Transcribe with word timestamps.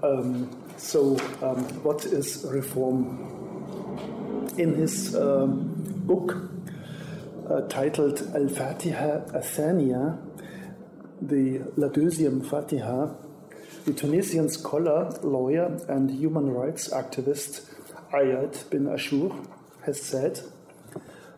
Um, 0.00 0.48
so, 0.76 1.18
um, 1.42 1.64
what 1.82 2.04
is 2.04 2.46
reform? 2.48 3.24
In 4.56 4.74
his 4.74 5.16
um, 5.16 5.74
book 6.06 6.36
uh, 7.50 7.62
titled 7.62 8.22
Al 8.34 8.48
Fatiha 8.48 9.26
Athania, 9.34 10.18
the 11.20 11.62
La 11.76 11.88
Deuxième 11.88 12.44
Fatiha, 12.44 13.08
the 13.86 13.92
Tunisian 13.92 14.48
scholar, 14.48 15.10
lawyer, 15.22 15.76
and 15.88 16.10
human 16.10 16.50
rights 16.52 16.88
activist 16.90 17.64
Yadh 18.12 18.70
Ben 18.70 18.86
Achour 18.86 19.34
has 19.84 20.00
said 20.00 20.40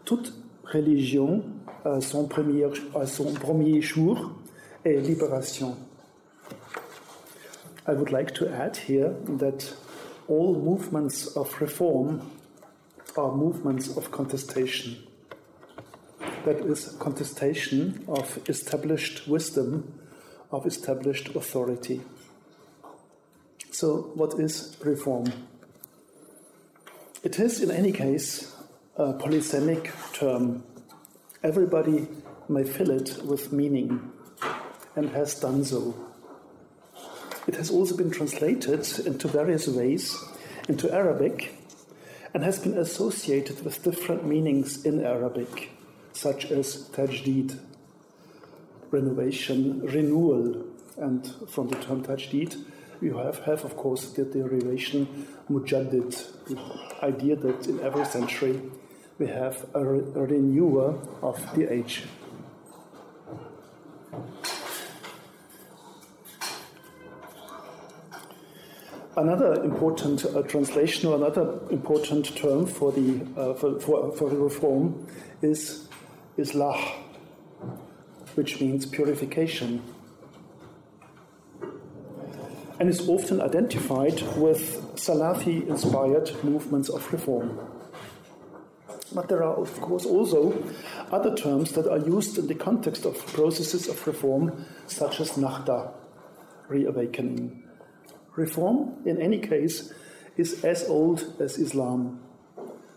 Toute 0.05 0.35
religion 0.65 1.43
à 1.85 2.01
son 2.03 2.27
premier, 2.27 2.67
à 2.95 3.07
son 3.07 3.33
premier 3.33 3.81
jour 3.81 4.33
est 4.85 4.97
libération. 4.97 5.77
I 7.91 7.93
would 7.93 8.13
like 8.13 8.37
to 8.37 8.49
add 8.49 8.77
here 8.77 9.17
that 9.27 9.75
all 10.29 10.55
movements 10.55 11.27
of 11.37 11.61
reform 11.61 12.31
are 13.17 13.35
movements 13.35 13.97
of 13.97 14.13
contestation. 14.13 14.97
That 16.45 16.61
is, 16.61 16.95
contestation 17.01 18.05
of 18.07 18.39
established 18.49 19.27
wisdom, 19.27 19.93
of 20.53 20.67
established 20.67 21.35
authority. 21.35 22.01
So, 23.73 24.13
what 24.15 24.39
is 24.39 24.77
reform? 24.85 25.25
It 27.25 27.41
is, 27.41 27.61
in 27.61 27.73
any 27.73 27.91
case, 27.91 28.55
a 28.95 29.15
polysemic 29.15 29.91
term. 30.13 30.63
Everybody 31.43 32.07
may 32.49 32.63
fill 32.63 32.93
it 32.93 33.25
with 33.25 33.53
meaning 33.53 34.13
and 34.95 35.11
has 35.11 35.35
done 35.41 35.65
so. 35.65 36.10
It 37.51 37.57
has 37.57 37.69
also 37.69 37.97
been 37.97 38.13
translated 38.13 38.87
into 39.05 39.27
various 39.27 39.67
ways 39.67 40.17
into 40.69 40.89
Arabic 40.95 41.53
and 42.33 42.45
has 42.45 42.61
been 42.61 42.79
associated 42.79 43.65
with 43.65 43.83
different 43.83 44.25
meanings 44.25 44.85
in 44.85 45.05
Arabic, 45.05 45.73
such 46.13 46.53
as 46.53 46.89
tajdid, 46.91 47.59
renovation, 48.93 49.81
renewal, 49.83 50.65
and 50.97 51.27
from 51.49 51.67
the 51.71 51.75
term 51.75 52.05
tajdid, 52.05 52.55
you 53.01 53.17
have, 53.19 53.41
have 53.41 53.65
of 53.65 53.77
course, 53.77 54.13
the 54.13 54.25
derivation 54.25 55.27
mujaddid, 55.51 56.11
the 56.47 57.05
idea 57.05 57.35
that 57.35 57.67
in 57.67 57.81
every 57.81 58.05
century 58.05 58.63
we 59.19 59.27
have 59.27 59.67
a, 59.75 59.85
re- 59.85 60.13
a 60.15 60.25
renewer 60.25 61.05
of 61.21 61.37
the 61.57 61.65
age. 61.73 62.05
Another 69.17 69.55
important 69.65 70.25
uh, 70.25 70.43
translation 70.43 71.09
or 71.09 71.17
another 71.17 71.59
important 71.71 72.37
term 72.37 72.65
for 72.65 72.93
the 72.93 73.21
uh, 73.37 73.55
for, 73.55 73.81
for, 73.81 74.13
for, 74.13 74.29
reform 74.29 75.05
is 75.43 75.89
islah, 76.39 76.79
which 78.37 78.61
means 78.61 78.87
purification, 78.87 79.83
and 82.79 82.89
is 82.89 83.09
often 83.09 83.41
identified 83.41 84.23
with 84.37 84.81
Salafi-inspired 84.95 86.45
movements 86.45 86.89
of 86.89 87.13
reform. 87.13 87.59
But 89.13 89.29
there 89.29 89.43
are, 89.43 89.57
of 89.57 89.81
course, 89.81 90.07
also 90.07 90.55
other 91.11 91.35
terms 91.35 91.73
that 91.73 91.91
are 91.91 91.99
used 91.99 92.39
in 92.39 92.47
the 92.47 92.55
context 92.55 93.05
of 93.05 93.19
processes 93.27 93.89
of 93.89 94.07
reform, 94.07 94.65
such 94.87 95.21
as 95.21 95.33
Nahda, 95.33 95.91
reawakening. 96.69 97.60
Reform, 98.41 98.95
in 99.05 99.21
any 99.21 99.39
case, 99.39 99.93
is 100.39 100.65
as 100.65 100.89
old 100.89 101.35
as 101.39 101.59
Islam. 101.59 102.21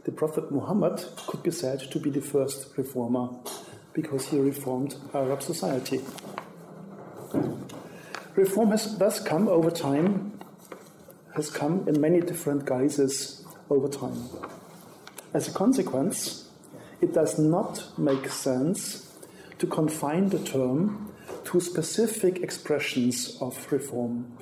The 0.05 0.11
Prophet 0.13 0.49
Muhammad 0.51 1.03
could 1.27 1.43
be 1.43 1.51
said 1.51 1.81
to 1.91 1.99
be 1.99 2.09
the 2.09 2.21
first 2.21 2.77
reformer 2.77 3.27
because 3.91 4.27
he 4.29 4.39
reformed 4.39 4.95
Arab 5.13 5.41
society. 5.41 5.99
Reform 8.35 8.71
has 8.71 8.97
thus 8.97 9.19
come 9.19 9.49
over 9.49 9.69
time, 9.69 10.39
has 11.35 11.49
come 11.49 11.85
in 11.89 11.99
many 11.99 12.21
different 12.21 12.63
guises 12.63 13.45
over 13.69 13.89
time. 13.89 14.29
As 15.33 15.49
a 15.49 15.51
consequence, 15.51 16.47
it 17.01 17.13
does 17.13 17.37
not 17.37 17.83
make 17.97 18.29
sense 18.29 19.11
to 19.59 19.67
confine 19.67 20.29
the 20.29 20.39
term 20.39 21.02
to 21.45 21.59
specific 21.59 22.41
expressions 22.41 23.37
of 23.41 23.71
reform. 23.71 24.37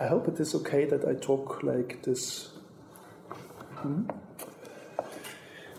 I 0.00 0.06
hope 0.06 0.28
it 0.28 0.40
is 0.40 0.54
okay 0.54 0.84
that 0.86 1.04
I 1.06 1.14
talk 1.14 1.62
like 1.62 2.02
this. 2.02 2.50
Hmm? 3.76 4.04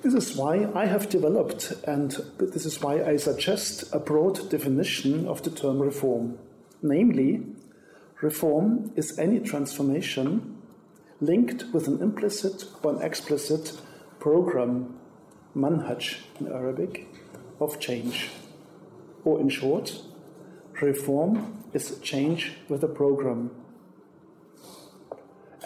This 0.02 0.13
is 0.13 0.36
why 0.36 0.68
I 0.75 0.86
have 0.86 1.08
developed, 1.08 1.72
and 1.88 2.12
this 2.38 2.66
is 2.66 2.81
why 2.81 3.03
I 3.03 3.16
suggest 3.16 3.86
a 3.94 4.00
broad 4.00 4.50
definition 4.50 5.28
of 5.28 5.44
the 5.44 5.50
term 5.50 5.80
reform. 5.80 6.38
Namely, 6.81 7.46
reform 8.22 8.92
is 8.97 9.18
any 9.18 9.40
transformation 9.40 10.58
linked 11.22 11.63
with 11.74 11.88
an 11.88 12.02
implicit 12.02 12.66
or 12.84 12.96
an 12.96 13.02
explicit 13.02 13.80
program, 14.19 15.00
manhaj 15.56 16.18
in 16.38 16.52
Arabic, 16.52 17.08
of 17.62 17.80
change. 17.80 18.30
Or 19.24 19.40
in 19.40 19.47
short, 19.47 20.02
reform 20.84 21.64
is 21.74 22.00
change 22.00 22.54
with 22.70 22.84
a 22.84 22.88
program. 22.88 23.52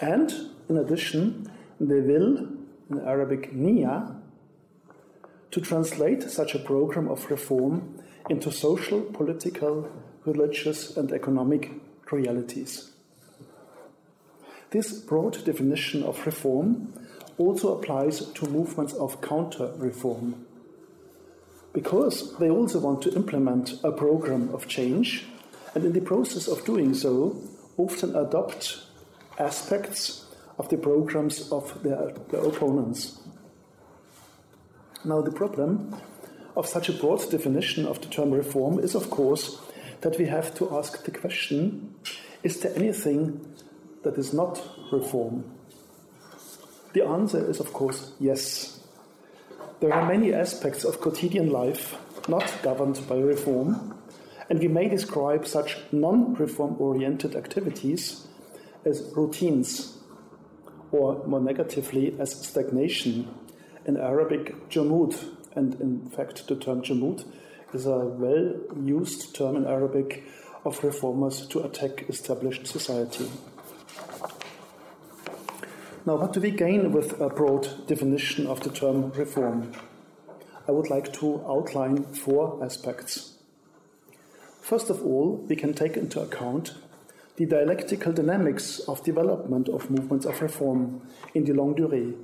And 0.00 0.32
in 0.68 0.76
addition, 0.76 1.50
the 1.80 2.00
will, 2.00 2.48
in 2.90 3.06
Arabic 3.06 3.52
niya, 3.52 4.20
to 5.50 5.60
translate 5.60 6.30
such 6.30 6.54
a 6.54 6.58
program 6.58 7.08
of 7.08 7.30
reform 7.30 8.02
into 8.28 8.52
social, 8.52 9.00
political, 9.00 9.90
religious, 10.24 10.96
and 10.96 11.12
economic 11.12 11.70
realities. 12.10 12.90
This 14.70 14.92
broad 14.92 15.44
definition 15.44 16.02
of 16.02 16.24
reform 16.26 16.92
also 17.38 17.78
applies 17.78 18.20
to 18.20 18.48
movements 18.48 18.92
of 18.92 19.20
counter 19.22 19.72
reform. 19.76 20.46
Because 21.72 22.36
they 22.38 22.50
also 22.50 22.78
want 22.80 23.02
to 23.02 23.14
implement 23.14 23.74
a 23.84 23.92
program 23.92 24.54
of 24.54 24.68
change, 24.68 25.26
and 25.74 25.84
in 25.84 25.92
the 25.92 26.00
process 26.00 26.48
of 26.48 26.64
doing 26.64 26.94
so, 26.94 27.36
often 27.76 28.16
adopt 28.16 28.82
aspects 29.38 30.24
of 30.58 30.68
the 30.68 30.76
programs 30.76 31.50
of 31.52 31.82
their, 31.82 32.12
their 32.30 32.44
opponents. 32.44 33.20
Now, 35.04 35.20
the 35.20 35.30
problem 35.30 35.94
of 36.56 36.66
such 36.66 36.88
a 36.88 36.92
broad 36.92 37.30
definition 37.30 37.86
of 37.86 38.00
the 38.00 38.08
term 38.08 38.32
reform 38.32 38.80
is, 38.80 38.96
of 38.96 39.10
course, 39.10 39.60
that 40.00 40.18
we 40.18 40.26
have 40.26 40.54
to 40.56 40.76
ask 40.76 41.04
the 41.04 41.10
question 41.10 41.94
is 42.42 42.60
there 42.60 42.74
anything 42.76 43.54
that 44.02 44.16
is 44.16 44.32
not 44.32 44.62
reform? 44.92 45.44
The 46.92 47.04
answer 47.04 47.48
is, 47.50 47.60
of 47.60 47.72
course, 47.72 48.12
yes. 48.20 48.77
There 49.80 49.94
are 49.94 50.08
many 50.08 50.34
aspects 50.34 50.82
of 50.82 51.00
quotidian 51.00 51.50
life 51.50 51.96
not 52.28 52.52
governed 52.64 53.00
by 53.08 53.18
reform, 53.18 53.96
and 54.50 54.58
we 54.58 54.66
may 54.66 54.88
describe 54.88 55.46
such 55.46 55.76
non 55.92 56.34
reform 56.34 56.74
oriented 56.80 57.36
activities 57.36 58.26
as 58.84 59.12
routines, 59.14 59.96
or 60.90 61.24
more 61.26 61.40
negatively, 61.40 62.16
as 62.18 62.44
stagnation. 62.44 63.32
In 63.86 63.96
Arabic, 63.96 64.68
jamud, 64.68 65.14
and 65.54 65.80
in 65.80 66.10
fact, 66.10 66.48
the 66.48 66.56
term 66.56 66.82
jamud 66.82 67.24
is 67.72 67.86
a 67.86 67.98
well 67.98 68.54
used 68.84 69.36
term 69.36 69.54
in 69.54 69.64
Arabic 69.64 70.24
of 70.64 70.82
reformers 70.82 71.46
to 71.46 71.60
attack 71.60 72.04
established 72.08 72.66
society. 72.66 73.30
Now, 76.06 76.16
what 76.16 76.32
do 76.32 76.40
we 76.40 76.50
gain 76.52 76.92
with 76.92 77.20
a 77.20 77.28
broad 77.28 77.86
definition 77.86 78.46
of 78.46 78.60
the 78.60 78.70
term 78.70 79.10
reform? 79.12 79.72
I 80.68 80.72
would 80.72 80.90
like 80.90 81.12
to 81.14 81.44
outline 81.46 82.04
four 82.14 82.62
aspects. 82.64 83.34
First 84.60 84.90
of 84.90 85.02
all, 85.02 85.44
we 85.48 85.56
can 85.56 85.74
take 85.74 85.96
into 85.96 86.20
account 86.20 86.74
the 87.36 87.46
dialectical 87.46 88.12
dynamics 88.12 88.80
of 88.80 89.02
development 89.02 89.68
of 89.68 89.90
movements 89.90 90.24
of 90.24 90.40
reform 90.40 91.02
in 91.34 91.44
the 91.44 91.52
longue 91.52 91.76
durée. 91.76 92.14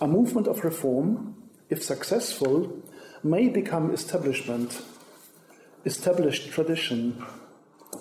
A 0.00 0.08
movement 0.08 0.48
of 0.48 0.64
reform, 0.64 1.34
if 1.70 1.82
successful, 1.82 2.82
may 3.22 3.48
become 3.48 3.92
establishment, 3.92 4.82
established 5.84 6.50
tradition, 6.50 7.24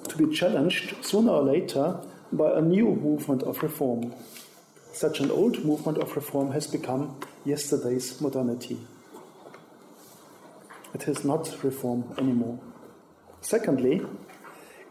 to 0.08 0.18
be 0.18 0.34
challenged 0.34 1.04
sooner 1.04 1.32
or 1.32 1.44
later 1.44 2.02
by 2.32 2.58
a 2.58 2.62
new 2.62 2.96
movement 2.96 3.44
of 3.44 3.62
reform. 3.64 4.14
Such 4.94 5.20
an 5.20 5.32
old 5.32 5.64
movement 5.64 5.98
of 6.00 6.16
reform 6.16 6.52
has 6.52 6.68
become 6.68 7.20
yesterday's 7.46 8.20
modernity. 8.20 8.80
It 10.94 11.08
is 11.08 11.24
not 11.24 11.64
reform 11.64 12.04
anymore. 12.18 12.60
Secondly, 13.42 14.02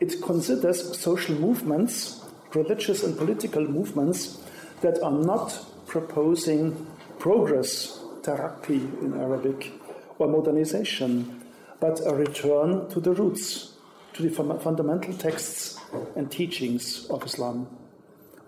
it 0.01 0.23
considers 0.23 0.99
social 0.99 1.35
movements 1.35 2.23
religious 2.55 3.03
and 3.03 3.17
political 3.17 3.63
movements 3.67 4.39
that 4.81 5.03
are 5.03 5.13
not 5.13 5.65
proposing 5.87 6.87
progress, 7.19 8.01
taraqqi 8.23 9.03
in 9.03 9.21
Arabic, 9.21 9.73
or 10.19 10.29
modernization, 10.29 11.43
but 11.81 12.01
a 12.07 12.15
return 12.15 12.89
to 12.89 13.01
the 13.01 13.13
roots, 13.13 13.75
to 14.15 14.23
the 14.23 14.31
fundamental 14.31 15.15
texts 15.15 15.76
and 16.17 16.31
teachings 16.31 17.07
of 17.11 17.25
Islam, 17.25 17.69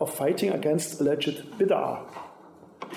of 0.00 0.14
fighting 0.14 0.50
against 0.50 1.00
alleged 1.00 1.44
bid'ah, 1.58 2.02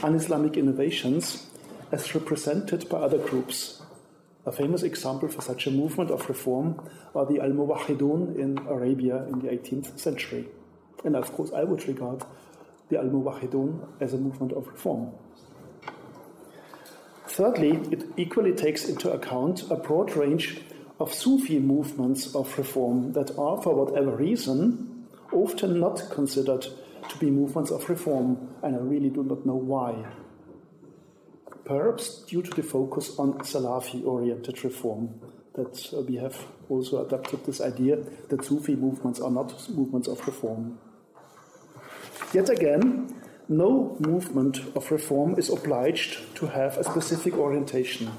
un 0.03 0.15
Islamic 0.15 0.57
innovations, 0.57 1.47
as 1.91 2.15
represented 2.15 2.87
by 2.89 2.97
other 2.97 3.17
groups. 3.17 3.81
A 4.45 4.51
famous 4.51 4.81
example 4.83 5.27
for 5.27 5.41
such 5.41 5.67
a 5.67 5.71
movement 5.71 6.09
of 6.09 6.27
reform 6.27 6.81
are 7.13 7.25
the 7.25 7.39
Al 7.39 7.51
Muwahidun 7.51 8.35
in 8.37 8.57
Arabia 8.67 9.23
in 9.25 9.39
the 9.39 9.49
18th 9.49 9.99
century. 9.99 10.47
And 11.03 11.15
of 11.15 11.31
course, 11.33 11.51
I 11.53 11.63
would 11.63 11.87
regard 11.87 12.23
the 12.89 12.97
Al 12.97 13.05
Muwahidun 13.05 13.87
as 13.99 14.13
a 14.13 14.17
movement 14.17 14.53
of 14.53 14.67
reform. 14.67 15.11
Thirdly, 17.27 17.79
it 17.91 18.03
equally 18.17 18.53
takes 18.53 18.85
into 18.85 19.11
account 19.11 19.69
a 19.71 19.75
broad 19.75 20.15
range 20.15 20.61
of 21.01 21.11
Sufi 21.13 21.59
movements 21.59 22.35
of 22.35 22.55
reform 22.59 23.13
that 23.13 23.31
are, 23.31 23.59
for 23.59 23.73
whatever 23.73 24.15
reason, 24.15 25.07
often 25.31 25.79
not 25.79 25.99
considered 26.11 26.61
to 27.09 27.17
be 27.17 27.31
movements 27.31 27.71
of 27.71 27.89
reform, 27.89 28.37
and 28.61 28.75
I 28.75 28.79
really 28.79 29.09
do 29.09 29.23
not 29.23 29.43
know 29.43 29.55
why. 29.55 30.05
Perhaps 31.65 32.25
due 32.25 32.43
to 32.43 32.51
the 32.51 32.61
focus 32.61 33.17
on 33.17 33.33
Salafi 33.39 34.05
oriented 34.05 34.63
reform, 34.63 35.09
that 35.55 35.89
uh, 35.91 36.01
we 36.01 36.17
have 36.17 36.37
also 36.69 37.03
adopted 37.03 37.45
this 37.45 37.61
idea 37.61 37.97
that 38.29 38.45
Sufi 38.45 38.75
movements 38.75 39.19
are 39.19 39.31
not 39.31 39.69
movements 39.69 40.07
of 40.07 40.25
reform. 40.27 40.77
Yet 42.31 42.49
again, 42.49 43.15
no 43.49 43.97
movement 43.99 44.59
of 44.75 44.91
reform 44.91 45.35
is 45.39 45.49
obliged 45.49 46.35
to 46.35 46.45
have 46.45 46.77
a 46.77 46.83
specific 46.83 47.33
orientation. 47.33 48.11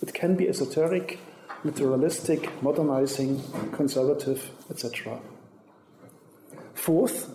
It 0.00 0.14
can 0.14 0.36
be 0.36 0.48
esoteric, 0.48 1.18
literalistic, 1.64 2.50
modernizing, 2.62 3.42
conservative, 3.72 4.50
etc. 4.70 5.20
Fourth, 6.74 7.34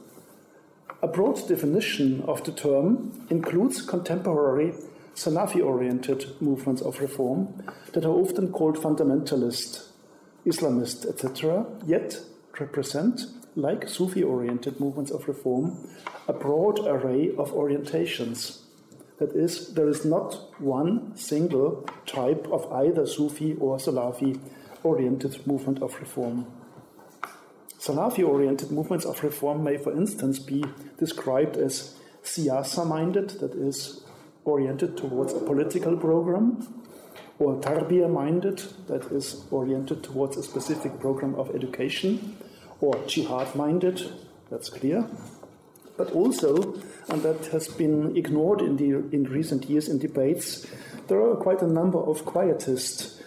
a 1.02 1.08
broad 1.08 1.48
definition 1.48 2.22
of 2.22 2.44
the 2.46 2.52
term 2.52 3.26
includes 3.30 3.82
contemporary 3.82 4.74
Salafi 5.16 5.64
oriented 5.64 6.42
movements 6.42 6.82
of 6.82 7.00
reform 7.00 7.64
that 7.92 8.06
are 8.06 8.10
often 8.10 8.52
called 8.52 8.78
fundamentalist, 8.78 9.90
Islamist, 10.46 11.06
etc., 11.06 11.66
yet 11.86 12.20
represent 12.60 13.22
like 13.56 13.88
Sufi 13.88 14.24
oriented 14.24 14.80
movements 14.80 15.12
of 15.12 15.28
reform, 15.28 15.88
a 16.28 16.34
broad 16.34 16.80
array 16.88 17.30
of 17.38 17.52
orientations. 17.52 18.63
That 19.20 19.34
is, 19.36 19.74
there 19.74 19.88
is 19.88 20.06
not 20.06 20.60
one 20.60 21.16
single 21.16 21.88
type 22.06 22.48
of 22.52 22.72
either 22.72 23.06
Sufi 23.06 23.56
or 23.60 23.78
Salafi 23.78 24.40
oriented 24.84 25.46
movement 25.46 25.82
of 25.82 25.98
reform. 26.00 26.48
Salafi 27.80 28.28
oriented 28.28 28.72
movements 28.72 29.06
of 29.06 29.22
reform 29.24 29.64
may, 29.64 29.78
for 29.78 29.92
instance, 29.92 30.40
be 30.40 30.64
described 30.98 31.58
as 31.58 31.96
siyasa 32.24 32.88
minded, 32.88 33.30
that 33.42 33.54
is, 33.54 34.04
oriented 34.46 34.98
towards 34.98 35.34
a 35.34 35.40
political 35.40 35.96
program, 35.98 36.66
or 37.40 37.56
tarbiyah 37.60 38.12
minded, 38.12 38.64
that 38.88 39.12
is, 39.12 39.46
oriented 39.52 40.04
towards 40.04 40.38
a 40.38 40.44
specific 40.44 41.00
program 41.00 41.36
of 41.36 41.54
education, 41.56 42.38
or 42.80 42.96
jihad 43.06 43.54
minded, 43.56 44.02
that's 44.50 44.70
clear. 44.70 45.06
But 45.96 46.12
also, 46.12 46.74
and 47.10 47.22
that 47.22 47.46
has 47.48 47.68
been 47.68 48.18
ignored 48.18 48.62
in, 48.62 48.78
the, 48.78 49.16
in 49.16 49.26
recent 49.26 49.70
years 49.70 49.88
in 49.88 50.00
debates, 50.00 50.66
there 51.08 51.22
are 51.22 51.36
quite 51.36 51.62
a 51.62 51.68
number 51.68 52.00
of 52.00 52.26
quietist 52.26 53.22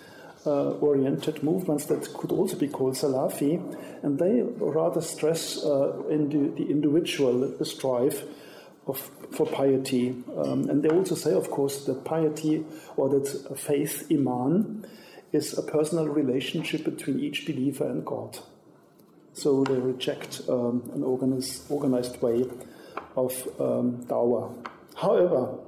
uh, 0.47 0.71
oriented 0.79 1.43
movements 1.43 1.87
that 1.87 2.13
could 2.15 2.33
also 2.33 2.57
be 2.57 2.69
called 2.69 2.95
Salafi, 2.95 3.61
and 4.03 4.19
they 4.19 4.43
rather 4.59 5.01
stress 5.01 5.65
uh, 5.65 6.03
in 6.09 6.29
the, 6.29 6.63
the, 6.63 6.71
individual 6.71 7.57
strive 7.65 8.25
of, 8.87 8.99
for 9.33 9.47
piety. 9.47 10.11
Um, 10.37 10.69
and 10.69 10.83
they 10.83 10.89
also 10.89 11.15
say, 11.15 11.35
of 11.35 11.51
course, 11.51 11.85
that 11.87 12.05
piety 12.05 12.65
or 12.97 13.09
that 13.09 13.59
faith, 13.59 14.07
Iman, 14.11 14.87
is 15.33 15.57
a 15.59 15.63
personal 15.63 16.09
relationship 16.09 16.85
between 16.85 17.21
each 17.21 17.47
believer 17.47 17.85
and 17.85 18.05
God 18.05 18.39
so 19.37 19.65
they 19.65 19.75
reject 19.79 20.41
um, 20.49 20.83
an 20.95 21.03
organized, 21.03 21.71
organized 21.71 22.23
way 22.23 22.47
of 23.17 23.33
um, 23.61 24.03
dawah. 24.09 24.51
However, 24.95 25.59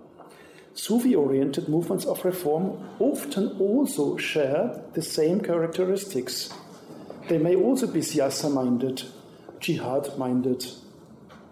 Sufi 0.73 1.15
oriented 1.15 1.69
movements 1.69 2.07
of 2.07 2.25
reform 2.25 2.89
often 2.99 3.49
also 3.59 4.17
share 4.17 4.81
the 4.95 5.03
same 5.03 5.41
characteristics. 5.41 6.51
They 7.29 7.37
may 7.37 7.57
also 7.57 7.87
be 7.87 8.01
siyasa 8.01 8.51
minded, 8.51 9.03
jihad 9.61 10.17
minded, 10.17 10.65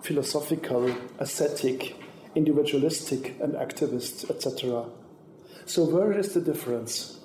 philosophical, 0.00 0.94
ascetic, 1.18 1.96
individualistic, 2.34 3.38
and 3.40 3.52
activist, 3.54 4.30
etc. 4.30 4.86
So, 5.66 5.84
where 5.84 6.18
is 6.18 6.32
the 6.32 6.40
difference? 6.40 7.20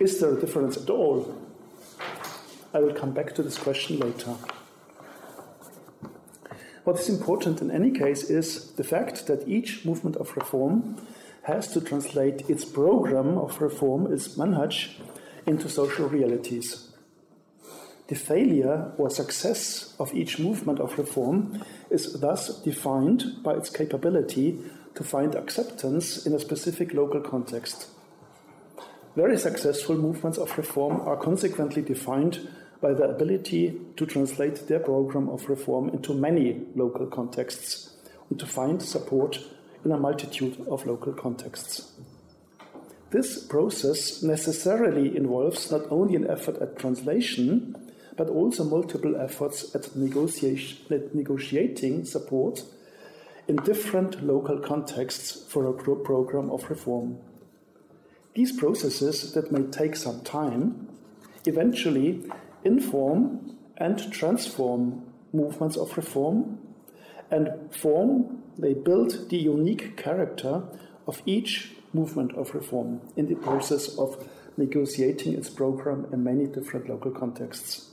Is 0.00 0.18
there 0.18 0.36
a 0.36 0.40
difference 0.40 0.76
at 0.76 0.90
all? 0.90 1.37
I 2.74 2.80
will 2.80 2.92
come 2.92 3.12
back 3.12 3.34
to 3.34 3.42
this 3.42 3.56
question 3.56 3.98
later. 3.98 4.36
What 6.84 7.00
is 7.00 7.08
important 7.08 7.60
in 7.60 7.70
any 7.70 7.90
case 7.90 8.24
is 8.30 8.72
the 8.72 8.84
fact 8.84 9.26
that 9.26 9.48
each 9.48 9.84
movement 9.84 10.16
of 10.16 10.36
reform 10.36 10.96
has 11.44 11.68
to 11.72 11.80
translate 11.80 12.48
its 12.50 12.64
program 12.64 13.38
of 13.38 13.60
reform, 13.62 14.12
its 14.12 14.36
manhaj, 14.36 14.90
into 15.46 15.68
social 15.68 16.08
realities. 16.08 16.88
The 18.08 18.14
failure 18.14 18.92
or 18.98 19.08
success 19.10 19.94
of 19.98 20.14
each 20.14 20.38
movement 20.38 20.78
of 20.78 20.98
reform 20.98 21.62
is 21.90 22.20
thus 22.20 22.62
defined 22.62 23.42
by 23.42 23.54
its 23.54 23.70
capability 23.70 24.58
to 24.94 25.04
find 25.04 25.34
acceptance 25.34 26.26
in 26.26 26.34
a 26.34 26.40
specific 26.40 26.92
local 26.92 27.20
context. 27.20 27.88
Very 29.16 29.38
successful 29.38 29.96
movements 29.96 30.38
of 30.38 30.56
reform 30.56 31.00
are 31.00 31.16
consequently 31.16 31.82
defined 31.82 32.48
by 32.80 32.94
the 32.94 33.04
ability 33.04 33.80
to 33.96 34.06
translate 34.06 34.68
their 34.68 34.78
program 34.78 35.28
of 35.28 35.48
reform 35.48 35.88
into 35.88 36.14
many 36.14 36.62
local 36.74 37.06
contexts 37.06 37.96
and 38.30 38.38
to 38.38 38.46
find 38.46 38.82
support 38.82 39.40
in 39.84 39.92
a 39.92 39.98
multitude 39.98 40.56
of 40.68 40.86
local 40.86 41.12
contexts. 41.12 41.92
This 43.10 43.42
process 43.42 44.22
necessarily 44.22 45.16
involves 45.16 45.70
not 45.72 45.90
only 45.90 46.14
an 46.14 46.28
effort 46.28 46.56
at 46.60 46.78
translation, 46.78 47.74
but 48.16 48.28
also 48.28 48.64
multiple 48.64 49.16
efforts 49.16 49.74
at, 49.74 49.86
at 49.86 49.96
negotiating 51.14 52.04
support 52.04 52.64
in 53.46 53.56
different 53.56 54.22
local 54.22 54.58
contexts 54.58 55.50
for 55.50 55.66
a 55.66 55.72
program 55.72 56.50
of 56.50 56.68
reform. 56.68 57.18
These 58.34 58.52
processes 58.52 59.32
that 59.32 59.50
may 59.50 59.62
take 59.70 59.96
some 59.96 60.20
time 60.20 60.88
eventually 61.46 62.30
inform 62.64 63.58
and 63.76 64.12
transform 64.12 65.04
movements 65.32 65.76
of 65.76 65.96
reform 65.96 66.58
and 67.30 67.72
form, 67.74 68.42
they 68.58 68.74
build 68.74 69.28
the 69.30 69.36
unique 69.36 69.96
character 69.96 70.62
of 71.06 71.22
each 71.26 71.72
movement 71.92 72.34
of 72.34 72.54
reform 72.54 73.00
in 73.16 73.26
the 73.26 73.34
process 73.36 73.96
of 73.98 74.28
negotiating 74.56 75.34
its 75.34 75.48
program 75.48 76.06
in 76.12 76.24
many 76.24 76.46
different 76.46 76.88
local 76.88 77.10
contexts. 77.10 77.90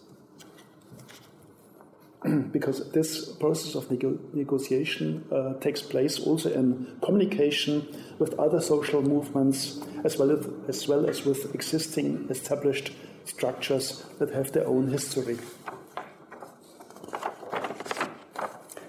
because 2.52 2.90
this 2.92 3.30
process 3.34 3.76
of 3.76 3.90
nego- 3.92 4.20
negotiation 4.34 5.24
uh, 5.32 5.54
takes 5.60 5.82
place 5.82 6.20
also 6.20 6.52
in 6.52 6.98
communication 7.02 7.88
with 8.20 8.34
other 8.40 8.60
social 8.60 9.02
movements 9.02 9.80
as 10.04 10.18
well 10.18 10.32
as, 10.32 10.48
as 10.68 10.88
well 10.88 11.10
as 11.10 11.26
with 11.26 11.54
existing 11.54 12.28
established 12.30 12.92
structures 13.26 14.04
that 14.20 14.32
have 14.32 14.52
their 14.52 14.68
own 14.68 14.88
history. 14.88 15.38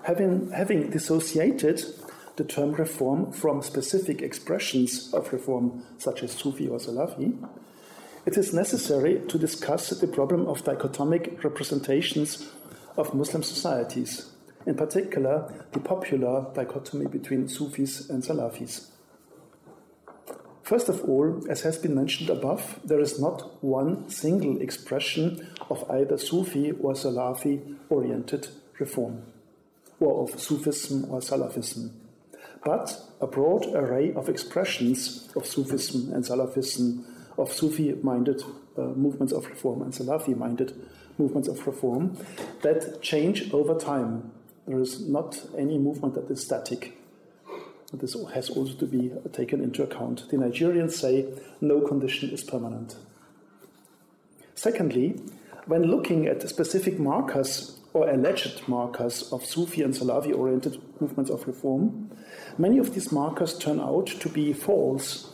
Having, 0.03 0.51
having 0.53 0.91
dissociated 0.91 1.83
the 2.37 2.45
term 2.45 2.73
reform 2.73 3.33
from 3.33 3.63
specific 3.63 4.23
expressions 4.23 5.13
of 5.13 5.33
reform, 5.33 5.83
such 5.99 6.23
as 6.23 6.33
Sufi 6.33 6.69
or 6.69 6.79
Salafi, 6.79 7.37
it 8.25 8.37
is 8.37 8.53
necessary 8.53 9.21
to 9.29 9.39
discuss 9.39 9.91
the 9.91 10.07
problem 10.07 10.47
of 10.47 10.65
dichotomic 10.65 11.43
representations 11.43 12.51
of 12.97 13.15
Muslim 13.15 13.43
societies, 13.43 14.31
in 14.67 14.75
particular, 14.75 15.67
the 15.73 15.81
popular 15.81 16.47
dichotomy 16.55 17.07
between 17.07 17.49
Sufis 17.49 18.11
and 18.11 18.23
Salafis. 18.23 18.89
First 20.63 20.89
of 20.89 21.05
all, 21.09 21.47
as 21.49 21.61
has 21.61 21.79
been 21.79 21.95
mentioned 21.95 22.29
above, 22.29 22.81
there 22.85 22.99
is 22.99 23.21
not 23.21 23.63
one 23.63 24.09
single 24.09 24.61
expression 24.61 25.47
of 25.71 25.89
either 25.89 26.19
Sufi 26.19 26.73
or 26.73 26.95
Salafi 26.95 27.77
oriented 27.89 28.49
reform, 28.81 29.23
or 30.01 30.25
of 30.25 30.41
Sufism 30.41 31.09
or 31.09 31.21
Salafism, 31.21 31.93
but 32.65 33.01
a 33.21 33.29
broad 33.29 33.67
array 33.77 34.13
of 34.15 34.29
expressions 34.29 35.29
of 35.37 35.47
Sufism 35.47 36.13
and 36.13 36.25
Salafism, 36.25 37.05
of 37.39 37.53
Sufi 37.53 37.93
minded 38.03 38.43
uh, 38.77 38.83
movements 38.83 39.33
of 39.33 39.47
reform 39.47 39.83
and 39.83 39.93
Salafi 39.93 40.37
minded 40.37 40.73
movements 41.19 41.49
of 41.49 41.67
reform 41.67 42.17
that 42.63 43.01
change 43.03 43.53
over 43.53 43.75
time. 43.79 44.31
There 44.67 44.81
is 44.81 45.09
not 45.09 45.41
any 45.57 45.79
movement 45.79 46.15
that 46.15 46.31
is 46.31 46.43
static. 46.43 46.99
This 47.93 48.17
has 48.35 48.51
also 48.51 48.75
to 48.75 48.87
be 48.87 49.13
taken 49.33 49.63
into 49.63 49.83
account. 49.83 50.29
The 50.29 50.37
Nigerians 50.37 50.93
say 50.93 51.27
no 51.61 51.81
condition 51.81 52.31
is 52.31 52.43
permanent. 52.43 52.97
Secondly, 54.55 55.21
when 55.67 55.85
looking 55.85 56.27
at 56.27 56.49
specific 56.49 56.99
markers 56.99 57.79
or 57.93 58.09
alleged 58.09 58.67
markers 58.69 59.33
of 59.33 59.45
Sufi 59.45 59.83
and 59.83 59.95
Salafi 59.95 60.37
oriented 60.37 60.81
movements 61.01 61.31
of 61.31 61.47
reform, 61.47 62.11
many 62.59 62.79
of 62.79 62.95
these 62.95 63.13
markers 63.13 63.57
turn 63.59 63.81
out 63.81 64.07
to 64.07 64.29
be 64.29 64.53
false 64.53 65.33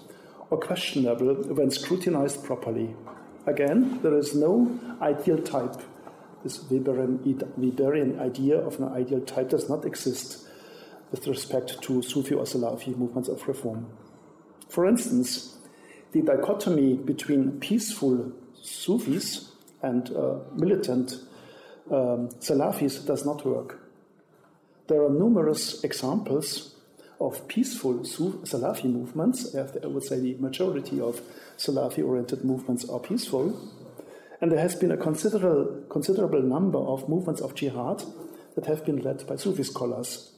or 0.50 0.58
questionable 0.58 1.34
when 1.54 1.70
scrutinized 1.70 2.44
properly. 2.44 2.94
Again, 3.46 4.00
there 4.02 4.16
is 4.16 4.34
no 4.34 4.78
ideal 5.00 5.38
type. 5.38 5.82
This 6.42 6.58
Weberian, 6.58 7.18
Weberian 7.58 8.20
idea 8.20 8.58
of 8.58 8.78
an 8.78 8.88
ideal 8.88 9.20
type 9.20 9.50
does 9.50 9.68
not 9.68 9.84
exist 9.84 10.46
with 11.10 11.26
respect 11.26 11.80
to 11.82 12.02
Sufi 12.02 12.34
or 12.34 12.44
Salafi 12.44 12.96
movements 12.96 13.28
of 13.28 13.46
reform. 13.46 13.86
For 14.68 14.86
instance, 14.86 15.58
the 16.12 16.22
dichotomy 16.22 16.94
between 16.94 17.60
peaceful 17.60 18.32
Sufis 18.60 19.50
and 19.82 20.10
uh, 20.14 20.38
militant 20.54 21.12
um, 21.90 22.28
Salafis 22.40 23.04
does 23.04 23.26
not 23.26 23.44
work. 23.44 23.80
There 24.86 25.02
are 25.02 25.10
numerous 25.10 25.82
examples 25.84 26.71
of 27.26 27.46
peaceful 27.48 27.94
Salafi 28.00 28.84
movements. 28.84 29.54
I 29.54 29.86
would 29.86 30.02
say 30.02 30.18
the 30.18 30.34
majority 30.34 31.00
of 31.00 31.20
Salafi 31.56 32.04
oriented 32.04 32.44
movements 32.44 32.88
are 32.88 32.98
peaceful. 32.98 33.58
And 34.40 34.50
there 34.50 34.58
has 34.58 34.74
been 34.74 34.90
a 34.90 34.96
considerable, 34.96 35.84
considerable 35.88 36.42
number 36.42 36.78
of 36.78 37.08
movements 37.08 37.40
of 37.40 37.54
jihad 37.54 38.02
that 38.56 38.66
have 38.66 38.84
been 38.84 39.00
led 39.02 39.26
by 39.26 39.36
Sufi 39.36 39.62
scholars. 39.62 40.32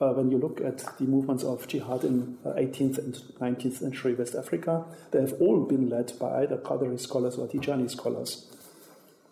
Uh, 0.00 0.12
when 0.12 0.30
you 0.30 0.38
look 0.38 0.60
at 0.60 0.78
the 0.98 1.04
movements 1.04 1.44
of 1.44 1.66
jihad 1.66 2.04
in 2.04 2.38
uh, 2.44 2.50
18th 2.50 2.98
and 2.98 3.14
19th 3.40 3.78
century 3.78 4.14
West 4.14 4.34
Africa, 4.34 4.84
they 5.12 5.20
have 5.20 5.34
all 5.40 5.64
been 5.64 5.88
led 5.88 6.12
by 6.18 6.42
either 6.42 6.56
Qadri 6.56 6.98
scholars 7.00 7.36
or 7.36 7.46
Tijani 7.48 7.90
scholars. 7.90 8.46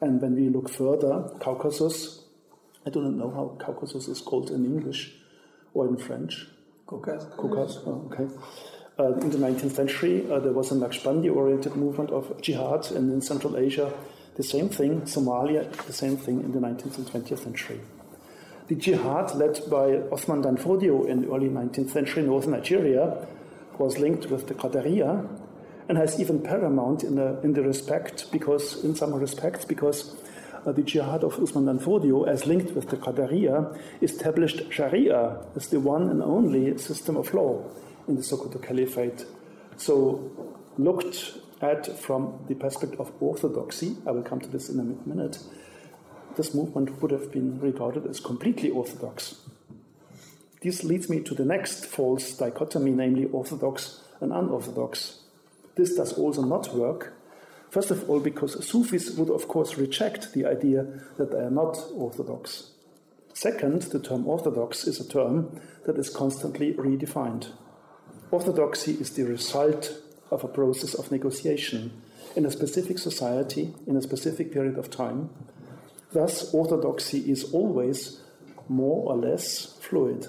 And 0.01 0.21
when 0.21 0.35
we 0.35 0.49
look 0.49 0.69
further, 0.69 1.31
Caucasus, 1.41 2.23
I 2.85 2.91
do 2.91 3.01
not 3.01 3.15
know 3.15 3.31
how 3.31 3.57
Caucasus 3.65 4.09
is 4.09 4.21
called 4.21 4.51
in 4.51 4.65
English 4.65 5.15
or 5.75 5.87
in 5.89 5.97
French. 5.97 6.47
Oh, 7.87 8.09
okay. 8.13 8.33
Uh, 8.99 9.13
in 9.15 9.31
the 9.31 9.39
19th 9.39 9.73
century, 9.73 10.31
uh, 10.31 10.39
there 10.39 10.53
was 10.53 10.71
a 10.71 10.75
Naqshbandi 10.75 11.35
oriented 11.35 11.75
movement 11.75 12.11
of 12.11 12.41
jihad, 12.41 12.91
and 12.93 13.13
in 13.13 13.21
Central 13.21 13.57
Asia, 13.57 13.93
the 14.37 14.43
same 14.43 14.69
thing, 14.69 15.03
Somalia, 15.03 15.71
the 15.87 15.93
same 15.93 16.17
thing 16.17 16.41
in 16.41 16.53
the 16.53 16.61
19th 16.61 16.99
and 16.99 17.07
20th 17.07 17.41
century. 17.41 17.81
The 18.69 18.77
jihad 18.77 19.35
led 19.35 19.61
by 19.69 20.03
Osman 20.13 20.43
Danfodio 20.43 21.07
in 21.09 21.23
the 21.23 21.29
early 21.35 21.49
19th 21.49 21.91
century 21.91 22.23
northern 22.23 22.53
Nigeria 22.53 23.27
was 23.79 23.99
linked 23.99 24.27
with 24.27 24.47
the 24.47 24.55
Qadariya 24.55 25.29
and 25.89 25.99
has 25.99 26.21
even 26.21 26.41
paramount 26.41 27.03
in 27.03 27.17
the, 27.17 27.41
in 27.43 27.53
the 27.53 27.63
respect 27.63 28.31
because, 28.33 28.85
in 28.85 28.95
some 28.95 29.13
respects, 29.15 29.65
because 29.65 30.17
uh, 30.67 30.73
the 30.73 30.83
jihad 30.83 31.23
of 31.23 31.39
Usman 31.39 31.65
Danfodio, 31.67 32.27
as 32.27 32.47
linked 32.47 32.73
with 32.73 32.91
the 32.91 32.97
Qadariya, 32.97 33.79
established 34.03 34.73
Sharia 34.73 35.39
as 35.55 35.69
the 35.69 35.79
one 35.79 36.11
and 36.11 36.23
only 36.23 36.77
system 36.77 37.17
of 37.17 37.33
law 37.33 37.65
in 38.09 38.17
the 38.17 38.23
Sokoto 38.23 38.61
Caliphate. 38.61 39.25
So, 39.77 40.53
looked 40.77 41.39
at 41.63 41.99
from 41.99 42.45
the 42.49 42.55
perspective 42.55 43.01
of 43.01 43.13
orthodoxy, 43.21 43.97
I 44.07 44.11
will 44.11 44.23
come 44.23 44.41
to 44.41 44.49
this 44.49 44.69
in 44.69 44.81
a 44.81 45.09
minute, 45.09 45.39
this 46.37 46.55
movement 46.55 47.01
would 47.01 47.13
have 47.13 47.33
been 47.33 47.59
regarded 47.61 48.07
as 48.07 48.21
completely 48.21 48.71
orthodox. 48.71 49.37
This 50.63 50.85
leads 50.85 51.09
me 51.09 51.21
to 51.21 51.35
the 51.35 51.45
next 51.45 51.87
false 51.87 52.37
dichotomy, 52.37 52.91
namely 52.91 53.27
orthodox 53.27 54.03
and 54.21 54.33
unorthodox. 54.33 55.21
This 55.77 55.95
does 55.95 56.13
also 56.15 56.43
not 56.43 56.75
work. 56.75 57.16
First 57.71 57.91
of 57.91 58.09
all, 58.09 58.21
because 58.21 58.65
Sufis 58.67 59.11
would, 59.17 59.31
of 59.31 59.49
course, 59.49 59.77
reject 59.77 60.33
the 60.33 60.47
idea 60.47 60.87
that 61.17 61.33
they 61.33 61.39
are 61.39 61.51
not 61.51 61.79
orthodox. 61.95 62.71
Second, 63.35 63.83
the 63.83 63.99
term 63.99 64.27
orthodox 64.27 64.87
is 64.87 64.99
a 64.99 65.09
term 65.09 65.61
that 65.85 65.99
is 65.99 66.09
constantly 66.09 66.73
redefined. 66.75 67.49
Orthodoxy 68.31 68.93
is 68.93 69.11
the 69.11 69.25
result 69.25 70.01
of 70.31 70.43
a 70.43 70.49
process 70.49 70.95
of 70.95 71.13
negotiation 71.13 72.03
in 72.35 72.47
a 72.47 72.51
specific 72.51 72.99
society, 72.99 73.75
in 73.87 73.97
a 73.97 74.03
specific 74.03 74.53
period 74.53 74.79
of 74.79 74.91
time, 74.91 75.31
Thus, 76.13 76.55
orthodoxy 76.55 77.31
is 77.31 77.53
always 77.53 78.21
more 78.69 79.13
or 79.13 79.17
less 79.17 79.77
fluid. 79.81 80.29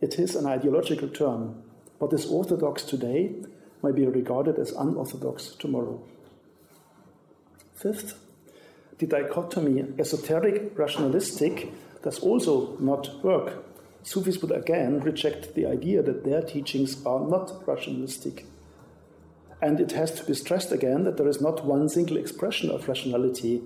It 0.00 0.18
is 0.18 0.36
an 0.36 0.46
ideological 0.46 1.08
term. 1.08 1.62
What 1.98 2.12
is 2.12 2.26
orthodox 2.26 2.84
today 2.84 3.34
may 3.82 3.92
be 3.92 4.06
regarded 4.06 4.58
as 4.58 4.72
unorthodox 4.72 5.56
tomorrow. 5.56 6.00
Fifth, 7.80 8.18
the 8.98 9.06
dichotomy 9.06 9.84
esoteric 9.98 10.78
rationalistic 10.78 11.72
does 12.02 12.18
also 12.18 12.76
not 12.78 13.24
work. 13.24 13.64
Sufis 14.02 14.42
would 14.42 14.50
again 14.50 15.00
reject 15.00 15.54
the 15.54 15.64
idea 15.64 16.02
that 16.02 16.24
their 16.24 16.42
teachings 16.42 17.04
are 17.06 17.20
not 17.20 17.66
rationalistic. 17.66 18.44
And 19.62 19.80
it 19.80 19.92
has 19.92 20.10
to 20.12 20.24
be 20.24 20.34
stressed 20.34 20.72
again 20.72 21.04
that 21.04 21.16
there 21.16 21.28
is 21.28 21.40
not 21.40 21.64
one 21.64 21.88
single 21.88 22.18
expression 22.18 22.70
of 22.70 22.86
rationality 22.86 23.62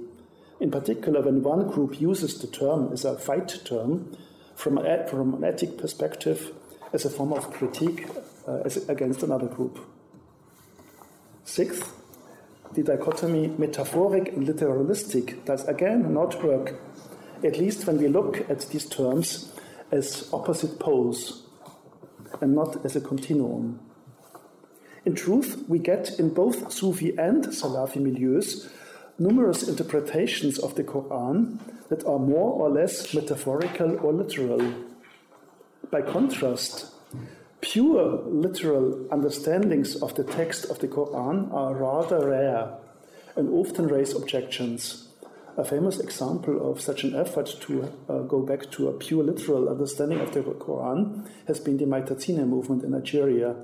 in 0.60 0.70
particular, 0.70 1.20
when 1.20 1.42
one 1.42 1.68
group 1.68 2.00
uses 2.00 2.38
the 2.38 2.46
term 2.46 2.92
as 2.92 3.04
a 3.04 3.18
fight 3.18 3.60
term 3.64 4.16
from, 4.54 4.78
a, 4.78 5.06
from 5.08 5.34
an 5.34 5.44
ethic 5.44 5.76
perspective 5.76 6.52
as 6.92 7.04
a 7.04 7.10
form 7.10 7.32
of 7.32 7.52
critique 7.52 8.06
uh, 8.46 8.62
against 8.88 9.24
another 9.24 9.46
group. 9.46 9.78
Sixth, 11.44 11.92
the 12.74 12.82
dichotomy 12.82 13.48
metaphoric 13.58 14.32
and 14.32 14.46
literalistic 14.46 15.44
does 15.44 15.66
again 15.68 16.12
not 16.12 16.42
work, 16.42 16.74
at 17.42 17.58
least 17.58 17.86
when 17.86 17.98
we 17.98 18.08
look 18.08 18.48
at 18.50 18.60
these 18.70 18.86
terms 18.88 19.52
as 19.90 20.28
opposite 20.32 20.78
poles 20.78 21.44
and 22.40 22.54
not 22.54 22.84
as 22.84 22.96
a 22.96 23.00
continuum. 23.00 23.80
In 25.04 25.14
truth, 25.14 25.64
we 25.68 25.78
get 25.78 26.18
in 26.18 26.32
both 26.32 26.72
Sufi 26.72 27.16
and 27.16 27.44
Salafi 27.44 28.00
milieus 28.00 28.68
numerous 29.18 29.68
interpretations 29.68 30.58
of 30.58 30.74
the 30.74 30.82
Quran 30.82 31.58
that 31.88 32.04
are 32.04 32.18
more 32.18 32.52
or 32.52 32.70
less 32.70 33.14
metaphorical 33.14 33.98
or 34.00 34.12
literal. 34.12 34.74
By 35.90 36.02
contrast, 36.02 36.93
pure 37.64 38.20
literal 38.26 39.06
understandings 39.10 39.96
of 39.96 40.14
the 40.16 40.22
text 40.22 40.66
of 40.66 40.78
the 40.80 40.86
Quran 40.86 41.50
are 41.54 41.74
rather 41.74 42.28
rare 42.28 42.74
and 43.36 43.48
often 43.48 43.88
raise 43.88 44.14
objections. 44.14 45.08
A 45.56 45.64
famous 45.64 45.98
example 45.98 46.70
of 46.70 46.82
such 46.82 47.04
an 47.04 47.16
effort 47.16 47.46
to 47.62 47.90
uh, 48.08 48.18
go 48.18 48.42
back 48.42 48.70
to 48.72 48.88
a 48.88 48.92
pure 48.92 49.24
literal 49.24 49.70
understanding 49.70 50.20
of 50.20 50.34
the 50.34 50.40
Quran 50.42 51.26
has 51.46 51.58
been 51.58 51.78
the 51.78 51.86
Maitatsine 51.86 52.46
movement 52.46 52.84
in 52.84 52.90
Nigeria, 52.90 53.56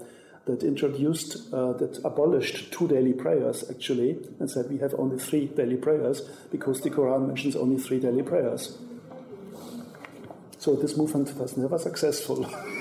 that 0.46 0.62
introduced, 0.62 1.52
uh, 1.52 1.74
that 1.74 2.00
abolished 2.02 2.72
two 2.72 2.88
daily 2.88 3.12
prayers 3.12 3.68
actually, 3.68 4.18
and 4.38 4.50
said 4.50 4.70
we 4.70 4.78
have 4.78 4.94
only 4.94 5.18
three 5.18 5.46
daily 5.46 5.76
prayers 5.76 6.22
because 6.50 6.80
the 6.80 6.88
Quran 6.90 7.26
mentions 7.26 7.54
only 7.54 7.76
three 7.76 8.00
daily 8.00 8.22
prayers. 8.22 8.78
So 10.58 10.74
this 10.74 10.96
movement 10.96 11.36
was 11.36 11.58
never 11.58 11.78
successful. 11.78 12.50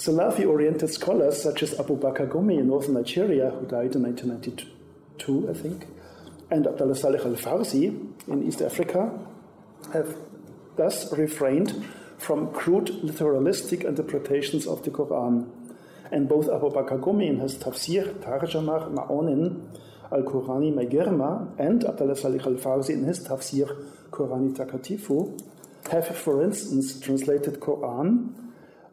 Salafi 0.00 0.48
oriented 0.48 0.88
scholars 0.88 1.42
such 1.42 1.62
as 1.62 1.78
Abu 1.78 1.94
Bakr 1.94 2.26
Gumi 2.26 2.58
in 2.58 2.68
northern 2.68 2.94
Nigeria, 2.94 3.50
who 3.50 3.66
died 3.66 3.94
in 3.94 4.02
1992, 4.04 5.50
I 5.50 5.52
think, 5.52 5.86
and 6.50 6.66
Abdullah 6.66 6.96
Saleh 6.96 7.20
al 7.20 7.34
Farsi 7.34 8.10
in 8.26 8.48
East 8.48 8.62
Africa, 8.62 9.12
have 9.92 10.16
thus 10.76 11.12
refrained 11.18 11.84
from 12.16 12.50
crude 12.50 12.86
literalistic 13.04 13.84
interpretations 13.84 14.66
of 14.66 14.82
the 14.84 14.90
Quran. 14.90 15.50
And 16.10 16.26
both 16.26 16.48
Abu 16.48 16.70
Bakr 16.70 16.98
Gumi 16.98 17.28
in 17.28 17.40
his 17.40 17.58
Tafsir, 17.58 18.10
Tarjamah 18.24 18.94
Ma'onin 18.94 19.76
al-Qurani 20.10 20.72
Magirma, 20.72 21.58
and 21.58 21.84
Abdullah 21.84 22.16
Salih 22.16 22.40
al-Farsi 22.40 22.94
in 22.94 23.04
his 23.04 23.28
Tafsir, 23.28 23.68
Qurani 24.10 24.56
Takatifu, 24.56 25.38
have, 25.90 26.16
for 26.16 26.42
instance, 26.42 26.98
translated 26.98 27.60
Quran, 27.60 28.49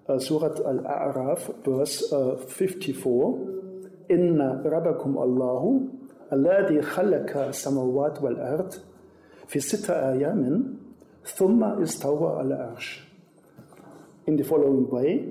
uh, 0.08 0.20
Surat 0.20 0.60
Al 0.66 0.80
A'raf, 0.86 1.64
verse 1.64 2.12
uh, 2.12 2.38
54. 2.38 3.58
Inna 4.10 4.64
rabbakum 4.64 5.18
Allahu, 5.18 5.92
alladhi 6.32 6.82
khalaqa 6.82 7.50
samawat 7.50 8.22
wal 8.22 8.40
ard, 8.40 8.76
fi 9.48 9.60
sita 9.60 9.94
ayamin, 9.94 10.78
thumma 11.26 11.78
istawa 11.80 12.40
al 12.40 12.74
arsh. 12.76 13.00
In 14.26 14.38
the 14.38 14.44
following 14.44 14.90
way, 14.90 15.28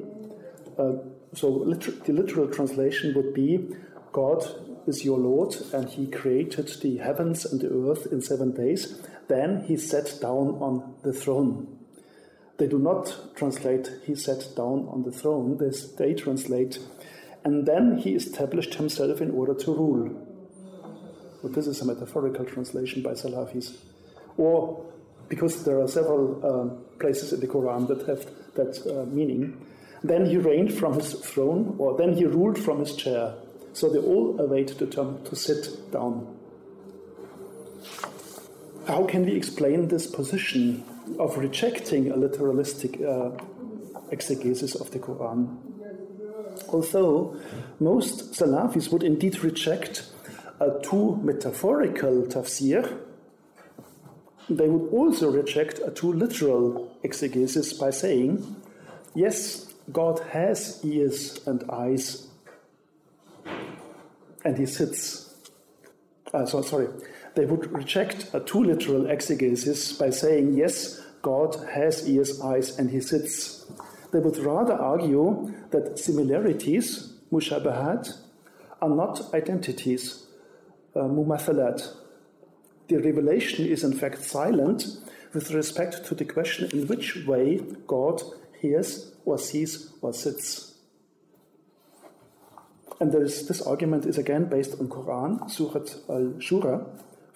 uh, 0.79 0.93
so 1.33 1.49
liter 1.49 1.91
the 1.91 2.13
literal 2.13 2.49
translation 2.49 3.15
would 3.15 3.33
be 3.35 3.69
God 4.13 4.47
is 4.87 5.05
your 5.05 5.19
Lord, 5.19 5.55
and 5.73 5.89
He 5.89 6.07
created 6.07 6.69
the 6.81 6.99
heavens 6.99 7.45
and 7.45 7.61
the 7.61 7.69
earth 7.69 8.07
in 8.11 8.21
seven 8.23 8.53
days. 8.53 9.01
Then 9.29 9.65
He 9.67 9.77
sat 9.77 10.19
down 10.21 10.59
on 10.61 10.95
the 11.03 11.13
throne. 11.13 11.79
They 12.59 12.67
do 12.67 12.79
not 12.79 13.37
translate 13.37 13.91
he 14.05 14.15
sat 14.15 14.49
down 14.57 14.89
on 14.91 15.03
the 15.03 15.13
throne, 15.13 15.59
they, 15.59 15.71
they 15.99 16.15
translate, 16.15 16.79
and 17.45 17.67
then 17.67 17.99
he 17.99 18.15
established 18.15 18.75
himself 18.75 19.21
in 19.21 19.31
order 19.31 19.55
to 19.55 19.75
rule. 19.75 20.27
But 21.43 21.53
this 21.53 21.67
is 21.67 21.81
a 21.81 21.85
metaphorical 21.85 22.45
translation 22.45 23.03
by 23.03 23.13
Salafis. 23.13 23.77
Or 24.37 24.85
because 25.29 25.65
there 25.65 25.81
are 25.81 25.89
several 25.89 26.41
uh, 26.43 26.99
places 26.99 27.33
in 27.33 27.41
the 27.41 27.47
Quran 27.47 27.89
that 27.89 28.07
have 28.07 28.27
that 28.55 28.87
uh, 28.87 29.05
meaning. 29.07 29.65
Then 30.03 30.27
he 30.27 30.37
reigned 30.37 30.73
from 30.73 30.95
his 30.95 31.13
throne, 31.15 31.77
or 31.79 31.97
then 31.97 32.15
he 32.15 32.25
ruled 32.25 32.59
from 32.59 32.81
his 32.81 32.95
chair. 32.95 33.35
So 33.73 33.89
they 33.89 33.99
all 33.99 34.41
await 34.41 34.79
the 34.79 34.87
term 34.87 35.23
to 35.25 35.37
sit 35.37 35.91
down. 35.93 36.35
How 38.87 39.05
can 39.05 39.27
we 39.27 39.35
explain 39.35 39.89
this 39.89 40.07
position 40.07 40.85
of 41.19 41.37
rejecting 41.39 42.11
a 42.11 42.17
literalistic 42.17 43.03
uh, 43.03 43.31
exegesis 44.11 44.75
of 44.75 44.91
the 44.91 44.99
Quran? 44.99 45.57
Although 46.69 47.37
most 47.81 48.33
Salafis 48.33 48.91
would 48.91 49.03
indeed 49.03 49.43
reject 49.45 50.11
a 50.61 50.79
too 50.83 51.21
metaphorical 51.23 52.23
tafsir, 52.23 52.99
they 54.49 54.69
would 54.69 54.91
also 54.93 55.31
reject 55.31 55.81
a 55.85 55.91
too 55.91 56.13
literal 56.13 56.97
exegesis 57.03 57.73
by 57.73 57.91
saying, 57.91 58.57
yes, 59.15 59.73
God 59.93 60.21
has 60.31 60.81
ears 60.85 61.41
and 61.47 61.69
eyes 61.71 62.27
and 64.47 64.57
he 64.57 64.65
sits. 64.65 65.35
Uh, 66.33 66.47
so, 66.47 66.63
sorry, 66.63 66.89
they 67.37 67.45
would 67.45 67.71
reject 67.71 68.31
a 68.33 68.41
too 68.41 68.65
literal 68.65 69.09
exegesis 69.09 69.93
by 69.93 70.09
saying, 70.09 70.55
yes, 70.55 71.03
God 71.21 71.55
has 71.71 72.09
ears, 72.09 72.41
eyes, 72.41 72.79
and 72.79 72.91
he 72.91 73.01
sits. 73.01 73.67
They 74.13 74.21
would 74.21 74.39
rather 74.39 74.73
argue 74.73 75.53
that 75.71 75.99
similarities, 75.99 77.13
mushabahat, 77.31 78.11
are 78.81 78.89
not 78.89 79.35
identities, 79.35 80.27
uh, 80.95 81.01
mumathalat. 81.01 81.95
The 82.89 82.97
revelation 82.97 83.67
is 83.67 83.85
in 83.85 83.93
fact 83.93 84.23
silent 84.23 84.87
with 85.35 85.51
respect 85.51 86.07
to 86.07 86.15
the 86.15 86.25
question 86.25 86.71
in 86.73 86.87
which 86.87 87.27
way 87.27 87.61
God 87.87 88.23
hears 88.61 89.13
or 89.27 89.39
sees 89.39 89.93
or 90.01 90.15
sits. 90.15 90.75
And 92.99 93.15
is, 93.15 93.47
this 93.47 93.61
argument 93.61 94.07
is 94.07 94.17
again 94.17 94.47
based 94.47 94.81
on 94.81 94.89
Quran, 94.89 95.51
Surat 95.51 95.95
al-Shura, 96.09 96.87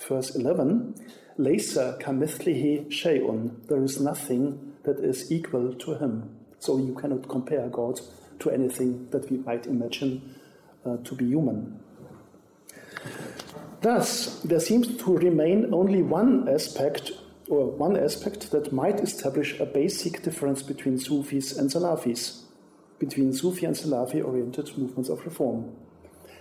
verse 0.09 0.35
11. 0.35 0.95
Laysa 1.39 2.01
kamithlihi 2.01 2.89
shay'un. 2.91 3.67
There 3.69 3.83
is 3.83 4.01
nothing 4.01 4.75
that 4.85 4.99
is 5.01 5.31
equal 5.31 5.75
to 5.75 5.95
him. 5.95 6.37
So 6.59 6.79
you 6.79 6.95
cannot 6.95 7.29
compare 7.29 7.69
God 7.69 8.01
to 8.41 8.51
anything 8.51 9.09
that 9.11 9.31
we 9.31 9.39
might 9.39 9.67
imagine 9.67 10.35
uh, 10.85 10.97
to 10.99 11.15
be 11.15 11.27
human. 11.27 11.81
Thus, 13.81 14.41
there 14.43 14.61
seems 14.61 14.97
to 14.99 15.17
remain 15.17 15.73
only 15.73 16.03
one 16.03 16.49
aspect 16.49 17.13
or 17.49 17.67
one 17.67 17.97
aspect 17.97 18.51
that 18.51 18.73
might 18.73 19.01
establish 19.01 19.59
a 19.59 19.67
basic 19.67 20.23
difference 20.23 20.63
between 20.63 20.99
Sufis 20.99 21.57
and 21.57 21.71
Salafis 21.71 22.43
between 23.01 23.33
Sufi 23.33 23.67
and 23.67 23.75
Salafi 23.75 24.23
oriented 24.25 24.77
movements 24.79 25.09
of 25.09 25.25
reform. 25.25 25.73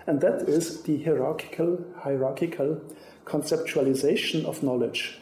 And 0.05 0.21
that 0.21 0.47
is 0.47 0.83
the 0.83 1.01
hierarchical, 1.03 1.83
hierarchical 2.03 2.81
conceptualization 3.29 4.45
of 4.45 4.63
knowledge, 4.63 5.19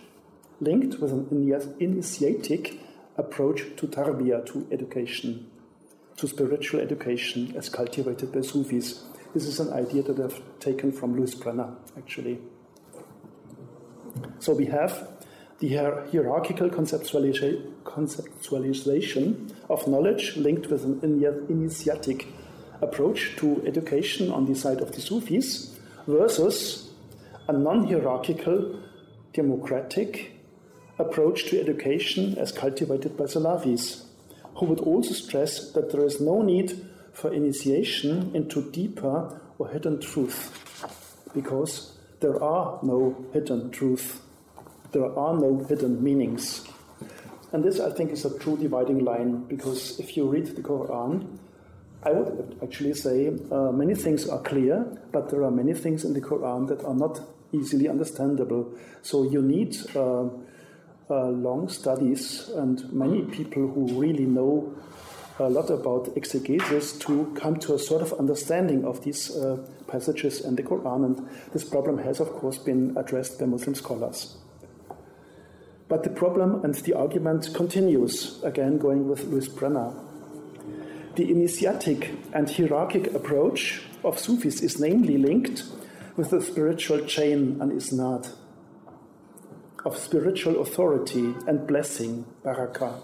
linked 0.61 0.99
with 0.99 1.11
an 1.11 1.27
initiatic 1.79 2.79
approach 3.17 3.63
to 3.75 3.87
tarbiyah, 3.87 4.45
to 4.45 4.65
education, 4.71 5.49
to 6.15 6.27
spiritual 6.27 6.79
education 6.79 7.53
as 7.57 7.69
cultivated 7.69 8.31
by 8.31 8.41
Sufis. 8.41 9.03
This 9.33 9.45
is 9.45 9.59
an 9.59 9.73
idea 9.73 10.03
that 10.03 10.19
I've 10.19 10.41
taken 10.59 10.91
from 10.91 11.15
Louis 11.17 11.33
Brenner, 11.35 11.75
actually. 11.97 12.39
So 14.39 14.53
we 14.53 14.67
have 14.67 15.09
the 15.59 15.75
hierarchical 15.75 16.69
conceptualization 16.69 19.51
of 19.69 19.87
knowledge 19.87 20.37
linked 20.37 20.67
with 20.67 20.85
an 20.85 21.01
initiatic 21.49 22.27
approach 22.81 23.35
to 23.37 23.61
education 23.65 24.31
on 24.31 24.45
the 24.45 24.55
side 24.55 24.79
of 24.81 24.93
the 24.93 25.01
Sufis 25.01 25.75
versus 26.07 26.86
a 27.47 27.53
non 27.53 27.87
hierarchical, 27.87 28.79
democratic 29.33 30.33
approach 30.99 31.45
to 31.45 31.59
education 31.59 32.37
as 32.37 32.51
cultivated 32.51 33.15
by 33.15 33.25
Salafis, 33.25 34.05
who 34.55 34.65
would 34.65 34.79
also 34.79 35.13
stress 35.13 35.71
that 35.71 35.91
there 35.91 36.03
is 36.03 36.19
no 36.19 36.41
need 36.41 36.85
for 37.13 37.33
initiation 37.33 38.35
into 38.35 38.69
deeper 38.71 39.39
or 39.57 39.69
hidden 39.69 39.99
truth, 39.99 40.51
because 41.33 41.97
there 42.19 42.41
are 42.43 42.79
no 42.83 43.25
hidden 43.33 43.71
truth. 43.71 44.21
There 44.91 45.05
are 45.17 45.33
no 45.37 45.65
hidden 45.67 46.03
meanings. 46.03 46.67
And 47.51 47.63
this, 47.63 47.79
I 47.79 47.91
think, 47.91 48.11
is 48.11 48.25
a 48.25 48.37
true 48.39 48.57
dividing 48.57 49.05
line 49.05 49.43
because 49.45 49.99
if 49.99 50.17
you 50.17 50.27
read 50.27 50.47
the 50.47 50.61
Quran, 50.61 51.37
I 52.03 52.11
would 52.11 52.59
actually 52.63 52.93
say 52.93 53.33
uh, 53.51 53.71
many 53.71 53.95
things 53.95 54.27
are 54.29 54.39
clear, 54.41 54.85
but 55.11 55.29
there 55.29 55.43
are 55.43 55.51
many 55.51 55.73
things 55.73 56.03
in 56.03 56.13
the 56.13 56.21
Quran 56.21 56.67
that 56.67 56.83
are 56.83 56.95
not 56.95 57.19
easily 57.51 57.87
understandable. 57.87 58.73
So 59.01 59.23
you 59.23 59.41
need 59.41 59.75
uh, 59.95 60.25
uh, 61.09 61.29
long 61.29 61.69
studies 61.69 62.49
and 62.49 62.91
many 62.91 63.21
people 63.23 63.67
who 63.67 63.99
really 63.99 64.25
know 64.25 64.75
a 65.39 65.49
lot 65.49 65.69
about 65.69 66.09
exegesis 66.17 66.93
to 66.93 67.31
come 67.39 67.57
to 67.59 67.75
a 67.75 67.79
sort 67.79 68.01
of 68.01 68.13
understanding 68.13 68.85
of 68.85 69.03
these 69.03 69.35
uh, 69.35 69.57
passages 69.87 70.41
in 70.41 70.55
the 70.55 70.63
Quran. 70.63 71.05
And 71.05 71.29
this 71.53 71.63
problem 71.63 71.99
has, 71.99 72.19
of 72.19 72.29
course, 72.29 72.57
been 72.57 72.97
addressed 72.97 73.39
by 73.39 73.45
Muslim 73.45 73.75
scholars. 73.75 74.35
But 75.87 76.03
the 76.03 76.09
problem 76.09 76.65
and 76.65 76.73
the 76.73 76.93
argument 76.93 77.53
continues, 77.53 78.43
again 78.43 78.77
going 78.77 79.07
with 79.07 79.25
Louis 79.25 79.47
Brenner. 79.47 79.93
The 81.15 81.31
initiatic 81.31 82.11
and 82.33 82.49
hierarchic 82.49 83.13
approach 83.13 83.81
of 84.03 84.19
Sufis 84.19 84.61
is 84.61 84.79
namely 84.79 85.17
linked 85.17 85.63
with 86.17 86.31
the 86.31 86.41
spiritual 86.41 86.99
chain 87.05 87.57
and 87.61 87.71
isnad, 87.71 88.33
of 89.85 89.97
spiritual 89.97 90.59
authority 90.59 91.35
and 91.47 91.65
blessing, 91.67 92.25
barakah, 92.43 92.99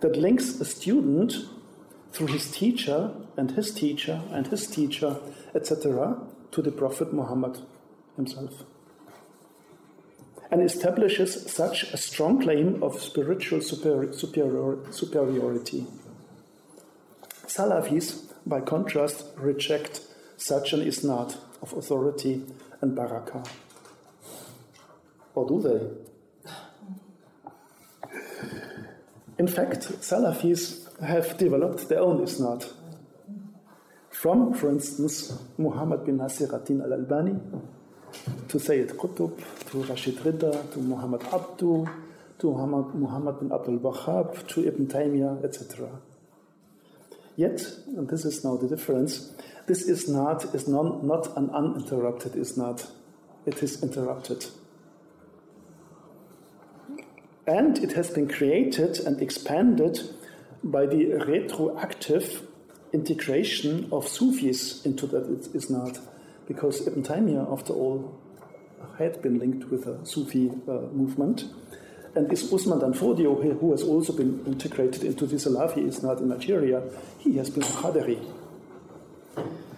that 0.00 0.16
links 0.16 0.60
a 0.60 0.64
student 0.64 1.32
through 2.12 2.26
his 2.26 2.50
teacher 2.50 3.14
and 3.36 3.52
his 3.52 3.72
teacher 3.72 4.20
and 4.32 4.48
his 4.48 4.66
teacher, 4.66 5.16
etc., 5.54 6.20
to 6.50 6.60
the 6.60 6.72
Prophet 6.72 7.12
Muhammad 7.12 7.60
himself 8.16 8.64
and 10.50 10.62
establishes 10.62 11.50
such 11.50 11.82
a 11.92 11.96
strong 11.96 12.40
claim 12.40 12.82
of 12.82 13.00
spiritual 13.00 13.60
superior, 13.60 14.12
superior, 14.12 14.78
superiority. 14.90 15.86
Salafis, 17.46 18.32
by 18.46 18.60
contrast, 18.60 19.24
reject 19.36 20.00
such 20.36 20.72
an 20.72 20.80
isnad 20.80 21.36
of 21.66 21.78
authority 21.78 22.42
and 22.80 22.96
barakah. 22.96 23.48
Or 25.34 25.46
do 25.46 25.60
they? 25.62 25.80
In 29.38 29.48
fact, 29.48 29.80
Salafis 30.00 31.00
have 31.02 31.36
developed 31.36 31.88
their 31.88 32.00
own 32.00 32.20
isnad. 32.24 32.72
From, 34.10 34.54
for 34.54 34.70
instance, 34.70 35.38
Muhammad 35.58 36.06
bin 36.06 36.16
Nasir 36.16 36.48
al 36.54 36.92
Albani, 36.92 37.38
to 38.48 38.58
Sayyid 38.58 38.90
Qutb, 38.90 39.38
to 39.70 39.82
Rashid 39.82 40.16
Rida, 40.16 40.72
to 40.72 40.78
Muhammad 40.78 41.22
Abdu, 41.24 41.86
to 42.38 42.50
Muhammad 42.94 43.40
bin 43.40 43.52
Abdul 43.52 43.78
Wahhab, 43.80 44.46
to 44.48 44.66
Ibn 44.66 44.86
Taymiyyah, 44.86 45.44
etc. 45.44 45.88
Yet, 47.36 47.60
and 47.88 48.08
this 48.08 48.24
is 48.24 48.42
now 48.42 48.56
the 48.56 48.68
difference, 48.68 49.34
this 49.66 49.82
is 49.82 50.08
not, 50.08 50.54
is 50.54 50.68
non, 50.68 51.06
not 51.06 51.36
an 51.36 51.50
uninterrupted 51.50 52.32
isnad. 52.32 52.88
It 53.44 53.62
is 53.62 53.82
interrupted. 53.82 54.46
And 57.46 57.78
it 57.78 57.92
has 57.92 58.10
been 58.10 58.28
created 58.28 58.98
and 59.00 59.20
expanded 59.20 60.00
by 60.64 60.86
the 60.86 61.14
retroactive 61.26 62.42
integration 62.92 63.88
of 63.92 64.08
Sufis 64.08 64.84
into 64.84 65.06
that 65.08 65.24
it 65.30 65.52
isnad 65.52 66.00
because 66.48 66.86
Ibn 66.86 67.02
Taymiyyah, 67.02 67.52
after 67.52 67.72
all, 67.72 68.20
had 68.98 69.20
been 69.22 69.38
linked 69.38 69.70
with 69.70 69.86
a 69.86 70.04
Sufi 70.06 70.50
uh, 70.68 70.72
movement. 70.92 71.44
And 72.14 72.30
this 72.30 72.50
Usman 72.52 72.80
Danfodio, 72.80 73.60
who 73.60 73.72
has 73.72 73.82
also 73.82 74.12
been 74.12 74.42
integrated 74.46 75.04
into 75.04 75.26
the 75.26 75.36
Salafi 75.36 75.86
Isnad 75.86 76.20
in 76.20 76.28
Nigeria, 76.28 76.82
he 77.18 77.36
has 77.36 77.50
been 77.50 77.62
a 77.62 77.66
Qadari. 77.66 78.35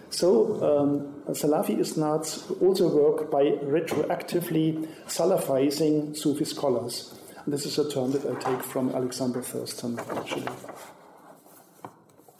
So 0.09 0.55
um, 0.63 1.33
Salafi 1.33 1.77
Isnads 1.77 2.51
also 2.61 2.89
work 2.89 3.29
by 3.29 3.43
retroactively 3.43 4.87
Salafizing 5.07 6.17
Sufi 6.17 6.45
scholars. 6.45 7.13
And 7.45 7.53
this 7.53 7.65
is 7.65 7.77
a 7.77 7.89
term 7.89 8.11
that 8.11 8.25
I 8.25 8.39
take 8.39 8.63
from 8.63 8.89
Alexander 8.89 9.41
Thurston, 9.41 9.99
actually. 10.11 10.47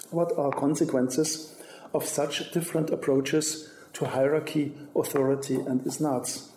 What 0.10 0.38
are 0.38 0.52
consequences 0.52 1.56
of 1.94 2.06
such 2.06 2.52
different 2.52 2.90
approaches 2.90 3.70
to 3.94 4.06
hierarchy, 4.06 4.74
authority, 4.96 5.56
and 5.56 5.82
isnads? 5.86 6.50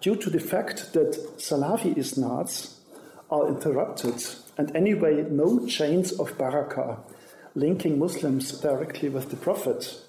Due 0.00 0.16
to 0.16 0.30
the 0.30 0.40
fact 0.40 0.94
that 0.94 1.12
Salafi 1.36 1.94
isnads 1.96 2.80
are 3.30 3.46
interrupted 3.48 4.24
and 4.56 4.74
anyway 4.74 5.22
no 5.30 5.66
chains 5.66 6.12
of 6.12 6.36
barakah 6.38 6.98
linking 7.54 7.98
Muslims 7.98 8.52
directly 8.60 9.08
with 9.08 9.30
the 9.30 9.36
Prophet, 9.36 10.00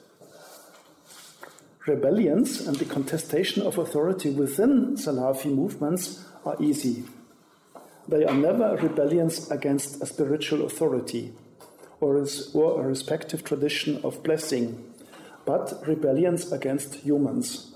rebellions 1.88 2.68
and 2.68 2.78
the 2.78 2.86
contestation 2.86 3.64
of 3.64 3.78
authority 3.78 4.30
within 4.30 4.96
Salafi 4.96 5.54
movements 5.54 6.24
are 6.46 6.56
easy. 6.60 7.04
They 8.08 8.26
are 8.26 8.36
never 8.36 8.76
rebellions 8.78 9.50
against 9.50 10.02
a 10.02 10.06
spiritual 10.06 10.66
authority 10.66 11.34
or, 12.00 12.18
a 12.18 12.88
respective 12.88 13.44
tradition 13.44 14.02
of 14.04 14.24
blessing, 14.24 14.92
but 15.46 15.84
rebellions 15.88 16.52
against 16.52 16.96
humans. 16.96 17.76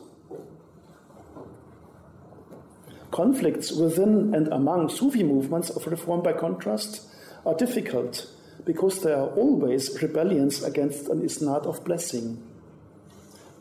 Conflicts 3.12 3.72
within 3.72 4.34
and 4.34 4.48
among 4.50 4.90
Sufi 4.90 5.24
movements 5.24 5.70
of 5.70 5.88
reform, 5.88 6.22
by 6.22 6.34
contrast, 6.34 7.08
are 7.46 7.54
difficult 7.54 8.28
because 8.66 9.02
there 9.02 9.16
are 9.16 9.30
always 9.30 10.02
rebellions 10.02 10.64
against 10.64 11.08
an 11.08 11.22
isnad 11.22 11.66
of 11.66 11.84
blessing, 11.86 12.44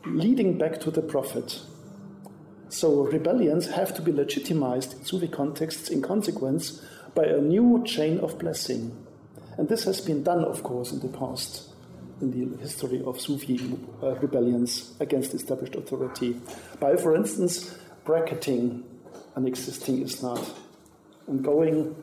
leading 0.06 0.58
back 0.58 0.80
to 0.80 0.90
the 0.90 1.02
Prophet. 1.02 1.60
So 2.70 3.02
rebellions 3.02 3.68
have 3.68 3.94
to 3.94 4.02
be 4.02 4.12
legitimized 4.12 4.94
in 4.94 5.04
Sufi 5.04 5.28
contexts 5.28 5.90
in 5.90 6.02
consequence 6.02 6.82
by 7.14 7.24
a 7.24 7.40
new 7.40 7.84
chain 7.84 8.18
of 8.20 8.38
blessing. 8.38 8.96
And 9.56 9.68
this 9.68 9.84
has 9.84 10.00
been 10.00 10.22
done, 10.22 10.44
of 10.44 10.62
course, 10.62 10.90
in 10.90 11.00
the 11.00 11.16
past, 11.16 11.70
in 12.20 12.30
the 12.32 12.56
history 12.58 13.02
of 13.04 13.20
Sufi 13.20 13.60
uh, 14.02 14.16
rebellions 14.16 14.94
against 14.98 15.34
established 15.34 15.76
authority, 15.76 16.40
by, 16.80 16.96
for 16.96 17.14
instance, 17.14 17.76
bracketing 18.04 18.84
an 19.36 19.46
existing 19.46 20.02
isnad 20.02 20.44
and 21.26 21.42
going 21.44 21.94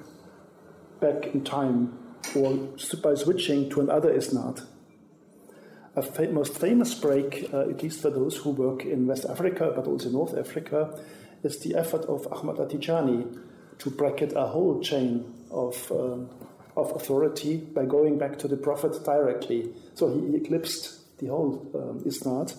back 0.99 1.27
in 1.33 1.43
time 1.43 1.97
or 2.35 2.69
by 3.01 3.15
switching 3.15 3.69
to 3.69 3.81
another 3.81 4.13
isnad. 4.13 4.65
A 5.95 6.01
fa- 6.01 6.29
most 6.29 6.57
famous 6.57 6.93
break, 6.93 7.49
uh, 7.53 7.69
at 7.69 7.83
least 7.83 8.01
for 8.01 8.09
those 8.09 8.37
who 8.37 8.51
work 8.51 8.85
in 8.85 9.07
West 9.07 9.25
Africa 9.25 9.73
but 9.75 9.87
also 9.87 10.09
North 10.09 10.37
Africa, 10.37 10.97
is 11.43 11.59
the 11.59 11.75
effort 11.75 12.05
of 12.05 12.27
Ahmad 12.31 12.57
Atijani 12.57 13.39
to 13.79 13.89
bracket 13.89 14.33
a 14.35 14.47
whole 14.47 14.79
chain 14.81 15.33
of 15.49 15.91
uh, 15.91 16.17
of 16.77 16.91
authority 16.95 17.57
by 17.57 17.85
going 17.85 18.17
back 18.17 18.37
to 18.39 18.47
the 18.47 18.57
Prophet 18.57 19.03
directly. 19.03 19.73
So 19.95 20.07
he 20.13 20.35
eclipsed 20.35 21.17
the 21.19 21.27
whole 21.27 21.69
um, 21.75 21.99
Isnad, 22.05 22.55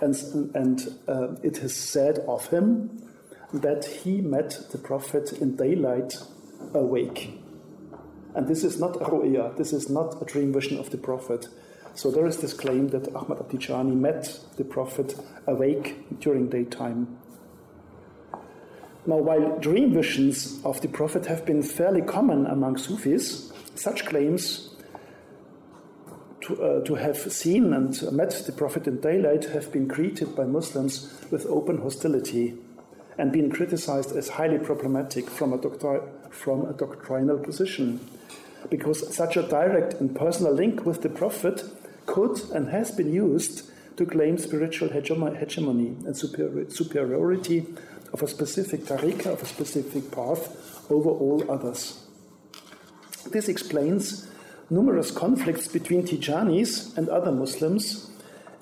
and, 0.00 0.14
and 0.54 0.98
uh, 1.08 1.34
it 1.42 1.58
is 1.58 1.74
said 1.74 2.18
of 2.26 2.48
him 2.48 3.02
that 3.52 3.84
he 3.84 4.20
met 4.20 4.58
the 4.72 4.78
Prophet 4.78 5.32
in 5.32 5.56
daylight 5.56 6.16
awake. 6.74 7.38
And 8.34 8.48
this 8.48 8.64
is 8.64 8.80
not 8.80 8.96
a 8.96 9.04
ru'ya, 9.04 9.56
this 9.56 9.72
is 9.72 9.88
not 9.88 10.20
a 10.20 10.24
dream 10.24 10.52
vision 10.52 10.78
of 10.78 10.90
the 10.90 10.98
Prophet. 10.98 11.48
So 11.94 12.10
there 12.10 12.26
is 12.26 12.38
this 12.38 12.52
claim 12.52 12.88
that 12.88 13.14
Ahmad 13.14 13.38
Atijani 13.38 13.94
met 13.94 14.40
the 14.56 14.64
Prophet 14.64 15.14
awake 15.46 16.20
during 16.20 16.48
daytime. 16.48 17.18
Now, 19.06 19.18
while 19.18 19.58
dream 19.58 19.92
visions 19.92 20.60
of 20.64 20.80
the 20.80 20.88
Prophet 20.88 21.26
have 21.26 21.44
been 21.44 21.62
fairly 21.62 22.02
common 22.02 22.46
among 22.46 22.78
Sufis, 22.78 23.52
such 23.74 24.06
claims 24.06 24.74
to, 26.40 26.62
uh, 26.62 26.84
to 26.84 26.94
have 26.94 27.16
seen 27.16 27.72
and 27.72 28.00
met 28.12 28.30
the 28.46 28.52
Prophet 28.52 28.86
in 28.86 29.00
daylight 29.00 29.44
have 29.46 29.70
been 29.72 29.86
greeted 29.86 30.34
by 30.34 30.44
Muslims 30.44 31.14
with 31.30 31.46
open 31.46 31.78
hostility 31.78 32.54
and 33.18 33.30
been 33.30 33.50
criticized 33.50 34.16
as 34.16 34.28
highly 34.28 34.58
problematic 34.58 35.30
from 35.30 35.52
a, 35.52 35.58
from 36.30 36.66
a 36.66 36.72
doctrinal 36.72 37.38
position. 37.38 38.00
Because 38.70 39.14
such 39.14 39.36
a 39.36 39.42
direct 39.42 39.94
and 39.94 40.14
personal 40.14 40.52
link 40.52 40.84
with 40.84 41.02
the 41.02 41.08
Prophet 41.08 41.64
could 42.06 42.40
and 42.52 42.68
has 42.68 42.90
been 42.90 43.12
used 43.12 43.70
to 43.96 44.06
claim 44.06 44.38
spiritual 44.38 44.88
hegemony 44.88 45.96
and 46.04 46.16
superiority 46.16 47.66
of 48.12 48.22
a 48.22 48.28
specific 48.28 48.82
tariqah, 48.82 49.32
of 49.32 49.42
a 49.42 49.46
specific 49.46 50.10
path 50.10 50.90
over 50.90 51.10
all 51.10 51.50
others. 51.50 52.04
This 53.30 53.48
explains 53.48 54.28
numerous 54.70 55.10
conflicts 55.10 55.68
between 55.68 56.02
Tijanis 56.02 56.96
and 56.96 57.08
other 57.08 57.32
Muslims 57.32 58.10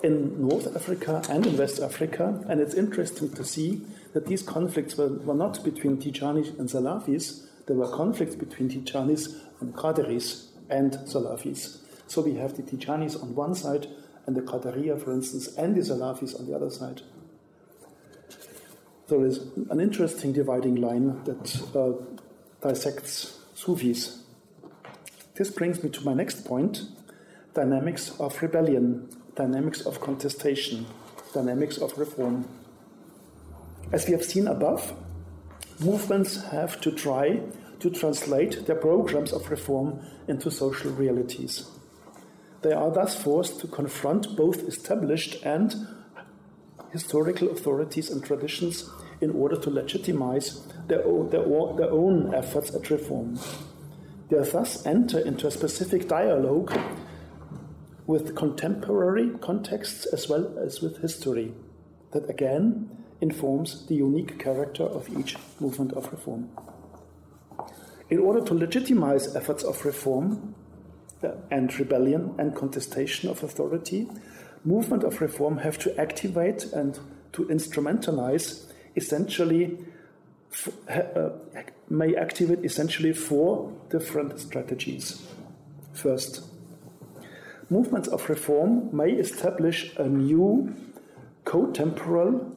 in 0.03 0.47
North 0.47 0.75
Africa 0.75 1.23
and 1.29 1.45
in 1.45 1.57
West 1.57 1.79
Africa, 1.79 2.43
and 2.49 2.59
it's 2.59 2.73
interesting 2.73 3.31
to 3.31 3.43
see 3.43 3.81
that 4.13 4.27
these 4.27 4.43
conflicts 4.43 4.97
were, 4.97 5.07
were 5.07 5.33
not 5.33 5.63
between 5.63 5.97
Tijanis 5.97 6.57
and 6.59 6.69
Salafis, 6.69 7.45
there 7.65 7.77
were 7.77 7.89
conflicts 7.89 8.35
between 8.35 8.69
Tijanis 8.69 9.39
and 9.63 10.49
and 10.69 10.93
Salafis. 11.07 11.79
So 12.07 12.21
we 12.21 12.35
have 12.35 12.55
the 12.55 12.63
Tijanis 12.63 13.21
on 13.21 13.35
one 13.35 13.55
side 13.55 13.87
and 14.25 14.35
the 14.35 14.41
Qadariya, 14.41 15.03
for 15.03 15.11
instance, 15.11 15.55
and 15.55 15.75
the 15.75 15.81
Salafis 15.81 16.39
on 16.39 16.47
the 16.47 16.55
other 16.55 16.69
side 16.69 17.01
there 19.07 19.25
is 19.25 19.39
an 19.69 19.79
interesting 19.79 20.31
dividing 20.31 20.75
line 20.75 21.23
that 21.25 21.75
uh, 21.75 22.67
dissects 22.67 23.39
Sufis. 23.53 24.23
This 25.35 25.49
brings 25.49 25.83
me 25.83 25.89
to 25.91 26.03
my 26.03 26.13
next 26.13 26.45
point 26.45 26.83
dynamics 27.53 28.19
of 28.19 28.41
rebellion, 28.41 29.07
dynamics 29.35 29.81
of 29.81 30.01
contestation, 30.01 30.87
dynamics 31.33 31.77
of 31.77 31.95
reform. 31.99 32.47
As 33.91 34.07
we 34.07 34.13
have 34.13 34.23
seen 34.23 34.47
above, 34.47 34.95
movements 35.79 36.41
have 36.45 36.81
to 36.81 36.91
try 36.91 37.41
to 37.83 37.89
translate 37.89 38.65
their 38.65 38.77
programs 38.77 39.33
of 39.33 39.51
reform 39.51 39.99
into 40.29 40.49
social 40.49 40.89
realities. 40.91 41.69
They 42.61 42.71
are 42.71 42.89
thus 42.89 43.21
forced 43.21 43.59
to 43.59 43.67
confront 43.67 44.37
both 44.37 44.63
established 44.63 45.43
and 45.43 45.75
historical 46.93 47.51
authorities 47.51 48.09
and 48.09 48.23
traditions 48.23 48.89
in 49.19 49.31
order 49.31 49.57
to 49.57 49.69
legitimize 49.69 50.65
their 50.87 51.05
own, 51.05 51.29
their, 51.29 51.43
their 51.75 51.91
own 51.91 52.33
efforts 52.33 52.73
at 52.73 52.89
reform. 52.89 53.37
They 54.29 54.41
thus 54.49 54.85
enter 54.85 55.19
into 55.19 55.47
a 55.47 55.51
specific 55.51 56.07
dialogue 56.07 56.71
with 58.07 58.33
contemporary 58.33 59.31
contexts 59.41 60.05
as 60.05 60.29
well 60.29 60.57
as 60.57 60.79
with 60.79 61.01
history, 61.01 61.53
that 62.11 62.29
again 62.29 62.89
informs 63.19 63.85
the 63.87 63.95
unique 63.95 64.39
character 64.39 64.83
of 64.83 65.09
each 65.17 65.35
movement 65.59 65.91
of 65.93 66.09
reform. 66.13 66.49
In 68.13 68.19
order 68.19 68.41
to 68.41 68.53
legitimize 68.53 69.35
efforts 69.35 69.63
of 69.63 69.83
reform 69.83 70.53
and 71.49 71.79
rebellion 71.79 72.35
and 72.37 72.55
contestation 72.55 73.27
of 73.27 73.41
authority, 73.43 74.07
movement 74.63 75.03
of 75.03 75.19
reform 75.19 75.57
have 75.57 75.79
to 75.79 75.99
activate 75.99 76.65
and 76.73 76.99
to 77.31 77.45
instrumentalize 77.45 78.71
essentially 78.95 79.79
uh, 80.87 81.29
may 81.89 82.15
activate 82.15 82.63
essentially 82.63 83.13
four 83.13 83.73
different 83.89 84.39
strategies. 84.39 85.25
First, 85.93 86.43
movements 87.71 88.09
of 88.09 88.29
reform 88.29 88.95
may 88.95 89.13
establish 89.13 89.91
a 89.97 90.07
new 90.07 90.71
co-temporal 91.45 92.55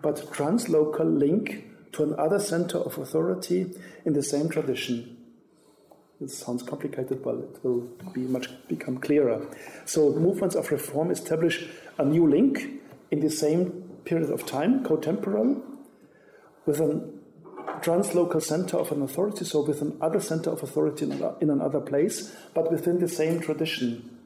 but 0.00 0.14
translocal 0.32 1.18
link 1.18 1.71
to 1.92 2.02
another 2.04 2.38
center 2.38 2.78
of 2.78 2.98
authority 2.98 3.70
in 4.04 4.12
the 4.14 4.22
same 4.22 4.48
tradition. 4.48 5.16
This 6.20 6.38
sounds 6.38 6.62
complicated, 6.62 7.22
but 7.22 7.34
it 7.34 7.64
will 7.64 7.88
be 8.12 8.20
much 8.20 8.48
become 8.68 8.98
clearer. 8.98 9.46
So, 9.84 10.10
movements 10.12 10.54
of 10.54 10.70
reform 10.70 11.10
establish 11.10 11.68
a 11.98 12.04
new 12.04 12.26
link 12.28 12.80
in 13.10 13.20
the 13.20 13.30
same 13.30 13.70
period 14.04 14.30
of 14.30 14.46
time, 14.46 14.84
co-temporal, 14.84 15.62
with 16.64 16.80
a 16.80 17.04
translocal 17.80 18.40
center 18.40 18.76
of 18.76 18.92
an 18.92 19.02
authority, 19.02 19.44
so 19.44 19.62
with 19.62 19.82
another 19.82 20.20
center 20.20 20.50
of 20.50 20.62
authority 20.62 21.04
in 21.40 21.50
another 21.50 21.80
place, 21.80 22.34
but 22.54 22.70
within 22.70 23.00
the 23.00 23.08
same 23.08 23.40
tradition. 23.40 24.18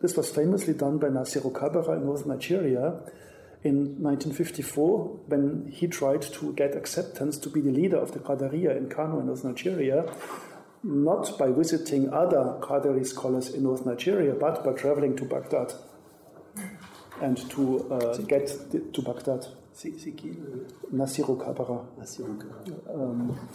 This 0.00 0.16
was 0.16 0.30
famously 0.30 0.74
done 0.74 0.98
by 0.98 1.08
Nasiru 1.08 1.52
Kabara 1.52 1.96
in 1.96 2.04
North 2.04 2.26
Nigeria 2.26 3.00
in 3.64 4.02
1954 4.02 5.20
when 5.26 5.72
he 5.72 5.86
tried 5.88 6.20
to 6.20 6.52
get 6.52 6.76
acceptance 6.76 7.38
to 7.38 7.48
be 7.48 7.60
the 7.60 7.70
leader 7.70 7.96
of 7.96 8.12
the 8.12 8.18
Qadariya 8.18 8.76
in 8.76 8.90
Kano 8.90 9.20
in 9.20 9.26
North 9.26 9.42
Nigeria, 9.42 10.04
not 10.82 11.38
by 11.38 11.50
visiting 11.50 12.12
other 12.12 12.58
Qadari 12.60 13.06
scholars 13.06 13.48
in 13.48 13.62
North 13.62 13.86
Nigeria, 13.86 14.34
but 14.34 14.62
by 14.62 14.72
traveling 14.72 15.16
to 15.16 15.24
Baghdad 15.24 15.72
and 17.22 17.38
to 17.50 17.90
uh, 17.90 18.16
get 18.18 18.48
to 18.92 19.02
Baghdad. 19.02 19.46
Nasiru 20.92 21.38
Kabara. 21.38 21.86
Um, 22.94 23.48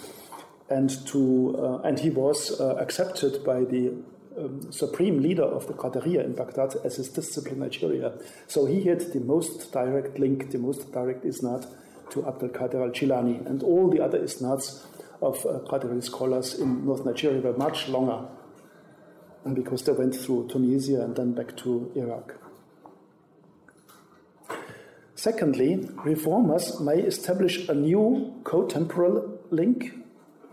and 0.69 0.89
to 1.07 1.55
uh, 1.57 1.87
and 1.87 1.99
he 1.99 2.09
was 2.09 2.59
uh, 2.59 2.75
accepted 2.75 3.43
by 3.43 3.61
the 3.61 3.93
um, 4.39 4.71
supreme 4.71 5.21
leader 5.21 5.43
of 5.43 5.67
the 5.67 5.73
Qadariya 5.73 6.23
in 6.23 6.33
Baghdad 6.33 6.75
as 6.83 6.97
his 6.97 7.09
Nigeria. 7.57 8.13
So 8.47 8.65
he 8.65 8.83
had 8.83 9.01
the 9.13 9.19
most 9.19 9.71
direct 9.71 10.19
link, 10.19 10.51
the 10.51 10.57
most 10.57 10.91
direct 10.91 11.25
isnad 11.25 11.67
to 12.11 12.25
Abdul 12.25 12.49
Qadir 12.49 12.81
al 12.81 12.89
Jilani. 12.89 13.45
And 13.45 13.63
all 13.63 13.89
the 13.89 14.01
other 14.03 14.19
isnads 14.19 14.85
of 15.21 15.45
uh, 15.45 16.01
scholars 16.01 16.55
in 16.55 16.85
North 16.85 17.05
Nigeria 17.05 17.41
were 17.41 17.57
much 17.57 17.87
longer 17.89 18.25
because 19.53 19.83
they 19.83 19.91
went 19.91 20.15
through 20.15 20.47
Tunisia 20.49 21.01
and 21.01 21.15
then 21.15 21.33
back 21.33 21.55
to 21.57 21.91
Iraq. 21.95 22.35
Secondly, 25.15 25.85
reformers 26.05 26.79
may 26.79 26.99
establish 26.99 27.67
a 27.67 27.73
new 27.73 28.39
co-temporal 28.45 29.37
link, 29.49 29.93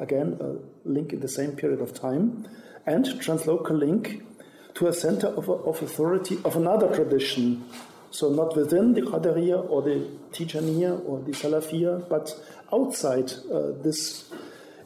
again, 0.01 0.37
a 0.41 0.89
link 0.89 1.13
in 1.13 1.21
the 1.21 1.29
same 1.29 1.53
period 1.53 1.81
of 1.81 1.95
time, 1.95 2.49
and 2.87 3.05
translocal 3.21 3.79
link 3.79 4.23
to 4.75 4.87
a 4.87 4.93
center 4.93 5.29
of, 5.29 5.49
of 5.49 5.83
authority 5.83 6.39
of 6.45 6.57
another 6.57 6.95
tradition. 6.95 7.65
So, 8.11 8.31
not 8.31 8.57
within 8.57 8.95
the 8.95 9.03
Qadariya 9.03 9.69
or 9.69 9.83
the 9.83 10.09
Tijaniya 10.33 11.07
or 11.07 11.21
the 11.21 11.33
Salafiyya, 11.33 12.09
but 12.09 12.33
outside 12.73 13.33
uh, 13.53 13.73
this 13.83 14.31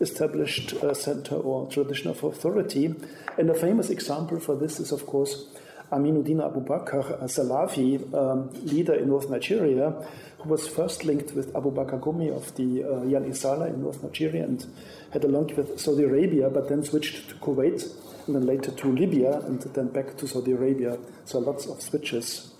established 0.01 0.73
uh, 0.75 0.95
center 0.95 1.37
or 1.37 1.71
tradition 1.71 2.11
of 2.11 2.25
authority. 2.25 2.95
And 3.39 3.51
a 3.51 3.55
famous 3.55 3.91
example 3.91 4.41
for 4.41 4.57
this 4.57 4.81
is, 4.81 4.93
of 4.93 5.07
course, 5.07 5.47
Aminuddin 5.93 6.45
Abu 6.45 6.61
Bakr, 6.65 7.21
a 7.21 7.25
Salafi 7.25 8.15
um, 8.15 8.49
leader 8.65 8.95
in 8.95 9.09
North 9.09 9.29
Nigeria, 9.29 9.91
who 10.39 10.49
was 10.49 10.67
first 10.67 11.05
linked 11.05 11.33
with 11.33 11.55
Abu 11.55 11.73
Bakr 11.73 12.01
Gumi 12.01 12.35
of 12.35 12.55
the 12.55 12.85
uh, 12.85 13.03
Yan 13.05 13.25
Izala 13.25 13.69
in 13.69 13.83
North 13.83 14.03
Nigeria 14.03 14.45
and 14.45 14.65
had 15.13 15.25
a 15.25 15.29
link 15.29 15.57
with 15.57 15.79
Saudi 15.81 16.05
Arabia, 16.05 16.49
but 16.51 16.69
then 16.69 16.85
switched 16.85 17.29
to 17.29 17.35
Kuwait 17.37 17.85
and 18.27 18.37
then 18.37 18.47
later 18.47 18.71
to 18.71 18.93
Libya 18.93 19.41
and 19.41 19.61
then 19.61 19.89
back 19.89 20.17
to 20.19 20.29
Saudi 20.29 20.53
Arabia. 20.53 20.99
So 21.25 21.39
lots 21.39 21.67
of 21.67 21.81
switches. 21.81 22.55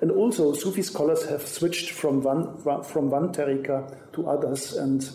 And 0.00 0.10
also, 0.10 0.52
Sufi 0.52 0.82
scholars 0.82 1.24
have 1.26 1.46
switched 1.46 1.90
from 1.90 2.22
one, 2.22 2.58
from 2.84 3.10
one 3.10 3.32
tariqa 3.32 4.12
to 4.12 4.28
others, 4.28 4.74
and 4.74 5.08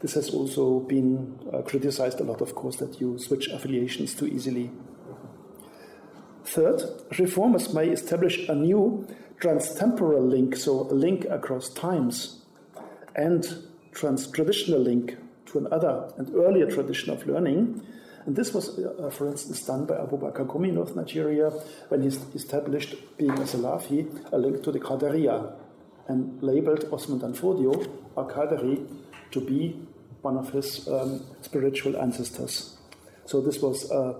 this 0.00 0.14
has 0.14 0.30
also 0.30 0.80
been 0.80 1.38
uh, 1.52 1.60
criticized 1.62 2.20
a 2.20 2.24
lot, 2.24 2.40
of 2.40 2.54
course, 2.54 2.76
that 2.76 3.00
you 3.00 3.18
switch 3.18 3.48
affiliations 3.48 4.14
too 4.14 4.26
easily. 4.26 4.70
Third, 6.44 6.82
reformers 7.18 7.74
may 7.74 7.90
establish 7.90 8.48
a 8.48 8.54
new 8.54 9.06
transtemporal 9.40 10.26
link, 10.26 10.56
so 10.56 10.82
a 10.90 10.94
link 10.94 11.26
across 11.26 11.68
times, 11.68 12.42
and 13.14 13.46
trans-traditional 13.92 14.80
link 14.80 15.16
to 15.50 15.58
another 15.58 16.12
and 16.16 16.34
earlier 16.34 16.70
tradition 16.70 17.12
of 17.12 17.26
learning. 17.26 17.82
And 18.26 18.36
this 18.36 18.52
was, 18.52 18.78
uh, 18.78 19.10
for 19.10 19.28
instance, 19.28 19.64
done 19.64 19.86
by 19.86 19.96
Abu 19.96 20.18
Bakr 20.18 20.46
Gumi 20.46 20.68
in 20.68 20.74
North 20.74 20.94
Nigeria 20.94 21.50
when 21.88 22.02
he 22.02 22.08
established, 22.08 22.94
being 23.16 23.30
a 23.30 23.46
Salafi, 23.46 24.06
a 24.32 24.38
link 24.38 24.62
to 24.64 24.72
the 24.72 24.78
Qadariya 24.78 25.54
and 26.08 26.42
labeled 26.42 26.84
Osman 26.92 27.20
Danfodio, 27.20 27.72
a 28.16 28.24
Qadari, 28.24 28.86
to 29.30 29.40
be 29.40 29.86
one 30.22 30.36
of 30.36 30.50
his 30.50 30.86
um, 30.88 31.24
spiritual 31.40 31.96
ancestors. 31.96 32.76
So 33.24 33.40
this 33.40 33.60
was 33.60 33.90
a, 33.90 34.16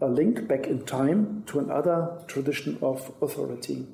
a 0.00 0.06
link 0.06 0.46
back 0.46 0.66
in 0.66 0.84
time 0.84 1.44
to 1.46 1.58
another 1.58 2.18
tradition 2.28 2.78
of 2.82 3.12
authority. 3.20 3.86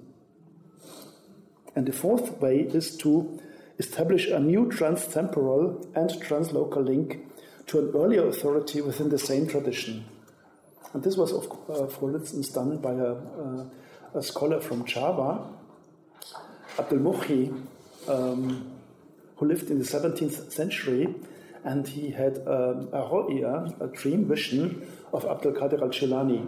And 1.75 1.87
the 1.87 1.93
fourth 1.93 2.41
way 2.41 2.61
is 2.61 2.97
to 2.99 3.41
establish 3.81 4.29
a 4.29 4.39
new 4.39 4.67
transtemporal 4.67 5.65
and 5.97 6.11
translocal 6.23 6.85
link 6.85 7.27
to 7.67 7.79
an 7.79 7.91
earlier 7.95 8.29
authority 8.29 8.81
within 8.83 9.09
the 9.09 9.19
same 9.19 9.47
tradition. 9.47 10.05
And 10.93 11.03
this 11.03 11.17
was, 11.17 11.33
of, 11.33 11.45
uh, 11.69 11.87
for 11.87 12.15
instance, 12.15 12.51
done 12.51 12.77
by 12.79 12.93
a, 12.93 13.13
uh, 13.15 13.65
a, 14.19 14.23
scholar 14.23 14.61
from 14.61 14.85
Java, 14.85 15.47
Abdul 16.79 16.99
Muhyi, 16.99 17.43
um, 18.09 18.73
who 19.37 19.47
lived 19.47 19.71
in 19.71 19.79
the 19.79 19.85
17th 19.85 20.53
century, 20.53 21.15
and 21.65 21.87
he 21.87 22.11
had 22.11 22.39
um, 22.47 22.89
a 22.93 23.03
a 23.81 23.87
dream 23.93 24.27
vision 24.27 24.87
of 25.13 25.25
Abdul 25.25 25.53
Qadir 25.53 25.81
al 25.81 25.89
Jilani, 25.89 26.41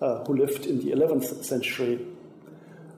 uh, 0.00 0.24
who 0.24 0.36
lived 0.36 0.66
in 0.66 0.78
the 0.78 0.92
11th 0.92 1.44
century. 1.44 2.06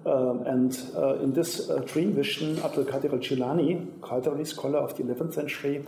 Um, 0.04 0.42
and 0.46 0.90
uh, 0.96 1.14
in 1.20 1.32
this 1.32 1.70
uh, 1.70 1.76
dream 1.86 2.12
vision, 2.12 2.58
Abdul 2.58 2.84
Qadir 2.84 3.12
al 3.12 3.18
Jilani, 3.18 3.86
Qadari 4.00 4.44
scholar 4.44 4.80
of 4.80 4.96
the 4.96 5.04
11th 5.04 5.34
century, 5.34 5.84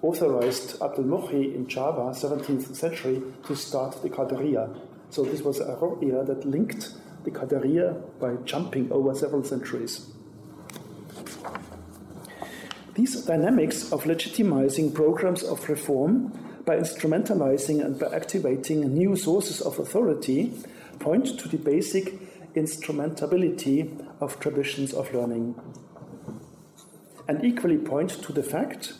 authorized 0.00 0.80
Abdul 0.80 1.04
Muhyi 1.04 1.54
in 1.54 1.68
Java, 1.68 2.12
17th 2.12 2.74
century, 2.74 3.22
to 3.46 3.54
start 3.54 4.00
the 4.02 4.08
Qadariya. 4.08 4.78
So 5.10 5.24
this 5.24 5.42
was 5.42 5.60
a 5.60 5.76
ru'ya 5.76 6.26
that 6.26 6.46
linked 6.46 6.94
the 7.24 7.30
Qadariya 7.30 8.18
by 8.18 8.36
jumping 8.44 8.90
over 8.90 9.14
several 9.14 9.44
centuries. 9.44 10.06
These 12.94 13.24
dynamics 13.26 13.92
of 13.92 14.04
legitimizing 14.04 14.94
programs 14.94 15.42
of 15.42 15.68
reform 15.68 16.32
by 16.64 16.76
instrumentalizing 16.76 17.84
and 17.84 17.98
by 17.98 18.06
activating 18.14 18.94
new 18.94 19.16
sources 19.16 19.60
of 19.60 19.78
authority 19.78 20.52
point 20.98 21.38
to 21.40 21.48
the 21.48 21.56
basic 21.56 22.29
instrumentability 22.54 24.06
of 24.20 24.40
traditions 24.40 24.92
of 24.92 25.12
learning. 25.14 25.54
And 27.28 27.44
equally 27.44 27.78
point 27.78 28.10
to 28.22 28.32
the 28.32 28.42
fact 28.42 28.94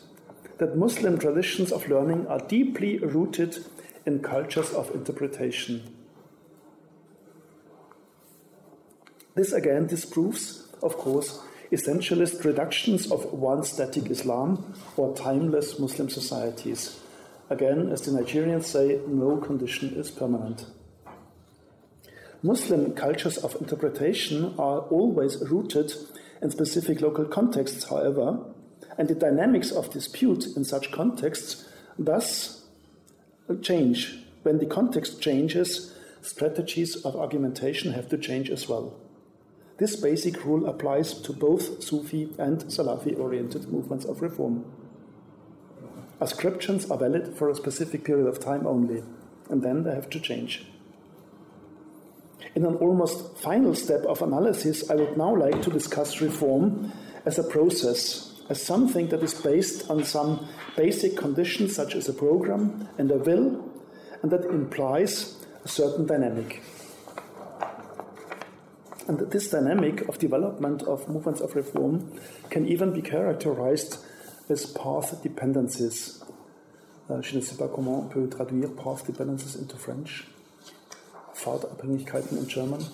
that 0.57 0.77
Muslim 0.77 1.17
traditions 1.17 1.71
of 1.71 1.89
learning 1.89 2.27
are 2.27 2.39
deeply 2.39 2.99
rooted 2.99 3.65
in 4.05 4.19
cultures 4.19 4.71
of 4.73 4.93
interpretation. 4.93 5.95
This 9.35 9.53
again 9.53 9.87
disproves, 9.87 10.67
of 10.83 10.97
course, 10.97 11.41
essentialist 11.71 12.43
reductions 12.43 13.11
of 13.11 13.25
one 13.33 13.63
static 13.63 14.09
Islam 14.11 14.73
or 14.97 15.15
timeless 15.15 15.79
Muslim 15.79 16.09
societies. 16.09 16.99
Again, 17.49 17.89
as 17.91 18.01
the 18.01 18.11
Nigerians 18.11 18.65
say, 18.65 18.99
no 19.07 19.37
condition 19.37 19.93
is 19.95 20.11
permanent. 20.11 20.65
Muslim 22.43 22.93
cultures 22.93 23.37
of 23.37 23.55
interpretation 23.61 24.55
are 24.57 24.79
always 24.89 25.37
rooted 25.49 25.93
in 26.41 26.49
specific 26.49 26.99
local 26.99 27.25
contexts, 27.25 27.87
however, 27.87 28.39
and 28.97 29.07
the 29.07 29.13
dynamics 29.13 29.71
of 29.71 29.91
dispute 29.91 30.47
in 30.55 30.63
such 30.63 30.91
contexts 30.91 31.69
thus 31.99 32.65
change. 33.61 34.25
When 34.41 34.57
the 34.57 34.65
context 34.65 35.21
changes, 35.21 35.95
strategies 36.21 36.95
of 37.05 37.15
argumentation 37.15 37.93
have 37.93 38.09
to 38.09 38.17
change 38.17 38.49
as 38.49 38.67
well. 38.67 38.95
This 39.77 39.95
basic 39.95 40.43
rule 40.43 40.67
applies 40.67 41.13
to 41.21 41.33
both 41.33 41.83
Sufi 41.83 42.33
and 42.39 42.59
Salafi 42.65 43.19
oriented 43.19 43.71
movements 43.71 44.05
of 44.05 44.21
reform. 44.21 44.65
Ascriptions 46.19 46.89
are 46.89 46.97
valid 46.97 47.35
for 47.35 47.49
a 47.49 47.55
specific 47.55 48.03
period 48.03 48.27
of 48.27 48.39
time 48.39 48.65
only, 48.65 49.03
and 49.49 49.61
then 49.61 49.83
they 49.83 49.93
have 49.93 50.09
to 50.09 50.19
change. 50.19 50.65
In 52.55 52.65
an 52.65 52.75
almost 52.75 53.37
final 53.37 53.75
step 53.75 54.03
of 54.05 54.21
analysis, 54.21 54.89
I 54.89 54.95
would 54.95 55.17
now 55.17 55.35
like 55.35 55.61
to 55.61 55.69
discuss 55.69 56.21
reform 56.21 56.91
as 57.25 57.39
a 57.39 57.43
process, 57.43 58.41
as 58.49 58.61
something 58.61 59.07
that 59.09 59.23
is 59.23 59.33
based 59.33 59.89
on 59.89 60.03
some 60.03 60.47
basic 60.75 61.15
conditions 61.15 61.75
such 61.75 61.95
as 61.95 62.09
a 62.09 62.13
program 62.13 62.87
and 62.97 63.11
a 63.11 63.17
will, 63.17 63.69
and 64.21 64.31
that 64.31 64.45
implies 64.45 65.37
a 65.63 65.67
certain 65.67 66.05
dynamic. 66.05 66.61
And 69.07 69.19
this 69.31 69.49
dynamic 69.49 70.07
of 70.07 70.19
development 70.19 70.83
of 70.83 71.07
movements 71.09 71.41
of 71.41 71.55
reform 71.55 72.19
can 72.49 72.67
even 72.67 72.93
be 72.93 73.01
characterized 73.01 73.97
as 74.49 74.65
path 74.65 75.21
dependencies. 75.23 76.23
Uh, 77.09 77.21
je 77.21 77.35
ne 77.35 77.41
sais 77.41 77.57
pas 77.57 77.67
comment 77.67 78.05
on 78.05 78.09
peut 78.09 78.27
traduire 78.27 78.69
path 78.75 79.05
dependencies 79.05 79.55
into 79.55 79.75
French. 79.75 80.27
Pfadabhängigkeiten 81.41 82.37
in 82.37 82.47
German. 82.47 82.85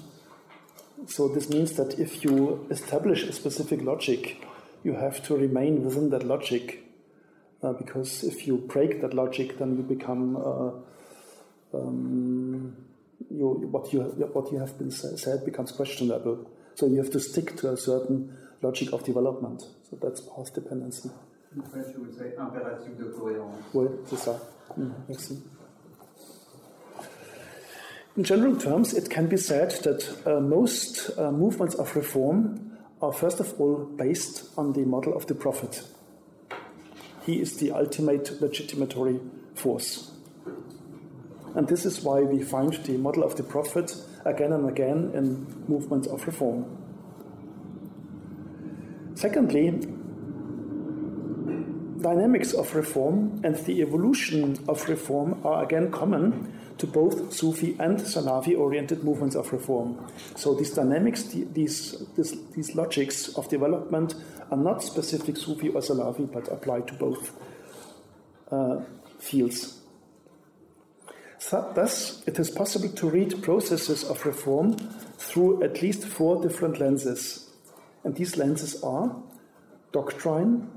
So 1.06 1.28
this 1.28 1.50
means 1.50 1.76
that 1.76 2.00
if 2.00 2.24
you 2.24 2.66
establish 2.70 3.24
a 3.28 3.32
specific 3.32 3.82
logic, 3.84 4.38
you 4.84 4.94
have 4.94 5.22
to 5.28 5.36
remain 5.36 5.84
within 5.84 6.10
that 6.10 6.24
logic, 6.24 6.84
uh, 7.62 7.74
because 7.74 8.24
if 8.24 8.48
you 8.48 8.58
break 8.58 9.02
that 9.02 9.14
logic, 9.14 9.58
then 9.58 9.78
you 9.78 9.84
become 9.84 10.38
uh, 10.38 10.72
um, 11.74 12.76
you, 13.30 13.48
what, 13.72 13.92
you, 13.94 14.02
what 14.02 14.52
you 14.52 14.60
have 14.60 14.78
been 14.78 14.92
said 14.92 15.44
becomes 15.46 15.72
questionable. 15.72 16.50
So 16.76 16.88
you 16.88 16.98
have 16.98 17.12
to 17.12 17.20
stick 17.20 17.56
to 17.58 17.72
a 17.72 17.78
certain 17.78 18.38
logic 18.62 18.94
of 18.94 19.04
development. 19.04 19.64
So 19.90 19.98
that's 20.02 20.22
path 20.22 20.54
dependency. 20.54 21.10
En 21.56 21.64
French, 21.64 21.88
you 21.96 22.02
would 22.02 22.16
say 22.16 22.34
impératif 22.38 22.98
de 22.98 23.06
cohérence. 23.06 23.64
Oui, 23.74 23.88
c'est 24.06 24.18
ça. 24.18 24.40
Mm, 24.78 24.92
merci. 25.08 25.42
In 28.18 28.24
general 28.24 28.58
terms, 28.58 28.96
it 28.96 29.12
can 29.12 29.28
be 29.28 29.38
said 29.38 29.70
that 29.84 30.26
uh, 30.26 30.40
most 30.40 31.12
uh, 31.20 31.32
movements 31.32 31.76
of 31.76 31.96
reform 31.96 32.76
are 33.00 33.14
first 33.14 33.40
of 33.40 33.54
all 33.62 33.86
based 33.86 34.50
on 34.58 34.74
the 34.74 34.80
model 34.80 35.16
of 35.16 35.28
the 35.28 35.36
prophet. 35.36 35.84
He 37.28 37.40
is 37.40 37.58
the 37.58 37.72
ultimate 37.72 38.26
legitimatory 38.42 39.20
force. 39.54 40.10
And 41.54 41.68
this 41.68 41.86
is 41.86 42.02
why 42.02 42.22
we 42.22 42.44
find 42.44 42.74
the 42.74 42.98
model 42.98 43.24
of 43.24 43.36
the 43.36 43.44
prophet 43.44 43.96
again 44.26 44.52
and 44.52 44.68
again 44.68 45.12
in 45.14 45.66
movements 45.68 46.08
of 46.08 46.26
reform. 46.26 46.66
Secondly, 49.14 49.70
dynamics 52.02 52.54
of 52.54 52.74
reform 52.74 53.42
and 53.44 53.56
the 53.58 53.82
evolution 53.84 54.58
of 54.68 54.90
reform 54.90 55.40
are 55.46 55.64
again 55.64 55.92
common 55.92 56.57
to 56.78 56.88
both 56.88 57.34
Sufi 57.34 57.76
and 57.80 58.00
Salafi 58.00 58.58
oriented 58.58 59.04
movements 59.04 59.36
of 59.36 59.52
reform. 59.52 60.08
So 60.36 60.54
these 60.54 60.72
dynamics, 60.72 61.24
these, 61.24 62.06
these, 62.16 62.50
these 62.52 62.76
logics 62.76 63.30
of 63.38 63.50
development 63.50 64.16
are 64.52 64.58
not 64.58 64.84
specific 64.84 65.38
Sufi 65.38 65.70
or 65.70 65.82
Salafi, 65.82 66.32
but 66.32 66.48
apply 66.50 66.82
to 66.82 66.94
both 66.94 67.32
uh, 68.52 68.82
fields. 69.20 69.82
So, 71.40 71.72
thus, 71.76 72.24
it 72.28 72.40
is 72.40 72.50
possible 72.50 72.90
to 72.90 73.10
read 73.10 73.44
processes 73.44 74.04
of 74.04 74.26
reform 74.26 74.78
through 75.18 75.64
at 75.64 75.82
least 75.82 76.04
four 76.04 76.42
different 76.42 76.80
lenses. 76.80 77.50
And 78.04 78.16
these 78.16 78.38
lenses 78.38 78.82
are 78.84 79.16
doctrine, 79.92 80.70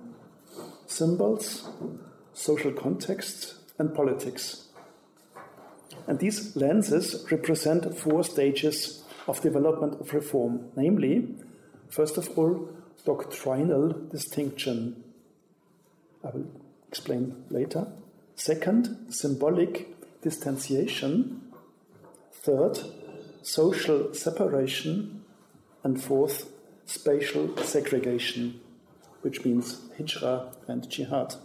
symbols, 0.87 1.69
social 2.35 2.73
context, 2.73 3.55
and 3.79 3.95
politics. 3.95 4.70
And 6.11 6.19
these 6.19 6.57
lenses 6.57 7.25
represent 7.31 7.97
four 7.97 8.25
stages 8.25 9.05
of 9.29 9.41
development 9.43 10.01
of 10.01 10.13
reform, 10.13 10.73
namely, 10.75 11.37
first 11.89 12.19
of 12.19 12.37
all, 12.37 12.69
doctrinal 13.05 13.93
distinction. 14.11 15.05
I 16.25 16.31
will 16.31 16.51
explain 16.89 17.45
later. 17.49 17.87
Second, 18.35 19.07
symbolic 19.11 19.87
distanciation. 20.21 21.43
Third, 22.33 22.81
social 23.43 24.13
separation. 24.13 25.25
And 25.85 26.03
fourth, 26.03 26.51
spatial 26.87 27.57
segregation, 27.59 28.61
which 29.23 29.45
means 29.45 29.81
hijrah 29.97 30.51
and 30.67 30.91
jihad. 30.91 31.37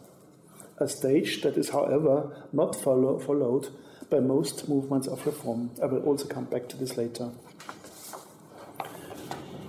A 0.79 0.89
stage 0.89 1.43
that 1.43 1.55
is, 1.55 1.69
however, 1.69 2.47
not 2.51 2.75
follow, 2.75 3.19
followed 3.19 3.69
by 4.09 4.19
most 4.19 4.69
movements 4.69 5.07
of 5.07 5.25
reform. 5.25 5.71
I 5.81 5.85
will 5.87 6.03
also 6.03 6.25
come 6.25 6.45
back 6.45 6.67
to 6.69 6.77
this 6.77 6.97
later. 6.97 7.31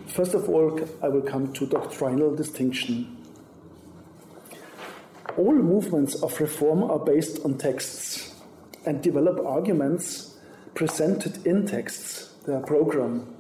First 0.07 0.35
of 0.35 0.49
all, 0.49 0.81
I 1.03 1.09
will 1.09 1.23
come 1.23 1.53
to 1.53 1.67
doctrinal 1.67 2.35
distinction. 2.35 3.17
All 5.37 5.55
movements 5.55 6.15
of 6.23 6.41
reform 6.41 6.83
are 6.85 6.99
based 6.99 7.45
on 7.45 7.59
texts 7.59 8.35
and 8.87 9.03
develop 9.03 9.45
arguments 9.45 10.39
presented 10.75 11.47
in 11.47 11.67
texts. 11.67 12.35
Their 12.47 12.61
program 12.61 13.35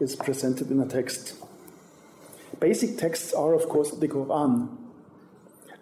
is 0.00 0.16
presented 0.16 0.70
in 0.70 0.80
a 0.80 0.86
text. 0.86 1.34
Basic 2.58 2.96
texts 2.96 3.32
are, 3.32 3.54
of 3.54 3.68
course, 3.68 3.90
the 3.92 4.08
Quran 4.08 4.76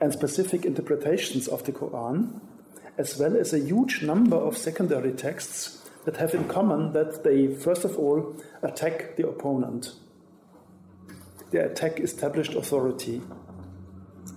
and 0.00 0.12
specific 0.12 0.64
interpretations 0.64 1.48
of 1.48 1.64
the 1.64 1.72
Quran 1.72 2.40
as 2.98 3.18
well 3.18 3.36
as 3.36 3.52
a 3.52 3.58
huge 3.58 4.02
number 4.02 4.36
of 4.36 4.56
secondary 4.56 5.12
texts 5.12 5.90
that 6.04 6.16
have 6.16 6.34
in 6.34 6.48
common 6.48 6.92
that 6.92 7.24
they, 7.24 7.48
first 7.54 7.84
of 7.84 7.98
all, 7.98 8.34
attack 8.62 9.16
the 9.16 9.28
opponent. 9.28 9.92
They 11.50 11.58
attack 11.58 12.00
established 12.00 12.54
authority. 12.54 13.20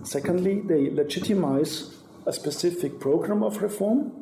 Secondly, 0.02 0.60
they 0.60 0.90
legitimize 0.90 1.96
a 2.26 2.32
specific 2.32 3.00
program 3.00 3.42
of 3.42 3.62
reform. 3.62 4.12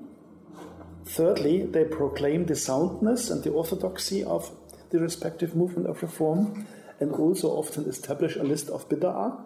Thirdly, 1.04 1.64
they 1.64 1.84
proclaim 1.84 2.46
the 2.46 2.54
soundness 2.54 3.30
and 3.30 3.42
the 3.42 3.50
orthodoxy 3.50 4.22
of 4.22 4.50
the 4.90 5.00
respective 5.00 5.56
movement 5.56 5.88
of 5.88 6.02
reform 6.02 6.66
and 7.00 7.12
also 7.12 7.48
often 7.48 7.84
establish 7.84 8.36
a 8.36 8.42
list 8.42 8.68
of 8.68 8.88
bid'ah. 8.88 9.40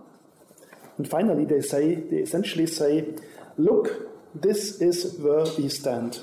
And 0.99 1.09
finally, 1.09 1.45
they 1.45 1.61
say, 1.61 1.95
they 1.95 2.19
essentially 2.19 2.67
say, 2.67 3.15
look, 3.57 4.12
this 4.36 4.82
is 4.82 5.18
where 5.20 5.46
we 5.58 5.70
stand. 5.70 6.20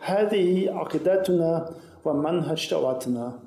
هذه 0.00 0.70
عقيدتنا 0.70 1.74
ومنهج 2.04 2.70
دعوتنا. 2.70 3.38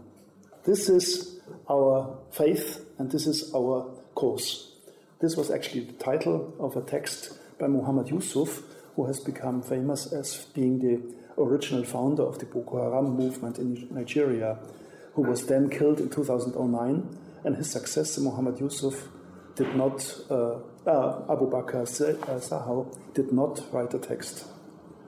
This 0.64 0.90
is 0.90 1.40
our 1.70 2.18
faith 2.32 2.86
and 2.98 3.12
this 3.12 3.28
is 3.28 3.54
our 3.54 3.86
course. 4.16 4.72
This 5.20 5.36
was 5.36 5.50
actually 5.50 5.82
the 5.86 5.94
title 5.94 6.54
of 6.60 6.76
a 6.76 6.82
text 6.82 7.38
by 7.60 7.68
Muhammad 7.68 8.10
Yusuf, 8.10 8.62
who 8.96 9.06
has 9.06 9.20
become 9.20 9.62
famous 9.62 10.12
as 10.14 10.46
being 10.54 10.80
the 10.80 11.02
original 11.42 11.84
founder 11.84 12.24
of 12.24 12.40
the 12.40 12.46
Boko 12.46 12.84
Haram 12.84 13.16
movement 13.16 13.58
in 13.60 13.88
Nigeria, 13.92 14.58
who 15.14 15.24
was 15.24 15.46
then 15.46 15.70
killed 15.70 16.00
in 16.00 16.10
2009. 16.10 17.18
And 17.44 17.56
his 17.56 17.70
successor, 17.72 18.22
Muhammad 18.22 18.60
Yusuf, 18.60 19.08
did 19.56 19.76
not 19.76 20.20
uh, 20.30 20.56
uh, 20.87 21.23
Abu 21.31 21.51
Bakr 21.51 21.83
uh, 21.83 22.39
Shekau 22.39 22.97
did 23.15 23.33
not 23.33 23.63
write 23.73 23.95
a 23.95 23.99
text. 23.99 24.47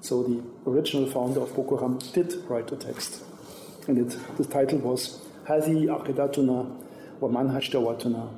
So 0.00 0.22
the 0.22 0.42
original 0.66 1.10
founder 1.10 1.40
of 1.40 1.54
Boko 1.54 1.76
Haram 1.76 1.98
did 2.12 2.34
write 2.48 2.70
a 2.72 2.76
text. 2.76 3.24
And 3.88 3.98
it, 3.98 4.18
the 4.36 4.44
title 4.44 4.78
was 4.78 5.20
Hadi 5.46 5.86
Aqidatuna 5.86 6.84
wa 7.20 7.28
Manhaj 7.28 7.70
Dawatuna. 7.70 8.28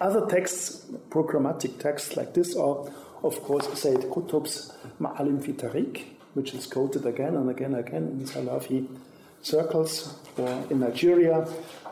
Other 0.00 0.26
texts, 0.26 0.86
programmatic 1.10 1.78
texts 1.78 2.16
like 2.16 2.34
this, 2.34 2.56
are, 2.56 2.90
of 3.22 3.42
course, 3.42 3.68
Sayyid 3.78 4.02
Qutb's 4.10 4.72
Ma'alim 5.00 5.42
fi 5.42 5.52
Tariq, 5.52 6.02
which 6.34 6.54
is 6.54 6.66
quoted 6.66 7.06
again 7.06 7.36
and 7.36 7.48
again 7.48 7.74
and 7.74 7.86
again 7.86 8.02
in 8.02 8.24
Salafi 8.26 8.86
circles, 9.42 10.14
or 10.36 10.48
in 10.70 10.80
Nigeria, 10.80 11.46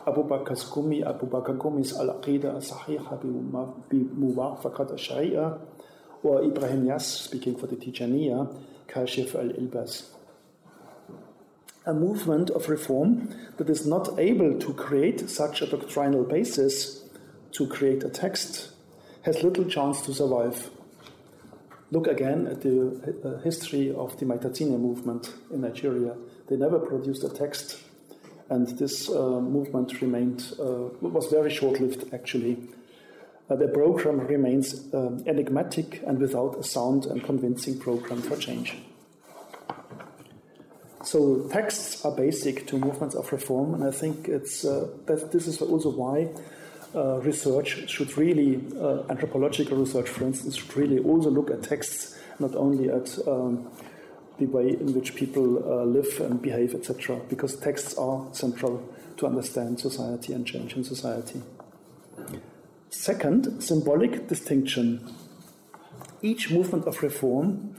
أبو 0.07 0.21
بكر 0.23 0.55
قومي 0.71 1.09
أبو 1.09 1.25
بكر 1.25 1.57
قومي's 1.59 1.99
العقيدة 1.99 2.57
الصحيحة 2.57 3.19
بموافقة 3.91 4.93
الشريعة 4.93 5.59
or 6.23 6.43
Ibrahim 6.43 6.85
Niasse 6.85 7.23
speaking 7.23 7.55
for 7.55 7.67
the 7.67 7.75
Tijaniya, 7.75 8.53
Kashif 8.87 9.35
al-Ilbas. 9.35 10.05
A 11.85 11.93
movement 11.93 12.51
of 12.51 12.69
reform 12.69 13.35
that 13.57 13.69
is 13.69 13.87
not 13.87 14.19
able 14.19 14.59
to 14.59 14.73
create 14.73 15.29
such 15.29 15.61
a 15.61 15.65
doctrinal 15.65 16.23
basis, 16.23 17.03
to 17.53 17.67
create 17.67 18.03
a 18.03 18.09
text, 18.09 18.71
has 19.23 19.41
little 19.43 19.65
chance 19.65 20.01
to 20.03 20.13
survive. 20.13 20.69
Look 21.89 22.07
again 22.07 22.47
at 22.47 22.61
the 22.61 23.19
uh, 23.25 23.41
history 23.43 23.91
of 23.93 24.17
the 24.19 24.25
Maitatsine 24.25 24.79
movement 24.79 25.33
in 25.51 25.61
Nigeria. 25.61 26.15
They 26.47 26.55
never 26.55 26.79
produced 26.79 27.23
a 27.23 27.29
text 27.29 27.77
and 28.51 28.67
this 28.77 29.09
uh, 29.09 29.39
movement 29.39 30.01
remained 30.01 30.53
uh, 30.59 30.89
was 31.01 31.27
very 31.27 31.49
short-lived 31.49 32.13
actually. 32.13 32.57
Uh, 33.49 33.55
the 33.55 33.67
program 33.67 34.19
remains 34.19 34.93
enigmatic 35.25 36.03
and 36.05 36.19
without 36.19 36.57
a 36.57 36.63
sound 36.63 37.05
and 37.05 37.23
convincing 37.23 37.79
program 37.79 38.21
for 38.21 38.37
change. 38.37 38.77
So 41.03 41.47
texts 41.49 42.05
are 42.05 42.11
basic 42.11 42.67
to 42.67 42.77
movements 42.77 43.15
of 43.15 43.31
reform, 43.31 43.73
and 43.73 43.83
I 43.83 43.91
think 43.91 44.27
it's 44.27 44.63
uh, 44.63 44.87
that 45.07 45.31
this 45.31 45.47
is 45.47 45.59
also 45.61 45.89
why 45.89 46.29
uh, 46.93 47.19
research 47.21 47.89
should 47.89 48.15
really, 48.17 48.61
uh, 48.79 49.03
anthropological 49.09 49.77
research, 49.77 50.07
for 50.07 50.25
instance, 50.25 50.57
should 50.57 50.77
really 50.77 50.99
also 50.99 51.31
look 51.31 51.49
at 51.49 51.63
texts, 51.63 52.19
not 52.39 52.55
only 52.55 52.89
at 52.89 53.17
um, 53.27 53.67
the 54.41 54.47
way 54.47 54.69
in 54.69 54.93
which 54.93 55.15
people 55.15 55.63
uh, 55.63 55.83
live 55.85 56.19
and 56.19 56.41
behave, 56.41 56.73
etc., 56.73 57.21
because 57.29 57.55
texts 57.55 57.95
are 57.97 58.27
central 58.31 58.83
to 59.17 59.27
understand 59.27 59.79
society 59.79 60.33
and 60.33 60.47
change 60.47 60.75
in 60.75 60.83
society. 60.83 61.41
Second, 62.89 63.61
symbolic 63.61 64.27
distinction. 64.27 65.13
Each 66.23 66.49
movement 66.49 66.85
of 66.87 67.03
reform 67.03 67.75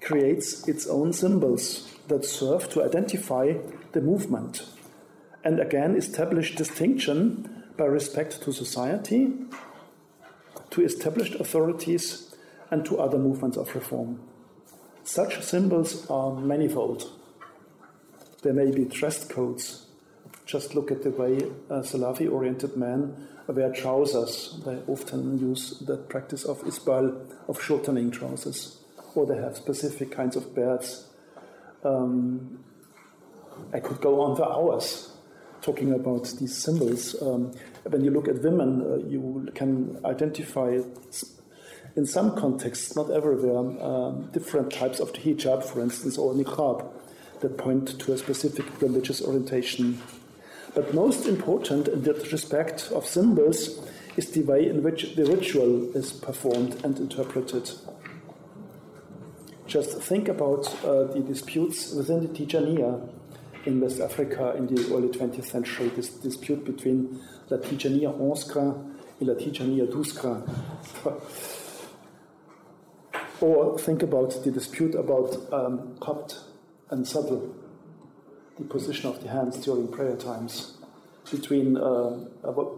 creates 0.00 0.68
its 0.68 0.86
own 0.86 1.12
symbols 1.12 1.92
that 2.06 2.24
serve 2.24 2.68
to 2.70 2.84
identify 2.84 3.54
the 3.92 4.00
movement 4.00 4.66
and 5.42 5.58
again 5.58 5.96
establish 5.96 6.54
distinction 6.54 7.64
by 7.76 7.86
respect 7.86 8.40
to 8.42 8.52
society, 8.52 9.32
to 10.70 10.84
established 10.84 11.34
authorities, 11.34 12.34
and 12.70 12.84
to 12.86 13.00
other 13.00 13.18
movements 13.18 13.56
of 13.56 13.74
reform. 13.74 14.20
Such 15.04 15.42
symbols 15.42 16.08
are 16.10 16.34
manifold. 16.34 17.12
There 18.42 18.54
may 18.54 18.70
be 18.70 18.86
dress 18.86 19.24
codes. 19.24 19.86
Just 20.46 20.74
look 20.74 20.90
at 20.90 21.02
the 21.02 21.10
way 21.10 21.36
uh, 21.70 21.82
Salafi 21.82 22.30
oriented 22.30 22.74
men 22.76 23.14
wear 23.46 23.70
trousers. 23.70 24.60
They 24.64 24.78
often 24.86 25.38
use 25.38 25.78
the 25.80 25.98
practice 25.98 26.44
of 26.44 26.62
isbal, 26.62 27.30
of 27.48 27.62
shortening 27.62 28.10
trousers, 28.10 28.78
or 29.14 29.26
they 29.26 29.36
have 29.36 29.56
specific 29.56 30.10
kinds 30.10 30.36
of 30.36 30.54
beards. 30.54 31.06
Um, 31.84 32.64
I 33.74 33.80
could 33.80 34.00
go 34.00 34.22
on 34.22 34.36
for 34.36 34.50
hours 34.50 35.12
talking 35.60 35.92
about 35.92 36.32
these 36.40 36.56
symbols. 36.56 37.20
Um, 37.22 37.52
when 37.84 38.02
you 38.04 38.10
look 38.10 38.28
at 38.28 38.42
women, 38.42 38.80
uh, 38.80 39.06
you 39.06 39.48
can 39.54 40.00
identify 40.04 40.80
in 41.96 42.06
some 42.06 42.36
contexts, 42.36 42.96
not 42.96 43.10
everywhere, 43.10 43.58
um, 43.82 44.28
different 44.32 44.72
types 44.72 44.98
of 44.98 45.12
hijab, 45.12 45.62
for 45.64 45.80
instance, 45.80 46.18
or 46.18 46.34
niqab, 46.34 46.84
that 47.40 47.56
point 47.56 47.98
to 48.00 48.12
a 48.12 48.18
specific 48.18 48.64
religious 48.80 49.22
orientation. 49.22 50.00
But 50.74 50.92
most 50.92 51.26
important 51.26 51.86
in 51.86 52.02
that 52.02 52.32
respect 52.32 52.90
of 52.92 53.06
symbols 53.06 53.80
is 54.16 54.30
the 54.30 54.42
way 54.42 54.68
in 54.68 54.82
which 54.82 55.14
the 55.14 55.24
ritual 55.24 55.96
is 55.96 56.12
performed 56.12 56.84
and 56.84 56.98
interpreted. 56.98 57.70
Just 59.66 60.00
think 60.00 60.28
about 60.28 60.66
uh, 60.84 61.04
the 61.04 61.20
disputes 61.20 61.92
within 61.92 62.20
the 62.20 62.28
Tijaniya 62.28 63.08
in 63.66 63.80
West 63.80 64.00
Africa 64.00 64.54
in 64.56 64.66
the 64.66 64.94
early 64.94 65.08
20th 65.08 65.46
century, 65.46 65.88
this 65.90 66.10
dispute 66.10 66.64
between 66.64 67.20
La 67.50 67.58
Tijaniya 67.58 68.18
Onskra 68.18 68.74
and 69.20 69.28
La 69.28 69.34
Tijaniya 69.34 69.86
Duskra. 69.86 70.42
Or 73.44 73.78
think 73.78 74.02
about 74.02 74.42
the 74.42 74.50
dispute 74.50 74.94
about 74.94 75.36
um, 75.52 75.98
and 76.88 77.04
Sadl, 77.04 77.52
the 78.56 78.64
position 78.64 79.10
of 79.10 79.22
the 79.22 79.28
hands 79.28 79.58
during 79.58 79.86
prayer 79.88 80.16
times, 80.16 80.78
between 81.30 81.76
uh, 81.76 82.08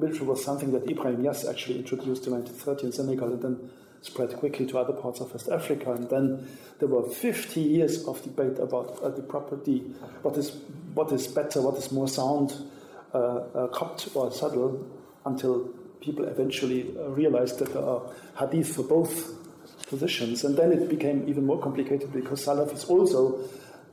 which 0.00 0.20
was 0.20 0.44
something 0.44 0.72
that 0.72 0.90
Ibrahim 0.90 1.22
Niasse 1.22 1.48
actually 1.48 1.78
introduced 1.78 2.26
in 2.26 2.32
1930 2.32 2.86
in 2.86 2.92
Senegal 2.92 3.32
and 3.34 3.42
then 3.42 3.70
spread 4.00 4.36
quickly 4.38 4.66
to 4.66 4.76
other 4.78 4.92
parts 4.92 5.20
of 5.20 5.32
West 5.32 5.48
Africa. 5.48 5.92
And 5.92 6.10
then 6.10 6.48
there 6.80 6.88
were 6.88 7.08
50 7.08 7.60
years 7.60 8.04
of 8.04 8.20
debate 8.24 8.58
about 8.58 8.98
uh, 9.04 9.10
the 9.10 9.22
property, 9.22 9.84
what 10.22 10.36
is, 10.36 10.50
what 10.94 11.12
is 11.12 11.28
better, 11.28 11.62
what 11.62 11.76
is 11.76 11.92
more 11.92 12.08
sound, 12.08 12.54
uh, 13.14 13.18
uh, 13.18 13.88
or 14.16 14.32
Sadl, 14.32 14.84
until 15.24 15.68
people 16.00 16.24
eventually 16.24 16.92
uh, 16.98 17.10
realized 17.10 17.60
that 17.60 17.72
there 17.72 17.84
are 17.84 18.02
hadith 18.36 18.74
for 18.74 18.82
both 18.82 19.45
positions. 19.86 20.44
And 20.44 20.56
then 20.56 20.72
it 20.72 20.88
became 20.88 21.28
even 21.28 21.46
more 21.46 21.60
complicated 21.60 22.12
because 22.12 22.44
Salafis 22.44 22.88
also 22.88 23.40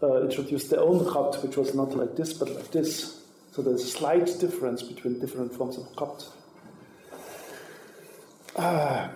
uh, 0.01 0.23
introduced 0.23 0.69
their 0.69 0.81
own 0.81 0.99
qabt, 1.05 1.41
which 1.43 1.57
was 1.57 1.73
not 1.73 1.95
like 1.95 2.15
this, 2.15 2.33
but 2.33 2.49
like 2.49 2.71
this. 2.71 3.21
So 3.51 3.61
there's 3.61 3.83
a 3.83 3.87
slight 3.87 4.25
difference 4.39 4.83
between 4.83 5.19
different 5.19 5.53
forms 5.53 5.77
of 5.77 5.85
qabt. 5.95 6.29
Ah. 8.57 9.11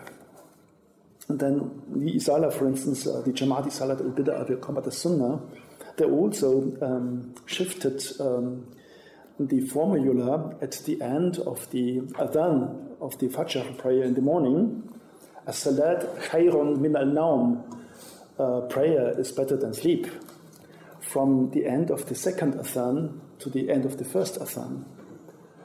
And 1.30 1.40
then 1.40 1.82
the 1.90 2.14
Izala, 2.14 2.54
for 2.54 2.68
instance, 2.68 3.06
uh, 3.06 3.22
the 3.22 3.32
Jamaat 3.32 3.66
Izalat 3.66 4.00
al 4.00 4.12
Bid'ah, 4.12 4.48
the 4.48 4.56
Qamat 4.56 4.92
Sunnah, 4.94 5.42
they 5.98 6.06
also 6.06 6.78
um, 6.82 7.36
shifted 7.46 8.02
um, 8.22 8.66
the 9.40 9.60
formula 9.68 10.56
at 10.62 10.72
the 10.86 11.02
end 11.02 11.40
of 11.40 11.70
the 11.72 12.00
adhan 12.00 12.96
of 13.02 13.18
the 13.20 13.28
Fajr 13.28 13.78
prayer 13.78 14.04
in 14.04 14.14
the 14.14 14.22
morning 14.22 14.84
as-salat 15.48 16.02
khayrun 16.30 16.80
min 16.80 16.96
al-nawm. 16.96 17.64
Uh, 18.38 18.62
prayer 18.70 19.20
is 19.20 19.32
better 19.32 19.58
than 19.58 19.74
sleep. 19.74 20.06
From 21.00 21.50
the 21.52 21.66
end 21.66 21.90
of 21.90 22.06
the 22.08 22.16
second 22.16 22.54
athan 22.56 23.20
to 23.40 23.50
the 23.50 23.72
end 23.72 23.86
of 23.86 23.98
the 23.98 24.06
first 24.06 24.40
athan. 24.40 24.84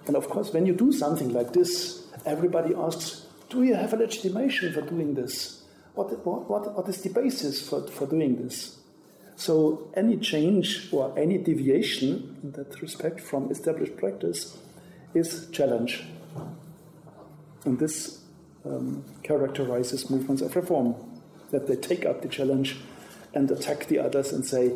And 0.07 0.16
of 0.16 0.28
course, 0.28 0.53
when 0.53 0.66
you 0.66 0.74
do 0.74 0.93
something 0.93 1.33
like 1.33 1.53
this, 1.53 2.07
everybody 2.24 2.74
asks, 2.74 3.26
do 3.51 3.62
you 3.62 3.74
have 3.74 3.93
a 3.93 3.97
legitimation 3.97 4.72
for 4.72 4.80
doing 4.83 5.14
this? 5.14 5.62
What, 5.95 6.24
what, 6.24 6.74
what 6.74 6.89
is 6.89 7.03
the 7.03 7.11
basis 7.11 7.68
for, 7.68 7.87
for 7.89 8.07
doing 8.07 8.43
this? 8.43 8.78
So 9.37 9.91
any 9.95 10.16
change 10.16 10.89
or 10.93 11.12
any 11.18 11.39
deviation 11.39 12.37
in 12.43 12.53
that 12.53 12.80
respect 12.80 13.20
from 13.20 13.51
established 13.51 13.97
practice 13.97 14.57
is 15.14 15.49
challenge. 15.51 16.05
And 17.64 17.78
this 17.78 18.22
um, 18.64 19.04
characterizes 19.22 20.10
movements 20.10 20.42
of 20.42 20.54
reform, 20.56 20.94
that 21.50 21.66
they 21.66 21.76
take 21.76 22.04
up 22.04 22.22
the 22.22 22.28
challenge 22.28 22.76
and 23.34 23.50
attack 23.50 23.86
the 23.86 23.98
others 23.98 24.32
and 24.32 24.44
say, 24.44 24.68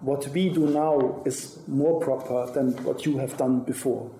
what 0.00 0.28
we 0.28 0.48
do 0.48 0.66
now 0.66 1.22
is 1.24 1.58
more 1.66 2.00
proper 2.00 2.50
than 2.52 2.72
what 2.84 3.06
you 3.06 3.18
have 3.18 3.36
done 3.36 3.60
before. 3.60 4.10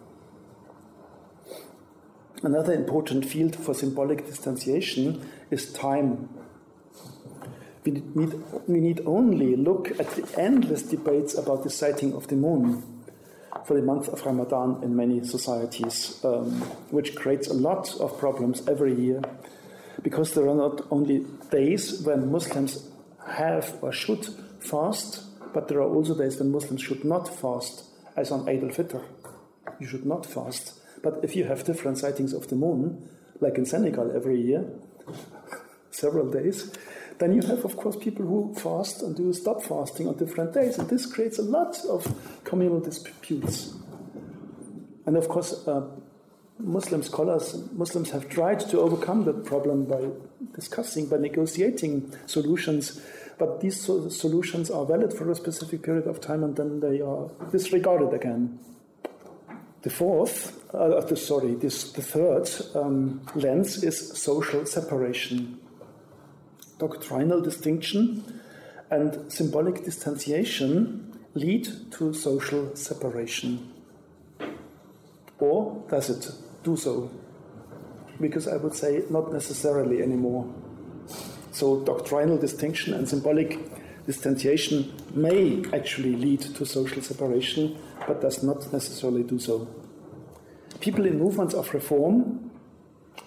Another 2.42 2.72
important 2.72 3.24
field 3.24 3.56
for 3.56 3.74
symbolic 3.74 4.26
distanciation 4.26 5.28
is 5.50 5.72
time. 5.72 6.28
We 7.84 7.92
need, 7.92 8.34
we 8.66 8.80
need 8.80 9.00
only 9.06 9.56
look 9.56 9.98
at 10.00 10.10
the 10.12 10.28
endless 10.38 10.82
debates 10.82 11.34
about 11.34 11.62
the 11.62 11.70
sighting 11.70 12.14
of 12.14 12.26
the 12.28 12.36
moon 12.36 12.95
for 13.64 13.74
the 13.74 13.82
month 13.82 14.08
of 14.08 14.24
Ramadan 14.24 14.82
in 14.82 14.94
many 14.94 15.24
societies, 15.24 16.20
um, 16.24 16.60
which 16.90 17.14
creates 17.14 17.48
a 17.48 17.54
lot 17.54 17.98
of 18.00 18.18
problems 18.18 18.66
every 18.68 18.94
year 18.94 19.22
because 20.02 20.34
there 20.34 20.48
are 20.48 20.54
not 20.54 20.86
only 20.90 21.24
days 21.50 22.02
when 22.02 22.30
Muslims 22.30 22.88
have 23.26 23.76
or 23.82 23.92
should 23.92 24.24
fast, 24.60 25.24
but 25.52 25.68
there 25.68 25.78
are 25.78 25.88
also 25.88 26.16
days 26.16 26.38
when 26.38 26.52
Muslims 26.52 26.82
should 26.82 27.04
not 27.04 27.28
fast, 27.28 27.84
as 28.16 28.30
on 28.30 28.48
Eid 28.48 28.62
al 28.62 28.70
Fitr. 28.70 29.02
You 29.80 29.86
should 29.86 30.06
not 30.06 30.26
fast. 30.26 30.78
But 31.02 31.20
if 31.22 31.34
you 31.36 31.44
have 31.44 31.64
different 31.64 31.98
sightings 31.98 32.32
of 32.32 32.48
the 32.48 32.56
moon, 32.56 33.08
like 33.40 33.58
in 33.58 33.66
Senegal 33.66 34.14
every 34.14 34.40
year, 34.40 34.64
several 35.90 36.30
days, 36.30 36.72
then 37.18 37.32
you 37.32 37.42
have, 37.42 37.64
of 37.64 37.76
course, 37.76 37.96
people 37.96 38.26
who 38.26 38.54
fast 38.54 39.02
and 39.02 39.16
do 39.16 39.32
stop 39.32 39.62
fasting 39.62 40.08
on 40.08 40.16
different 40.16 40.52
days, 40.52 40.78
and 40.78 40.88
this 40.88 41.06
creates 41.06 41.38
a 41.38 41.42
lot 41.42 41.78
of 41.86 42.06
communal 42.44 42.80
disputes. 42.80 43.74
And 45.06 45.16
of 45.16 45.28
course, 45.28 45.66
uh, 45.66 45.86
Muslim 46.58 47.02
scholars, 47.02 47.56
Muslims 47.72 48.10
have 48.10 48.28
tried 48.28 48.60
to 48.60 48.80
overcome 48.80 49.24
that 49.24 49.44
problem 49.44 49.84
by 49.84 50.08
discussing, 50.54 51.06
by 51.06 51.16
negotiating 51.16 52.12
solutions, 52.26 53.00
but 53.38 53.60
these 53.60 53.80
so- 53.80 54.08
solutions 54.08 54.70
are 54.70 54.84
valid 54.84 55.12
for 55.12 55.30
a 55.30 55.34
specific 55.34 55.82
period 55.82 56.06
of 56.06 56.20
time 56.20 56.42
and 56.42 56.56
then 56.56 56.80
they 56.80 57.00
are 57.00 57.30
disregarded 57.52 58.12
again. 58.14 58.58
The 59.82 59.90
fourth, 59.90 60.64
uh, 60.74 61.00
the, 61.00 61.16
sorry, 61.16 61.54
this, 61.54 61.92
the 61.92 62.02
third 62.02 62.50
um, 62.74 63.20
lens 63.34 63.84
is 63.84 64.18
social 64.18 64.66
separation 64.66 65.60
doctrinal 66.78 67.40
distinction 67.40 68.40
and 68.90 69.30
symbolic 69.32 69.84
distanciation 69.84 71.18
lead 71.34 71.68
to 71.92 72.12
social 72.14 72.74
separation? 72.76 73.72
Or 75.38 75.84
does 75.90 76.10
it 76.10 76.30
do 76.62 76.76
so? 76.76 77.10
Because 78.20 78.48
I 78.48 78.56
would 78.56 78.74
say 78.74 79.04
not 79.10 79.32
necessarily 79.32 80.02
anymore. 80.02 80.52
So, 81.52 81.80
doctrinal 81.80 82.38
distinction 82.38 82.94
and 82.94 83.08
symbolic 83.08 83.58
distanciation 84.06 84.92
may 85.14 85.64
actually 85.72 86.16
lead 86.16 86.40
to 86.40 86.64
social 86.64 87.02
separation, 87.02 87.76
but 88.06 88.20
does 88.20 88.42
not 88.42 88.72
necessarily 88.72 89.22
do 89.22 89.38
so. 89.38 89.68
People 90.80 91.06
in 91.06 91.18
movements 91.18 91.54
of 91.54 91.72
reform 91.74 92.50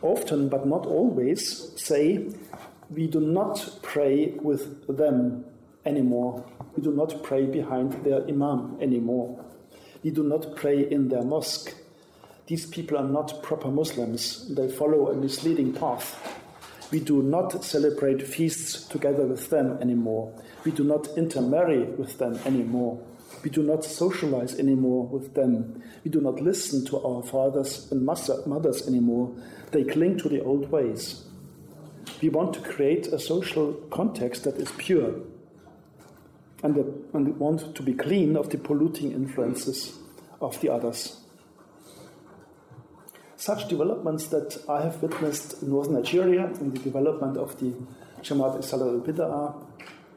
often, 0.01 0.49
but 0.49 0.65
not 0.65 0.85
always, 0.85 1.71
say 1.75 2.29
we 2.89 3.07
do 3.07 3.19
not 3.19 3.79
pray 3.81 4.33
with 4.41 4.87
them 4.87 5.45
anymore. 5.85 6.43
We 6.75 6.83
do 6.83 6.91
not 6.91 7.23
pray 7.23 7.45
behind 7.45 8.03
their 8.03 8.23
imam 8.27 8.77
anymore. 8.81 9.45
We 10.03 10.11
do 10.11 10.23
not 10.23 10.55
pray 10.55 10.89
in 10.89 11.09
their 11.09 11.23
mosque. 11.23 11.75
These 12.47 12.65
people 12.65 12.97
are 12.97 13.07
not 13.07 13.43
proper 13.43 13.69
Muslims. 13.69 14.53
They 14.55 14.69
follow 14.69 15.09
a 15.09 15.15
misleading 15.15 15.73
path. 15.73 16.17
We 16.91 16.99
do 16.99 17.21
not 17.21 17.63
celebrate 17.63 18.27
feasts 18.27 18.87
together 18.87 19.25
with 19.27 19.49
them 19.51 19.77
anymore. 19.79 20.33
We 20.65 20.71
do 20.71 20.83
not 20.83 21.15
intermarry 21.15 21.83
with 21.83 22.17
them 22.17 22.39
anymore. 22.45 22.99
We 23.43 23.51
do 23.51 23.61
not 23.61 23.85
socialize 23.85 24.57
anymore 24.57 25.05
with 25.05 25.35
them. 25.35 25.83
We 26.03 26.09
do 26.09 26.19
not 26.19 26.41
listen 26.41 26.85
to 26.85 26.99
our 26.99 27.21
fathers 27.21 27.91
and 27.91 28.03
mothers 28.03 28.87
anymore. 28.87 29.35
They 29.71 29.83
cling 29.83 30.17
to 30.19 30.29
the 30.29 30.43
old 30.43 30.71
ways. 30.71 31.28
We 32.21 32.29
want 32.29 32.53
to 32.55 32.59
create 32.61 33.07
a 33.07 33.19
social 33.19 33.73
context 33.91 34.43
that 34.43 34.55
is 34.55 34.71
pure 34.77 35.15
and, 36.63 36.75
that, 36.75 36.87
and 37.13 37.37
want 37.37 37.75
to 37.75 37.83
be 37.83 37.93
clean 37.93 38.35
of 38.35 38.49
the 38.49 38.57
polluting 38.57 39.11
influences 39.11 39.97
of 40.41 40.59
the 40.61 40.69
others. 40.69 41.17
Such 43.37 43.69
developments 43.69 44.27
that 44.27 44.61
I 44.67 44.81
have 44.81 45.01
witnessed 45.01 45.63
in 45.63 45.69
northern 45.69 45.93
Nigeria 45.93 46.47
in 46.59 46.71
the 46.73 46.79
development 46.79 47.37
of 47.37 47.57
the 47.59 47.73
Jamaat 48.21 48.59
Izalat 48.59 48.93
al 48.93 48.99
Bid'ah 48.99 49.65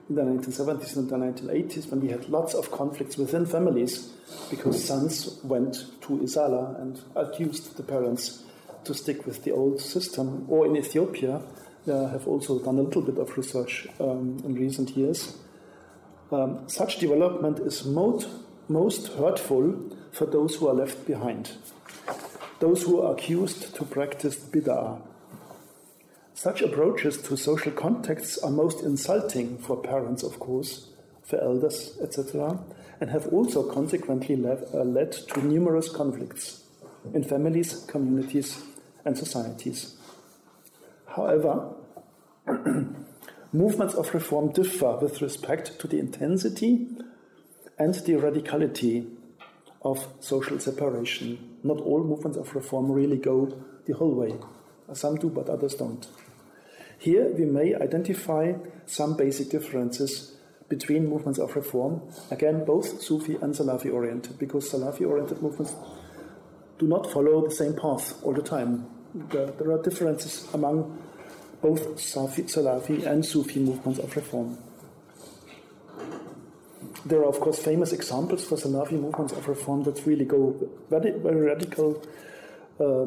in 0.09 0.17
the 0.17 0.23
1970s 0.23 0.97
and 0.97 1.09
the 1.09 1.17
1980s 1.17 1.89
when 1.91 2.01
we 2.01 2.09
had 2.09 2.29
lots 2.29 2.55
of 2.55 2.73
conflicts 2.73 3.17
within 3.17 3.47
families 3.47 4.13
because 4.51 4.85
sons 4.85 5.39
went 5.45 5.75
to 6.03 6.19
Izala 6.19 6.81
and 6.81 7.01
accused 7.15 7.77
the 7.77 7.85
parents 7.85 8.43
to 8.85 8.93
stick 8.93 9.25
with 9.25 9.45
the 9.45 9.53
old 9.53 9.81
system. 9.81 10.45
Or 10.49 10.67
in 10.67 10.77
Ethiopia, 10.77 11.43
have 11.87 12.27
also 12.29 12.59
done 12.59 12.79
a 12.79 12.83
little 12.83 13.03
bit 13.03 13.19
of 13.19 13.37
research 13.37 13.89
um, 14.01 14.41
in 14.45 14.55
recent 14.55 14.97
years. 14.97 15.37
Um, 16.31 16.69
such 16.69 16.99
development 16.99 17.59
is 17.59 17.85
most, 17.85 18.29
most 18.69 19.09
hurtful 19.15 19.91
for 20.13 20.27
those 20.27 20.57
who 20.57 20.69
are 20.69 20.75
left 20.75 21.07
behind, 21.07 21.53
those 22.61 22.85
who 22.85 23.03
are 23.03 23.13
accused 23.13 23.75
to 23.75 23.85
practice 23.85 24.37
bid'ah, 24.37 25.01
such 26.43 26.61
approaches 26.61 27.23
to 27.23 27.37
social 27.37 27.71
contexts 27.71 28.37
are 28.39 28.51
most 28.51 28.83
insulting 28.83 29.59
for 29.59 29.77
parents, 29.77 30.25
of 30.25 30.41
course, 30.41 30.89
for 31.23 31.41
elders, 31.41 31.97
etc., 32.03 32.59
and 33.01 33.11
have 33.11 33.29
also 33.29 33.63
consequently 33.63 34.35
led, 34.35 34.65
uh, 34.75 34.79
led 34.79 35.13
to 35.13 35.47
numerous 35.47 35.89
conflicts 35.89 36.65
in 37.15 37.23
families, 37.23 37.85
communities, 37.87 38.61
and 39.05 39.17
societies. 39.17 39.97
However, 41.17 41.75
movements 43.53 43.95
of 43.95 44.13
reform 44.15 44.53
differ 44.53 44.97
with 44.97 45.21
respect 45.21 45.79
to 45.81 45.87
the 45.87 45.99
intensity 45.99 46.89
and 47.79 47.95
the 47.95 48.13
radicality 48.15 49.09
of 49.83 50.07
social 50.21 50.59
separation. 50.59 51.59
Not 51.63 51.81
all 51.81 52.03
movements 52.05 52.39
of 52.39 52.55
reform 52.55 52.91
really 52.91 53.19
go 53.19 53.53
the 53.87 53.95
whole 53.95 54.15
way. 54.15 54.35
Some 54.93 55.17
do, 55.17 55.29
but 55.29 55.49
others 55.49 55.75
don't. 55.75 56.07
Here 56.99 57.29
we 57.29 57.45
may 57.45 57.75
identify 57.75 58.55
some 58.87 59.17
basic 59.17 59.51
differences 59.51 60.37
between 60.69 61.09
movements 61.09 61.39
of 61.39 61.55
reform, 61.57 62.01
again, 62.31 62.65
both 62.65 63.03
Sufi 63.03 63.35
and 63.35 63.55
Salafi 63.55 63.93
oriented, 63.93 64.39
because 64.39 64.71
Salafi 64.73 65.07
oriented 65.07 65.43
movements 65.43 65.75
do 66.79 66.87
not 66.87 67.11
follow 67.11 67.47
the 67.47 67.55
same 67.55 67.75
path 67.75 68.23
all 68.23 68.33
the 68.33 68.43
time. 68.43 68.87
There, 69.15 69.71
are 69.71 69.83
differences 69.83 70.49
among 70.55 70.99
both 71.61 71.97
Salafi, 71.97 73.07
and 73.07 73.25
Sufi 73.25 73.61
movements 73.61 73.99
of 73.99 74.15
reform. 74.17 74.59
There 77.05 77.21
are, 77.21 77.29
of 77.29 77.41
course, 77.41 77.59
famous 77.59 77.93
examples 77.93 78.45
for 78.45 78.57
Salafi 78.57 78.93
movements 78.93 79.33
of 79.33 79.47
reform 79.49 79.83
that 79.85 80.05
really 80.07 80.25
go 80.25 80.57
very, 80.89 81.11
very 81.11 81.41
radical 81.41 82.03
uh, 82.81 83.05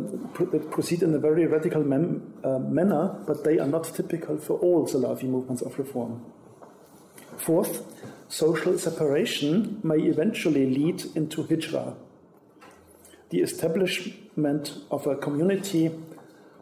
proceed 0.71 1.01
in 1.01 1.13
a 1.13 1.19
very 1.19 1.47
radical 1.47 1.83
mem- 1.83 2.33
uh, 2.43 2.59
manner, 2.59 3.15
but 3.25 3.43
they 3.43 3.57
are 3.57 3.67
not 3.67 3.83
typical 3.83 4.37
for 4.37 4.59
all 4.59 4.87
Salafi 4.87 5.23
movements 5.23 5.61
of 5.61 5.77
reform. 5.77 6.23
Fourth, 7.37 7.83
social 8.29 8.77
separation 8.77 9.79
may 9.83 9.97
eventually 9.97 10.69
lead 10.69 11.03
into 11.15 11.43
hijrah, 11.43 11.95
the 13.29 13.41
establishment 13.41 14.77
of 14.91 15.07
a 15.07 15.15
community 15.15 15.91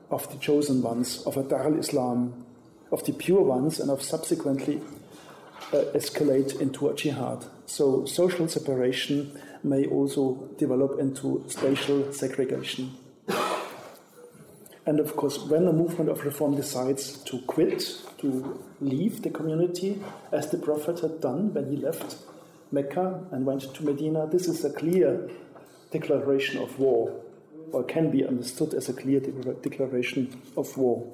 of 0.09 0.29
the 0.31 0.37
chosen 0.37 0.81
ones, 0.81 1.23
of 1.25 1.37
a 1.37 1.43
Dar 1.43 1.65
al 1.65 1.79
Islam, 1.79 2.45
of 2.91 3.03
the 3.05 3.13
pure 3.13 3.41
ones, 3.41 3.79
and 3.79 3.89
of 3.89 4.01
subsequently 4.01 4.81
uh, 5.73 5.77
escalate 5.93 6.59
into 6.61 6.89
a 6.89 6.95
jihad. 6.95 7.45
So, 7.65 8.05
social 8.05 8.47
separation 8.47 9.39
may 9.63 9.85
also 9.87 10.49
develop 10.57 10.99
into 10.99 11.43
spatial 11.47 12.11
segregation. 12.13 12.95
And 14.85 14.99
of 14.99 15.15
course, 15.15 15.39
when 15.39 15.65
a 15.67 15.73
movement 15.73 16.09
of 16.09 16.25
reform 16.25 16.55
decides 16.55 17.17
to 17.23 17.39
quit, 17.47 18.01
to 18.17 18.61
leave 18.81 19.21
the 19.21 19.29
community, 19.29 20.01
as 20.31 20.49
the 20.49 20.57
Prophet 20.57 20.99
had 20.99 21.21
done 21.21 21.53
when 21.53 21.69
he 21.69 21.77
left 21.77 22.17
Mecca 22.71 23.23
and 23.31 23.45
went 23.45 23.73
to 23.73 23.83
Medina, 23.83 24.27
this 24.27 24.47
is 24.47 24.65
a 24.65 24.69
clear 24.69 25.29
declaration 25.93 26.61
of 26.61 26.77
war, 26.79 27.21
or 27.71 27.83
can 27.83 28.11
be 28.11 28.25
understood 28.25 28.73
as 28.73 28.89
a 28.89 28.93
clear 28.93 29.19
de- 29.19 29.53
declaration 29.67 30.41
of 30.57 30.75
war. 30.77 31.07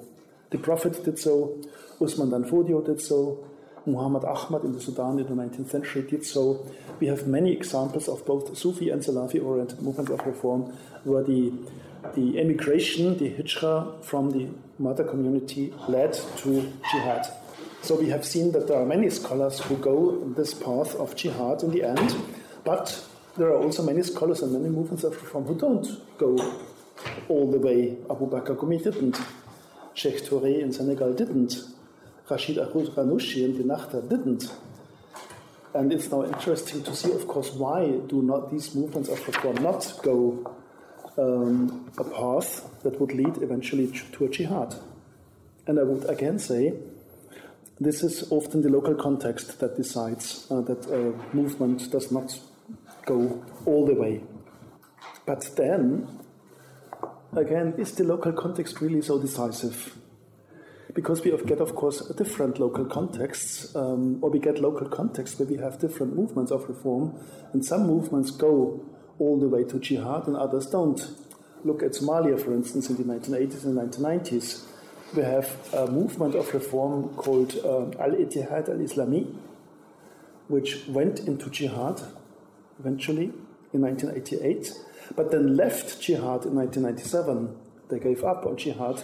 The 0.50 0.58
Prophet 0.58 1.04
did 1.04 1.18
so, 1.18 1.60
Usman 2.00 2.30
Dan 2.30 2.44
Fodio 2.44 2.84
did 2.84 3.00
so, 3.00 3.44
Muhammad 3.86 4.24
Ahmad 4.24 4.64
in 4.64 4.72
the 4.72 4.80
Sudan 4.80 5.18
in 5.18 5.26
the 5.26 5.42
19th 5.42 5.70
century 5.70 6.02
did 6.02 6.24
so. 6.24 6.66
We 6.98 7.06
have 7.06 7.26
many 7.26 7.52
examples 7.52 8.08
of 8.08 8.26
both 8.26 8.56
Sufi 8.56 8.90
and 8.90 9.02
Salafi 9.02 9.42
oriented 9.42 9.80
movements 9.80 10.10
of 10.10 10.26
reform 10.26 10.62
where 11.04 11.22
the, 11.22 11.52
the 12.14 12.38
emigration, 12.38 13.16
the 13.16 13.30
hijra 13.30 14.04
from 14.04 14.32
the 14.32 14.48
mother 14.78 15.04
community 15.04 15.72
led 15.88 16.12
to 16.38 16.70
jihad. 16.90 17.26
So 17.82 17.94
we 17.94 18.10
have 18.10 18.26
seen 18.26 18.52
that 18.52 18.68
there 18.68 18.78
are 18.78 18.84
many 18.84 19.08
scholars 19.08 19.60
who 19.60 19.76
go 19.76 20.18
this 20.36 20.52
path 20.52 20.94
of 20.96 21.16
jihad 21.16 21.62
in 21.62 21.70
the 21.70 21.82
end, 21.82 22.14
but 22.64 23.02
there 23.40 23.48
are 23.48 23.62
also 23.62 23.82
many 23.82 24.02
scholars 24.02 24.42
and 24.42 24.52
many 24.52 24.68
movements 24.68 25.02
of 25.02 25.14
reform 25.14 25.44
who 25.44 25.54
don't 25.54 25.88
go 26.18 26.36
all 27.26 27.50
the 27.50 27.58
way. 27.58 27.96
Abu 28.10 28.28
Bakr 28.28 28.54
Gumi 28.54 28.84
didn't. 28.84 29.18
Sheikh 29.94 30.22
Touré 30.26 30.60
in 30.60 30.70
Senegal 30.74 31.14
didn't. 31.14 31.54
Rashid 32.28 32.56
Ghannouchi 32.58 33.46
and 33.46 33.54
Ennahda 33.64 34.06
didn't. 34.06 34.52
And 35.72 35.90
it's 35.90 36.10
now 36.10 36.26
interesting 36.26 36.82
to 36.82 36.94
see, 36.94 37.12
of 37.12 37.26
course, 37.26 37.50
why 37.52 37.86
do 38.08 38.20
not 38.20 38.50
these 38.50 38.74
movements 38.74 39.08
of 39.08 39.26
reform 39.26 39.56
not 39.62 39.90
go 40.02 40.54
um, 41.16 41.90
a 41.96 42.04
path 42.04 42.68
that 42.82 43.00
would 43.00 43.14
lead 43.14 43.42
eventually 43.42 43.86
to 44.12 44.24
a 44.26 44.28
jihad? 44.28 44.74
And 45.66 45.80
I 45.80 45.84
would 45.84 46.04
again 46.10 46.38
say 46.38 46.74
this 47.80 48.02
is 48.02 48.30
often 48.30 48.60
the 48.60 48.68
local 48.68 48.94
context 48.94 49.60
that 49.60 49.78
decides 49.78 50.46
uh, 50.50 50.60
that 50.60 50.84
a 50.90 51.34
movement 51.34 51.90
does 51.90 52.12
not 52.12 52.38
go 53.12 53.44
all 53.66 53.86
the 53.86 53.94
way. 53.94 54.22
But 55.26 55.42
then, 55.56 56.08
again, 57.36 57.74
is 57.78 57.92
the 57.92 58.04
local 58.04 58.32
context 58.32 58.80
really 58.80 59.02
so 59.02 59.18
decisive? 59.18 59.96
because 60.94 61.22
we 61.22 61.30
get, 61.46 61.60
of 61.60 61.74
course, 61.74 62.00
different 62.16 62.58
local 62.58 62.84
contexts, 62.84 63.74
um, 63.76 64.18
or 64.22 64.30
we 64.30 64.38
get 64.38 64.60
local 64.60 64.88
contexts 64.88 65.38
where 65.38 65.48
we 65.48 65.56
have 65.56 65.78
different 65.78 66.16
movements 66.16 66.50
of 66.50 66.68
reform, 66.68 67.14
and 67.52 67.64
some 67.64 67.86
movements 67.86 68.30
go 68.30 68.84
all 69.18 69.38
the 69.38 69.48
way 69.48 69.64
to 69.64 69.78
jihad 69.78 70.26
and 70.26 70.36
others 70.36 70.66
don't. 70.66 71.00
Look 71.64 71.82
at 71.82 71.92
Somalia, 71.92 72.40
for 72.42 72.54
instance, 72.54 72.88
in 72.90 72.96
the 72.96 73.04
1980s 73.04 73.64
and 73.64 73.76
1990s. 73.76 74.64
We 75.14 75.22
have 75.22 75.74
a 75.74 75.86
movement 75.86 76.34
of 76.34 76.52
reform 76.54 77.10
called 77.10 77.54
uh, 77.64 78.02
Al 78.02 78.12
Ittihad 78.12 78.68
al 78.68 78.78
Islami, 78.78 79.36
which 80.48 80.86
went 80.88 81.20
into 81.20 81.50
jihad 81.50 82.00
eventually 82.80 83.32
in 83.72 83.82
1988, 83.82 84.72
but 85.14 85.30
then 85.30 85.56
left 85.56 86.00
jihad 86.00 86.44
in 86.44 86.56
1997. 86.56 87.56
They 87.88 87.98
gave 87.98 88.24
up 88.24 88.46
on 88.46 88.56
jihad 88.56 89.02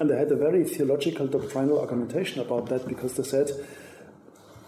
and 0.00 0.08
they 0.08 0.16
had 0.16 0.32
a 0.32 0.36
very 0.36 0.64
theological, 0.64 1.26
doctrinal 1.26 1.78
argumentation 1.78 2.40
about 2.40 2.66
that 2.70 2.88
because 2.88 3.16
they 3.16 3.22
said, 3.22 3.50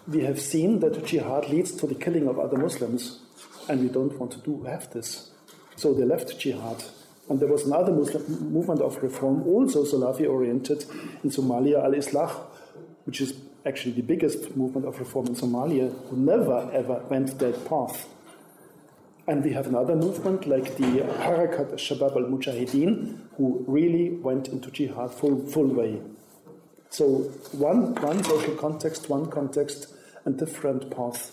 we 0.07 0.25
have 0.25 0.41
seen 0.41 0.81
that 0.81 1.07
jihad 1.07 1.49
leads 1.49 1.73
to 1.73 1.87
the 1.87 1.95
killing 1.95 2.29
of 2.29 2.39
other 2.39 2.59
Muslims, 2.59 3.21
and 3.69 3.81
we 3.81 3.89
don't 3.89 4.19
want 4.19 4.33
to 4.33 4.39
do 4.39 4.63
have 4.65 4.93
this. 4.93 5.31
So 5.77 5.95
they 5.95 6.05
left 6.05 6.39
jihad. 6.39 6.85
And 7.31 7.41
there 7.41 7.49
was 7.49 7.65
another 7.65 7.93
Muslim 7.93 8.53
movement 8.53 8.83
of 8.83 9.03
reform, 9.03 9.47
also 9.47 9.85
Salafi 9.85 10.29
oriented, 10.29 10.85
in 11.25 11.31
Somalia, 11.31 11.83
Al 11.83 11.93
Islah, 11.93 12.31
which 13.05 13.21
is 13.21 13.35
actually 13.65 13.93
the 13.93 14.03
biggest 14.03 14.55
movement 14.57 14.87
of 14.87 14.99
reform 14.99 15.29
in 15.29 15.35
Somalia, 15.35 15.95
who 16.09 16.17
never 16.17 16.69
ever 16.73 17.03
went 17.09 17.39
that 17.39 17.65
path. 17.65 18.07
And 19.29 19.45
we 19.45 19.53
have 19.53 19.69
another 19.69 19.95
movement 19.95 20.49
like 20.49 20.77
the 20.77 21.03
Harakat 21.23 21.75
Shabab 21.75 22.17
al 22.17 22.25
Mujahideen, 22.25 23.19
who 23.37 23.65
really 23.69 24.11
went 24.11 24.49
into 24.49 24.69
jihad 24.71 25.13
full, 25.15 25.47
full 25.47 25.69
way. 25.69 26.01
So, 26.91 27.07
one, 27.53 27.95
one 27.95 28.25
social 28.25 28.57
context, 28.57 29.09
one 29.09 29.31
context, 29.31 29.95
and 30.25 30.37
different 30.37 30.91
paths, 30.91 31.33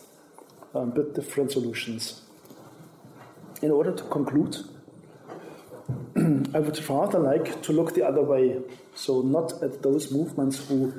um, 0.76 0.92
but 0.92 1.16
different 1.16 1.52
solutions. 1.52 2.22
In 3.64 3.72
order 3.72 3.92
to 3.92 4.04
conclude, 4.04 4.58
I 6.16 6.60
would 6.60 6.90
rather 6.90 7.20
like 7.20 7.62
to 7.64 7.74
look 7.74 7.96
the 7.96 8.08
other 8.08 8.22
way. 8.22 8.60
So, 8.94 9.22
not 9.22 9.64
at 9.64 9.82
those 9.82 10.12
movements 10.12 10.68
who 10.68 10.94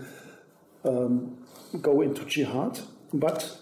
um, 0.85 1.39
go 1.81 2.01
into 2.01 2.25
jihad, 2.25 2.81
but 3.15 3.57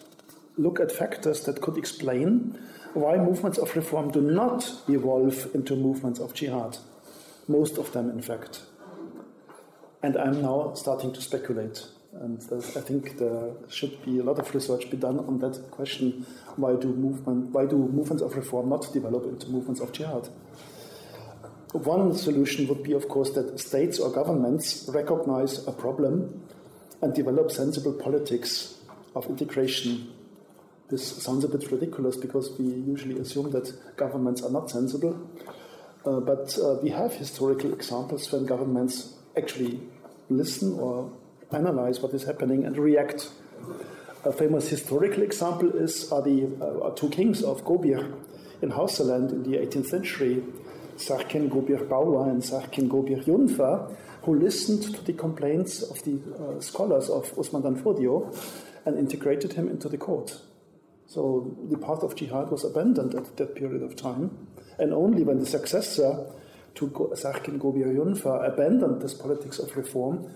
look 0.57 0.81
at 0.81 0.91
factors 0.91 1.45
that 1.45 1.61
could 1.61 1.77
explain 1.77 2.59
why 2.95 3.17
movements 3.17 3.59
of 3.59 3.75
reform 3.77 4.11
do 4.11 4.21
not 4.21 4.71
evolve 4.89 5.49
into 5.55 5.77
movements 5.77 6.21
of 6.21 6.35
jihad. 6.35 6.79
Most 7.47 7.79
of 7.79 7.93
them, 7.93 8.11
in 8.11 8.23
fact. 8.23 8.63
And 10.03 10.17
I'm 10.17 10.43
now 10.43 10.75
starting 10.75 11.13
to 11.13 11.21
speculate. 11.21 11.87
And 12.13 12.43
I 12.53 12.81
think 12.81 13.19
there 13.19 13.51
should 13.69 14.05
be 14.05 14.19
a 14.19 14.23
lot 14.23 14.39
of 14.39 14.55
research 14.55 14.91
be 14.91 14.97
done 14.97 15.19
on 15.21 15.39
that 15.41 15.71
question: 15.71 16.27
Why 16.57 16.75
do 16.75 16.89
movement, 16.89 17.51
why 17.51 17.67
do 17.67 17.77
movements 17.77 18.23
of 18.23 18.35
reform 18.35 18.71
not 18.71 18.93
develop 18.93 19.25
into 19.25 19.49
movements 19.49 19.81
of 19.81 19.93
jihad? 19.93 20.29
One 21.73 22.15
solution 22.15 22.67
would 22.69 22.83
be, 22.83 22.93
of 22.93 23.09
course, 23.09 23.31
that 23.35 23.61
states 23.61 23.99
or 23.99 24.11
governments 24.11 24.89
recognize 24.93 25.67
a 25.69 25.73
problem 25.73 26.43
and 27.03 27.15
develop 27.15 27.51
sensible 27.51 27.93
politics 27.93 28.79
of 29.15 29.27
integration. 29.27 30.11
This 30.91 31.23
sounds 31.23 31.45
a 31.45 31.49
bit 31.49 31.71
ridiculous 31.71 32.17
because 32.17 32.51
we 32.59 32.65
usually 32.65 33.19
assume 33.19 33.51
that 33.51 33.71
governments 33.97 34.43
are 34.43 34.51
not 34.51 34.71
sensible, 34.71 35.21
uh, 36.07 36.21
but 36.21 36.59
uh, 36.59 36.77
we 36.83 36.89
have 36.89 37.13
historical 37.13 37.75
examples 37.75 38.33
when 38.33 38.47
governments 38.47 39.13
actually 39.37 39.81
listen 40.31 40.79
or 40.79 41.13
analyze 41.53 42.01
what 42.01 42.15
is 42.15 42.25
happening 42.25 42.65
and 42.65 42.79
react. 42.79 43.31
A 44.25 44.33
famous 44.33 44.69
historical 44.69 45.23
example 45.23 45.77
is 45.77 46.11
are 46.11 46.23
the 46.23 46.49
uh, 46.61 46.91
two 46.91 47.11
kings 47.11 47.43
of 47.43 47.65
Gobir 47.65 48.11
in 48.63 48.71
Hausaland 48.71 49.31
in 49.33 49.43
the 49.43 49.59
18th 49.59 49.87
century, 49.89 50.43
Sarkin 50.97 51.51
Gobir 51.51 51.87
Bawa 51.87 52.31
and 52.31 52.43
Sarkin 52.43 52.89
Gobir 52.89 53.23
Yunfa, 53.27 53.95
who 54.23 54.39
listened 54.39 54.83
to 54.95 55.05
the 55.05 55.13
complaints 55.13 55.83
of 55.83 56.03
the 56.05 56.19
uh, 56.39 56.61
scholars 56.61 57.11
of 57.11 57.39
Usman 57.39 57.63
Danfodio 57.63 58.35
and 58.87 58.99
integrated 58.99 59.53
him 59.53 59.69
into 59.69 59.91
the 59.91 59.99
court. 59.99 60.41
So 61.09 61.57
the 61.71 61.79
path 61.79 62.03
of 62.03 62.15
jihad 62.17 62.51
was 62.51 62.65
abandoned 62.65 63.15
at 63.15 63.35
that 63.39 63.55
period 63.55 63.83
of 63.83 63.97
time, 63.97 64.47
and 64.79 64.93
only 64.93 65.23
when 65.23 65.41
the 65.41 65.47
successor 65.47 66.27
to 66.75 66.87
Sarkin 66.87 67.59
Gobir 67.59 67.87
Yunfa 67.97 68.47
abandoned 68.47 69.01
this 69.01 69.15
politics 69.15 69.59
of 69.59 69.75
reform, 69.75 70.31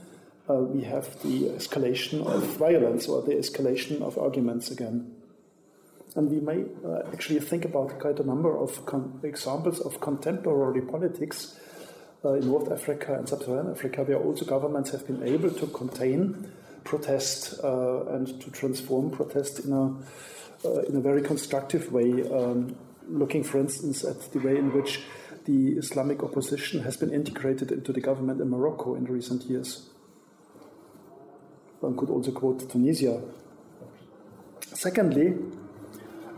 uh, 0.48 0.54
we 0.54 0.82
have 0.84 1.22
the 1.22 1.50
escalation 1.50 2.26
of 2.26 2.42
violence 2.56 3.06
or 3.06 3.20
the 3.20 3.34
escalation 3.34 4.00
of 4.00 4.16
arguments 4.16 4.70
again. 4.70 5.14
And 6.16 6.30
we 6.30 6.40
may 6.40 6.64
uh, 6.84 7.02
actually 7.12 7.40
think 7.40 7.66
about 7.66 7.98
quite 8.00 8.18
a 8.18 8.26
number 8.26 8.56
of 8.56 8.80
examples 9.22 9.78
of 9.80 10.00
contemporary 10.00 10.80
politics 10.80 11.58
uh, 12.24 12.32
in 12.32 12.46
North 12.46 12.72
Africa 12.72 13.14
and 13.14 13.28
Sub-Saharan 13.28 13.70
Africa, 13.70 14.04
where 14.04 14.18
also 14.18 14.44
governments 14.46 14.90
have 14.90 15.06
been 15.06 15.22
able 15.22 15.50
to 15.50 15.66
contain 15.68 16.50
protest 16.84 17.62
uh, 17.62 18.06
and 18.06 18.40
to 18.40 18.50
transform 18.50 19.10
protest 19.10 19.60
in 19.60 19.72
a 19.72 19.94
in 20.64 20.96
a 20.96 21.00
very 21.00 21.22
constructive 21.22 21.92
way. 21.92 22.28
Um, 22.30 22.76
looking, 23.08 23.42
for 23.42 23.58
instance, 23.58 24.04
at 24.04 24.32
the 24.32 24.38
way 24.38 24.56
in 24.56 24.72
which 24.72 25.00
the 25.44 25.72
Islamic 25.72 26.22
opposition 26.22 26.82
has 26.84 26.96
been 26.96 27.12
integrated 27.12 27.72
into 27.72 27.92
the 27.92 28.00
government 28.00 28.40
in 28.40 28.48
Morocco 28.48 28.94
in 28.94 29.04
recent 29.04 29.44
years. 29.44 29.90
One 31.80 31.96
could 31.96 32.10
also 32.10 32.30
quote 32.30 32.70
Tunisia. 32.70 33.20
Secondly, 34.72 35.34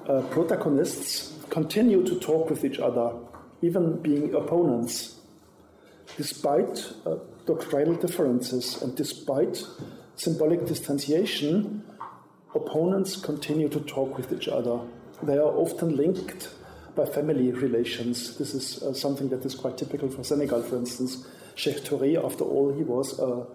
uh, 0.08 0.22
protagonists 0.30 1.34
continue 1.50 2.02
to 2.04 2.18
talk 2.18 2.48
with 2.48 2.64
each 2.64 2.78
other, 2.78 3.12
even 3.60 4.00
being 4.00 4.34
opponents, 4.34 5.20
despite 6.16 6.92
uh, 7.04 7.16
doctrinal 7.46 7.94
differences 7.94 8.80
and 8.82 8.96
despite 8.96 9.62
symbolic 10.16 10.64
distanciation. 10.66 11.84
Opponents 12.54 13.16
continue 13.16 13.68
to 13.68 13.80
talk 13.80 14.16
with 14.16 14.32
each 14.32 14.48
other. 14.48 14.78
They 15.22 15.38
are 15.38 15.54
often 15.56 15.96
linked 15.96 16.50
by 16.94 17.04
family 17.06 17.50
relations. 17.50 18.36
This 18.36 18.54
is 18.54 18.82
uh, 18.82 18.94
something 18.94 19.28
that 19.30 19.44
is 19.44 19.54
quite 19.54 19.76
typical 19.76 20.08
for 20.08 20.22
Senegal, 20.22 20.62
for 20.62 20.76
instance. 20.76 21.26
Sheikh 21.56 21.78
Touré, 21.78 22.22
after 22.24 22.44
all, 22.44 22.72
he 22.72 22.82
was 22.82 23.18
a, 23.18 23.46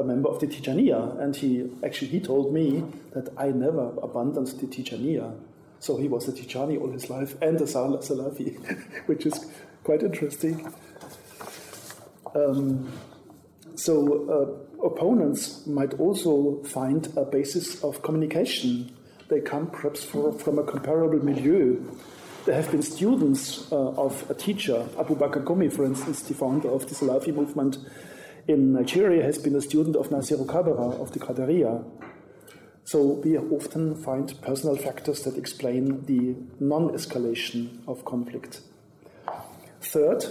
a 0.00 0.04
member 0.04 0.28
of 0.28 0.40
the 0.40 0.46
Tijaniya, 0.46 1.20
and 1.20 1.36
he 1.36 1.70
actually 1.84 2.08
he 2.08 2.20
told 2.20 2.54
me 2.54 2.84
that 3.12 3.28
I 3.36 3.48
never 3.48 3.92
abandoned 4.02 4.48
the 4.48 4.66
Tijaniya. 4.66 5.38
So 5.78 5.96
he 5.96 6.08
was 6.08 6.28
a 6.28 6.32
Tijani 6.32 6.80
all 6.80 6.90
his 6.90 7.08
life 7.08 7.36
and 7.40 7.60
a 7.60 7.64
Salafi, 7.64 8.58
which 9.06 9.26
is 9.26 9.50
quite 9.84 10.02
interesting. 10.02 10.72
Um, 12.34 12.90
so 13.80 13.94
uh, 14.28 14.84
opponents 14.86 15.66
might 15.66 15.94
also 15.94 16.62
find 16.64 17.08
a 17.16 17.24
basis 17.24 17.82
of 17.82 18.02
communication. 18.02 18.94
They 19.28 19.40
come 19.40 19.68
perhaps 19.68 20.04
for, 20.04 20.34
from 20.34 20.58
a 20.58 20.64
comparable 20.64 21.24
milieu. 21.24 21.80
There 22.44 22.54
have 22.54 22.70
been 22.70 22.82
students 22.82 23.72
uh, 23.72 23.76
of 23.92 24.28
a 24.30 24.34
teacher, 24.34 24.86
Abu 24.98 25.16
Bakr 25.16 25.42
Gumi, 25.44 25.72
for 25.72 25.86
instance, 25.86 26.20
the 26.22 26.34
founder 26.34 26.68
of 26.68 26.90
the 26.90 26.94
Salafi 26.94 27.34
movement 27.34 27.78
in 28.46 28.74
Nigeria, 28.74 29.22
has 29.22 29.38
been 29.38 29.56
a 29.56 29.62
student 29.62 29.96
of 29.96 30.10
Nasiru 30.10 30.44
Kabara 30.44 31.00
of 31.00 31.12
the 31.12 31.18
Qadiriya. 31.18 31.82
So 32.84 33.00
we 33.02 33.38
often 33.38 33.94
find 33.94 34.38
personal 34.42 34.76
factors 34.76 35.22
that 35.22 35.38
explain 35.38 36.04
the 36.04 36.36
non 36.62 36.90
escalation 36.90 37.78
of 37.88 38.04
conflict. 38.04 38.60
Third, 39.80 40.24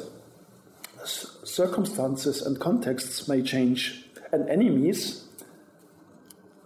circumstances 1.06 2.42
and 2.42 2.60
contexts 2.60 3.28
may 3.28 3.42
change, 3.42 4.06
and 4.32 4.50
enemies 4.50 5.26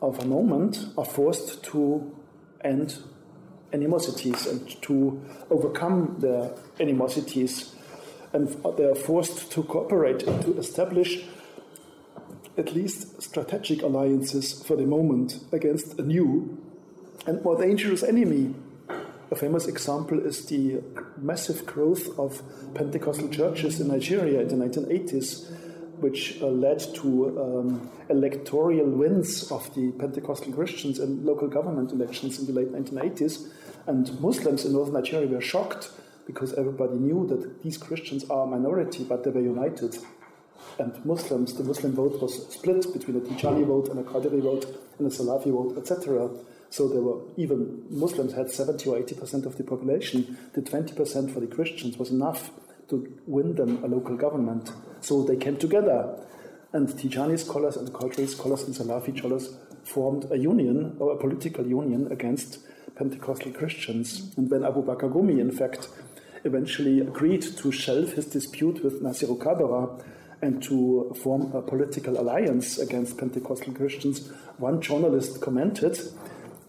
of 0.02 0.20
a 0.20 0.26
moment 0.26 0.88
are 0.98 1.06
forced 1.06 1.64
to 1.64 2.16
end 2.62 2.98
animosities 3.72 4.46
and 4.46 4.82
to 4.82 5.22
overcome 5.50 6.18
their 6.20 6.52
animosities, 6.80 7.76
and 8.34 8.50
they 8.78 8.86
are 8.86 8.96
forced 8.96 9.52
to 9.52 9.64
cooperate 9.64 10.24
and 10.24 10.42
to 10.44 10.58
establish 10.58 11.26
at 12.58 12.74
least 12.74 13.22
strategic 13.22 13.82
alliances 13.82 14.62
for 14.64 14.76
the 14.76 14.86
moment 14.86 15.40
against 15.52 15.98
a 16.00 16.04
new 16.04 16.62
and 17.26 17.44
more 17.44 17.58
dangerous 17.58 18.04
enemy. 18.04 18.54
A 19.34 19.36
famous 19.36 19.66
example 19.66 20.20
is 20.20 20.46
the 20.46 20.80
massive 21.18 21.66
growth 21.66 22.20
of 22.20 22.44
Pentecostal 22.76 23.30
churches 23.30 23.80
in 23.80 23.88
Nigeria 23.88 24.42
in 24.42 24.48
the 24.48 24.64
1980s, 24.64 25.50
which 26.00 26.40
uh, 26.40 26.46
led 26.50 26.78
to 26.98 27.10
um, 27.42 27.90
electoral 28.12 28.86
wins 28.86 29.52
of 29.52 29.74
the 29.74 29.92
Pentecostal 29.94 30.54
Christians 30.54 31.00
in 31.00 31.26
local 31.26 31.48
government 31.48 31.92
elections 31.92 32.38
in 32.38 32.46
the 32.46 32.54
late 32.54 32.72
1980s. 32.72 33.50
And 33.88 34.22
Muslims 34.22 34.66
in 34.66 34.74
northern 34.74 34.94
Nigeria 34.94 35.26
were 35.26 35.42
shocked 35.42 35.90
because 36.28 36.54
everybody 36.54 36.98
knew 37.00 37.26
that 37.26 37.64
these 37.64 37.80
Christians 37.80 38.30
are 38.30 38.44
a 38.44 38.48
minority, 38.48 39.04
but 39.04 39.24
they 39.24 39.32
were 39.32 39.42
united 39.42 39.98
and 40.80 41.06
Muslims, 41.06 41.54
the 41.54 41.64
Muslim 41.64 41.94
vote 41.94 42.22
was 42.22 42.48
split 42.52 42.92
between 42.94 43.18
a 43.18 43.20
Tijani 43.20 43.66
vote 43.66 43.90
and 43.90 44.00
a 44.00 44.04
Qadiri 44.04 44.42
vote 44.42 44.66
and 44.98 45.08
a 45.08 45.10
Salafi 45.10 45.52
vote, 45.52 45.78
etc. 45.78 46.30
So 46.74 46.88
there 46.88 47.04
were 47.04 47.22
even 47.38 47.86
Muslims 47.92 48.34
had 48.34 48.50
70 48.50 48.90
or 48.90 48.98
80 48.98 49.14
percent 49.14 49.46
of 49.46 49.58
the 49.58 49.64
population. 49.64 50.36
The 50.54 50.64
20 50.64 50.96
percent 50.96 51.30
for 51.30 51.40
the 51.40 51.46
Christians 51.46 52.00
was 52.00 52.10
enough 52.10 52.50
to 52.90 53.16
win 53.28 53.54
them 53.54 53.84
a 53.84 53.88
local 53.88 54.18
government. 54.18 54.72
So 55.00 55.22
they 55.22 55.36
came 55.36 55.58
together, 55.58 56.18
and 56.72 56.88
Tijani 56.90 57.38
scholars 57.38 57.78
and 57.78 57.90
Qadiri 57.90 58.28
scholars 58.28 58.64
and 58.64 58.74
Salafi 58.74 59.16
scholars 59.16 59.56
formed 59.84 60.26
a 60.32 60.36
union 60.36 60.96
or 60.98 61.14
a 61.14 61.18
political 61.18 61.64
union 61.64 62.12
against 62.12 62.58
Pentecostal 62.96 63.52
Christians. 63.52 64.34
And 64.36 64.50
when 64.50 64.66
Abu 64.66 64.84
Bakr 64.84 65.14
Gumi, 65.14 65.40
in 65.40 65.52
fact, 65.52 65.90
eventually 66.44 67.02
agreed 67.02 67.44
to 67.44 67.72
shelve 67.72 68.14
his 68.14 68.26
dispute 68.26 68.84
with 68.84 69.04
Nasiru 69.04 69.38
Kabara 69.38 70.04
and 70.42 70.64
to 70.64 71.14
form 71.22 71.52
a 71.54 71.62
political 71.62 72.20
alliance 72.20 72.80
against 72.80 73.20
Pentecostal 73.20 73.74
Christians, 73.74 74.32
one 74.58 74.82
journalist 74.82 75.40
commented, 75.40 76.00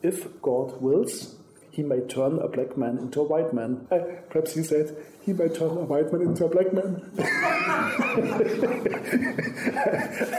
if 0.04 0.40
God 0.42 0.80
wills, 0.82 1.34
he 1.70 1.82
may 1.82 2.00
turn 2.00 2.38
a 2.38 2.46
black 2.46 2.76
man 2.76 2.98
into 2.98 3.20
a 3.22 3.24
white 3.24 3.52
man. 3.52 3.88
Uh, 3.90 3.98
perhaps 4.28 4.54
he 4.54 4.62
said, 4.62 4.94
he 5.22 5.32
may 5.32 5.48
turn 5.48 5.70
a 5.70 5.84
white 5.84 6.12
man 6.12 6.22
into 6.22 6.44
a 6.44 6.48
black 6.48 6.72
man. 6.72 7.10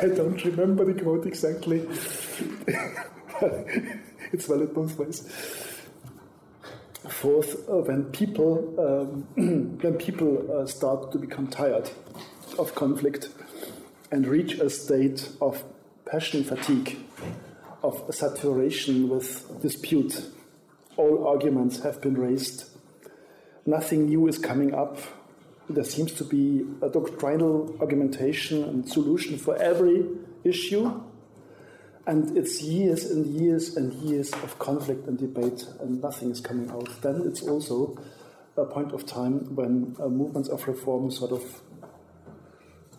I 0.01 0.07
don't 0.15 0.41
remember 0.45 0.85
the 0.85 0.93
quote 1.01 1.25
exactly. 1.25 1.79
it's 4.31 4.45
valid 4.45 4.73
both 4.73 4.97
ways. 4.99 5.27
Fourth, 7.09 7.67
uh, 7.67 7.77
when 7.77 8.05
people 8.05 8.73
um, 8.79 9.27
when 9.81 9.95
people 9.95 10.61
uh, 10.61 10.67
start 10.67 11.11
to 11.11 11.17
become 11.17 11.47
tired 11.47 11.89
of 12.59 12.75
conflict 12.75 13.29
and 14.11 14.27
reach 14.27 14.59
a 14.59 14.69
state 14.69 15.29
of 15.41 15.63
passion 16.05 16.43
fatigue, 16.43 16.97
of 17.85 18.13
saturation 18.13 19.09
with 19.09 19.61
dispute. 19.61 20.25
All 20.97 21.27
arguments 21.27 21.79
have 21.81 22.01
been 22.01 22.17
raised. 22.17 22.65
Nothing 23.65 24.07
new 24.07 24.27
is 24.27 24.37
coming 24.37 24.73
up. 24.73 24.97
There 25.69 25.83
seems 25.83 26.11
to 26.13 26.23
be 26.23 26.65
a 26.81 26.89
doctrinal 26.89 27.75
argumentation 27.79 28.63
and 28.63 28.89
solution 28.89 29.37
for 29.37 29.55
every 29.57 30.05
issue. 30.43 31.01
And 32.07 32.37
it's 32.37 32.61
years 32.61 33.05
and 33.05 33.25
years 33.25 33.75
and 33.75 33.93
years 33.93 34.31
of 34.33 34.59
conflict 34.59 35.07
and 35.07 35.17
debate, 35.17 35.65
and 35.79 36.01
nothing 36.01 36.29
is 36.29 36.39
coming 36.39 36.69
out. 36.69 37.01
Then 37.01 37.23
it's 37.25 37.41
also 37.41 37.97
a 38.57 38.65
point 38.65 38.91
of 38.93 39.05
time 39.05 39.55
when 39.55 39.95
uh, 39.99 40.07
movements 40.07 40.49
of 40.49 40.67
reform 40.67 41.09
sort 41.09 41.31
of 41.31 41.61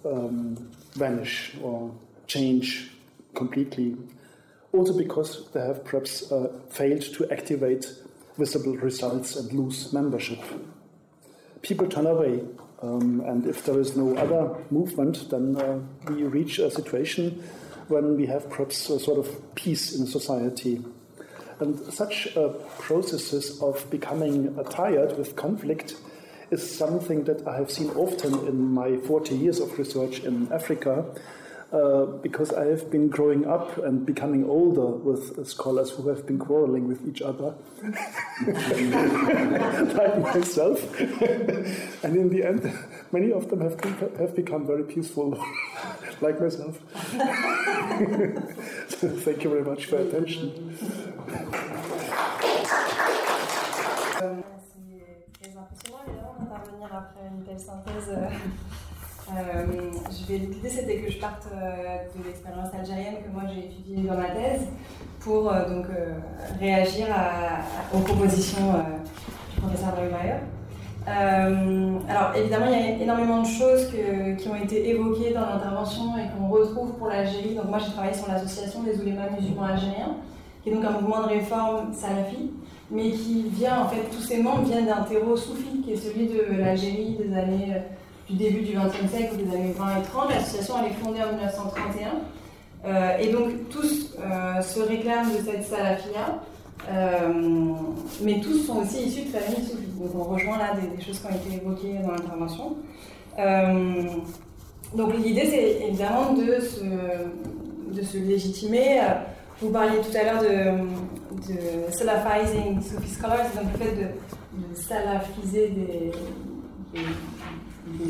um, 0.05 0.71
vanish 0.95 1.53
or 1.63 1.95
change 2.27 2.91
completely. 3.35 3.97
Also, 4.77 4.93
because 4.93 5.49
they 5.53 5.61
have 5.61 5.83
perhaps 5.85 6.31
uh, 6.31 6.53
failed 6.69 7.01
to 7.01 7.27
activate 7.33 7.91
visible 8.37 8.77
results 8.77 9.35
and 9.35 9.51
lose 9.51 9.91
membership. 9.91 10.39
People 11.63 11.89
turn 11.89 12.07
away, 12.07 12.43
um, 12.83 13.23
and 13.23 13.47
if 13.47 13.65
there 13.65 13.81
is 13.81 13.97
no 13.97 14.15
other 14.17 14.55
movement, 14.71 15.31
then 15.31 15.57
uh, 15.57 15.79
we 16.11 16.25
reach 16.25 16.59
a 16.59 16.71
situation 16.71 17.43
when 17.89 18.17
we 18.17 18.27
have 18.27 18.51
perhaps 18.51 18.91
a 18.91 19.01
sort 19.01 19.19
of 19.19 19.55
peace 19.55 19.99
in 19.99 20.07
society. 20.07 20.85
And 21.59 21.79
such 21.91 22.37
uh, 22.37 22.49
processes 22.79 23.63
of 23.63 23.89
becoming 23.89 24.55
tired 24.69 25.17
with 25.17 25.37
conflict 25.37 25.97
is 26.51 26.77
something 26.77 27.25
that 27.25 27.49
I 27.49 27.57
have 27.57 27.71
seen 27.71 27.89
often 27.93 28.47
in 28.47 28.75
my 28.75 28.99
40 28.99 29.37
years 29.37 29.59
of 29.59 29.79
research 29.79 30.21
in 30.21 30.53
Africa. 30.53 31.07
Uh, 31.73 32.07
because 32.23 32.53
I 32.53 32.67
have 32.67 32.93
been 32.93 33.09
growing 33.09 33.45
up 33.45 33.77
and 33.79 34.07
becoming 34.07 34.49
older 34.49 34.87
with 34.87 35.45
scholars 35.49 35.91
who 35.91 36.09
have 36.09 36.25
been 36.25 36.39
quarreling 36.39 36.87
with 36.87 37.05
each 37.09 37.21
other, 37.21 37.57
like 39.99 40.21
myself. 40.21 41.01
and 42.05 42.17
in 42.17 42.29
the 42.29 42.45
end, 42.45 42.73
many 43.11 43.33
of 43.33 43.51
them 43.51 43.63
have, 43.63 43.81
have 44.17 44.37
become 44.37 44.65
very 44.65 44.85
peaceful, 44.85 45.45
like 46.21 46.41
myself. 46.41 46.79
thank 49.25 49.43
you 49.43 49.51
very 49.51 49.65
much 49.65 49.87
for 49.87 49.97
your 49.99 50.07
attention. 50.07 50.53
après 56.97 57.29
une 57.31 57.45
telle 57.45 57.59
synthèse. 57.59 58.17
Euh, 59.29 59.39
euh, 59.39 60.39
L'idée 60.39 60.69
c'était 60.69 60.99
que 60.99 61.11
je 61.11 61.19
parte 61.19 61.49
euh, 61.53 61.99
de 62.17 62.25
l'expérience 62.25 62.69
algérienne 62.79 63.17
que 63.25 63.33
moi 63.33 63.43
j'ai 63.53 63.67
étudiée 63.67 64.09
dans 64.09 64.17
ma 64.17 64.31
thèse 64.31 64.69
pour 65.21 65.45
donc, 65.45 65.87
réagir 66.61 67.07
aux 67.93 67.99
propositions 67.99 68.75
du 69.53 69.61
professeur 69.61 69.91
Breumeyer. 69.91 70.39
alors 72.09 72.37
évidemment, 72.37 72.67
il 72.67 72.73
y 72.73 72.75
a 72.75 73.03
énormément 73.03 73.43
de 73.43 73.47
choses 73.49 73.89
qui 74.39 74.49
ont 74.49 74.55
été 74.55 74.89
évoquées 74.91 75.35
dans 75.35 75.41
l'intervention 75.41 76.17
et 76.17 76.29
qu'on 76.31 76.47
retrouve 76.47 76.93
pour 76.93 77.09
l'Algérie. 77.09 77.57
Donc 77.57 77.65
moi, 77.65 77.79
j'ai 77.79 77.91
travaillé 77.91 78.15
sur 78.15 78.29
l'association 78.29 78.85
des 78.85 79.01
oulémas 79.01 79.29
musulmans 79.37 79.65
algériens, 79.65 80.15
qui 80.63 80.71
est 80.71 80.73
donc 80.73 80.85
un 80.85 80.93
mouvement 80.93 81.23
de 81.23 81.29
réforme 81.31 81.93
salafi 81.93 82.53
mais 82.91 83.11
qui 83.11 83.47
vient, 83.49 83.83
en 83.83 83.89
fait, 83.89 84.03
tous 84.11 84.23
ces 84.23 84.43
membres 84.43 84.63
viennent 84.63 84.87
d'un 84.87 85.03
terreau 85.03 85.37
soufi, 85.37 85.83
qui 85.85 85.93
est 85.93 85.97
celui 85.97 86.29
de 86.29 86.59
l'Algérie 86.59 87.17
des 87.19 87.37
années, 87.37 87.75
euh, 87.75 87.81
du 88.29 88.37
début 88.37 88.63
du 88.63 88.73
XXe 88.73 89.11
siècle, 89.11 89.37
des 89.37 89.55
années 89.55 89.75
20 89.77 90.01
et 90.01 90.03
30. 90.03 90.31
L'association, 90.31 90.75
elle 90.81 90.93
est 90.93 90.95
fondée 90.95 91.21
en 91.23 91.33
1931. 91.33 92.09
Euh, 92.85 93.19
et 93.19 93.29
donc, 93.29 93.69
tous 93.71 94.15
euh, 94.19 94.61
se 94.63 94.81
réclament 94.81 95.33
de 95.33 95.45
cette 95.45 95.65
salafia, 95.65 96.41
mais 98.23 98.41
tous 98.41 98.59
sont 98.67 98.79
aussi 98.79 99.05
issus 99.07 99.25
de 99.25 99.31
familles 99.31 99.65
soufis. 99.65 99.87
Donc, 99.99 100.11
on 100.15 100.25
rejoint 100.25 100.59
là 100.59 100.75
des, 100.75 101.03
choses 101.03 101.19
qui 101.19 101.27
ont 101.27 101.31
été 101.31 101.57
évoquées 101.57 101.99
dans 102.03 102.13
l'intervention. 102.13 102.77
donc, 104.95 105.17
l'idée, 105.17 105.47
c'est 105.47 105.87
évidemment 105.89 106.33
de 106.35 106.61
se, 106.61 108.17
légitimer 108.19 109.01
vous 109.61 109.71
parliez 109.71 110.01
tout 110.01 110.17
à 110.17 110.23
l'heure 110.23 110.43
de, 110.43 111.91
salafizing 111.91 112.83
Sufi 112.83 113.09
scholars, 113.09 113.47
donc 113.55 113.73
le 113.73 113.85
fait 113.85 113.97
de, 113.97 114.09
salafiser 114.75 115.69
des, 115.69 116.13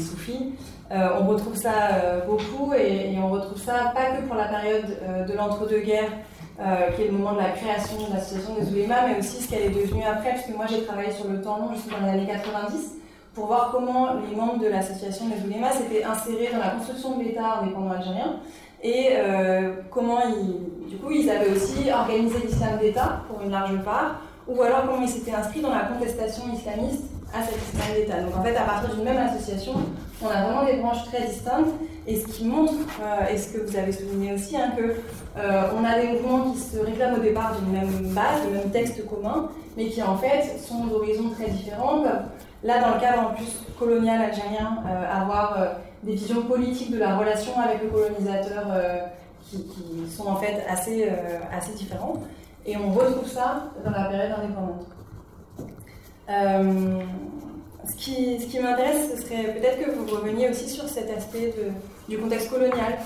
soufis. 0.01 0.53
Euh, 0.93 1.09
on 1.20 1.26
retrouve 1.26 1.57
ça 1.57 1.95
euh, 1.95 2.20
beaucoup 2.26 2.72
et, 2.74 3.16
on 3.18 3.28
retrouve 3.30 3.61
ça 3.61 3.93
pas 3.95 4.16
que 4.16 4.22
pour 4.26 4.37
la 4.37 4.47
période 4.47 4.99
euh, 5.03 5.24
de 5.24 5.32
l'entre-deux-guerres, 5.32 6.12
qui 6.97 7.03
est 7.03 7.09
le 7.09 7.12
moment 7.12 7.34
de 7.34 7.39
la 7.39 7.51
création 7.51 7.99
de 8.09 8.14
l'association 8.14 8.55
des 8.55 8.66
oulémas, 8.72 9.07
mais 9.07 9.18
aussi 9.18 9.43
ce 9.43 9.51
qu'elle 9.51 9.64
est 9.64 9.68
devenue 9.68 10.05
après, 10.05 10.30
puisque 10.30 10.57
moi 10.57 10.64
j'ai 10.66 10.84
travaillé 10.84 11.11
sur 11.11 11.28
le 11.28 11.43
temps 11.43 11.59
long 11.59 11.74
jusque 11.74 11.91
dans 11.91 12.07
les 12.07 12.12
années 12.12 12.26
90 12.26 12.95
pour 13.34 13.49
voir 13.49 13.68
comment 13.72 14.14
les 14.14 14.34
membres 14.34 14.59
de 14.59 14.68
l'association 14.68 15.26
des 15.26 15.45
oulémas 15.45 15.72
s'étaient 15.72 16.03
insérés 16.03 16.49
dans 16.51 16.61
la 16.61 16.70
construction 16.70 17.18
de 17.18 17.24
l'État 17.24 17.59
indépendant 17.61 17.91
algérien 17.91 18.37
et 18.82 19.18
comment 19.91 20.20
du 20.89 20.97
coup, 20.97 21.11
ils 21.11 21.28
avaient 21.28 21.51
aussi 21.51 21.91
organisé 21.93 22.39
l'islam 22.47 22.78
d'État 22.80 23.20
pour 23.28 23.43
une 23.43 23.51
large 23.51 23.78
part, 23.84 24.20
ou 24.49 24.62
alors 24.62 24.87
comment 24.87 25.03
ils 25.03 25.09
s'étaient 25.11 25.34
inscrits 25.34 25.61
dans 25.61 25.74
la 25.74 25.80
contestation 25.80 26.45
islamiste 26.55 27.05
à 27.37 27.43
cet 27.43 27.57
islam 27.57 27.95
d'État. 27.95 28.20
Donc 28.20 28.37
en 28.37 28.43
fait, 28.43 28.57
à 28.57 28.62
partir 28.62 28.95
d'une 28.95 29.05
même 29.05 29.18
association, 29.18 29.74
on 30.22 30.28
a 30.28 30.45
vraiment 30.45 30.64
des 30.64 30.76
branches 30.78 31.05
très 31.07 31.26
distinctes, 31.26 31.74
et 32.07 32.20
ce 32.20 32.26
qui 32.26 32.45
montre, 32.45 32.72
euh, 33.03 33.32
et 33.32 33.37
ce 33.37 33.53
que 33.53 33.59
vous 33.66 33.76
avez 33.76 33.93
souligné 33.93 34.32
aussi, 34.32 34.57
hein, 34.57 34.72
que 34.76 34.82
euh, 35.39 35.62
on 35.78 35.84
a 35.84 36.01
des 36.01 36.09
mouvements 36.09 36.53
qui 36.53 36.59
se 36.59 36.78
réclament 36.78 37.16
au 37.16 37.22
départ 37.22 37.57
d'une 37.57 37.72
même 37.72 38.14
base, 38.14 38.43
d'un 38.45 38.59
même 38.59 38.70
texte 38.70 39.07
commun, 39.09 39.49
mais 39.76 39.89
qui 39.89 40.03
en 40.03 40.16
fait 40.16 40.59
sont 40.59 40.87
d'horizons 40.87 41.30
très 41.30 41.51
différents, 41.51 42.03
là 42.62 42.80
dans 42.80 42.95
le 42.95 43.01
cadre 43.01 43.30
en 43.30 43.34
plus 43.34 43.61
colonial 43.78 44.22
algérien, 44.22 44.78
avoir 45.12 45.59
des 46.07 46.14
visions 46.14 46.43
politiques 46.43 46.93
de 46.93 46.99
la 46.99 47.16
relation 47.16 47.53
avec 47.59 47.82
le 47.82 47.89
colonisateur 47.89 48.64
euh, 48.70 48.99
qui, 49.51 49.64
sont 50.09 50.28
en 50.28 50.37
fait 50.37 50.64
euh, 50.68 51.39
assez 51.53 51.72
différentes. 51.74 52.20
Et 52.64 52.76
on 52.76 52.91
retrouve 52.93 53.28
ça 53.28 53.72
dans 53.84 53.91
la 53.91 54.05
période 54.05 54.32
indépendante. 54.39 54.87
Euh, 56.29 57.01
ce 57.89 57.95
qui, 57.95 58.59
m'intéresse, 58.61 59.12
ce 59.14 59.22
serait 59.22 59.55
peut-être 59.55 59.85
que 59.85 59.91
vous 59.91 60.07
reveniez 60.16 60.51
aussi 60.51 60.68
sur 60.68 60.89
cet 60.89 61.11
aspect 61.11 61.55
du 62.09 62.18
contexte 62.18 62.51
colonial. 62.51 62.99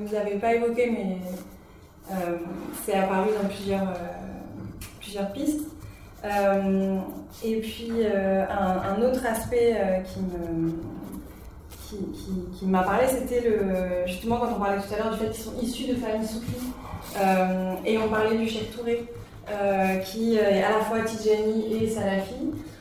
vous 0.00 0.14
n'avez 0.14 0.36
pas 0.36 0.54
évoqué, 0.54 0.90
mais 0.90 1.18
c'est 2.84 2.94
apparu 2.94 3.28
dans 3.40 3.48
plusieurs, 3.48 3.92
plusieurs 5.00 5.32
pistes. 5.32 5.68
et 7.44 7.60
puis 7.60 7.90
un, 8.06 9.02
autre 9.02 9.26
aspect 9.26 10.02
qui 12.58 12.66
m'a 12.66 12.82
parlé, 12.82 13.06
c'était 13.08 13.40
le, 13.40 14.06
justement 14.06 14.38
quand 14.38 14.52
on 14.56 14.60
parlait 14.60 14.78
tout 14.78 14.94
à 14.94 14.98
l'heure 14.98 15.12
du 15.12 15.18
fait 15.18 15.30
qu'ils 15.30 15.44
sont 15.44 15.60
issus 15.60 15.92
de 15.92 15.96
familles 15.96 16.26
soufis. 16.26 16.72
Euh, 17.20 17.74
et 17.84 17.98
on 17.98 18.08
parlait 18.08 18.36
du 18.36 18.48
Cheikh 18.48 18.74
Touré, 18.76 19.04
euh, 19.50 19.96
qui 19.98 20.36
est 20.36 20.62
à 20.62 20.78
la 20.78 20.84
fois 20.84 21.00
Tijani 21.00 21.76
et 21.82 21.88
Salafi. 21.88 22.34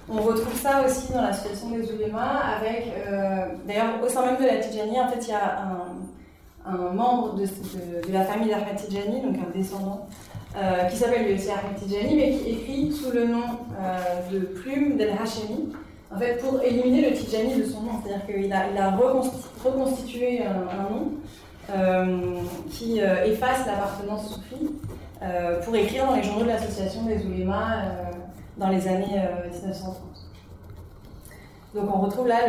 On 0.10 0.22
retrouve 0.22 0.56
ça 0.56 0.84
aussi 0.86 1.14
dans 1.14 1.22
la 1.22 1.34
situation 1.34 1.70
des 1.70 1.92
oulémas, 1.92 2.42
avec, 2.58 2.92
euh, 3.08 3.46
d'ailleurs, 3.66 3.96
au 4.04 4.10
sein 4.10 4.26
même 4.26 4.38
de 4.38 4.46
la 4.46 4.58
Tijani, 4.58 5.00
en 5.00 5.08
fait, 5.08 5.20
il 5.22 5.30
y 5.30 5.34
a 5.34 5.62
un, 6.66 6.94
membre 6.94 7.36
de, 7.36 8.12
la 8.12 8.24
famille 8.24 8.50
d'Ahmed 8.50 8.76
Tijani, 8.76 9.22
donc 9.22 9.36
un 9.36 9.58
descendant, 9.58 10.08
qui 10.90 10.98
s'appelle 10.98 11.24
le 11.24 11.34
Ahmed 11.34 11.76
Tijani, 11.80 12.16
mais 12.16 12.32
qui 12.32 12.50
écrit 12.50 12.92
sous 12.92 13.12
le 13.12 13.26
nom 13.26 13.44
de 14.32 14.40
Plume 14.40 14.98
d'El 14.98 15.12
Hashemi 15.12 15.72
en 16.14 16.20
fait, 16.20 16.38
pour 16.38 16.62
éliminer 16.62 17.10
le 17.10 17.16
Tijani 17.16 17.56
de 17.56 17.66
son 17.66 17.82
nom. 17.82 17.92
C'est-à-dire 18.04 18.26
qu'il 18.26 18.54
a, 18.54 18.98
reconstitué 19.64 20.42
un, 20.44 20.90
nom 20.90 21.12
euh, 21.70 22.42
qui 22.70 23.02
euh, 23.02 23.26
efface 23.26 23.66
l'appartenance 23.66 24.34
soufie 24.34 24.72
euh, 25.22 25.62
pour 25.62 25.76
écrire 25.76 26.06
dans 26.06 26.16
les 26.16 26.24
journaux 26.24 26.44
de 26.44 26.50
l'association 26.50 27.04
des 27.04 27.26
oulémas 27.26 27.84
dans 28.58 28.70
les 28.70 28.88
années 28.88 29.22
1930. 29.52 29.96
Donc 31.74 31.96
on 31.96 32.02
retrouve 32.02 32.28
là 32.28 32.40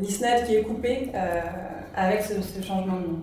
l'isnad 0.00 0.46
qui 0.46 0.56
est 0.56 0.62
coupé 0.62 1.12
avec 1.94 2.22
ce, 2.22 2.62
changement 2.62 2.96
de 2.96 3.06
nom. 3.06 3.18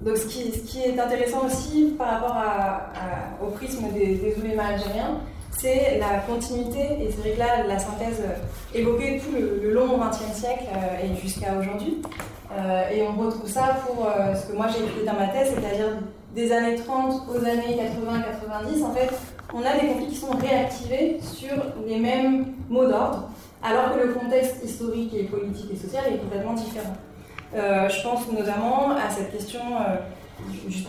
donc 0.00 0.16
ce 0.16 0.26
qui, 0.26 0.50
ce 0.50 0.58
qui, 0.60 0.80
est 0.80 0.98
intéressant 0.98 1.46
aussi 1.46 1.94
par 1.96 2.20
rapport 2.20 3.46
au 3.46 3.50
prisme 3.50 3.84
des, 3.92 4.16
des 4.16 4.36
oulémas 4.38 4.68
algériens, 4.68 5.20
c'est 5.58 5.98
la 5.98 6.20
continuité, 6.20 6.80
et 7.00 7.10
c'est 7.10 7.20
vrai 7.20 7.30
que 7.32 7.38
là, 7.38 7.66
la 7.66 7.78
synthèse 7.78 8.22
évoquait 8.74 9.20
tout 9.20 9.32
le, 9.32 9.72
long 9.72 9.98
XXe 9.98 10.36
siècle 10.36 10.64
euh, 10.74 11.04
et 11.04 11.20
jusqu'à 11.20 11.54
aujourd'hui. 11.58 12.02
Euh, 12.52 12.90
et 12.90 13.02
on 13.02 13.12
retrouve 13.20 13.48
ça 13.48 13.78
pour 13.86 14.06
euh, 14.06 14.34
ce 14.34 14.46
que 14.46 14.56
moi 14.56 14.66
j'ai 14.68 14.84
écrit 14.84 15.04
dans 15.04 15.14
ma 15.14 15.28
thèse, 15.28 15.52
c'est-à-dire 15.54 15.96
des 16.34 16.52
années 16.52 16.76
30 16.76 17.22
aux 17.28 17.38
années 17.38 17.78
80-90, 17.78 18.84
en 18.84 18.94
fait, 18.94 19.10
on 19.52 19.62
a 19.62 19.74
des 19.74 19.88
conflits 19.88 20.08
qui 20.08 20.16
sont 20.16 20.36
réactivés 20.36 21.18
sur 21.20 21.56
les 21.86 21.98
mêmes 21.98 22.46
mots 22.68 22.86
d'ordre, 22.86 23.30
alors 23.62 23.94
que 23.94 24.06
le 24.06 24.12
contexte 24.12 24.64
historique 24.64 25.14
et 25.14 25.24
politique 25.24 25.70
et 25.72 25.76
social 25.76 26.04
est 26.12 26.18
complètement 26.18 26.54
différent. 26.54 26.94
je 27.54 28.02
pense 28.02 28.30
notamment 28.32 28.90
à 28.90 29.08
cette 29.10 29.32
question 29.32 29.60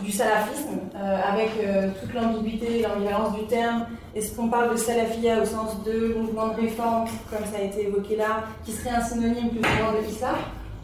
du, 0.02 0.12
salafisme, 0.12 0.78
euh, 0.94 1.20
avec 1.22 1.50
euh, 1.62 1.88
toute 2.00 2.12
l'ambiguïté, 2.14 2.82
l'ambivalence 2.82 3.36
du 3.36 3.46
terme. 3.46 3.86
Est-ce 4.16 4.34
qu'on 4.34 4.48
parle 4.48 4.72
de 4.72 4.76
salafia 4.76 5.42
au 5.42 5.44
sens 5.44 5.82
de 5.84 6.14
mouvement 6.14 6.48
de 6.48 6.62
réforme, 6.62 7.04
comme 7.28 7.44
ça 7.44 7.58
a 7.58 7.64
été 7.64 7.82
évoqué 7.82 8.16
là, 8.16 8.44
qui 8.64 8.72
serait 8.72 8.96
un 8.96 9.02
synonyme 9.02 9.50
plus 9.50 9.58
souvent 9.58 9.92
de 9.92 10.06
l'islam 10.06 10.36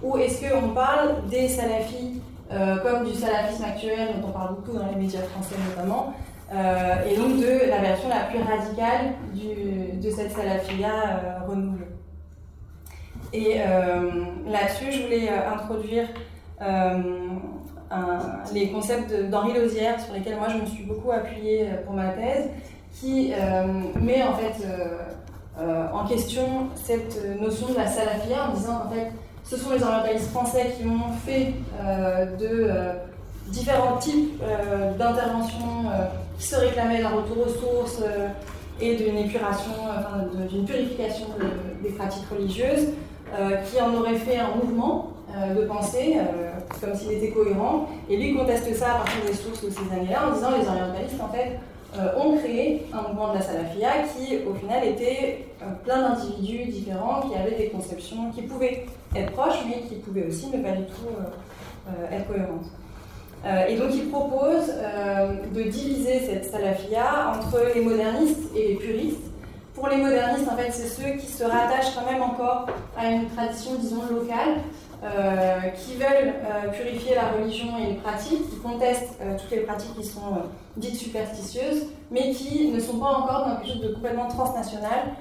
Ou 0.02 0.18
est-ce 0.18 0.46
qu'on 0.46 0.68
parle 0.68 1.26
des 1.30 1.48
salafis 1.48 2.20
euh, 2.52 2.76
comme 2.82 3.06
du 3.06 3.14
salafisme 3.14 3.64
actuel, 3.64 4.08
dont 4.20 4.28
on 4.28 4.32
parle 4.32 4.56
beaucoup 4.56 4.76
dans 4.76 4.86
les 4.86 4.96
médias 4.96 5.22
français 5.22 5.54
notamment, 5.70 6.12
et 7.08 7.16
donc 7.16 7.38
de 7.38 7.70
la 7.70 7.78
version 7.78 8.10
la 8.10 8.24
plus 8.24 8.38
radicale 8.42 9.14
de 9.34 10.10
cette 10.10 10.32
salafia 10.32 10.90
renouvelée 11.48 11.86
Et 13.32 13.56
là-dessus, 13.56 14.92
je 14.92 15.02
voulais 15.04 15.30
introduire 15.30 16.08
les 18.52 18.70
concepts 18.70 19.12
d'Henri 19.30 19.54
Lausière, 19.54 20.00
sur 20.00 20.14
lesquels 20.14 20.36
moi 20.36 20.48
je 20.48 20.58
me 20.58 20.66
suis 20.66 20.84
beaucoup 20.84 21.12
appuyée 21.12 21.68
euh, 21.68 21.84
pour 21.84 21.94
ma 21.94 22.08
thèse, 22.10 22.48
qui 22.94 23.32
euh, 23.32 23.64
met 24.00 24.22
en 24.22 24.34
fait 24.34 24.64
euh, 25.58 25.86
en 25.92 26.06
question 26.06 26.68
cette 26.74 27.18
notion 27.40 27.68
de 27.68 27.76
la 27.76 27.86
salafia 27.86 28.48
en 28.48 28.54
disant 28.54 28.82
en 28.86 28.90
fait 28.90 29.12
ce 29.44 29.56
sont 29.56 29.70
les 29.70 29.82
orientalistes 29.82 30.30
français 30.30 30.74
qui 30.78 30.86
ont 30.86 31.12
fait 31.26 31.52
de 32.38 32.70
différents 33.48 33.96
types 33.96 34.40
d'interventions 34.98 35.90
qui 36.38 36.46
se 36.46 36.56
réclamaient 36.56 37.02
d'un 37.02 37.08
retour 37.08 37.46
aux 37.46 37.50
sources 37.50 38.02
et 38.80 38.94
d'une 38.94 39.18
épuration, 39.18 39.72
d'une 40.48 40.64
purification 40.64 41.26
des 41.82 41.90
pratiques 41.90 42.24
religieuses, 42.30 42.90
qui 43.66 43.80
en 43.82 43.92
aurait 43.94 44.14
fait 44.14 44.38
un 44.38 44.54
mouvement 44.54 45.10
de 45.54 45.64
pensée, 45.64 46.18
comme 46.80 46.94
s'il 46.94 47.12
était 47.12 47.30
cohérent. 47.30 47.88
Et 48.08 48.16
lui 48.16 48.36
conteste 48.36 48.72
ça 48.74 48.92
à 48.92 48.94
partir 48.98 49.24
des 49.26 49.34
sources 49.34 49.64
de 49.64 49.70
ces 49.70 49.92
années-là 49.92 50.28
en 50.28 50.34
disant 50.34 50.50
les 50.50 50.66
orientalistes, 50.66 51.20
en 51.20 51.28
fait, 51.28 51.58
euh, 51.58 51.81
ont 52.16 52.36
créé 52.36 52.86
un 52.92 53.08
mouvement 53.08 53.32
de 53.32 53.38
la 53.38 53.42
salafia 53.42 53.90
qui, 54.16 54.38
au 54.48 54.54
final, 54.54 54.84
était 54.84 55.46
euh, 55.62 55.66
plein 55.84 56.08
d'individus 56.08 56.70
différents 56.70 57.22
qui 57.22 57.34
avaient 57.34 57.56
des 57.56 57.68
conceptions 57.68 58.30
qui 58.34 58.42
pouvaient 58.42 58.86
être 59.14 59.32
proches, 59.32 59.64
mais 59.66 59.82
qui 59.88 59.96
pouvaient 59.96 60.26
aussi 60.26 60.46
ne 60.46 60.62
pas 60.62 60.72
du 60.72 60.84
tout 60.84 61.08
euh, 61.08 62.16
être 62.16 62.26
cohérentes. 62.28 62.70
et 63.68 63.76
donc, 63.76 63.90
il 63.92 64.08
propose 64.08 64.72
de 65.52 65.62
diviser 65.62 66.20
cette 66.20 66.44
salafia 66.44 67.34
entre 67.36 67.60
les 67.74 67.80
modernistes 67.80 68.54
et 68.54 68.68
les 68.68 68.74
puristes. 68.76 69.32
Pour 69.74 69.88
les 69.88 69.96
modernistes, 69.96 70.48
en 70.48 70.56
fait, 70.56 70.70
c'est 70.70 70.86
ceux 70.86 71.16
qui 71.18 71.26
se 71.26 71.42
rattachent 71.42 71.94
quand 71.96 72.10
même 72.10 72.22
encore 72.22 72.66
à 72.96 73.10
une 73.10 73.26
tradition, 73.30 73.72
disons, 73.80 74.02
locale, 74.10 74.60
euh, 75.04 75.58
qui 75.76 75.96
veulent 75.96 76.32
euh, 76.44 76.68
purifier 76.70 77.16
la 77.16 77.32
religion 77.32 77.76
et 77.76 77.86
les 77.88 77.94
pratiques, 77.94 78.48
qui 78.48 78.56
contestent 78.58 79.18
euh, 79.20 79.36
toutes 79.36 79.50
les 79.50 79.62
pratiques 79.62 79.96
qui 79.96 80.04
sont 80.04 80.20
dites 80.76 80.96
superstitieuses, 80.96 81.86
mais 82.10 82.30
qui 82.32 82.68
ne 82.68 82.80
sont 82.80 82.98
pas 82.98 83.06
encore 83.06 83.46
dans 83.46 83.56
quelque 83.56 83.72
chose 83.72 83.80
de 83.82 83.94
complètement 83.94 84.28
transnational, 84.28 85.14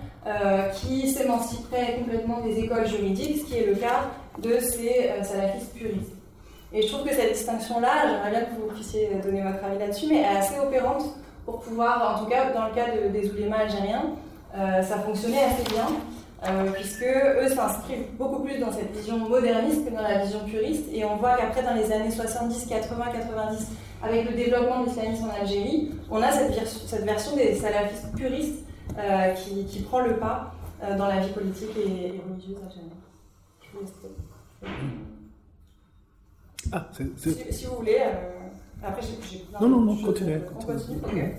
qui 0.76 1.10
s'émanciperait 1.10 1.97
complètement 1.99 2.41
des 2.41 2.60
écoles 2.60 2.88
juridiques, 2.88 3.39
ce 3.39 3.45
qui 3.45 3.58
est 3.58 3.66
le 3.66 3.76
cas 3.76 4.10
de 4.38 4.60
ces 4.60 5.12
salafistes 5.24 5.74
puristes. 5.74 6.14
Et 6.74 6.84
je 6.84 6.88
trouve 6.88 7.06
que 7.06 7.14
cette 7.14 7.34
distinction-là, 7.34 8.08
j'aimerais 8.08 8.30
bien 8.30 8.41
que 8.41 8.62
vous 8.62 8.68
puissiez 8.74 9.10
donner 9.24 9.41
votre 9.41 9.64
avis 9.66 9.80
là-dessus, 9.80 10.06
mais 10.10 10.18
elle 10.18 10.36
est 10.36 10.39
assez 10.39 10.60
opérante 10.60 11.04
pour 11.45 11.60
pouvoir, 11.60 12.16
en 12.16 12.24
tout 12.24 12.30
cas 12.30 12.52
dans 12.54 12.68
le 12.68 12.74
cas 12.74 12.86
des 13.12 13.30
oulémas 13.32 13.58
algériens, 13.58 14.12
ça 14.54 14.99
fonctionnait 14.99 15.43
assez 15.43 15.64
bien. 15.74 15.88
Euh, 16.43 16.71
puisque 16.71 17.03
eux 17.03 17.49
s'inscrivent 17.49 18.15
beaucoup 18.17 18.41
plus 18.41 18.57
dans 18.57 18.71
cette 18.71 18.91
vision 18.95 19.17
moderniste 19.19 19.85
que 19.85 19.91
dans 19.91 20.01
la 20.01 20.23
vision 20.23 20.43
puriste. 20.45 20.85
Et 20.91 21.05
on 21.05 21.17
voit 21.17 21.37
qu'après, 21.37 21.61
dans 21.61 21.75
les 21.75 21.91
années 21.91 22.09
70, 22.09 22.65
80, 22.65 23.05
90, 23.13 23.67
avec 24.01 24.27
le 24.27 24.35
développement 24.35 24.81
de 24.81 24.87
l'islamisme 24.87 25.25
en 25.25 25.41
Algérie, 25.41 25.91
on 26.09 26.19
a 26.21 26.31
cette, 26.31 26.67
cette 26.67 27.05
version 27.05 27.35
des 27.35 27.53
salafistes 27.55 28.11
puristes 28.15 28.65
euh, 28.97 29.33
qui, 29.33 29.65
qui, 29.65 29.81
prend 29.81 29.99
le 29.99 30.17
pas 30.17 30.55
euh, 30.83 30.97
dans 30.97 31.07
la 31.07 31.19
vie 31.19 31.31
politique 31.31 31.69
et, 31.77 32.19
religieuse 32.27 32.57
algérienne. 32.65 32.89
Ah, 36.73 36.87
si, 37.17 37.35
si, 37.51 37.65
vous 37.65 37.75
voulez, 37.77 37.99
après 38.83 39.01
j'ai 39.01 39.45
Non, 39.59 39.69
non, 39.69 39.81
non, 39.81 39.95
continuez. 39.95 40.41
On 40.55 40.63
continue. 40.63 41.35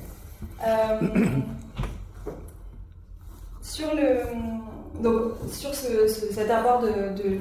Sur 3.63 3.95
le 3.95 4.19
donc, 5.01 5.33
sur 5.51 5.75
cet 5.75 6.51
apport 6.51 6.83
de, 6.83 6.89
de 7.17 7.39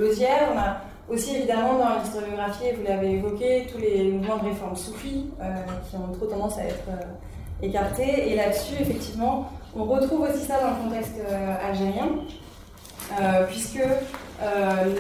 on 0.54 0.58
a 0.58 0.78
aussi 1.10 1.36
évidemment 1.36 1.78
dans 1.78 2.00
l'historiographie, 2.02 2.66
vous 2.78 2.84
l'avez 2.84 3.12
évoqué, 3.16 3.68
tous 3.72 3.80
les 3.80 4.12
mouvements 4.12 4.38
de 4.38 4.50
réforme 4.50 4.76
soufis 4.76 5.30
euh, 5.42 5.44
qui 5.90 5.98
ont 5.98 6.12
trop 6.14 6.26
tendance 6.26 6.58
à 6.58 6.64
être 6.64 6.88
euh, 6.90 7.66
écartés. 7.66 8.32
Et 8.32 8.36
là-dessus, 8.36 8.76
effectivement, 8.80 9.52
on 9.76 9.84
retrouve 9.84 10.22
aussi 10.22 10.46
ça 10.46 10.60
dans 10.62 10.70
le 10.70 10.90
contexte 10.90 11.18
euh, 11.20 11.70
algérien, 11.70 12.10
puisque 13.50 13.84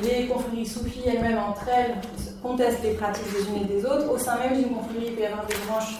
les 0.03 0.27
confréries 0.27 0.65
soufis 0.65 1.01
elles-mêmes 1.07 1.37
entre 1.37 1.65
elles 1.69 1.95
contestent 2.43 2.83
les 2.83 2.91
pratiques 2.91 3.31
des 3.31 3.47
unes 3.49 3.63
et 3.63 3.73
des 3.73 3.85
autres. 3.85 4.11
Au 4.11 4.17
sein 4.17 4.37
même 4.37 4.61
d'une 4.61 4.75
confrérie, 4.75 5.05
il 5.07 5.13
peut 5.13 5.21
y 5.21 5.25
avoir 5.25 5.45
des 5.45 5.55
branches 5.65 5.97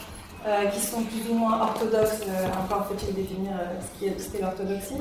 qui 0.72 0.80
sont 0.80 1.02
plus 1.02 1.30
ou 1.30 1.34
moins 1.34 1.60
orthodoxes, 1.60 2.22
encore 2.64 2.86
faut-il 2.86 3.14
définir 3.14 3.52
ce 3.80 4.00
qui 4.00 4.36
est 4.36 4.40
l'orthodoxie. 4.40 4.96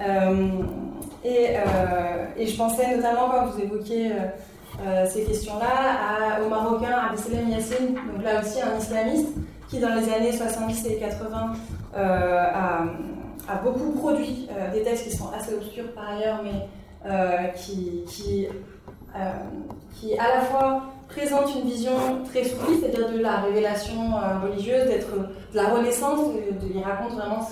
Euh, 0.00 0.62
et, 1.24 1.56
euh, 1.56 2.44
je 2.44 2.56
pensais 2.56 2.96
notamment 2.96 3.30
quand 3.30 3.46
vous 3.46 3.60
évoquiez 3.60 4.12
euh, 4.12 5.06
ces 5.06 5.24
questions-là 5.24 6.42
au 6.44 6.48
Marocain 6.48 6.92
Abdeselem 7.08 7.48
Yassine, 7.48 7.94
donc 7.94 8.22
là 8.22 8.40
aussi 8.40 8.60
un 8.60 8.78
islamiste 8.78 9.28
qui 9.68 9.78
dans 9.78 9.94
les 9.94 10.12
années 10.12 10.32
70 10.32 10.86
et 10.86 10.98
80 10.98 11.52
a, 11.94 12.82
a, 13.48 13.54
beaucoup 13.64 13.92
produit 13.92 14.48
des 14.72 14.82
textes 14.82 15.08
qui 15.08 15.16
sont 15.16 15.30
assez 15.32 15.54
obscurs 15.54 15.92
par 15.92 16.10
ailleurs, 16.10 16.40
mais 16.44 17.52
qui, 17.56 18.04
qui, 18.06 18.46
qui 19.94 20.18
à 20.18 20.36
la 20.36 20.40
fois 20.42 20.82
présente 21.08 21.54
une 21.54 21.68
vision 21.68 21.92
très 22.24 22.44
souple, 22.44 22.72
c'est-à-dire 22.80 23.12
de 23.12 23.18
la 23.18 23.36
révélation 23.36 24.16
euh, 24.16 24.40
religieuse, 24.46 24.86
d'être 24.86 25.14
de 25.16 25.56
la 25.56 25.68
renaissance, 25.68 26.34
de, 26.34 26.74
il 26.74 26.82
raconte 26.82 27.12
vraiment 27.12 27.46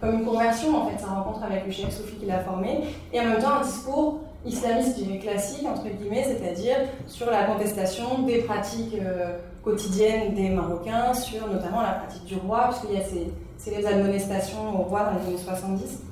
comme 0.00 0.14
une 0.14 0.24
conversion 0.24 0.76
en 0.76 0.86
fait, 0.88 0.98
sa 0.98 1.06
rencontre 1.08 1.42
avec 1.42 1.66
le 1.66 1.72
chef 1.72 1.90
Soufi 1.90 2.16
qu'il 2.16 2.30
a 2.30 2.40
formé, 2.40 2.84
et 3.12 3.20
en 3.20 3.24
même 3.24 3.38
temps 3.38 3.54
un 3.60 3.64
discours 3.64 4.20
islamiste, 4.44 4.98
classique, 5.20 5.66
entre 5.66 5.88
guillemets, 5.88 6.24
c'est-à-dire 6.24 6.76
sur 7.06 7.30
la 7.30 7.44
contestation 7.44 8.22
des 8.22 8.42
pratiques 8.42 8.94
euh, 9.00 9.36
quotidiennes 9.64 10.34
des 10.34 10.50
Marocains, 10.50 11.14
sur 11.14 11.46
notamment 11.48 11.82
la 11.82 11.92
pratique 11.92 12.24
du 12.24 12.36
roi, 12.36 12.68
puisqu'il 12.68 12.98
y 12.98 13.00
a 13.00 13.04
ces, 13.04 13.32
ces 13.56 13.86
admonestations 13.86 14.80
au 14.80 14.84
roi 14.84 15.04
dans 15.04 15.18
les 15.18 15.26
années 15.28 15.42
70. 15.42 16.02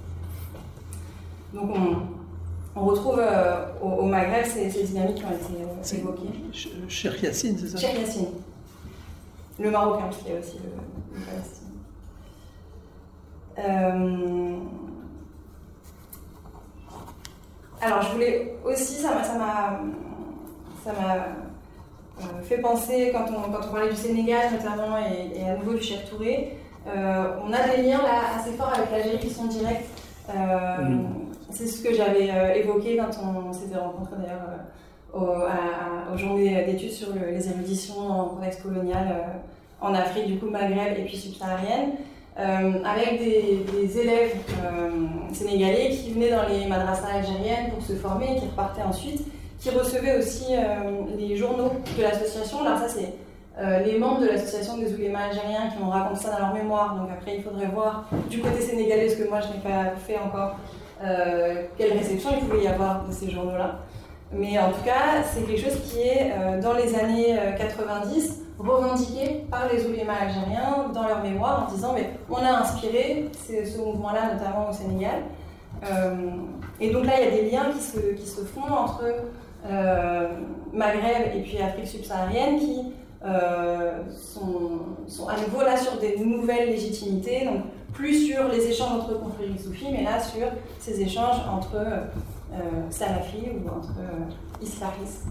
Donc 1.55 1.71
on, 1.75 2.16
on 2.77 2.85
retrouve 2.85 3.19
euh, 3.19 3.65
au, 3.83 4.03
Maghreb 4.03 4.45
ces, 4.45 4.69
dynamiques 4.69 5.17
qui 5.17 5.25
ont 5.25 5.31
été 5.31 5.63
euh, 5.63 5.99
évoquées. 5.99 6.89
Cher 6.89 7.25
Yassine, 7.25 7.57
c'est 7.59 7.69
ça? 7.69 7.79
Cher 7.79 7.99
Yassine. 7.99 8.29
Le 9.59 9.71
Marocain, 9.71 10.05
parce 10.05 10.19
qu'il 10.19 10.33
y 10.33 10.37
a 10.37 10.39
aussi 10.39 10.59
le, 10.63 11.21
Palestine. 11.25 11.63
Euh, 13.59 14.59
alors, 17.81 18.03
je 18.03 18.13
voulais 18.13 18.55
aussi, 18.65 18.95
ça 19.01 19.15
m'a, 19.39 19.81
fait 22.43 22.59
penser, 22.59 23.13
quand 23.13 23.25
on, 23.31 23.51
quand 23.51 23.67
on 23.69 23.73
parlait 23.73 23.91
du 23.91 23.97
Sénégal 23.97 24.53
notamment, 24.53 24.99
et, 24.99 25.49
à 25.49 25.57
nouveau 25.57 25.75
du 25.75 25.83
Chef 25.83 26.09
Touré, 26.11 26.59
on 26.87 27.53
a 27.53 27.69
des 27.75 27.83
liens 27.83 28.03
là 28.03 28.39
assez 28.39 28.53
forts 28.53 28.73
avec 28.75 28.91
l'Algérie 28.91 29.19
qui 29.19 29.31
sont 29.31 29.47
directs. 29.47 29.87
Mm. 30.29 31.26
C'est 31.51 31.67
ce 31.67 31.83
que 31.83 31.95
j'avais 31.95 32.31
euh, 32.31 32.55
évoqué 32.55 32.97
quand 32.97 33.11
on 33.23 33.53
s'était 33.53 33.79
rencontrés 33.79 34.17
d'ailleurs 34.19 34.43
euh, 35.15 36.13
aux, 36.13 36.19
journées 36.19 36.65
d'études 36.65 36.91
sur 36.91 37.09
les 37.15 37.49
éruditions 37.49 37.99
en 37.99 38.25
contexte 38.27 38.63
colonial 38.63 39.07
euh, 39.11 39.87
en 39.87 39.95
Afrique, 39.95 40.27
du 40.27 40.39
coup 40.39 40.51
Maghreb 40.51 40.99
et 40.99 41.05
puis 41.05 41.17
subsaharienne. 41.17 41.93
avec 42.37 43.19
des, 43.19 43.99
élèves 43.99 44.37
sénégalais 45.33 45.91
qui 45.91 46.13
venaient 46.13 46.31
dans 46.31 46.49
les 46.49 46.67
madrasas 46.67 47.09
algériennes 47.15 47.71
pour 47.71 47.83
se 47.83 47.93
former 47.95 48.37
et 48.37 48.41
qui 48.41 48.47
repartaient 48.47 48.83
ensuite, 48.83 49.23
qui 49.61 49.71
recevaient 49.71 50.19
aussi 50.19 50.47
les 51.19 51.37
journaux 51.37 51.73
de 51.97 52.03
l'association. 52.03 52.65
Alors 52.65 52.79
ça 52.79 52.89
c'est 52.89 53.13
les 53.85 53.99
membres 53.99 54.21
de 54.21 54.27
l'association 54.27 54.79
des 54.79 54.93
oulémas 54.95 55.27
algériens 55.31 55.69
qui 55.71 55.83
m'ont 55.83 55.91
raconté 55.91 56.23
ça 56.23 56.31
dans 56.33 56.39
leur 56.39 56.55
mémoire. 56.55 56.97
Donc 56.97 57.11
après 57.11 57.37
il 57.37 57.43
faudrait 57.43 57.69
voir 57.69 58.09
du 58.31 58.41
côté 58.41 58.61
sénégalais 58.61 59.09
ce 59.11 59.17
que 59.17 59.29
moi 59.29 59.41
je 59.41 59.49
n'ai 59.49 59.63
pas 59.63 59.95
fait 59.97 60.19
encore 60.19 60.57
euh, 61.05 61.65
quelle 61.77 61.93
réception 61.93 62.31
il 62.33 62.47
pouvait 62.47 62.65
y 62.65 62.69
avoir 62.69 63.05
de 63.07 63.13
ces 63.13 63.31
journaux-là. 63.31 63.81
Mais 64.33 64.59
en 64.59 64.71
tout 64.71 64.83
cas, 64.85 65.23
c'est 65.25 65.43
quelque 65.43 65.63
chose 65.63 65.79
qui 65.85 66.01
est, 66.01 66.33
euh, 66.37 66.61
dans 66.61 66.73
les 66.73 66.95
années 66.95 67.39
90, 67.59 68.43
euh, 68.59 68.63
revendiqué 68.63 69.45
par 69.51 69.71
les 69.73 69.85
oulémas 69.85 70.15
algériens 70.23 70.89
dans 70.93 71.07
leur 71.07 71.23
mémoire 71.23 71.69
en 71.69 71.75
disant 71.75 71.93
mais 71.95 72.11
on 72.31 72.37
a 72.37 72.63
inspiré 72.63 73.29
ce 73.47 73.79
mouvement-là, 73.79 74.33
notamment 74.33 74.71
au 74.71 74.73
Sénégal. 74.73 75.23
et 76.81 76.91
donc 76.91 77.05
là, 77.05 77.13
il 77.21 77.25
y 77.25 77.29
a 77.29 77.31
des 77.43 77.51
liens 77.51 77.71
qui 77.71 77.83
se, 77.83 77.99
qui 78.15 78.27
se 78.27 78.41
font 78.41 78.63
entre 78.63 79.05
Maghreb 80.73 81.37
et 81.37 81.43
puis 81.43 81.59
Afrique 81.59 81.87
subsaharienne 81.87 82.59
qui 82.59 82.93
sont, 84.11 85.29
à 85.29 85.39
nouveau 85.43 85.63
là 85.63 85.77
sur 85.77 85.99
des 85.99 86.17
nouvelles 86.17 86.71
légitimités. 86.71 87.47
Plus 87.97 88.27
sur 88.27 88.49
les 88.49 88.67
échanges 88.67 89.01
entre 89.01 89.19
confréries 89.19 89.59
soufis, 89.59 89.87
mais 89.91 90.05
là 90.05 90.21
sur 90.21 90.47
ces 90.79 91.01
échanges 91.01 91.41
entre 91.51 91.77
euh, 91.77 92.91
salafis 92.91 93.51
ou 93.65 93.69
entre 93.69 93.95
euh, 93.99 94.63
islamis 94.63 95.25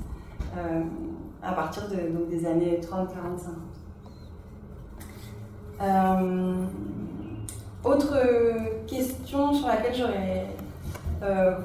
euh, 0.57 0.81
à 1.43 1.53
partir 1.53 1.83
de, 1.87 2.25
des 2.29 2.45
années 2.45 2.79
30, 2.81 3.09
40, 3.13 3.39
50. 5.79 6.69
autre 7.83 8.17
question 8.87 9.53
sur 9.53 9.67
laquelle 9.67 9.93
j'aurais 9.95 10.47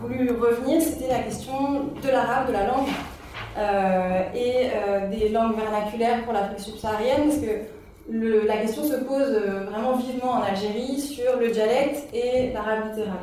voulu 0.00 0.30
revenir, 0.32 0.82
c'était 0.82 1.08
la 1.08 1.20
question 1.20 1.84
de 2.02 2.08
l'arabe, 2.08 2.48
de 2.48 2.52
la 2.52 2.66
langue 2.66 2.88
et 4.34 4.70
des 5.10 5.30
langues 5.30 5.56
vernaculaires 5.56 6.24
pour 6.24 6.34
l'Afrique 6.34 6.60
subsaharienne, 6.60 7.30
la 8.10 8.56
question 8.56 8.84
se 8.84 8.94
pose 8.94 9.28
euh, 9.28 9.64
vraiment 9.70 9.96
vivement 9.96 10.32
en 10.32 10.42
Algérie 10.42 11.00
sur 11.00 11.38
le 11.38 11.50
dialecte 11.50 12.12
et 12.12 12.52
l'arabe 12.52 12.88
littéral. 12.88 13.16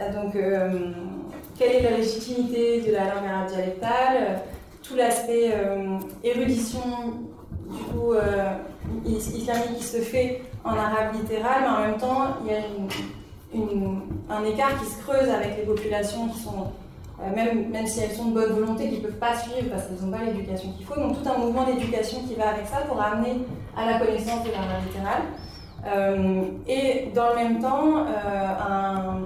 Euh, 0.00 0.12
donc, 0.12 0.36
euh, 0.36 0.90
quelle 1.58 1.76
est 1.76 1.82
la 1.82 1.96
légitimité 1.96 2.82
de 2.82 2.92
la 2.92 3.04
langue 3.04 3.26
arabe 3.28 3.48
dialectale 3.48 4.40
tout 4.82 4.94
l'aspect 4.94 5.52
érudition 6.22 6.80
du 7.68 7.82
coup 7.86 8.14
islamique 9.04 9.78
qui 9.78 9.82
se 9.82 9.96
fait 9.96 10.42
en 10.62 10.74
arabe 10.74 11.14
littéral, 11.14 11.62
mais 11.62 11.68
en 11.68 11.90
même 11.90 11.98
temps, 11.98 12.36
il 12.44 12.52
y 12.52 12.54
a 12.54 14.36
un 14.36 14.44
écart 14.44 14.78
qui 14.78 14.86
se 14.86 15.02
creuse 15.02 15.28
avec 15.28 15.56
les 15.56 15.64
populations 15.64 16.28
qui 16.28 16.38
sont 16.38 16.70
même, 17.34 17.70
même 17.70 17.86
si 17.86 18.00
elles 18.00 18.12
sont 18.12 18.26
de 18.26 18.34
bonne 18.34 18.52
volonté, 18.52 18.88
qui 18.88 18.98
ne 18.98 19.02
peuvent 19.06 19.18
pas 19.18 19.36
suivre 19.36 19.70
parce 19.70 19.84
qu'elles 19.84 20.06
n'ont 20.06 20.16
pas 20.16 20.24
l'éducation 20.24 20.70
qu'il 20.72 20.84
faut. 20.84 21.00
Donc 21.00 21.22
tout 21.22 21.28
un 21.28 21.38
mouvement 21.38 21.64
d'éducation 21.64 22.20
qui 22.28 22.34
va 22.34 22.50
avec 22.50 22.66
ça 22.66 22.78
pour 22.86 23.00
amener 23.00 23.40
à 23.76 23.90
la 23.90 23.98
connaissance 23.98 24.44
de 24.44 24.50
l'art 24.50 24.80
littéral. 24.86 25.22
Euh, 25.86 26.42
et 26.66 27.10
dans 27.14 27.30
le 27.30 27.36
même 27.36 27.60
temps, 27.60 28.04
euh, 28.06 29.20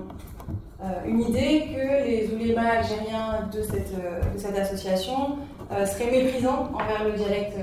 une 1.05 1.21
idée 1.23 1.69
que 1.75 2.07
les 2.07 2.31
oulémas 2.33 2.79
algériens 2.79 3.49
de 3.53 3.63
cette, 3.63 3.93
de 3.95 4.39
cette 4.39 4.59
association 4.59 5.39
seraient 5.85 6.11
méprisants 6.11 6.71
envers 6.73 7.05
le 7.05 7.13
dialecte, 7.13 7.59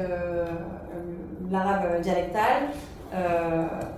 l'arabe 1.52 2.00
dialectal, 2.02 2.70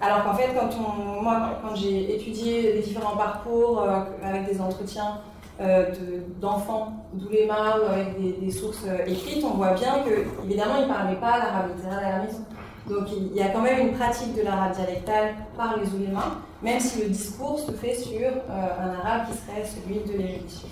alors 0.02 0.24
qu'en 0.24 0.34
fait, 0.36 0.50
quand 0.56 0.70
on, 0.80 1.22
moi, 1.22 1.60
quand 1.62 1.76
j'ai 1.76 2.16
étudié 2.16 2.74
les 2.74 2.82
différents 2.82 3.18
parcours 3.18 3.86
avec 4.24 4.46
des 4.46 4.62
entretiens 4.62 5.20
euh, 5.62 5.92
d'enfants 6.40 6.94
d'ouléma 7.12 7.76
ou 7.80 7.92
avec 7.92 8.40
des, 8.40 8.50
sources 8.50 8.86
euh, 8.88 9.06
écrites, 9.06 9.44
on 9.44 9.58
voit 9.58 9.74
bien 9.74 10.04
que, 10.06 10.46
évidemment, 10.46 10.76
ils 10.78 10.88
ne 10.88 10.94
parlaient 10.94 11.20
pas 11.20 11.38
l'arabe 11.38 11.76
littéral 11.76 12.02
à 12.02 12.10
la 12.12 12.24
maison. 12.24 12.46
Donc 12.88 13.08
il 13.12 13.36
y 13.36 13.42
a 13.42 13.50
quand 13.50 13.62
même 13.62 13.88
une 13.90 13.94
pratique 13.94 14.36
de 14.38 14.42
l'arabe 14.42 14.72
dialectal 14.72 15.34
par 15.58 15.76
les 15.78 15.94
oulémas, 15.94 16.38
même 16.64 16.80
si 16.80 17.02
le 17.02 17.10
discours 17.10 17.60
se 17.60 17.74
fait 17.74 17.94
sur 17.94 18.22
euh, 18.22 18.42
un 18.50 19.06
arabe 19.06 19.28
qui 19.30 19.38
serait 19.38 19.66
celui 19.66 20.00
de 20.10 20.18
l'érudition. 20.18 20.70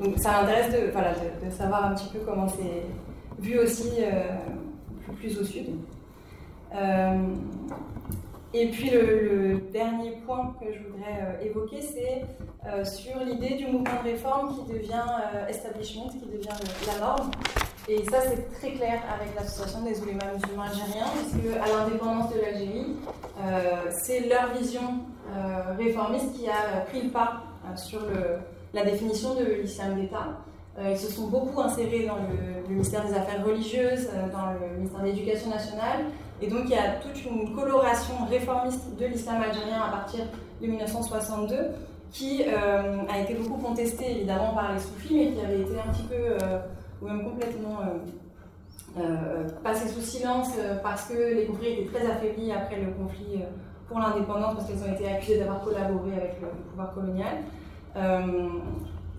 Donc 0.00 0.18
ça 0.18 0.32
m'intéresse 0.32 0.72
de, 0.72 0.90
voilà, 0.90 1.12
de, 1.12 1.50
savoir 1.50 1.84
un 1.84 1.94
petit 1.94 2.08
peu 2.12 2.18
comment 2.26 2.48
c'est 2.48 2.82
vu 3.38 3.60
aussi 3.60 3.92
plus, 5.20 5.38
au 5.38 5.44
sud. 5.44 5.66
Et 8.54 8.68
puis 8.68 8.90
le, 8.90 9.60
dernier 9.72 10.12
point 10.24 10.54
que 10.60 10.72
je 10.72 10.78
voudrais 10.78 11.20
euh, 11.20 11.44
évoquer, 11.44 11.82
c'est 11.82 12.24
euh, 12.66 12.84
sur 12.84 13.18
l'idée 13.20 13.54
du 13.56 13.66
mouvement 13.66 14.02
de 14.02 14.10
réforme 14.10 14.54
qui 14.54 14.72
devient 14.72 15.04
euh, 15.34 15.46
establishment, 15.48 16.08
qui 16.08 16.26
devient 16.26 16.48
la 16.86 16.98
norme. 17.00 17.30
Et 17.88 18.04
ça, 18.04 18.18
c'est 18.22 18.50
très 18.58 18.72
clair 18.72 19.02
avec 19.14 19.34
l'association 19.34 19.82
des 19.82 20.00
oulémas 20.00 20.32
musulmans 20.34 20.62
algériens, 20.62 21.06
puisque 21.14 21.56
à 21.56 21.68
l'indépendance 21.68 22.32
de 22.34 22.40
l'Algérie, 22.40 22.96
c'est 23.90 24.28
leur 24.28 24.52
vision 24.54 24.82
réformiste 25.78 26.32
qui 26.32 26.48
a 26.48 26.80
pris 26.88 27.02
le 27.02 27.10
pas 27.10 27.42
sur 27.76 28.00
la 28.74 28.84
définition 28.84 29.36
de 29.36 29.44
l'islam 29.62 29.94
d'État. 29.94 30.40
ils 30.84 30.98
se 30.98 31.12
sont 31.12 31.28
beaucoup 31.28 31.60
insérés 31.60 32.06
dans 32.06 32.16
le, 32.16 32.68
ministère 32.68 33.06
des 33.06 33.14
Affaires 33.14 33.46
religieuses, 33.46 34.08
dans 34.32 34.50
le 34.60 34.78
ministère 34.78 35.02
de 35.02 35.06
l'Éducation 35.06 35.50
nationale, 35.50 36.06
et 36.42 36.48
donc 36.48 36.62
il 36.64 36.70
y 36.70 36.74
a 36.74 36.92
toute 37.00 37.24
une 37.24 37.54
coloration 37.54 38.14
réformiste 38.28 38.96
de 38.98 39.06
l'islam 39.06 39.42
algérien 39.42 39.80
à 39.80 39.90
partir 39.90 40.20
de 40.60 40.66
1962 40.66 41.56
qui 42.12 42.44
euh, 42.46 43.02
a 43.08 43.20
été 43.20 43.34
beaucoup 43.34 43.60
contestée 43.60 44.10
évidemment 44.10 44.54
par 44.54 44.72
les 44.72 44.78
soufis, 44.78 45.14
mais 45.14 45.32
qui 45.32 45.40
avait 45.44 45.60
été 45.60 45.78
un 45.78 45.92
petit 45.92 46.04
peu, 46.04 46.14
euh, 46.14 46.58
ou 47.02 47.06
même 47.06 47.24
complètement 47.24 47.78
euh, 48.98 49.48
passé 49.62 49.88
sous 49.88 50.00
silence 50.00 50.48
parce 50.82 51.06
que 51.06 51.34
les 51.34 51.46
conflits 51.46 51.72
étaient 51.72 51.98
très 51.98 52.10
affaiblis 52.10 52.52
après 52.52 52.80
le 52.80 52.92
conflit 52.92 53.42
pour 53.88 53.98
l'indépendance, 53.98 54.54
parce 54.54 54.66
qu'elles 54.66 54.90
ont 54.90 54.94
été 54.94 55.08
accusées 55.08 55.38
d'avoir 55.38 55.62
collaboré 55.62 56.12
avec 56.16 56.36
le, 56.40 56.48
pouvoir 56.70 56.94
colonial. 56.94 57.36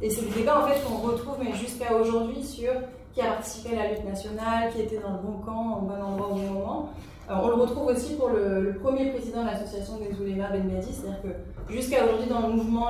et 0.02 0.10
c'est 0.10 0.26
des 0.26 0.40
débats 0.40 0.64
en 0.64 0.68
fait 0.68 0.84
qu'on 0.84 1.08
retrouve 1.08 1.38
mais 1.44 1.54
jusqu'à 1.54 1.94
aujourd'hui 1.94 2.44
sur 2.44 2.72
qui 3.18 3.24
a 3.24 3.32
participé 3.32 3.76
à 3.76 3.84
la 3.84 3.90
lutte 3.90 4.06
nationale, 4.06 4.72
qui 4.72 4.82
était 4.82 5.00
dans 5.00 5.14
le 5.14 5.18
bon 5.18 5.40
camp, 5.40 5.80
au 5.80 5.86
bon 5.86 6.00
endroit 6.00 6.28
au 6.28 6.36
bon 6.36 6.54
moment. 6.54 6.90
Euh, 7.32 7.34
on 7.42 7.48
le 7.48 7.56
retrouve 7.56 7.88
aussi 7.88 8.14
pour 8.14 8.30
le, 8.30 8.78
premier 8.80 9.10
président 9.10 9.42
de 9.42 9.48
l'association 9.48 9.94
des 9.98 10.16
oulémas, 10.22 10.50
Ben 10.52 10.64
Madi, 10.72 10.94
c'est-à-dire 10.94 11.22
que 11.24 11.74
jusqu'à 11.74 12.06
aujourd'hui 12.06 12.30
dans 12.30 12.48
le 12.48 12.54
mouvement, 12.54 12.90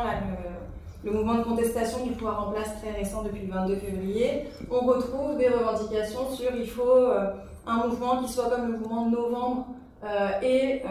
de 1.06 1.44
contestation 1.44 2.06
du 2.06 2.12
pouvoir 2.12 2.50
en 2.50 2.52
place 2.52 2.74
très 2.82 2.92
récent 2.92 3.24
depuis 3.24 3.48
le 3.48 3.54
22 3.54 3.76
février, 3.78 4.44
on 4.70 4.86
retrouve 4.86 5.38
des 5.38 5.48
revendications 5.48 6.30
sur 6.32 6.54
il 6.54 6.68
faut 6.68 6.84
euh, 6.84 7.30
un 7.66 7.88
mouvement 7.88 8.22
qui 8.22 8.30
soit 8.30 8.50
comme 8.50 8.70
le 8.70 8.78
mouvement 8.78 9.06
de 9.06 9.16
novembre 9.16 9.68
euh, 10.04 10.42
et 10.42 10.84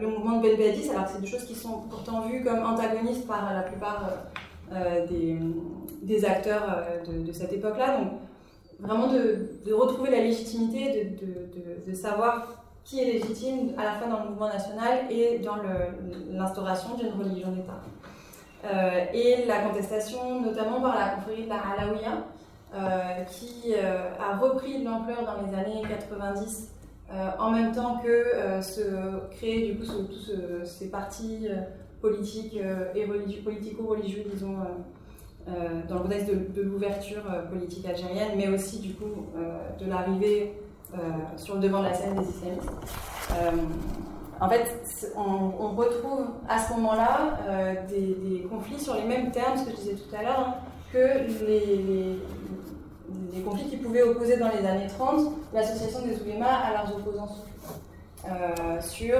le 0.00 0.08
mouvement 0.08 0.38
de 0.38 0.42
Ben 0.42 0.56
Badis, 0.56 0.90
alors 0.90 1.06
c'est 1.06 1.20
des 1.20 1.28
choses 1.28 1.44
qui 1.44 1.54
sont 1.54 1.82
pourtant 1.88 2.22
vues 2.22 2.42
comme 2.42 2.64
antagonistes 2.64 3.28
par 3.28 3.54
la 3.54 3.62
plupart 3.62 4.10
des, 5.08 6.24
acteurs 6.24 6.84
de, 7.06 7.32
cette 7.32 7.52
époque-là. 7.52 8.00
Vraiment 8.82 9.08
de, 9.08 9.72
retrouver 9.72 10.10
la 10.10 10.18
légitimité, 10.18 11.16
de, 11.86 11.94
savoir 11.94 12.48
qui 12.84 13.00
est 13.00 13.12
légitime 13.12 13.72
à 13.78 13.84
la 13.84 13.92
fois 13.92 14.08
dans 14.08 14.24
le 14.24 14.30
mouvement 14.30 14.48
national 14.48 15.10
et 15.10 15.38
dans 15.38 15.56
l'instauration 16.30 16.96
d'une 16.96 17.12
religion 17.12 17.52
d'État. 17.52 17.80
Euh, 18.64 19.04
et 19.12 19.44
la 19.46 19.60
contestation, 19.60 20.40
notamment 20.40 20.80
par 20.80 20.98
la 20.98 21.08
confrérie 21.10 21.44
de 21.44 21.48
la 21.48 21.58
Alaouia, 21.58 22.24
euh, 22.74 23.24
qui 23.24 23.74
euh, 23.74 24.10
a 24.18 24.36
repris 24.36 24.80
de 24.80 24.84
l'ampleur 24.84 25.18
dans 25.24 25.46
les 25.46 25.56
années 25.56 25.82
90, 25.88 26.68
en 27.38 27.50
même 27.50 27.72
temps 27.72 27.98
que 27.98 28.62
se 28.62 29.28
créer 29.32 29.70
du 29.70 29.78
coup 29.78 29.84
tous 29.84 30.32
ces 30.64 30.90
partis 30.90 31.46
politiques 32.00 32.58
et 32.94 33.04
politico-religieux, 33.44 34.24
disons, 34.32 34.56
dans 35.88 35.96
le 35.96 36.00
contexte 36.02 36.28
de, 36.28 36.62
l'ouverture 36.62 37.22
euh, 37.30 37.42
politique 37.42 37.86
algérienne, 37.86 38.32
mais 38.36 38.48
aussi 38.48 38.78
du 38.78 38.94
coup 38.94 39.26
euh, 39.36 39.58
de 39.78 39.88
l'arrivée 39.88 40.54
sur 41.38 41.54
le 41.54 41.60
devant 41.60 41.78
de 41.78 41.86
la 41.86 41.94
scène 41.94 42.14
des 42.14 42.28
islamistes. 42.28 42.68
en 44.38 44.48
fait, 44.50 45.10
on, 45.16 45.68
retrouve 45.68 46.26
à 46.46 46.58
ce 46.58 46.74
moment-là 46.74 47.38
des, 47.88 48.46
conflits 48.50 48.78
sur 48.78 48.94
les 48.96 49.04
mêmes 49.04 49.30
termes, 49.30 49.56
ce 49.56 49.64
que 49.64 49.70
je 49.70 49.76
disais 49.76 49.94
tout 49.94 50.14
à 50.14 50.22
l'heure, 50.22 50.40
hein, 50.40 50.54
que 50.92 51.46
les, 51.46 52.18
les, 53.32 53.40
conflits 53.40 53.70
qui 53.70 53.78
pouvaient 53.78 54.02
opposer 54.02 54.36
dans 54.36 54.50
les 54.50 54.66
années 54.66 54.86
30 54.86 55.32
l'association 55.54 56.02
des 56.02 56.20
oulémas 56.20 56.58
à 56.58 56.72
leurs 56.72 56.94
opposants 56.94 57.36
sur 58.82 59.16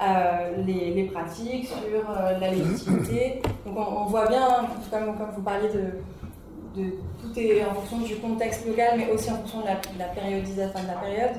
euh, 0.00 0.62
les, 0.66 1.04
pratiques, 1.04 1.68
sur 1.68 1.76
euh, 1.76 2.38
la 2.38 2.50
légitimité. 2.50 3.42
Donc 3.64 3.76
on, 3.76 4.04
voit 4.06 4.26
bien, 4.26 4.68
comme, 4.90 5.16
comme, 5.16 5.30
vous 5.36 5.42
parliez 5.42 5.68
de, 5.68 6.80
de, 6.80 6.90
tout 7.20 7.38
est 7.38 7.64
en 7.64 7.74
fonction 7.74 7.98
du 7.98 8.16
contexte 8.16 8.66
local, 8.66 8.94
mais 8.98 9.10
aussi 9.10 9.30
en 9.30 9.36
fonction 9.36 9.60
de 9.60 9.66
la, 9.66 10.06
périodisation 10.06 10.82
de 10.82 10.86
la 10.88 10.94
période. 10.94 11.36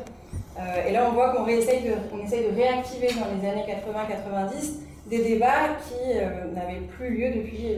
Euh, 0.58 0.88
et 0.88 0.92
là, 0.92 1.08
on 1.10 1.14
voit 1.14 1.32
qu'on 1.32 1.48
essaye 1.48 1.84
de, 1.84 1.94
on 2.14 2.24
essaye 2.24 2.50
de 2.50 2.56
réactiver 2.56 3.08
dans 3.08 3.26
les 3.36 3.50
années 3.50 3.66
80-90 3.68 5.10
des 5.10 5.24
débats 5.24 5.76
qui 5.86 6.16
n'avaient 6.56 6.86
plus 6.98 7.10
lieu 7.10 7.42
depuis 7.42 7.78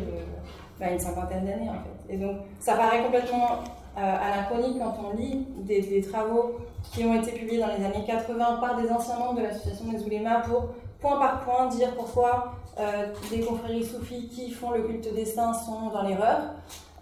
bah, 0.80 0.92
une 0.92 1.00
cinquantaine 1.00 1.46
d'années 1.46 1.70
en 1.70 1.74
fait. 1.74 2.14
Et 2.14 2.18
donc, 2.18 2.38
ça 2.60 2.76
paraît 2.76 3.02
complètement 3.02 3.64
anachronique 3.98 4.78
quand 4.80 4.98
on 5.04 5.16
lit 5.16 5.48
des, 5.60 6.02
travaux 6.02 6.60
qui 6.94 7.04
ont 7.06 7.16
été 7.22 7.32
publiés 7.32 7.60
dans 7.60 7.68
les 7.68 7.84
années 7.84 8.06
80 8.06 8.58
par 8.60 8.82
des 8.82 8.90
anciens 8.90 9.18
membres 9.18 9.40
de 9.40 9.44
l'association 9.44 9.86
des 9.92 10.04
oulémas 10.04 10.42
pour, 10.42 10.70
point 11.00 11.20
par 11.20 11.42
point, 11.42 11.68
dire 11.68 11.96
pourquoi 11.96 12.56
euh, 12.78 13.08
des 13.30 13.40
confréries 13.40 13.86
soufis 13.86 14.28
qui 14.28 14.52
font 14.52 14.72
le 14.72 14.82
culte 14.82 15.14
des 15.14 15.26
saints 15.26 15.54
sont 15.54 15.90
dans 15.94 16.04
l'erreur. 16.04 16.40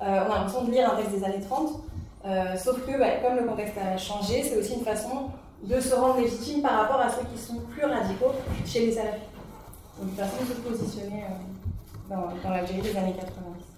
Euh, 0.01 0.23
on 0.27 0.31
a 0.31 0.37
l'impression 0.37 0.65
de 0.65 0.71
lire 0.71 0.91
un 0.91 0.95
texte 0.95 1.15
des 1.15 1.23
années 1.23 1.41
30, 1.41 1.71
euh, 2.25 2.55
sauf 2.57 2.85
que, 2.85 2.97
bah, 2.99 3.17
comme 3.23 3.37
le 3.37 3.43
contexte 3.43 3.75
a 3.77 3.97
changé, 3.97 4.43
c'est 4.43 4.57
aussi 4.57 4.75
une 4.75 4.85
façon 4.85 5.31
de 5.63 5.79
se 5.79 5.95
rendre 5.95 6.19
légitime 6.19 6.61
par 6.61 6.81
rapport 6.81 6.99
à 6.99 7.09
ceux 7.09 7.25
qui 7.33 7.41
sont 7.41 7.59
plus 7.71 7.85
radicaux 7.85 8.33
chez 8.65 8.87
les 8.87 8.91
salafis. 8.91 9.21
Donc, 9.99 10.09
une 10.09 10.15
façon 10.15 10.43
de 10.43 10.47
se 10.47 10.59
positionner 10.59 11.23
dans, 12.09 12.27
dans 12.43 12.49
l'Algérie 12.49 12.81
des 12.81 12.95
années 12.97 13.15
90. 13.17 13.72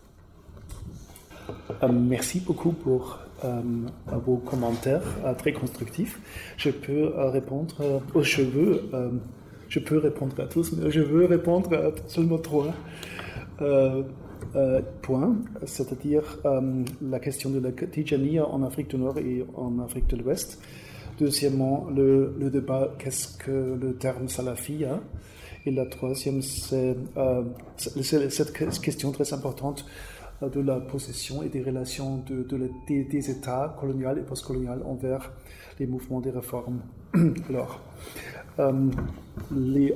Merci 1.91 2.39
beaucoup 2.39 2.71
pour 2.71 3.19
euh, 3.43 3.61
vos 4.25 4.37
commentaires 4.37 5.03
euh, 5.25 5.33
très 5.33 5.51
constructifs. 5.51 6.19
Je 6.57 6.69
peux 6.69 7.13
euh, 7.17 7.29
répondre 7.29 8.01
aux 8.13 8.23
cheveux. 8.23 8.89
je 9.67 9.79
peux 9.79 9.97
répondre 9.97 10.39
à 10.39 10.45
tous, 10.45 10.71
mais 10.73 10.89
je 10.91 11.01
veux 11.01 11.25
répondre 11.25 11.73
à 11.73 11.91
seulement 12.07 12.37
trois 12.37 12.73
points, 15.01 15.35
c'est-à-dire 15.65 16.39
la 17.01 17.19
question 17.19 17.49
de 17.49 17.59
la 17.59 17.71
Tijaniya 17.71 18.47
en 18.47 18.63
Afrique 18.63 18.89
du 18.89 18.97
Nord 18.97 19.17
et 19.17 19.45
en 19.55 19.79
Afrique 19.79 20.07
de 20.07 20.17
l'Ouest. 20.17 20.61
Deuxièmement, 21.19 21.87
le, 21.93 22.49
débat, 22.51 22.93
qu'est-ce 22.99 23.37
que 23.37 23.77
le 23.81 23.95
terme 23.95 24.27
salafi 24.29 24.85
hein? 24.85 25.01
Et 25.65 25.71
la 25.71 25.85
troisième, 25.87 26.41
c'est 26.43 26.95
cette 27.77 28.81
question 28.81 29.11
très 29.11 29.33
importante 29.33 29.83
euh, 29.83 30.14
de 30.49 30.59
la 30.61 30.79
possession 30.79 31.43
et 31.43 31.49
des 31.49 31.61
relations 31.61 32.23
de, 32.27 32.45
des, 32.87 33.29
États 33.29 33.75
coloniaux 33.79 34.15
et 34.15 34.21
postcoloniaux 34.21 34.83
envers 34.85 35.31
les 35.79 35.87
mouvements 35.87 36.21
de 36.21 36.29
réforme. 36.29 36.81
Alors, 37.49 37.81
euh, 38.59 38.89
les, 39.51 39.93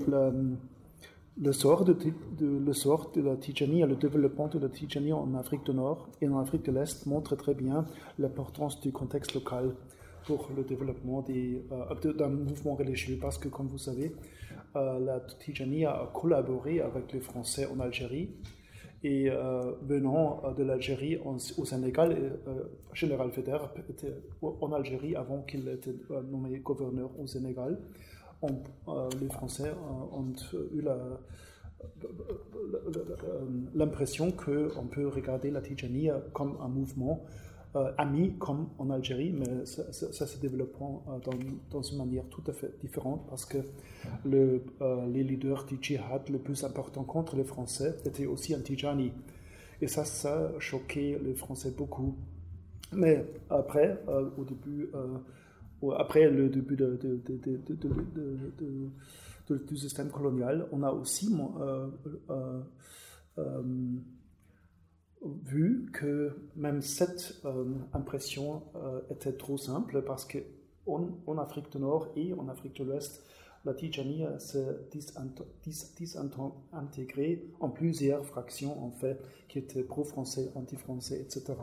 le 1.41 1.53
sort 1.53 1.85
de, 1.85 1.95
le 2.41 2.73
sort 2.73 3.11
de 3.11 3.21
la 3.21 3.37
Tijani 3.37 3.81
et 3.81 3.85
le 3.85 3.95
développement 3.95 4.47
de 4.47 4.59
la 4.59 4.67
Tijani 4.67 5.13
en 5.13 5.33
Afrique 5.35 5.65
du 5.65 5.73
Nord 5.73 6.09
et 6.21 6.27
en 6.27 6.37
Afrique 6.37 6.65
de 6.65 6.71
l'Est 6.71 7.05
montre 7.05 7.35
très 7.35 7.53
bien 7.53 7.85
l'importance 8.17 8.81
du 8.81 8.91
contexte 8.91 9.33
local 9.33 9.73
pour 10.25 10.49
le 10.55 10.63
développement 10.63 11.23
euh, 11.29 12.13
d'un 12.13 12.27
mouvement 12.27 12.75
religieux. 12.75 13.17
Parce 13.21 13.37
que, 13.37 13.47
comme 13.47 13.67
vous 13.67 13.77
savez, 13.77 14.13
euh, 14.75 14.99
la 14.99 15.21
Tijani 15.21 15.85
a 15.85 16.09
collaboré 16.13 16.81
avec 16.81 17.13
les 17.13 17.21
Français 17.21 17.67
en 17.73 17.79
Algérie. 17.79 18.29
Et 19.03 19.29
euh, 19.29 19.73
venant 19.81 20.41
de 20.57 20.63
l'Algérie 20.63 21.17
au 21.17 21.65
Sénégal, 21.65 22.37
Général 22.93 23.31
Feder 23.31 23.57
était 23.89 24.13
en 24.41 24.73
Algérie 24.73 25.15
avant 25.15 25.41
qu'il 25.43 25.67
était 25.69 25.95
nommé 26.29 26.59
gouverneur 26.59 27.09
au 27.17 27.25
Sénégal. 27.25 27.79
les 29.21 29.29
Français 29.29 29.71
ont 30.11 30.33
eu 30.73 30.81
l'impression 33.73 34.31
qu'on 34.31 34.87
peut 34.87 35.07
regarder 35.07 35.49
la 35.51 35.61
Tijani 35.61 36.09
comme 36.33 36.57
un 36.61 36.67
mouvement 36.67 37.23
euh, 37.23 37.48
amis 37.97 38.33
comme 38.39 38.69
en 38.79 38.89
Algérie, 38.89 39.31
mais 39.31 39.65
ça, 39.65 40.25
se 40.25 40.37
développe 40.39 40.75
euh, 40.81 41.19
dans, 41.69 41.81
une 41.81 41.97
manière 41.97 42.25
tout 42.29 42.41
à 42.47 42.53
fait 42.53 42.73
différente 42.81 43.27
parce 43.29 43.45
que 43.45 43.59
euh, 44.25 44.59
les 45.07 45.23
leaders 45.23 45.65
du 45.65 45.77
djihad 45.79 46.27
le 46.29 46.39
plus 46.39 46.63
important 46.63 47.03
contre 47.03 47.35
les 47.35 47.43
Français 47.43 47.95
étaient 48.05 48.25
aussi 48.25 48.55
anti-Tijani. 48.55 49.11
Et 49.81 49.87
ça, 49.87 50.03
ça 50.03 50.51
a 50.55 50.59
choqué 50.59 51.19
les 51.23 51.35
Français 51.35 51.71
beaucoup. 51.77 52.15
Mais 52.91 53.23
après, 53.51 54.01
au 54.35 54.43
début, 54.43 54.89
après 55.95 56.27
le 56.27 56.49
début 56.49 56.75
du 59.47 59.77
système 59.77 60.09
colonial, 60.09 60.67
on 60.71 60.81
a 60.81 60.91
aussi 60.91 61.31
vu 65.21 65.89
que 65.93 66.31
même 66.55 66.81
cette 66.81 67.41
euh, 67.45 67.65
impression 67.93 68.63
euh, 68.75 69.01
était 69.11 69.33
trop 69.33 69.57
simple 69.57 70.01
parce 70.03 70.25
que 70.25 70.37
en, 70.87 71.37
Afrique 71.37 71.71
du 71.71 71.79
Nord 71.79 72.07
et 72.15 72.33
en 72.33 72.47
Afrique 72.47 72.77
de 72.77 72.85
l'Ouest, 72.85 73.23
la 73.65 73.73
Tijani 73.75 74.23
s'est 74.39 74.65
désintégrée 75.99 77.45
en 77.59 77.69
plusieurs 77.69 78.25
fractions 78.25 78.83
en 78.83 78.89
fait, 78.89 79.21
qui 79.49 79.59
étaient 79.59 79.83
pro-français, 79.83 80.49
anti-français, 80.55 81.19
etc. 81.19 81.53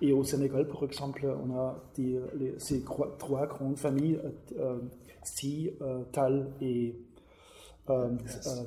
Et 0.00 0.12
au 0.12 0.24
Sénégal, 0.24 0.66
par 0.66 0.84
exemple, 0.84 1.26
on 1.44 1.58
a 1.58 1.82
ces 2.56 2.84
trois, 2.84 3.46
grandes 3.46 3.76
familles, 3.76 4.18
euh, 4.58 4.78
Si, 5.24 5.70
Tal 6.12 6.52
et 6.62 6.96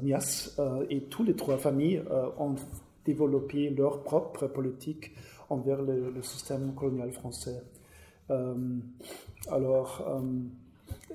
Nias, 0.04 0.60
et 0.90 1.02
toutes 1.06 1.28
les 1.28 1.36
trois 1.36 1.58
familles 1.58 2.04
ont 2.38 2.56
développer 3.08 3.70
leur 3.70 4.03
propre 4.03 4.47
politique 4.47 5.14
envers 5.49 5.82
le, 5.82 6.22
système 6.22 6.74
colonial 6.76 7.12
français. 7.12 7.62
Euh, 8.30 8.55
alors, 9.49 10.05
euh, 10.08 10.22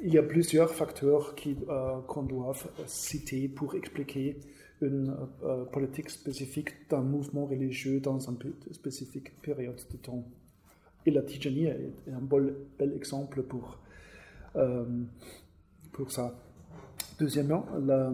il 0.03 0.13
y 0.13 0.19
a 0.19 0.23
plusieurs 0.23 0.73
facteurs 0.73 1.35
euh, 1.47 2.01
qu'on 2.09 2.23
doit 2.23 2.55
citer 2.87 3.49
pour 3.49 3.75
expliquer 3.75 4.39
une 4.81 5.15
politique 5.71 6.11
spécifique 6.11 6.89
d'un 6.91 7.03
mouvement 7.03 7.47
religieux 7.47 8.01
dans 8.01 8.19
une 8.19 8.37
spécifique 8.73 9.41
période 9.41 9.81
de 9.93 9.97
temps. 9.97 10.25
Et 11.07 11.13
la 11.13 11.23
Tijani 11.23 11.67
est 11.67 11.93
un 12.13 12.21
bel, 12.21 12.57
bel 12.81 12.93
exemple 12.95 13.45
pour, 13.45 13.79
pour 15.93 16.11
ça. 16.11 16.35
Deuxièmement, 17.21 17.65
la, 17.87 18.13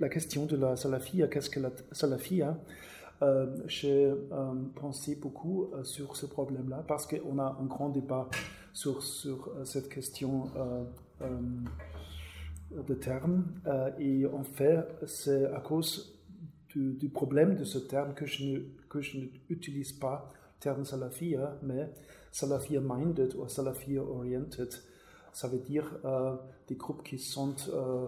la 0.00 0.08
question 0.08 0.46
de 0.46 0.56
la 0.56 0.76
salafia, 0.76 1.28
qu'est-ce 1.28 1.50
que 1.50 1.60
la 1.60 1.70
salafia? 1.92 2.58
Euh, 3.22 3.46
J'ai 3.66 4.06
euh, 4.06 4.16
pensé 4.74 5.16
beaucoup 5.16 5.70
sur 5.82 6.16
ce 6.16 6.26
problème-là 6.26 6.84
parce 6.86 7.06
qu'on 7.06 7.38
a 7.38 7.56
un 7.60 7.64
grand 7.64 7.88
débat 7.88 8.28
sur, 8.72 9.02
cette 9.64 9.88
question 9.88 10.50
de 12.70 12.94
terme. 12.94 13.44
et 13.98 14.26
en 14.26 14.42
fait, 14.42 14.84
c'est 15.06 15.46
à 15.46 15.60
cause 15.60 16.18
du, 16.68 17.08
problème 17.08 17.54
de 17.54 17.64
ce 17.64 17.78
terme 17.78 18.14
que 18.14 18.26
je 18.26 18.62
que 18.88 19.00
je 19.00 19.18
n'utilise 19.48 19.92
pas 19.92 20.28
le 20.32 20.60
terme 20.60 20.84
salafia, 20.84 21.56
mais 21.62 21.90
salafia 22.32 22.80
minded 22.80 23.34
ou 23.36 23.48
salafia 23.48 24.02
oriented. 24.02 24.72
Ça 25.32 25.48
veut 25.48 25.58
dire 25.58 25.84
des 26.68 26.76
groupes 26.76 27.02
qui 27.02 27.18
sont 27.18 27.54
euh, 27.72 28.06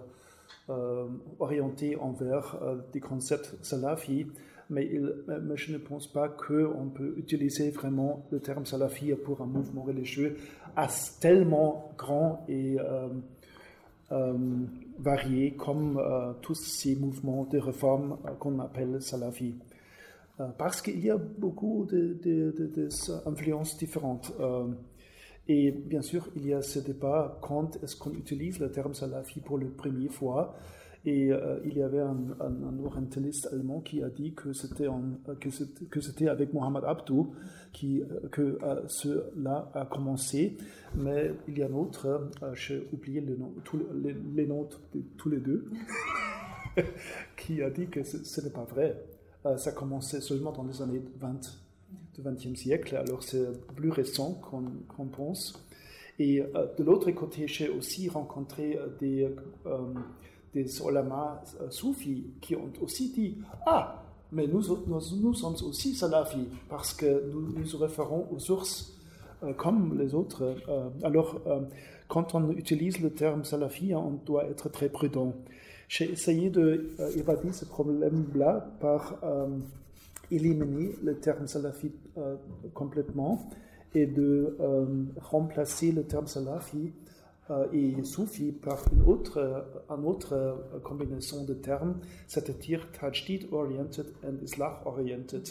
orienté 1.39 1.97
envers 1.97 2.59
euh, 2.63 2.77
des 2.93 3.01
concepts 3.01 3.57
salafi, 3.63 4.27
mais, 4.69 4.91
je 5.55 5.73
ne 5.73 5.79
pense 5.79 6.09
pas 6.13 6.29
qu'on 6.29 6.89
peut 6.93 7.15
utiliser 7.17 7.71
vraiment 7.71 8.27
le 8.33 8.41
terme 8.41 8.67
salafi 8.67 9.13
pour 9.15 9.41
un 9.41 9.47
mouvement 9.47 9.83
religieux 9.83 10.37
tellement 11.21 11.93
grand 11.97 12.45
et 12.49 12.77
euh, 14.11 14.45
varié 14.99 15.53
comme 15.53 16.03
tous 16.43 16.57
ces 16.57 16.97
mouvements 16.97 17.45
de 17.45 17.59
réforme 17.59 18.19
qu'on 18.41 18.59
appelle 18.59 19.01
salafi. 19.01 19.55
parce 20.59 20.83
qu'il 20.83 20.99
y 20.99 21.11
a 21.11 21.17
beaucoup 21.17 21.87
d'influences 21.87 23.79
différentes. 23.79 24.33
Et 25.49 25.71
bien 25.71 26.03
sûr, 26.03 26.29
il 26.35 26.47
y 26.47 26.53
a 26.53 26.63
ce 26.63 26.81
débat 26.81 27.39
quand 27.41 27.83
est-ce 27.83 27.97
qu'on 27.97 28.13
utilise 28.13 28.59
le 28.59 28.71
terme 28.71 28.95
salafi 28.95 29.41
pour 29.41 29.59
la 29.59 29.67
première 29.67 30.13
fois? 30.13 30.57
Et 31.05 31.31
euh, 31.31 31.61
il 31.65 31.79
y 31.79 31.83
avait 31.83 32.01
un, 32.01 32.17
un, 32.41 32.85
orientaliste 32.85 33.49
allemand 33.53 33.81
qui 33.81 34.03
a 34.03 34.09
dit 34.09 34.33
que 34.35 34.53
c'était 34.53 34.89
que 35.89 36.01
c'était 36.01 36.29
avec 36.29 36.53
Mohamed 36.53 36.83
Abdou 36.83 37.33
qui 37.73 38.03
euh, 38.03 38.29
que 38.33 38.59
euh, 38.61 38.83
cela 38.89 39.71
a 39.73 39.85
commencé. 39.85 40.57
Mais 40.97 41.33
il 41.47 41.59
y 41.59 41.63
a 41.63 41.67
un 41.67 41.75
autre, 41.75 42.29
j'ai 42.55 42.89
oublié 42.93 43.21
le 43.21 43.37
nom, 43.37 43.55
tous 43.63 43.79
les, 44.35 44.47
noms 44.47 44.69
de 44.95 45.01
tous 45.17 45.29
les 45.29 45.39
deux, 45.39 45.71
qui 47.37 47.63
a 47.63 47.71
dit 47.71 47.87
que 47.87 48.03
ce, 48.03 48.41
n'est 48.41 48.51
pas 48.51 48.65
vrai. 48.65 49.01
ça 49.59 49.71
a 49.71 49.73
commencé 49.73 50.21
seulement 50.21 50.51
dans 50.51 50.65
les 50.65 50.83
années 50.83 51.03
20 51.21 51.66
du 52.17 52.23
XXe 52.23 52.59
siècle, 52.59 52.97
alors 52.97 53.23
c'est 53.23 53.47
plus 53.75 53.91
récent 53.91 54.41
qu'on 54.97 55.07
pense. 55.07 55.55
Et 56.19 56.41
euh, 56.41 56.67
de 56.79 56.85
l'autre 56.85 57.11
côté, 57.11 57.47
j'ai 57.47 57.69
aussi 57.69 58.09
rencontré 58.09 58.77
euh, 58.77 58.87
des, 58.99 59.29
euh, 59.67 59.79
des 60.55 60.81
olamas 60.81 61.43
soufis 61.71 62.25
qui 62.41 62.57
ont 62.57 62.73
aussi 62.81 63.13
dit 63.13 63.37
Ah, 63.67 64.03
mais 64.33 64.47
nous, 64.47 64.63
nous, 64.87 65.35
sommes 65.35 65.57
aussi 65.67 65.95
salafis 65.95 66.49
parce 66.69 66.95
que 66.95 67.31
nous 67.31 67.53
nous 67.53 67.79
référons 67.79 68.27
aux 68.33 68.39
sources 68.39 68.93
comme 69.59 69.99
les 69.99 70.15
autres. 70.15 70.57
alors, 71.03 71.39
quand 72.09 72.35
on 72.35 72.51
utilise 72.53 73.01
le 73.01 73.11
terme 73.11 73.45
salafi, 73.45 73.95
on 73.95 74.13
doit 74.25 74.47
être 74.47 74.71
très 74.71 74.89
prudent. 74.89 75.35
J'ai 75.89 76.11
essayé 76.11 76.51
d'évader 76.51 77.53
ce 77.53 77.67
problème-là 77.67 78.67
par 78.81 79.21
éliminer 80.31 80.95
le 81.03 81.17
terme 81.19 81.47
salafi 81.47 81.93
euh, 82.19 82.37
complètement 82.75 83.49
et 83.95 84.07
de 84.07 84.57
euh, 84.61 85.05
remplacer 85.21 85.93
le 85.93 86.05
terme 86.05 86.27
salafi 86.27 86.93
euh, 87.51 87.67
et 87.73 88.03
soufi 88.05 88.53
par 88.53 88.83
une 88.93 89.03
autre, 89.03 89.65
une 89.89 90.05
autre 90.05 90.81
combinaison 90.83 91.45
de 91.45 91.55
termes, 91.55 91.99
c'est-à-dire 92.27 92.89
tajdid 92.93 93.47
oriented 93.53 94.07
and 94.25 94.43
islah 94.43 94.83
oriented. 94.85 95.49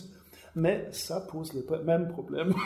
Mais 0.55 0.87
ça 0.91 1.19
pose 1.21 1.53
le 1.53 1.83
même 1.83 2.07
problème. 2.07 2.53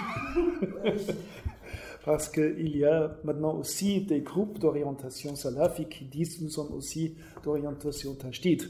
Parce 2.05 2.29
qu'il 2.29 2.77
y 2.77 2.85
a 2.85 3.17
maintenant 3.23 3.55
aussi 3.55 4.01
des 4.01 4.21
groupes 4.21 4.59
d'orientation 4.59 5.35
salafi 5.35 5.85
qui 5.85 6.05
disent 6.05 6.41
nous 6.41 6.49
sommes 6.49 6.73
aussi 6.73 7.15
d'orientation 7.43 8.15
tajdid. 8.15 8.63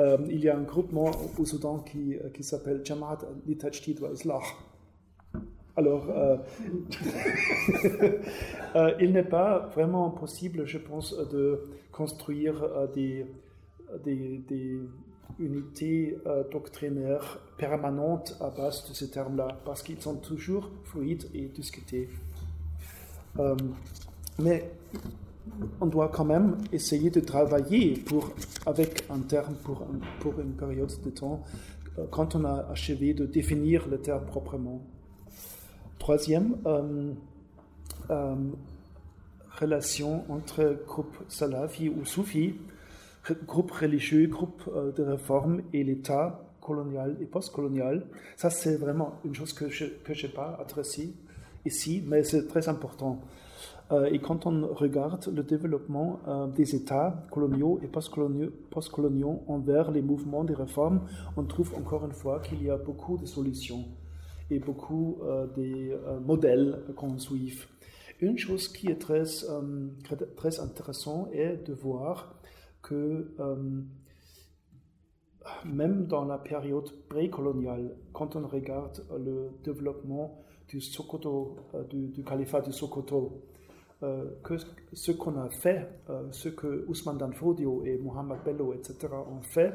Euh, 0.00 0.16
il 0.30 0.42
y 0.42 0.48
a 0.48 0.56
un 0.56 0.62
groupement 0.62 1.10
au 1.38 1.44
Soudan 1.44 1.80
qui, 1.80 2.14
euh, 2.14 2.30
qui 2.30 2.42
s'appelle 2.42 2.80
Jamaat 2.84 3.18
al-Tajdid 3.46 4.00
wa 4.00 4.08
Islah. 4.12 4.40
Alors, 5.76 6.06
euh, 8.76 8.92
il 9.00 9.12
n'est 9.12 9.22
pas 9.22 9.70
vraiment 9.74 10.10
possible, 10.10 10.64
je 10.66 10.78
pense, 10.78 11.14
de 11.16 11.60
construire 11.92 12.88
des, 12.94 13.26
des, 14.04 14.80
unités 15.38 16.18
doctrinaires 16.50 17.38
permanentes 17.56 18.36
à 18.40 18.50
base 18.50 18.88
de 18.88 18.94
ces 18.94 19.10
termes-là, 19.10 19.48
parce 19.64 19.82
qu'ils 19.82 20.00
sont 20.00 20.16
toujours 20.16 20.70
fluides 20.84 21.30
et 21.34 21.46
discutés. 21.46 22.08
mais 24.38 24.70
on 25.80 25.86
doit 25.86 26.08
quand 26.08 26.24
même 26.24 26.56
essayer 26.72 27.10
de 27.10 27.20
travailler 27.20 27.94
pour, 27.94 28.32
avec 28.66 29.04
un 29.10 29.20
terme 29.20 29.54
pour, 29.64 29.86
pour 30.20 30.38
une 30.40 30.52
période 30.52 30.92
de 31.04 31.10
temps 31.10 31.42
euh, 31.98 32.06
quand 32.10 32.34
on 32.34 32.44
a 32.44 32.66
achevé 32.70 33.14
de 33.14 33.26
définir 33.26 33.88
le 33.88 33.98
terme 33.98 34.24
proprement. 34.24 34.80
Troisième, 35.98 36.56
euh, 36.66 37.12
euh, 38.10 38.34
relation 39.60 40.24
entre 40.30 40.78
groupe 40.86 41.16
salafi 41.28 41.88
ou 41.88 42.04
soufi. 42.04 42.54
groupes 43.46 43.70
religieux, 43.72 44.26
groupes 44.26 44.62
euh, 44.74 44.92
de 44.92 45.02
réforme 45.02 45.60
et 45.72 45.84
l'État 45.84 46.42
colonial 46.60 47.16
et 47.20 47.26
postcolonial. 47.26 48.06
Ça, 48.36 48.50
c'est 48.50 48.76
vraiment 48.76 49.20
une 49.24 49.34
chose 49.34 49.52
que 49.52 49.68
je 49.68 49.84
n'ai 49.84 50.32
pas 50.32 50.58
adressée 50.60 51.12
ici, 51.66 52.02
mais 52.06 52.24
c'est 52.24 52.46
très 52.48 52.68
important. 52.68 53.20
Euh, 53.92 54.06
et 54.06 54.20
quand 54.20 54.46
on 54.46 54.72
regarde 54.72 55.26
le 55.34 55.42
développement 55.42 56.20
euh, 56.28 56.46
des 56.46 56.76
États 56.76 57.24
coloniaux 57.30 57.80
et 57.82 57.88
postcoloniaux, 57.88 59.42
envers 59.48 59.90
les 59.90 60.02
mouvements 60.02 60.44
de 60.44 60.54
réforme, 60.54 61.02
on 61.36 61.44
trouve 61.44 61.74
encore 61.74 62.04
une 62.04 62.12
fois 62.12 62.40
qu'il 62.40 62.62
y 62.62 62.70
a 62.70 62.76
beaucoup 62.76 63.18
de 63.18 63.26
solutions 63.26 63.84
et 64.50 64.60
beaucoup 64.60 65.18
euh, 65.22 65.46
de 65.56 66.20
modèles 66.20 66.82
qu'on 66.96 67.18
suit. 67.18 67.58
Une 68.20 68.38
chose 68.38 68.68
qui 68.68 68.88
est 68.88 69.00
très, 69.00 69.24
très 70.36 70.60
intéressante 70.60 71.32
est 71.32 71.66
de 71.66 71.72
voir 71.72 72.34
que 72.82 73.34
même 75.64 76.06
dans 76.06 76.26
la 76.26 76.36
période 76.36 76.90
précoloniale, 77.08 77.96
quand 78.12 78.36
on 78.36 78.46
regarde 78.46 79.06
le 79.18 79.50
développement 79.64 80.42
du 80.68 80.82
Sokoto, 80.82 81.56
du, 81.88 82.08
du 82.08 82.22
califat 82.22 82.60
du 82.60 82.72
Sokoto, 82.72 83.42
que 84.42 84.56
ce 84.92 85.12
qu'on 85.12 85.38
a 85.38 85.50
fait, 85.50 85.86
euh, 86.08 86.30
ce 86.32 86.48
que 86.48 86.86
Ousmane 86.88 87.18
Danfodio 87.18 87.84
et 87.84 87.98
Mohamed 87.98 88.38
Bello, 88.44 88.72
etc., 88.72 89.08
ont 89.12 89.42
fait, 89.42 89.74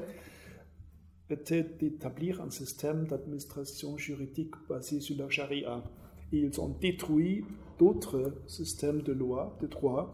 était 1.29 1.63
d'établir 1.63 2.41
un 2.41 2.49
système 2.49 3.05
d'administration 3.05 3.97
juridique 3.97 4.55
basé 4.67 4.99
sur 4.99 5.17
la 5.17 5.29
charia. 5.29 5.83
Et 6.31 6.39
ils 6.39 6.59
ont 6.59 6.69
détruit 6.69 7.45
d'autres 7.77 8.33
systèmes 8.47 9.03
de 9.03 9.13
loi, 9.13 9.55
de 9.61 9.67
droit 9.67 10.11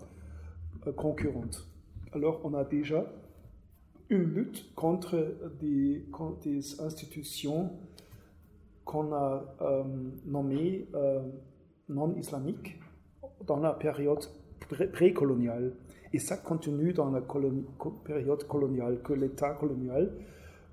euh, 0.88 0.92
concurrentes. 0.92 1.68
Alors 2.12 2.42
on 2.44 2.54
a 2.54 2.66
déjà 2.66 3.10
une 4.10 4.24
lutte 4.24 4.76
contre 4.76 5.38
des, 5.62 6.06
des 6.44 6.82
institutions 6.82 7.72
qu'on 8.84 9.14
a 9.14 9.46
nommées 10.26 10.90
non 11.88 12.14
islamiques 12.18 12.81
dans 13.48 13.60
la 13.60 13.74
période 13.74 14.26
précoloniale. 14.94 15.74
Et 16.14 16.20
ça 16.20 16.38
continue 16.38 16.94
dans 16.94 17.10
la 17.10 17.22
période 18.04 18.46
coloniale, 18.48 19.02
que 19.02 19.14
l'État 19.14 19.52
colonial, 19.52 20.12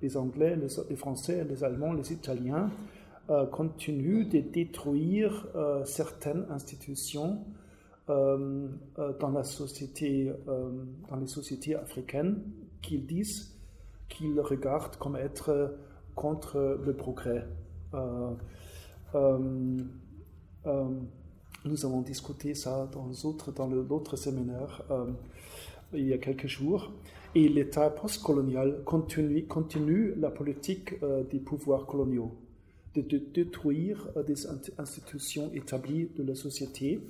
les 0.01 0.17
Anglais, 0.17 0.57
les, 0.89 0.95
Français, 0.95 1.45
les 1.47 1.63
Allemands, 1.63 1.93
les 1.93 2.11
Italiens, 2.11 2.69
euh, 3.29 3.45
continuent 3.45 4.27
de 4.27 4.39
détruire 4.39 5.47
euh, 5.55 5.85
certaines 5.85 6.45
institutions 6.49 7.45
euh, 8.09 8.67
dans, 9.19 9.29
la 9.29 9.43
société, 9.43 10.33
dans 10.47 11.17
les 11.17 11.27
sociétés 11.27 11.75
africaines 11.75 12.41
qu'ils 12.81 13.05
disent 13.05 13.55
qu'ils 14.09 14.39
regardent 14.39 14.95
comme 14.95 15.15
être 15.15 15.75
contre 16.15 16.79
le 16.83 16.93
progrès. 16.95 17.45
Nous 21.65 21.85
avons 21.85 22.01
discuté 22.01 22.55
ça 22.55 22.89
dans 22.93 23.07
l'autre 23.07 23.51
dans 23.51 24.15
séminaire 24.15 24.81
euh, 24.91 25.07
il 25.91 26.07
y 26.07 26.13
a 26.13 26.17
quelques 26.17 26.47
jours. 26.47 26.93
Et 27.35 27.49
l'État 27.49 27.89
postcolonial 27.89 28.81
continue, 28.85 29.45
continue 29.45 30.13
la 30.15 30.31
politique 30.31 30.95
euh, 31.03 31.23
des 31.23 31.39
pouvoirs 31.39 31.85
coloniaux, 31.85 32.33
de, 32.95 33.01
détruire 33.01 34.07
euh, 34.15 34.23
des 34.23 34.47
institutions 34.77 35.51
établies 35.53 36.09
de 36.15 36.23
la 36.23 36.33
société. 36.33 37.01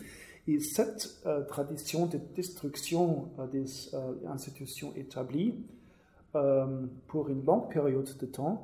Et 0.48 0.60
cette 0.60 1.22
tradition 1.48 2.08
de 2.08 2.20
destruction 2.36 3.30
des 3.52 3.66
institutions 4.28 4.96
établies 4.96 5.54
pour 7.06 7.30
une 7.30 7.46
longue 7.46 7.72
période 7.72 8.10
de 8.20 8.26
temps, 8.26 8.64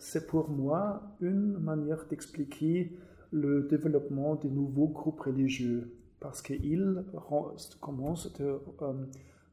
c'est 0.00 0.26
pour 0.26 0.50
moi 0.50 1.02
une 1.20 1.56
manière 1.58 2.04
d'expliquer 2.10 2.90
le 3.32 3.62
développement 3.62 4.36
des 4.36 4.50
nouveaux 4.50 4.88
groupes 4.88 5.20
religieux 5.20 5.96
parce 6.20 6.40
qu'ils 6.40 7.04
commencent 7.80 8.32
de, 8.34 8.60
euh, 8.82 8.92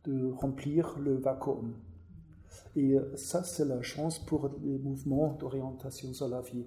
de, 0.03 0.31
remplir 0.31 0.97
le 0.99 1.15
vacuum. 1.15 1.73
Et 2.75 2.95
ça, 3.15 3.43
c'est 3.43 3.65
la 3.65 3.81
chance 3.81 4.19
pour 4.19 4.51
les 4.63 4.77
mouvements 4.77 5.33
d'orientation 5.39 6.13
salafi. 6.13 6.65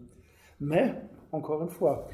Mais, 0.61 0.95
encore 1.31 1.63
une 1.63 1.69
fois, 1.69 2.09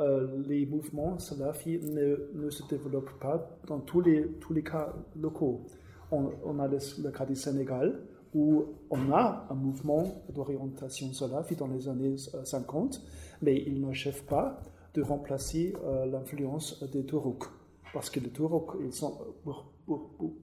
euh, 0.00 0.42
les 0.48 0.66
mouvements 0.66 1.18
salafi 1.18 1.78
ne, 1.78 2.16
ne, 2.34 2.50
se 2.50 2.66
développent 2.66 3.18
pas 3.20 3.58
dans 3.66 3.78
tous 3.80 4.00
les, 4.00 4.26
tous 4.40 4.52
les 4.52 4.62
cas 4.62 4.92
locaux. 5.20 5.64
On, 6.10 6.58
a 6.58 6.68
le, 6.68 7.10
cas 7.10 7.24
du 7.24 7.34
Sénégal, 7.34 8.00
où 8.34 8.64
on 8.90 9.12
a 9.12 9.46
un 9.48 9.54
mouvement 9.54 10.24
d'orientation 10.34 11.12
salafi 11.12 11.56
dans 11.56 11.68
les 11.68 11.88
années 11.88 12.16
50, 12.16 12.94
euh, 12.94 12.98
mais 13.42 13.62
il 13.66 13.80
n'achève 13.80 14.22
pas 14.24 14.62
de 14.94 15.02
remplacer 15.02 15.74
euh, 15.84 16.06
l'influence 16.06 16.82
des 16.90 17.04
Tourouks. 17.04 17.46
Parce 17.92 18.08
que 18.08 18.20
les 18.20 18.92
sont, 18.92 19.18
pour, 19.44 19.66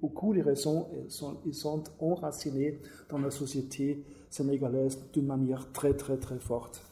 beaucoup 0.02 0.34
de 0.34 0.42
raisons, 0.42 0.88
ils 1.06 1.12
sont, 1.12 1.38
ils 1.46 1.54
sont 1.56 1.84
enracinés 2.00 2.80
dans 3.10 3.18
la 3.18 3.32
société 3.32 4.04
sénégalaise 4.30 5.00
d'une 5.12 5.26
manière 5.26 5.72
très, 5.72 5.94
très, 5.94 6.18
très 6.18 6.40
forte. 6.40 6.84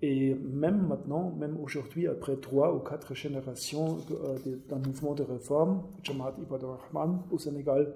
Et 0.00 0.34
même 0.34 0.86
maintenant, 0.86 1.30
même 1.30 1.56
aujourd'hui, 1.60 2.08
après 2.08 2.36
trois 2.36 2.74
ou 2.74 2.80
quatre 2.80 3.14
générations 3.14 3.98
euh, 4.10 4.36
d'un 4.68 4.78
mouvement 4.78 5.14
de 5.14 5.22
réforme, 5.22 5.82
Jamaat 6.02 6.34
Ibad 6.40 6.64
Rahman 6.64 7.22
au 7.30 7.38
Sénégal, 7.38 7.94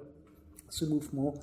ce 0.69 0.85
mouvement 0.85 1.35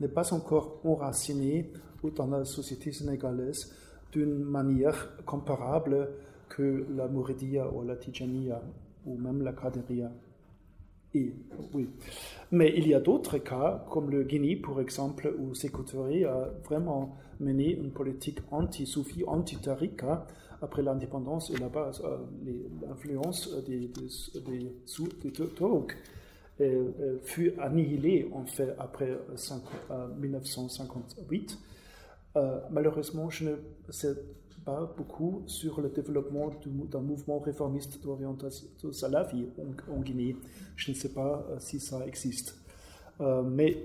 n'est 0.00 0.08
pas 0.08 0.32
encore 0.32 0.80
enraciné 0.84 1.70
dans 2.16 2.26
la 2.26 2.44
société 2.44 2.92
sénégalaise 2.92 3.72
d'une 4.12 4.44
manière 4.44 5.16
comparable 5.24 6.08
que 6.48 6.86
la 6.94 7.08
Mouridia 7.08 7.66
ou 7.72 7.82
la 7.82 7.96
Tijaniya 7.96 8.62
ou 9.06 9.16
même 9.16 9.42
la 9.42 9.52
Qadiriya. 9.52 10.12
Et, 11.14 11.32
oui. 11.74 11.88
Mais 12.50 12.72
il 12.76 12.88
y 12.88 12.94
a 12.94 13.00
d'autres 13.00 13.38
cas, 13.38 13.84
comme 13.90 14.10
le 14.10 14.22
Guinée, 14.22 14.56
par 14.56 14.80
exemple, 14.80 15.34
où 15.38 15.54
Sékou 15.54 15.82
a 16.26 16.48
vraiment 16.64 17.16
mené 17.40 17.72
une 17.72 17.90
politique 17.90 18.38
anti-soufi, 18.50 19.24
anti-tarika 19.26 20.26
après 20.62 20.82
l'indépendance 20.82 21.50
et 21.50 21.56
là-bas, 21.56 21.90
euh, 22.04 22.18
l'influence 22.86 23.52
des, 23.66 23.88
des, 23.88 24.08
des, 24.40 24.72
des 26.58 27.18
fut 27.24 27.52
annihilée 27.58 28.30
en 28.32 28.44
fait 28.44 28.74
après 28.78 29.18
1958. 30.20 31.58
Euh, 32.36 32.40
euh, 32.40 32.60
malheureusement, 32.70 33.30
je 33.30 33.50
ne 33.50 33.56
sais 33.90 34.14
pas 34.64 34.92
beaucoup 34.96 35.42
sur 35.46 35.80
le 35.80 35.88
développement 35.88 36.50
d'un 36.66 37.00
mouvement 37.00 37.40
réformiste 37.40 38.02
d'orientation 38.02 38.92
salafi 38.92 39.48
en, 39.90 40.00
Guinée. 40.00 40.36
Je 40.76 40.92
ne 40.92 40.96
sais 40.96 41.12
pas 41.12 41.46
euh, 41.50 41.56
si 41.58 41.80
ça 41.80 42.06
existe. 42.06 42.58
mais 43.44 43.76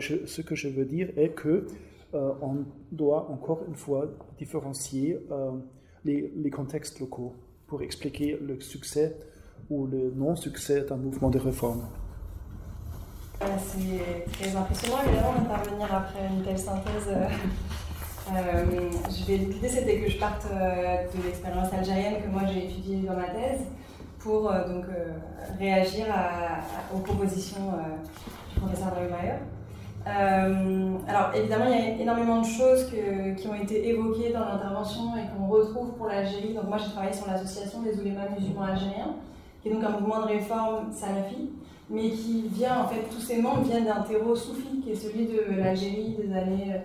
ce 0.00 0.40
que 0.42 0.54
je 0.54 0.68
veux 0.68 0.84
dire 0.86 1.10
est 1.16 1.30
que 1.30 1.66
on 2.12 2.64
doit 2.92 3.30
encore 3.30 3.62
une 3.68 3.74
fois 3.74 4.08
différencier 4.38 5.18
les, 6.04 6.32
les, 6.34 6.50
contextes 6.50 6.98
locaux 7.00 7.34
pour 7.66 7.82
expliquer 7.82 8.38
le 8.40 8.58
succès 8.60 9.16
ou 9.68 9.86
le 9.86 10.12
non-succès 10.12 10.84
d'un 10.88 10.96
mouvement 10.96 11.28
de 11.28 11.38
réforme. 11.38 11.82
C'est 13.40 14.32
très 14.32 14.56
impressionnant 14.56 15.02
évidemment 15.06 15.34
d'intervenir 15.34 15.94
après 15.94 16.26
une 16.28 16.42
telle 16.42 16.58
synthèse. 16.58 17.10
Euh, 18.28 18.38
euh, 18.38 18.90
L'idée 19.28 19.68
c'était 19.68 20.00
que 20.00 20.10
je 20.10 20.18
parte 20.18 20.46
euh, 20.52 21.04
de 21.16 21.22
l'expérience 21.24 21.72
algérienne 21.72 22.22
que 22.22 22.28
moi 22.28 22.42
j'ai 22.52 22.64
étudiée 22.64 22.96
dans 23.06 23.14
ma 23.14 23.28
thèse 23.28 23.60
pour 24.18 24.42
donc, 24.42 24.86
réagir 25.60 26.06
aux 26.92 26.98
propositions 26.98 27.72
du 28.52 28.60
professeur 28.60 28.88
Dreumayer. 28.88 29.38
alors 31.06 31.30
évidemment, 31.32 31.66
il 31.66 31.70
y 31.70 31.74
a 31.74 32.02
énormément 32.02 32.40
de 32.40 32.46
choses 32.46 32.90
qui 33.36 33.46
ont 33.46 33.54
été 33.54 33.88
évoquées 33.88 34.32
dans 34.32 34.40
l'intervention 34.40 35.16
et 35.16 35.28
qu'on 35.30 35.46
retrouve 35.46 35.92
pour 35.92 36.08
l'Algérie. 36.08 36.54
Donc 36.54 36.64
moi, 36.64 36.76
j'ai 36.76 36.90
travaillé 36.90 37.12
sur 37.12 37.28
l'association 37.28 37.82
des 37.82 37.96
oulémas 38.00 38.28
musulmans 38.36 38.62
algériens, 38.62 39.14
qui 39.62 39.68
est 39.68 39.72
donc 39.72 39.84
un 39.84 39.90
mouvement 39.90 40.22
de 40.22 40.26
réforme 40.26 40.90
salafi, 40.90 41.50
mais 41.88 42.10
qui 42.10 42.48
vient, 42.48 42.80
en 42.80 42.88
fait, 42.88 43.02
tous 43.10 43.20
ces 43.20 43.40
membres 43.40 43.62
viennent 43.62 43.84
d'un 43.84 44.02
terreau 44.02 44.34
soufi, 44.34 44.80
qui 44.82 44.90
est 44.90 44.96
celui 44.96 45.26
de 45.26 45.60
l'Algérie 45.60 46.16
des 46.18 46.34
années, 46.34 46.72
euh, 46.74 46.78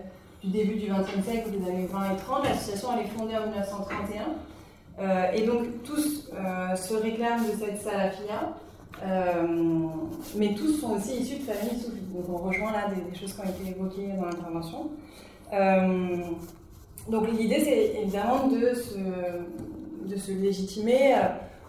du 0.44 0.50
début 0.50 0.76
du 0.76 0.88
XXe 0.88 1.28
siècle, 1.28 1.50
des 1.52 1.70
années 1.70 1.88
20 1.92 2.14
et 2.14 2.18
30. 2.18 2.44
L'association, 2.44 2.90
elle 2.94 3.06
est 3.06 3.10
fondée 3.10 3.36
en 3.36 3.48
1931. 3.48 4.22
Euh, 5.00 5.32
et 5.32 5.46
donc, 5.46 5.84
tous 5.84 6.30
euh, 6.34 6.76
se 6.76 6.94
réclament 6.96 7.46
de 7.46 7.52
cette 7.60 7.82
salafia, 7.82 8.54
mais 10.36 10.54
tous 10.54 10.74
sont 10.80 10.92
aussi 10.92 11.22
issus 11.22 11.40
de 11.40 11.44
familles 11.44 11.80
soufis. 11.80 12.02
Donc, 12.14 12.26
on 12.30 12.38
rejoint 12.38 12.72
là 12.72 12.88
des, 12.90 13.18
choses 13.18 13.34
qui 13.34 13.42
ont 13.42 13.50
été 13.50 13.72
évoquées 13.72 14.10
dans 14.18 14.26
l'intervention. 14.26 14.92
donc, 17.10 17.32
l'idée, 17.32 17.60
c'est 17.60 18.02
évidemment 18.02 18.48
de 18.48 18.74
se, 18.76 20.32
légitimer 20.32 21.16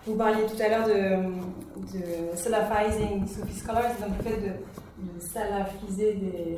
vous 0.07 0.17
parliez 0.17 0.45
tout 0.47 0.61
à 0.61 0.69
l'heure 0.69 0.87
de, 0.89 2.37
salafizing 2.37 3.27
Sufi 3.27 3.55
scholars, 3.55 3.95
donc 4.01 4.17
le 4.19 4.31
fait 4.31 4.41
de 4.41 5.21
salafiser 5.21 6.15
des, 6.15 6.57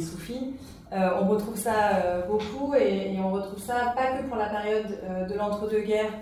soufis. 0.00 0.54
Euh, 0.92 1.10
on 1.20 1.28
retrouve 1.28 1.56
ça 1.56 1.96
euh, 1.96 2.22
beaucoup 2.26 2.74
et, 2.74 3.14
on 3.22 3.30
retrouve 3.30 3.58
ça 3.58 3.92
pas 3.94 4.18
que 4.18 4.26
pour 4.26 4.36
la 4.36 4.48
période 4.48 4.86
de 5.28 5.34
l'entre-deux-guerres, 5.34 6.12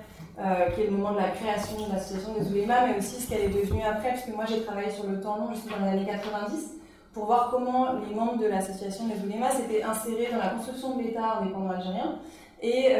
qui 0.74 0.82
est 0.82 0.86
le 0.86 0.90
moment 0.90 1.12
de 1.12 1.18
la 1.18 1.30
création 1.30 1.86
de 1.86 1.92
l'association 1.92 2.34
des 2.34 2.50
oulémas, 2.50 2.86
mais 2.86 2.98
aussi 2.98 3.22
ce 3.22 3.28
qu'elle 3.28 3.42
est 3.42 3.48
devenue 3.48 3.82
après, 3.82 4.10
parce 4.10 4.22
que 4.22 4.32
moi 4.32 4.44
j'ai 4.46 4.62
travaillé 4.62 4.90
sur 4.90 5.06
le 5.06 5.20
temps 5.20 5.38
long 5.38 5.54
jusqu'en 5.54 5.78
dans 5.78 5.86
les 5.86 5.92
années 5.92 6.06
90 6.06 6.74
pour 7.14 7.24
voir 7.24 7.48
comment 7.50 7.94
les 8.06 8.14
membres 8.14 8.38
de 8.38 8.46
l'association 8.46 9.06
des 9.06 9.18
oulémas 9.24 9.52
s'étaient 9.52 9.82
insérés 9.82 10.28
dans 10.30 10.38
la 10.38 10.48
construction 10.48 10.96
de 10.96 11.04
l'État 11.04 11.38
indépendant 11.40 11.70
algérien 11.70 12.18
et 12.60 12.96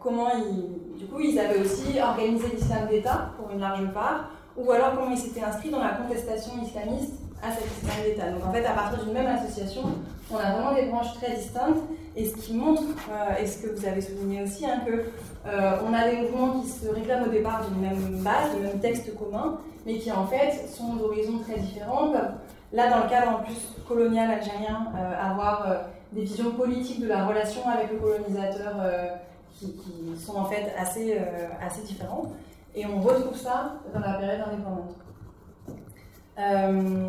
comment 0.00 0.28
ils, 0.34 0.98
du 0.98 1.06
coup, 1.06 1.20
ils 1.20 1.38
avaient 1.38 1.60
aussi 1.60 2.00
organisé 2.00 2.48
l'islam 2.54 2.88
d'État 2.88 3.30
pour 3.38 3.50
une 3.50 3.60
large 3.60 3.92
part, 3.92 4.30
ou 4.56 4.70
alors 4.72 4.96
comment 4.96 5.10
ils 5.10 5.18
s'étaient 5.18 5.42
inscrits 5.42 5.70
dans 5.70 5.82
la 5.82 5.90
contestation 5.90 6.52
islamiste 6.62 7.25
à 7.46 7.52
cet 7.52 7.66
islam 7.82 8.04
d'État. 8.04 8.30
Donc 8.30 8.44
en 8.46 8.52
fait, 8.52 8.64
à 8.64 8.72
partir 8.72 9.04
d'une 9.04 9.12
même 9.12 9.26
association, 9.26 9.82
on 10.30 10.36
a 10.36 10.52
vraiment 10.52 10.74
des 10.74 10.86
branches 10.86 11.14
très 11.14 11.34
distinctes, 11.36 11.82
et 12.16 12.24
ce 12.24 12.34
qui 12.36 12.54
montre, 12.54 12.82
euh, 13.10 13.42
et 13.42 13.46
ce 13.46 13.62
que 13.62 13.74
vous 13.74 13.86
avez 13.86 14.00
souligné 14.00 14.42
aussi, 14.42 14.64
hein, 14.66 14.80
que 14.86 14.92
euh, 15.48 15.72
on 15.86 15.92
a 15.92 16.08
des 16.08 16.16
mouvements 16.16 16.60
qui 16.60 16.68
se 16.68 16.88
réclament 16.88 17.24
au 17.24 17.30
départ 17.30 17.62
d'une 17.66 17.80
même 17.80 18.22
base, 18.22 18.52
d'un 18.54 18.68
même 18.68 18.80
texte 18.80 19.16
commun, 19.16 19.58
mais 19.84 19.98
qui 19.98 20.10
en 20.10 20.26
fait 20.26 20.66
sont 20.68 20.94
d'horizons 20.94 21.38
très 21.38 21.60
différents, 21.60 22.12
là 22.72 22.90
dans 22.90 23.04
le 23.04 23.08
cadre 23.08 23.38
en 23.38 23.42
plus 23.44 23.56
colonial 23.86 24.30
algérien, 24.30 24.88
euh, 24.96 25.30
avoir 25.30 25.66
des 26.12 26.22
visions 26.22 26.50
politiques 26.52 27.00
de 27.00 27.08
la 27.08 27.26
relation 27.26 27.60
avec 27.68 27.92
le 27.92 27.98
colonisateur 27.98 28.74
qui, 29.52 29.74
sont 30.18 30.36
en 30.36 30.44
fait 30.44 30.72
assez, 30.78 31.18
assez 31.60 31.82
différents. 31.82 32.32
Et 32.74 32.86
on 32.86 33.00
retrouve 33.00 33.36
ça 33.36 33.74
dans 33.92 34.00
la 34.00 34.14
période 34.14 34.40
indépendante. 34.48 34.94
Euh, 36.38 37.08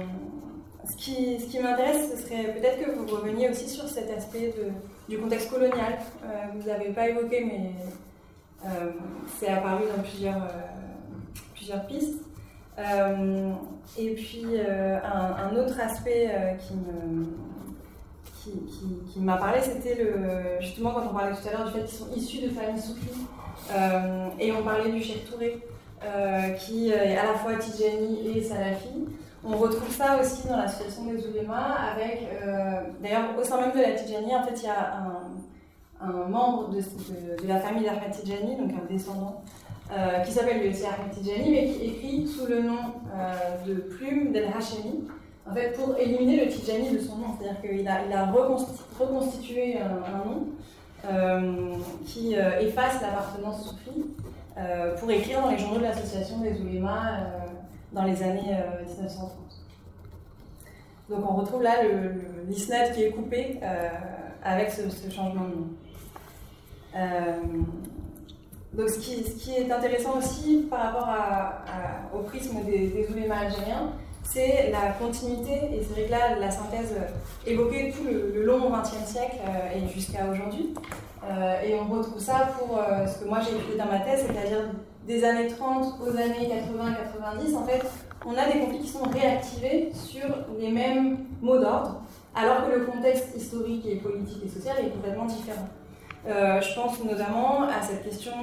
ce 0.90 0.96
qui, 0.96 1.60
m'intéresse, 1.60 2.12
ce 2.12 2.24
serait 2.24 2.54
peut-être 2.54 2.86
que 2.86 2.92
vous 2.92 3.06
reveniez 3.08 3.50
aussi 3.50 3.68
sur 3.68 3.88
cet 3.88 4.10
aspect 4.10 4.54
du 5.10 5.18
contexte 5.18 5.50
colonial. 5.50 5.98
Euh, 6.24 6.28
vous 6.56 6.68
n'avez 6.68 6.90
pas 6.90 7.10
évoqué, 7.10 7.44
mais 7.44 7.72
euh, 8.66 8.92
c'est 9.38 9.50
apparu 9.50 9.84
dans 9.96 10.02
plusieurs, 10.02 10.48
plusieurs 11.54 11.86
pistes. 11.88 12.22
et 13.98 14.14
puis, 14.14 14.46
un, 14.62 15.56
autre 15.56 15.80
aspect 15.80 16.58
qui 19.12 19.20
m'a 19.20 19.38
parlé, 19.38 19.60
c'était 19.62 19.96
le, 19.96 20.62
justement 20.62 20.92
quand 20.92 21.08
on 21.10 21.14
parlait 21.14 21.36
tout 21.36 21.48
à 21.48 21.52
l'heure 21.52 21.66
du 21.66 21.74
fait 21.74 21.84
qu'ils 21.84 21.98
sont 21.98 22.14
issus 22.16 22.42
de 22.42 22.50
familles 22.50 22.82
soufis. 22.82 23.28
Euh, 23.72 24.30
et 24.40 24.52
on 24.52 24.64
parlait 24.64 24.92
du 24.92 25.02
Cheikh 25.02 25.30
Touré, 25.30 25.60
euh, 26.04 26.50
qui 26.52 26.90
est 26.92 27.18
à 27.18 27.26
la 27.26 27.34
fois 27.34 27.56
Tijani 27.56 28.30
et 28.36 28.44
Salafi. 28.44 29.08
On 29.44 29.58
retrouve 29.58 29.92
ça 29.92 30.20
aussi 30.20 30.48
dans 30.48 30.58
l'association 30.58 31.06
des 31.06 31.26
oulémas, 31.28 31.76
avec, 31.94 32.28
euh, 32.44 32.82
d'ailleurs, 33.02 33.30
au 33.40 33.44
sein 33.44 33.62
même 33.62 33.72
de 33.72 33.82
la 33.82 33.92
Tijani, 33.92 34.36
en 34.36 34.44
fait, 34.44 34.56
il 34.62 34.66
y 34.66 34.70
a 34.70 34.98
un, 36.02 36.28
membre 36.30 36.70
de, 36.70 37.48
la 37.48 37.60
famille 37.60 37.84
d'Ahmed 37.84 38.12
Tijani, 38.12 38.56
donc 38.56 38.72
un 38.72 38.92
descendant, 38.92 39.42
qui 40.26 40.32
s'appelle 40.32 40.60
le 40.60 40.68
Ahmed 40.68 41.12
Tijani, 41.14 41.50
mais 41.50 41.68
qui 41.72 41.86
écrit 41.86 42.28
sous 42.28 42.46
le 42.46 42.62
nom 42.62 42.78
de 43.66 43.74
Plume 43.74 44.32
d'El 44.34 44.50
Hashemi, 44.56 45.08
en 45.50 45.54
fait, 45.54 45.72
pour 45.72 45.98
éliminer 45.98 46.46
le 46.46 46.52
Tijani 46.52 46.90
de 46.90 47.00
son 47.00 47.18
nom. 47.18 47.28
C'est-à-dire 47.40 47.62
qu'il 47.62 47.88
a, 47.88 48.06
il 48.06 48.14
a 48.14 48.26
reconstitué 48.26 49.78
un, 49.80 50.18
nom 50.18 50.48
euh, 51.06 51.76
qui 52.06 52.36
euh, 52.36 52.60
efface 52.60 53.02
l'appartenance 53.02 53.70
soufie 53.70 54.02
euh, 54.02 54.27
pour 55.00 55.12
écrire 55.12 55.42
dans 55.42 55.52
les 55.52 55.58
journaux 55.58 55.78
de 55.78 55.84
l'association 55.84 56.40
des 56.40 56.60
oulémas 56.60 57.20
dans 57.94 58.04
les 58.04 58.24
années 58.24 58.58
1930. 58.86 59.32
Donc 61.10 61.30
on 61.30 61.36
retrouve 61.36 61.64
là 61.64 61.76
l'isnad 62.48 62.94
qui 62.94 63.04
est 63.04 63.12
coupé 63.12 63.60
avec 64.44 64.72
ce, 64.72 65.10
changement 65.10 65.46
de 65.46 65.56
nom. 65.56 65.68
donc 68.74 68.90
ce 68.90 69.00
qui, 69.00 69.24
ce 69.24 69.36
qui, 69.36 69.52
est 69.52 69.72
intéressant 69.72 70.18
aussi 70.18 70.68
par 70.70 70.80
rapport 70.82 71.10
au 72.14 72.24
prisme 72.24 72.64
des, 72.66 72.88
des 72.88 73.08
oulémas 73.12 73.40
algériens, 73.46 73.94
c'est 74.30 74.72
la 74.72 74.92
continuité, 74.92 75.52
et 75.52 75.82
c'est 75.82 75.94
vrai 75.94 76.04
que 76.06 76.12
là, 76.12 76.36
la 76.40 76.52
synthèse 76.52 76.96
évoquait 77.46 77.94
tout 77.96 78.04
le, 78.04 78.44
long 78.44 78.70
XXe 78.70 79.06
siècle 79.06 79.38
euh, 79.48 79.78
et 79.78 79.94
jusqu'à 79.94 80.26
aujourd'hui. 80.30 80.74
Euh, 81.24 81.62
et 81.62 81.76
on 81.76 81.86
retrouve 81.86 82.20
ça 82.20 82.50
pour 82.58 82.78
euh, 82.78 83.06
ce 83.08 83.20
que 83.20 83.28
moi 83.28 83.40
j'ai 83.40 83.56
écrit 83.56 83.78
dans 83.78 83.86
ma 83.86 84.00
thèse, 84.00 84.26
c'est-à-dire 84.28 84.70
des 85.06 85.24
années 85.24 85.48
30 85.48 85.96
aux 86.02 86.10
années 86.10 86.50
80-90, 86.50 87.56
en 87.56 87.66
fait, 87.66 87.82
on 88.26 88.36
a 88.36 88.46
des 88.52 88.60
conflits 88.60 88.80
qui 88.80 88.90
sont 88.90 89.04
réactivés 89.04 89.92
sur 89.94 90.28
les 90.60 90.70
mêmes 90.70 91.20
mots 91.42 91.60
d'ordre, 91.60 92.02
alors 92.36 92.68
que 92.68 92.78
le 92.78 92.86
contexte 92.86 93.36
historique 93.36 93.86
et 93.86 93.96
politique 93.96 94.44
et 94.46 94.50
social 94.50 94.76
est 94.80 94.90
complètement 94.90 95.26
différent. 95.26 95.68
je 96.26 96.76
pense 96.76 97.02
notamment 97.04 97.64
à 97.64 97.82
cette 97.82 98.04
question 98.04 98.34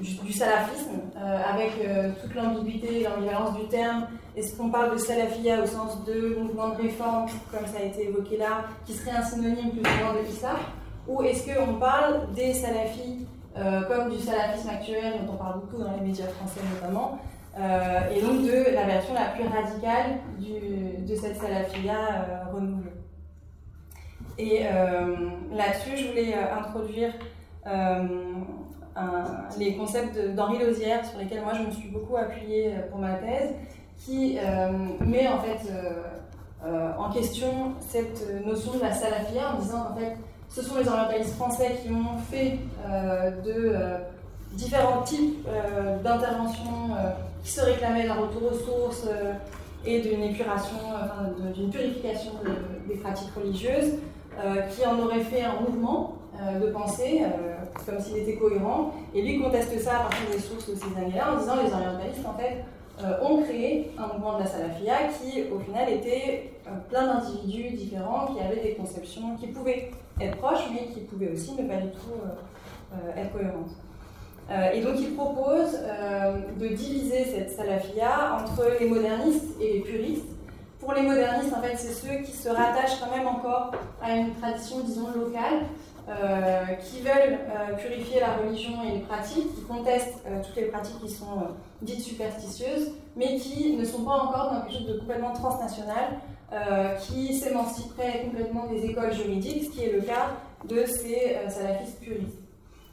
du, 0.00 0.32
salafisme, 0.32 1.00
euh, 1.16 1.38
avec 1.52 1.72
euh, 1.82 2.10
toute 2.22 2.34
l'ambiguïté 2.34 3.00
et 3.00 3.04
l'ambivalence 3.04 3.56
du 3.56 3.66
terme. 3.68 4.06
Est-ce 4.38 4.56
qu'on 4.56 4.70
parle 4.70 4.92
de 4.92 4.98
salafia 4.98 5.60
au 5.60 5.66
sens 5.66 6.04
de 6.04 6.36
mouvement 6.38 6.68
de 6.68 6.82
réforme, 6.82 7.26
comme 7.50 7.66
ça 7.66 7.80
a 7.80 7.86
été 7.86 8.04
évoqué 8.04 8.36
là, 8.36 8.66
qui 8.86 8.92
serait 8.92 9.10
un 9.10 9.22
synonyme 9.22 9.70
plus 9.70 9.82
souvent 9.82 10.14
de 10.14 10.24
l'islam 10.24 10.56
Ou 11.08 11.22
est-ce 11.22 11.52
qu'on 11.52 11.74
parle 11.74 12.32
des 12.34 12.54
salafis 12.54 13.26
euh, 13.56 13.82
comme 13.88 14.10
du 14.10 14.18
salafisme 14.18 14.68
actuel, 14.68 15.14
dont 15.26 15.32
on 15.32 15.36
parle 15.36 15.60
beaucoup 15.60 15.82
dans 15.82 15.90
les 15.90 16.06
médias 16.06 16.28
français 16.28 16.60
notamment, 16.72 17.18
et 18.14 18.22
donc 18.22 18.42
de 18.42 18.72
la 18.72 18.84
version 18.84 19.14
la 19.14 19.30
plus 19.30 19.42
radicale 19.42 20.20
de 20.38 21.14
cette 21.16 21.36
salafia 21.38 21.96
renouvelée 22.52 22.92
Et 24.38 24.62
là-dessus, 25.52 25.96
je 25.96 26.06
voulais 26.06 26.34
introduire 26.34 27.12
les 29.58 29.74
concepts 29.76 30.18
d'Henri 30.34 30.64
Lausière, 30.64 31.04
sur 31.04 31.18
lesquels 31.18 31.42
moi 31.42 31.52
je 31.54 31.62
me 31.62 31.70
suis 31.70 31.88
beaucoup 31.88 32.16
appuyée 32.16 32.74
euh, 32.74 32.88
pour 32.90 32.98
ma 33.00 33.14
thèse, 33.14 33.54
qui 34.04 34.38
euh, 34.38 34.70
met 35.00 35.28
en 35.28 35.40
fait 35.40 35.70
euh, 36.64 36.90
en 36.98 37.10
question 37.10 37.72
cette 37.80 38.24
notion 38.44 38.74
de 38.74 38.80
la 38.80 38.92
salafia 38.92 39.54
en 39.54 39.60
disant 39.60 39.86
en 39.92 39.96
fait 39.96 40.16
ce 40.48 40.62
sont 40.62 40.76
les 40.78 40.88
orientalistes 40.88 41.34
français 41.34 41.78
qui 41.82 41.92
ont 41.92 42.18
fait 42.30 42.58
de 43.44 43.76
différents 44.52 45.02
types 45.02 45.46
d'interventions 46.02 46.96
qui 47.44 47.50
se 47.50 47.60
réclamaient 47.60 48.06
d'un 48.06 48.14
retour 48.14 48.50
aux 48.50 48.54
sources 48.54 49.06
et 49.84 50.00
d'une 50.00 50.22
épuration, 50.22 50.78
d'une 51.54 51.68
purification 51.68 52.32
des 52.88 52.94
pratiques 52.94 53.28
religieuses, 53.36 53.98
qui 54.70 54.86
en 54.86 54.98
auraient 55.00 55.20
fait 55.20 55.42
un 55.42 55.60
mouvement 55.60 56.14
de 56.58 56.70
pensée 56.70 57.26
comme 57.86 58.00
s'il 58.00 58.18
était 58.18 58.36
cohérent. 58.36 58.92
Et 59.14 59.22
lui 59.22 59.40
conteste 59.40 59.78
ça 59.80 59.96
à 59.96 60.00
partir 60.00 60.30
des 60.32 60.38
sources 60.38 60.68
de 60.68 60.74
ces 60.74 60.96
années-là 60.96 61.32
en 61.32 61.38
disant 61.38 61.56
les 61.62 61.72
orientalistes, 61.72 62.26
en 62.26 62.38
fait, 62.38 62.56
euh, 62.56 62.77
ont 63.22 63.42
créé 63.42 63.90
un 63.98 64.12
mouvement 64.12 64.38
de 64.38 64.44
la 64.44 64.46
salafia 64.46 64.96
qui, 65.20 65.44
au 65.52 65.58
final, 65.60 65.88
était 65.88 66.52
euh, 66.66 66.70
plein 66.88 67.06
d'individus 67.06 67.76
différents 67.76 68.26
qui 68.26 68.40
avaient 68.40 68.62
des 68.62 68.74
conceptions 68.74 69.36
qui 69.36 69.48
pouvaient 69.48 69.90
être 70.20 70.36
proches, 70.38 70.68
mais 70.72 70.92
qui 70.92 71.00
pouvaient 71.00 71.32
aussi 71.32 71.52
ne 71.52 71.68
pas 71.68 71.76
du 71.76 71.90
tout 71.90 72.14
euh, 72.22 73.20
être 73.20 73.32
cohérentes. 73.32 73.76
et 74.72 74.80
donc, 74.80 74.94
il 74.98 75.14
propose 75.14 75.78
de 76.58 76.68
diviser 76.68 77.24
cette 77.24 77.50
salafia 77.50 78.38
entre 78.40 78.64
les 78.80 78.88
modernistes 78.88 79.60
et 79.60 79.74
les 79.74 79.80
puristes. 79.80 80.32
Pour 80.80 80.94
les 80.94 81.02
modernistes, 81.02 81.52
en 81.54 81.60
fait, 81.60 81.76
c'est 81.76 81.92
ceux 81.92 82.22
qui 82.24 82.32
se 82.32 82.48
rattachent 82.48 82.98
quand 82.98 83.14
même 83.14 83.26
encore 83.26 83.72
à 84.02 84.14
une 84.14 84.32
tradition, 84.34 84.80
disons, 84.80 85.08
locale, 85.14 85.66
euh, 86.08 86.64
qui 86.80 87.00
veulent 87.02 87.38
euh, 87.50 87.76
purifier 87.76 88.20
la 88.20 88.32
religion 88.36 88.82
et 88.82 88.92
les 88.92 89.00
pratiques, 89.00 89.54
qui 89.54 89.62
contestent 89.62 90.24
euh, 90.26 90.42
toutes 90.42 90.56
les 90.56 90.64
pratiques 90.64 90.98
qui 91.00 91.10
sont 91.10 91.48
dites 91.82 92.00
superstitieuses, 92.00 92.92
mais 93.14 93.36
qui 93.36 93.76
ne 93.76 93.84
sont 93.84 94.04
pas 94.04 94.12
encore 94.12 94.54
dans 94.54 94.60
quelque 94.62 94.72
chose 94.72 94.86
de 94.86 94.98
complètement 94.98 95.32
transnational, 95.32 96.18
qui 96.98 97.34
s'émanciperait 97.34 98.22
complètement 98.24 98.68
des 98.68 98.86
écoles 98.86 99.12
juridiques, 99.12 99.64
ce 99.64 99.70
qui 99.70 99.84
est 99.84 99.92
le 99.92 100.00
cas 100.00 100.30
de 100.66 100.86
ces 100.86 101.36
salafistes 101.46 102.00
puristes. 102.00 102.38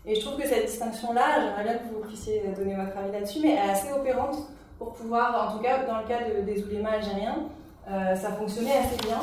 Et 0.06 0.16
je 0.16 0.20
trouve 0.20 0.38
que 0.38 0.46
cette 0.46 0.66
distinction-là, 0.66 1.40
j'aimerais 1.40 1.64
bien 1.64 1.74
que 1.76 1.94
vous 1.94 2.02
puissiez 2.02 2.44
donner 2.54 2.76
votre 2.76 2.98
avis 2.98 3.14
là-dessus, 3.14 3.40
mais 3.42 3.52
elle 3.52 3.70
est 3.70 3.72
assez 3.72 3.94
opérante 3.94 4.36
pour 4.78 4.92
pouvoir, 4.92 5.48
en 5.48 5.56
tout 5.56 5.64
cas 5.64 5.86
dans 5.86 6.00
le 6.00 6.06
cas 6.06 6.20
des 6.46 6.64
oulémas 6.66 6.96
algériens, 6.96 7.46
ça 7.88 8.34
fonctionnait 8.38 8.80
assez 8.80 8.98
bien. 9.08 9.22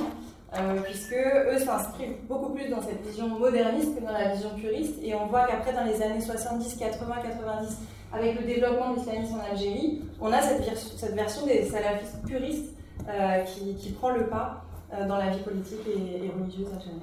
Euh, 0.54 0.82
puisque 0.82 1.14
eux 1.14 1.58
s'inscrivent 1.58 2.16
beaucoup 2.28 2.50
plus 2.50 2.68
dans 2.68 2.82
cette 2.82 3.00
vision 3.06 3.26
moderniste 3.26 3.94
que 3.94 4.04
dans 4.04 4.12
la 4.12 4.34
vision 4.34 4.50
puriste. 4.54 4.96
Et 5.02 5.14
on 5.14 5.26
voit 5.26 5.46
qu'après, 5.46 5.72
dans 5.72 5.84
les 5.84 6.02
années 6.02 6.20
70, 6.20 6.76
80, 6.76 7.14
90, 7.22 7.78
avec 8.12 8.38
le 8.38 8.46
développement 8.46 8.90
de 8.92 8.96
l'islamisme 8.98 9.36
en 9.36 9.50
Algérie, 9.50 10.02
on 10.20 10.30
a 10.30 10.42
cette, 10.42 10.76
cette 10.76 11.14
version 11.14 11.46
des 11.46 11.64
salafistes 11.64 12.22
puristes 12.26 12.74
euh, 13.08 13.42
qui, 13.44 13.74
qui, 13.76 13.92
prend 13.92 14.10
le 14.10 14.26
pas 14.26 14.62
euh, 14.92 15.06
dans 15.08 15.16
la 15.16 15.30
vie 15.30 15.42
politique 15.42 15.80
et, 15.86 16.30
religieuse 16.38 16.68
algérienne. 16.74 17.00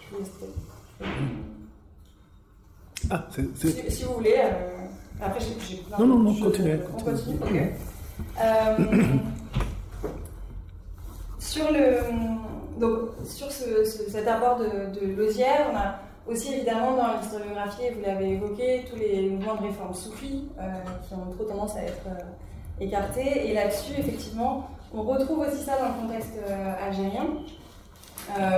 Je 0.00 0.16
vous 0.16 0.24
ah, 3.10 3.26
si, 3.30 3.90
si, 3.90 4.04
vous 4.04 4.14
voulez, 4.14 4.36
après 5.20 5.40
j'ai 5.40 5.82
Non, 5.98 6.06
non, 6.06 6.18
non, 6.18 6.34
continuez. 6.34 6.78
On 6.94 7.02
continue. 7.02 7.38
Sur, 11.38 11.72
le, 11.72 11.96
donc, 12.80 13.10
sur 13.24 13.50
ce, 13.52 13.84
cet 13.84 14.26
apport 14.26 14.58
de, 14.58 15.06
Lausière, 15.16 15.70
on 15.72 15.76
a 15.76 15.98
aussi 16.26 16.54
évidemment 16.54 16.96
dans 16.96 17.18
l'historiographie, 17.18 17.82
vous 17.94 18.02
l'avez 18.02 18.30
évoqué, 18.30 18.84
tous 18.90 18.98
les 18.98 19.28
mouvements 19.30 19.56
de 19.56 19.68
réforme 19.68 19.94
soufis 19.94 20.48
qui 21.06 21.14
ont 21.14 21.32
trop 21.34 21.44
tendance 21.44 21.76
à 21.76 21.82
être 21.82 22.06
écartés. 22.80 23.48
Et 23.48 23.54
là-dessus, 23.54 23.92
effectivement, 23.98 24.68
on 24.94 25.02
retrouve 25.02 25.40
aussi 25.40 25.62
ça 25.64 25.78
dans 25.78 25.88
le 25.88 26.06
contexte 26.06 26.38
algérien, 26.80 27.26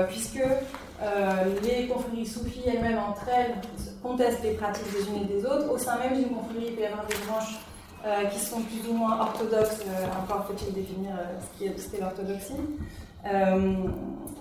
puisque 0.09 0.43
les 1.63 1.87
confréries 1.87 2.27
soufis 2.27 2.63
elles-mêmes 2.67 2.99
entre 2.99 3.27
elles 3.29 3.55
contestent 4.03 4.43
les 4.43 4.55
pratiques 4.55 4.93
des 4.93 5.09
unes 5.09 5.23
et 5.23 5.33
des 5.33 5.47
autres. 5.47 5.71
Au 5.71 5.79
sein 5.79 5.99
même 5.99 6.17
d'une 6.17 6.35
confrérie, 6.35 6.67
il 6.69 6.75
peut 6.75 6.83
y 6.83 6.87
avoir 6.87 7.07
des 7.07 7.17
branches 7.27 7.59
euh, 8.05 8.25
qui 8.25 8.41
sont 8.41 8.61
plus 8.63 8.91
ou 8.91 8.95
moins 8.95 9.21
orthodoxes, 9.21 9.79
euh, 9.87 10.07
encore 10.21 10.45
faut-il 10.47 10.75
définir 10.75 11.13
euh, 11.13 11.73
ce 11.77 11.89
qu'est 11.89 12.01
l'orthodoxie. 12.01 12.55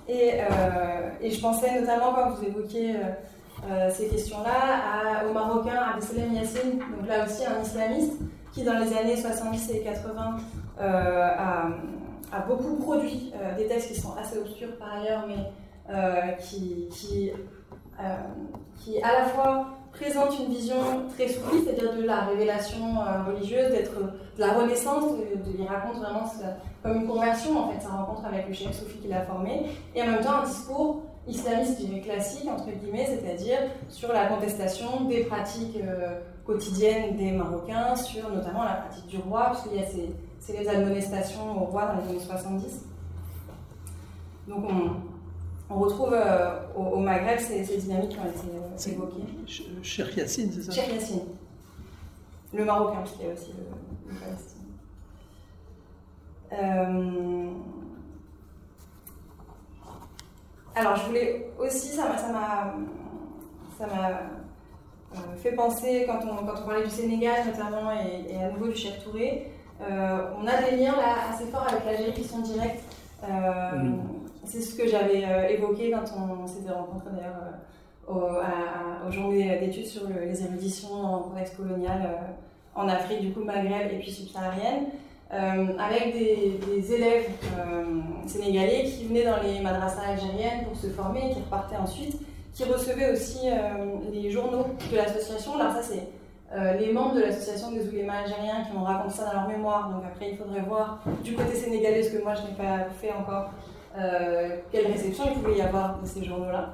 Et, 0.07 0.39
et, 1.21 1.31
je 1.31 1.41
pensais 1.41 1.79
notamment 1.79 2.13
quand 2.13 2.31
vous 2.31 2.45
évoquiez 2.45 2.95
ces 3.89 4.07
questions-là 4.07 5.23
au 5.29 5.33
Marocain 5.33 5.77
Abdesalem 5.93 6.33
Yassine, 6.33 6.79
donc 6.79 7.07
là 7.07 7.25
aussi 7.25 7.45
un 7.45 7.61
islamiste, 7.61 8.13
qui 8.51 8.63
dans 8.63 8.79
les 8.79 8.97
années 8.97 9.15
70 9.15 9.71
et 9.71 9.81
80 9.81 10.37
a, 10.79 11.67
a, 12.33 12.39
beaucoup 12.47 12.75
produit 12.77 13.31
des 13.57 13.67
textes 13.67 13.93
qui 13.93 14.01
sont 14.01 14.15
assez 14.19 14.39
obscurs 14.39 14.75
par 14.77 14.95
ailleurs, 14.99 15.25
mais 15.27 16.35
qui, 16.39 16.89
qui, 16.89 17.31
qui 18.77 19.01
à 19.03 19.13
la 19.19 19.25
fois 19.25 19.67
présente 19.91 20.39
une 20.39 20.53
vision 20.53 20.75
très 21.15 21.27
soufie, 21.27 21.63
c'est-à-dire 21.63 21.95
de 21.95 22.03
la 22.03 22.21
révélation 22.21 22.95
euh, 22.97 23.23
religieuse, 23.31 23.71
d'être 23.71 23.99
de 23.99 24.39
la 24.39 24.53
renaissance, 24.53 25.11
de, 25.17 25.51
il 25.57 25.67
raconte 25.67 25.97
vraiment 25.97 26.25
comme 26.83 27.01
une 27.01 27.07
conversion 27.07 27.59
en 27.59 27.69
fait, 27.69 27.81
sa 27.81 27.89
rencontre 27.89 28.25
avec 28.25 28.47
le 28.47 28.53
chef 28.53 28.73
soufi 28.73 28.97
qu'il 28.99 29.13
a 29.13 29.21
formé, 29.21 29.67
et 29.95 30.01
en 30.01 30.07
même 30.07 30.21
temps 30.21 30.41
un 30.43 30.45
discours 30.45 31.03
islamiste, 31.27 31.79
classique, 32.03 32.47
entre 32.49 32.69
guillemets, 32.71 33.05
c'est-à-dire 33.05 33.59
sur 33.89 34.11
la 34.11 34.25
contestation 34.25 35.05
des 35.05 35.23
pratiques 35.25 35.77
euh, 35.77 36.19
quotidiennes 36.45 37.15
des 37.17 37.31
Marocains, 37.31 37.95
sur 37.95 38.29
notamment 38.29 38.63
la 38.63 38.73
pratique 38.73 39.07
du 39.07 39.17
roi, 39.17 39.51
puisqu'il 39.51 39.79
y 39.79 39.83
a 39.83 39.87
ces, 39.87 40.09
ces 40.39 40.67
admonestations 40.67 41.61
au 41.61 41.65
roi 41.65 41.85
dans 41.85 42.01
les 42.01 42.09
années 42.09 42.25
70. 42.25 42.85
Donc 44.47 44.65
on, 44.67 45.73
on 45.73 45.79
retrouve 45.79 46.13
euh, 46.13 46.59
au, 46.75 46.97
Maghreb 46.97 47.39
ces, 47.39 47.63
dynamiques 47.77 48.09
qui 48.09 48.19
ont 48.19 48.25
été 48.25 48.91
euh, 48.91 48.93
évoquées. 48.93 49.23
Cheikh 49.81 50.17
Yassine, 50.17 50.51
c'est 50.51 50.63
ça? 50.63 50.71
Cheikh 50.71 50.93
Yassine. 50.93 51.21
Le 52.53 52.65
Marocain, 52.65 52.97
parce 52.97 53.11
qu'il 53.11 53.27
y 53.27 53.29
a 53.29 53.33
aussi 53.33 53.51
le. 53.51 54.11
Euh, 56.53 57.51
alors, 60.75 60.95
je 60.95 61.05
voulais 61.05 61.51
aussi, 61.59 61.89
ça 61.89 62.03
m'a 62.31 62.75
fait 65.37 65.53
penser, 65.53 66.05
quand 66.07 66.19
on, 66.23 66.45
quand 66.45 66.61
on 66.61 66.65
parlait 66.65 66.83
du 66.83 66.89
Sénégal 66.89 67.45
notamment, 67.45 67.91
et, 67.91 68.35
à 68.37 68.51
nouveau 68.51 68.67
du 68.67 68.75
Cheikh 68.75 69.03
Touré, 69.03 69.51
on 69.79 70.47
a 70.47 70.61
des 70.69 70.77
liens 70.77 70.95
là 70.95 71.29
assez 71.33 71.45
forts 71.45 71.67
avec 71.67 71.85
l'Algérie 71.85 72.13
qui 72.13 72.23
sont 72.23 72.39
directs. 72.39 72.83
C'est 74.43 74.61
ce 74.61 74.75
que 74.75 74.87
j'avais 74.87 75.23
euh, 75.23 75.47
évoqué 75.49 75.91
quand 75.91 76.03
on 76.17 76.47
s'était 76.47 76.71
rencontrés 76.71 77.11
d'ailleurs 77.11 77.35
euh, 78.09 79.07
aux, 79.07 79.11
journées 79.11 79.59
d'études 79.59 79.85
sur 79.85 80.07
les 80.09 80.43
éruditions 80.43 80.93
en 80.93 81.19
contexte 81.19 81.57
colonial 81.57 82.01
euh, 82.03 82.79
en 82.79 82.87
Afrique, 82.87 83.21
du 83.21 83.31
coup 83.31 83.43
Maghreb 83.43 83.91
et 83.91 83.99
puis 83.99 84.11
subsaharienne. 84.11 84.87
Avec 85.31 86.13
des, 86.13 86.93
élèves 86.93 87.29
sénégalais 88.27 88.83
qui 88.83 89.05
venaient 89.05 89.23
dans 89.23 89.41
les 89.41 89.59
madrasas 89.61 90.01
algériennes 90.09 90.65
pour 90.65 90.75
se 90.75 90.87
former 90.87 91.31
et 91.31 91.33
qui 91.33 91.39
repartaient 91.39 91.77
ensuite, 91.77 92.19
qui 92.53 92.65
recevaient 92.65 93.11
aussi 93.11 93.47
les 94.11 94.29
journaux 94.29 94.65
de 94.91 94.97
l'association. 94.97 95.55
Alors 95.59 95.73
ça 95.73 95.81
c'est 95.81 96.77
les 96.79 96.91
membres 96.91 97.15
de 97.15 97.21
l'association 97.21 97.71
des 97.71 97.87
oulémas 97.87 98.23
algériens 98.25 98.65
qui 98.69 98.75
ont 98.75 98.83
raconté 98.83 99.15
ça 99.15 99.25
dans 99.25 99.33
leur 99.33 99.47
mémoire, 99.47 99.89
donc 99.89 100.03
après 100.05 100.31
il 100.31 100.37
faudrait 100.37 100.61
voir 100.61 101.01
du 101.23 101.33
côté 101.33 101.55
sénégalais 101.55 102.03
ce 102.03 102.17
que 102.17 102.21
moi 102.21 102.33
je 102.35 102.41
n'ai 102.41 102.57
pas 102.57 102.89
fait 102.99 103.13
encore 103.13 103.51
euh, 103.97 104.57
quelle 104.71 104.87
réception 104.87 105.25
il 105.27 105.41
pouvait 105.41 105.57
y 105.57 105.61
avoir 105.61 105.99
de 105.99 106.05
ces 106.05 106.23
journaux-là. 106.23 106.73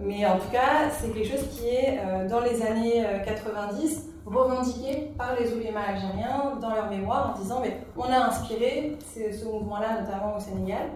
Mais 0.00 0.26
en 0.26 0.38
tout 0.38 0.50
cas, 0.50 0.90
c'est 0.90 1.08
quelque 1.10 1.28
chose 1.28 1.48
qui 1.50 1.68
est, 1.68 2.00
euh, 2.04 2.28
dans 2.28 2.40
les 2.40 2.62
années 2.62 3.04
90, 3.24 4.10
euh, 4.26 4.30
revendiqué 4.30 5.12
par 5.16 5.38
les 5.38 5.52
oulémas 5.52 5.82
algériens 5.88 6.56
dans 6.60 6.74
leur 6.74 6.90
mémoire 6.90 7.34
en 7.34 7.40
disant 7.40 7.60
mais 7.60 7.78
on 7.96 8.04
a 8.04 8.26
inspiré 8.26 8.96
ce, 9.14 9.44
mouvement-là, 9.44 10.00
notamment 10.00 10.36
au 10.36 10.40
Sénégal. 10.40 10.88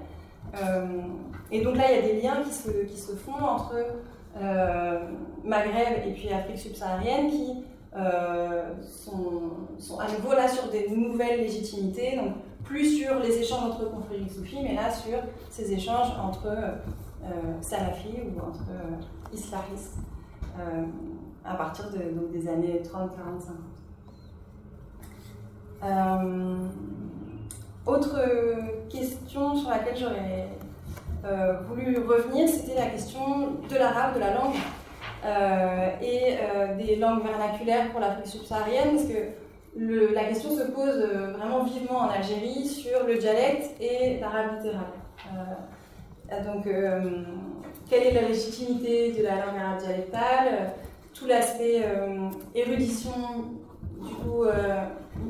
et 1.52 1.60
donc 1.62 1.76
là, 1.76 1.84
il 1.90 1.96
y 1.96 1.98
a 1.98 2.02
des 2.02 2.22
liens 2.22 2.42
qui 2.42 2.52
se, 2.52 2.70
qui 2.70 2.96
se 2.96 3.12
font 3.12 3.34
entre 3.34 3.74
Maghreb 5.44 6.06
et 6.06 6.12
puis 6.12 6.32
Afrique 6.32 6.58
subsaharienne 6.58 7.30
qui 7.30 7.64
sont, 8.82 9.50
sont, 9.78 9.98
à 10.00 10.08
nouveau 10.08 10.32
là 10.32 10.48
sur 10.48 10.70
des 10.70 10.88
nouvelles 10.88 11.40
légitimités. 11.40 12.16
Donc, 12.16 12.32
plus 12.64 12.98
sur 12.98 13.18
les 13.20 13.38
échanges 13.38 13.62
entre 13.70 13.90
confréries 13.90 14.28
soufis, 14.28 14.58
mais 14.62 14.74
là 14.74 14.90
sur 14.90 15.18
ces 15.50 15.72
échanges 15.72 16.12
entre 16.22 16.48
euh, 17.24 17.60
salafis 17.60 18.22
ou 18.24 18.38
entre 18.40 18.64
euh, 18.70 19.34
islamistes 19.34 19.98
euh, 20.58 20.84
à 21.44 21.54
partir 21.54 21.86
des 21.90 22.48
années 22.48 22.80
30, 22.82 23.10
40, 23.16 23.42
50. 25.82 25.94
autre 27.86 28.18
question 28.88 29.56
sur 29.56 29.70
laquelle 29.70 29.96
j'aurais 29.96 30.48
voulu 31.68 31.98
revenir, 32.06 32.48
c'était 32.48 32.74
la 32.74 32.86
question 32.86 33.52
de 33.68 33.74
l'arabe, 33.74 34.14
de 34.14 34.20
la 34.20 34.34
langue 34.34 34.56
et 36.02 36.38
des 36.76 36.96
langues 36.96 37.22
vernaculaires 37.22 37.90
pour 37.90 38.00
l'Afrique 38.00 38.26
subsaharienne, 38.26 38.96
parce 38.96 39.08
que 39.08 40.14
la 40.14 40.24
question 40.24 40.50
se 40.50 40.64
pose 40.64 41.02
vraiment 41.38 41.64
vivement 41.64 42.00
en 42.00 42.08
Algérie 42.10 42.66
sur 42.66 43.06
le 43.06 43.16
dialecte 43.16 43.80
et 43.80 44.18
l'arabe 44.20 44.56
littéral. 44.56 44.92
Euh, 46.30 46.44
donc, 46.44 46.66
euh, 46.66 47.22
quelle 47.88 48.08
est 48.08 48.12
la 48.12 48.28
légitimité 48.28 49.12
de 49.12 49.22
la 49.22 49.36
langue 49.36 49.58
arabe 49.58 49.78
dialectale 49.78 50.72
Tout 51.14 51.26
l'aspect 51.26 51.84
érudition 52.54 53.12
du 54.00 54.14
coup 54.14 54.44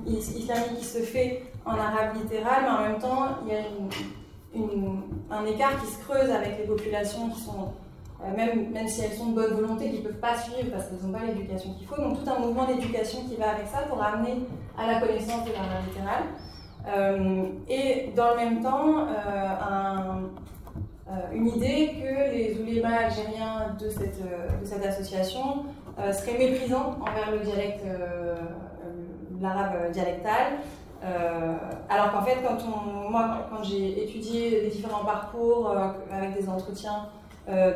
islamique 0.06 0.78
qui 0.78 0.84
se 0.84 0.98
fait 0.98 1.42
en 1.64 1.72
arabe 1.72 2.16
littéral, 2.16 2.62
mais 2.64 2.70
en 2.70 2.82
même 2.90 2.98
temps, 2.98 3.38
il 3.46 3.52
y 3.52 3.56
a 3.56 5.36
un 5.36 5.46
écart 5.46 5.80
qui 5.80 5.86
se 5.86 5.98
creuse 6.00 6.30
avec 6.30 6.58
les 6.58 6.64
populations 6.64 7.28
qui 7.30 7.40
sont 7.40 7.72
euh, 8.24 8.36
même, 8.36 8.70
même 8.72 8.88
si 8.88 9.02
elles 9.02 9.12
sont 9.12 9.26
de 9.26 9.34
bonne 9.34 9.54
volonté, 9.54 9.90
qui 9.90 9.98
ne 9.98 10.02
peuvent 10.02 10.20
pas 10.20 10.36
suivre 10.36 10.70
parce 10.72 10.86
qu'elles 10.86 11.06
n'ont 11.06 11.16
pas 11.16 11.24
l'éducation 11.24 11.72
qu'il 11.74 11.86
faut. 11.86 11.96
Donc 11.96 12.22
tout 12.22 12.28
un 12.28 12.38
mouvement 12.40 12.66
d'éducation 12.66 13.22
qui 13.28 13.36
va 13.36 13.50
avec 13.50 13.66
ça 13.68 13.82
pour 13.88 14.02
amener 14.02 14.38
à 14.76 14.86
la 14.86 15.00
connaissance 15.00 15.44
de 15.44 15.52
l'art 15.52 15.82
littéral. 15.86 16.22
Euh, 16.88 17.44
et 17.68 18.12
dans 18.16 18.30
le 18.30 18.36
même 18.36 18.62
temps, 18.62 19.06
euh, 19.06 20.26
une 21.32 21.48
idée 21.48 21.94
que 22.02 22.34
les 22.34 22.58
oulémas 22.60 23.06
algériens 23.06 23.74
de 23.80 23.88
cette, 23.88 24.20
de 24.20 24.64
cette 24.64 24.84
association 24.84 25.64
seraient 25.96 26.38
méprisants 26.38 26.96
envers 27.00 27.30
le 27.32 27.38
dialecte, 27.38 27.84
l'arabe 29.40 29.90
dialectal. 29.90 30.58
alors 31.88 32.12
qu'en 32.12 32.22
fait, 32.22 32.36
quand 32.46 32.58
on, 32.66 33.10
moi, 33.10 33.48
quand 33.50 33.62
j'ai 33.62 34.04
étudié 34.04 34.62
les 34.62 34.68
différents 34.68 35.04
parcours 35.04 35.74
avec 36.10 36.38
des 36.38 36.48
entretiens 36.48 37.08
euh, 37.50 37.72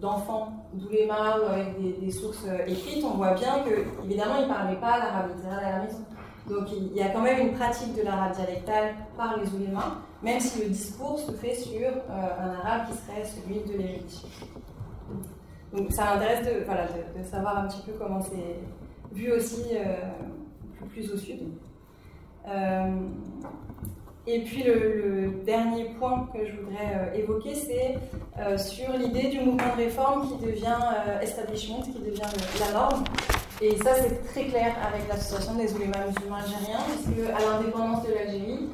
d'enfants 0.00 0.50
d'ouléma 0.72 1.36
ou 1.38 1.52
avec 1.52 2.00
des, 2.00 2.10
sources 2.10 2.46
euh, 2.48 2.64
écrites, 2.66 3.04
on 3.04 3.18
voit 3.18 3.34
bien 3.34 3.58
que, 3.58 3.84
évidemment, 4.02 4.36
ils 4.38 4.48
ne 4.48 4.48
parlaient 4.48 4.80
pas 4.80 4.98
l'arabe 4.98 5.36
littéral 5.36 5.62
à 5.62 5.70
la 5.72 5.84
maison. 5.84 5.98
Donc 6.48 6.68
il 6.72 6.92
y 6.94 7.02
a 7.02 7.10
quand 7.10 7.22
même 7.22 7.48
une 7.48 7.52
pratique 7.52 7.94
de 7.94 8.02
l'arabe 8.02 8.32
dialectal 8.34 8.94
par 9.16 9.38
les 9.38 9.48
oulémas, 9.54 9.98
même 10.22 10.40
si 10.40 10.62
le 10.62 10.68
discours 10.68 11.18
se 11.18 11.32
fait 11.32 11.54
sur 11.54 11.80
euh, 11.80 12.00
un 12.10 12.50
arabe 12.54 12.88
qui 12.90 12.96
serait 12.96 13.24
celui 13.24 13.60
de 13.60 13.78
l'érudition. 13.78 14.28
Donc 15.72 15.92
ça 15.92 16.04
m'intéresse 16.04 16.46
de, 16.46 16.64
voilà, 16.64 16.86
de, 16.86 17.22
savoir 17.24 17.58
un 17.58 17.68
petit 17.68 17.82
peu 17.82 17.92
comment 17.98 18.20
c'est 18.20 18.56
vu 19.12 19.30
aussi 19.32 19.62
plus, 20.92 21.12
au 21.12 21.16
sud. 21.16 21.40
Et 24.26 24.40
puis 24.40 24.62
le, 24.62 25.42
dernier 25.44 25.86
point 25.98 26.28
que 26.32 26.46
je 26.46 26.52
voudrais 26.56 26.94
euh, 26.94 27.18
évoquer, 27.18 27.54
c'est 27.54 27.98
euh, 28.38 28.56
sur 28.56 28.92
l'idée 28.92 29.28
du 29.28 29.40
mouvement 29.40 29.74
de 29.76 29.82
réforme 29.82 30.28
qui 30.28 30.46
devient 30.46 30.78
euh, 31.08 31.20
establishment, 31.20 31.80
qui 31.82 31.98
devient 31.98 32.20
la 32.60 32.72
norme. 32.72 33.04
Et 33.62 33.76
ça, 33.76 33.90
c'est 33.94 34.24
très 34.32 34.46
clair 34.46 34.74
avec 34.86 35.06
l'association 35.06 35.54
des 35.54 35.74
oulémas 35.74 36.06
musulmans 36.06 36.36
algériens, 36.36 36.78
puisque 36.86 37.28
à 37.28 37.40
l'indépendance 37.40 38.06
de 38.06 38.14
l'Algérie, 38.14 38.68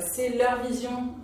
c'est 0.00 0.36
leur 0.36 0.62
vision 0.62 1.14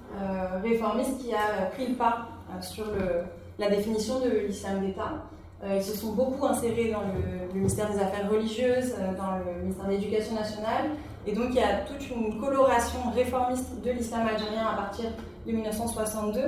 réformiste 0.63 1.19
qui 1.19 1.35
a 1.35 1.67
pris 1.73 1.89
le 1.89 1.95
pas 1.95 2.29
sur 2.63 2.87
le, 2.87 3.25
la 3.59 3.69
définition 3.69 4.21
de 4.21 4.47
l'islam 4.47 4.81
d'État. 4.81 5.25
ils 5.71 5.83
se 5.83 5.97
sont 5.97 6.13
beaucoup 6.13 6.47
insérés 6.47 6.91
dans 6.91 7.03
le, 7.03 7.55
ministère 7.55 7.91
des 7.93 7.99
Affaires 7.99 8.31
religieuses, 8.31 8.95
dans 9.19 9.37
le 9.37 9.61
ministère 9.61 9.87
de 9.87 9.91
l'Éducation 9.91 10.35
nationale. 10.35 10.91
Et 11.27 11.33
donc 11.33 11.49
il 11.51 11.57
y 11.57 11.61
a 11.63 11.81
toute 11.81 12.09
une 12.09 12.41
coloration 12.41 13.11
réformiste 13.15 13.83
de 13.85 13.91
l'islam 13.91 14.27
algérien 14.27 14.67
à 14.67 14.77
partir 14.77 15.11
de 15.47 15.53
1962 15.53 16.41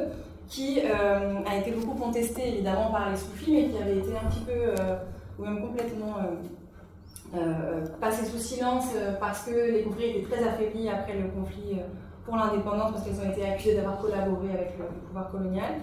qui 0.48 0.80
a 0.80 1.56
été 1.58 1.70
beaucoup 1.72 1.98
contestée 1.98 2.48
évidemment 2.48 2.90
par 2.90 3.10
les 3.10 3.16
soufis, 3.16 3.52
mais 3.52 3.68
qui 3.68 3.76
avait 3.76 3.98
été 3.98 4.12
un 4.16 4.30
petit 4.30 4.44
peu, 4.46 4.74
ou 5.38 5.44
même 5.44 5.60
complètement 5.60 6.16
euh, 7.36 7.84
passé 8.00 8.24
sous 8.26 8.38
silence 8.38 8.84
euh, 8.94 9.14
parce 9.18 9.44
que 9.44 9.50
les 9.50 9.82
conflits 9.82 10.10
étaient 10.10 10.30
très 10.30 10.46
affaiblis 10.46 10.88
après 10.88 11.14
le 11.14 11.28
conflit 11.28 11.72
euh, 11.72 11.82
pour 12.24 12.36
l'indépendance, 12.36 12.92
parce 12.92 13.04
qu'elles 13.04 13.26
ont 13.26 13.32
été 13.32 13.44
accusées 13.44 13.74
d'avoir 13.74 13.98
collaboré 13.98 14.50
avec 14.52 14.74
le, 14.78 14.84
pouvoir 15.06 15.30
colonial. 15.30 15.74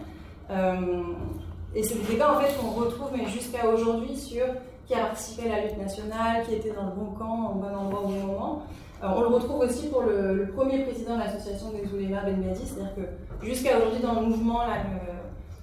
et 1.75 1.83
c'est 1.83 1.95
des 1.95 2.13
débats 2.13 2.37
en 2.37 2.39
fait 2.39 2.55
qu'on 2.57 2.69
retrouve 2.69 3.09
mais 3.15 3.25
jusqu'à 3.25 3.67
aujourd'hui 3.67 4.15
sur 4.15 4.45
qui 4.87 4.93
a 4.93 5.05
participé 5.05 5.51
à 5.51 5.57
la 5.57 5.65
lutte 5.65 5.77
nationale, 5.77 6.43
qui 6.45 6.55
était 6.55 6.71
dans 6.71 6.85
le 6.85 6.91
bon 6.91 7.11
camp, 7.17 7.51
au 7.51 7.55
bon 7.55 7.75
endroit 7.75 8.01
au 8.01 8.07
bon 8.07 8.27
moment. 8.27 8.63
on 9.03 9.21
le 9.21 9.27
retrouve 9.27 9.59
aussi 9.59 9.87
pour 9.89 10.03
le, 10.03 10.51
premier 10.55 10.83
président 10.83 11.15
de 11.15 11.19
l'association 11.19 11.71
des 11.71 11.93
oulémas 11.93 12.23
Ben 12.23 12.37
Madi, 12.37 12.61
c'est-à-dire 12.65 12.95
que 12.95 13.45
jusqu'à 13.45 13.77
aujourd'hui 13.77 14.01
dans 14.01 14.21
le 14.21 14.27
mouvement, 14.27 14.61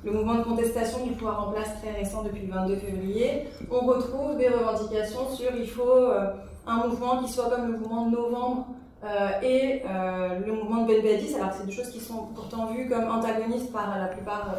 mouvement 0.05 0.37
de 0.37 0.43
contestation 0.43 1.05
du 1.05 1.13
pouvoir 1.13 1.49
en 1.49 1.53
place 1.53 1.81
très 1.83 1.93
récent 1.93 2.23
depuis 2.23 2.47
le 2.47 2.53
22 2.53 2.77
février, 2.77 3.45
on 3.71 3.81
retrouve 3.81 4.37
des 4.37 4.49
revendications 4.49 5.29
sur 5.35 5.51
il 5.57 5.69
faut 5.69 5.83
euh, 5.83 6.31
un 6.67 6.87
mouvement 6.87 7.23
qui 7.23 7.31
soit 7.33 7.51
comme 7.51 7.73
le 7.73 7.79
mouvement 7.79 8.07
de 8.07 8.17
novembre 8.17 8.67
euh, 9.05 9.29
et 9.43 9.83
euh, 9.89 10.39
le 10.47 10.53
mouvement 10.53 10.83
de 10.83 10.89
Ben 10.89 11.19
alors 11.37 11.53
c'est 11.53 11.67
des 11.67 11.73
choses 11.73 11.91
qui 11.91 12.01
sont 12.01 12.27
pourtant 12.35 12.67
vues 12.67 12.89
comme 12.89 13.11
antagonistes 13.11 13.73
par 13.73 13.99
la 13.99 14.07
plupart 14.07 14.55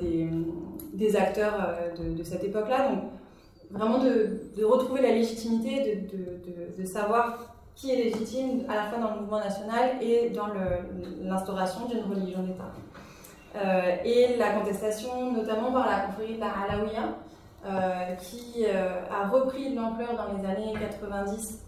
des, 0.00 1.16
acteurs 1.16 1.78
de, 1.98 2.22
cette 2.22 2.44
époque-là. 2.44 2.90
Donc 2.90 3.04
vraiment 3.70 3.98
de, 3.98 4.64
retrouver 4.64 5.00
la 5.00 5.12
légitimité, 5.12 6.06
de, 6.78 6.84
savoir 6.84 7.38
qui 7.74 7.90
est 7.90 7.96
légitime 7.96 8.64
à 8.68 8.74
la 8.76 8.82
fois 8.84 8.98
dans 8.98 9.14
le 9.14 9.20
mouvement 9.20 9.40
national 9.40 10.02
et 10.02 10.30
dans 10.30 10.48
l'instauration 11.22 11.86
d'une 11.86 12.02
religion 12.02 12.42
d'État. 12.42 12.70
Euh, 13.56 13.96
et 14.04 14.36
la 14.36 14.50
contestation 14.50 15.32
notamment 15.32 15.70
par 15.70 15.88
la 15.88 16.00
confrérie 16.06 16.34
de 16.34 16.40
la 16.40 16.50
Alaouia, 16.50 17.16
euh, 17.66 18.14
qui 18.16 18.64
euh, 18.66 19.00
a 19.10 19.28
repris 19.28 19.70
de 19.70 19.76
l'ampleur 19.76 20.16
dans 20.16 20.36
les 20.36 20.44
années 20.46 20.74
90 20.78 21.60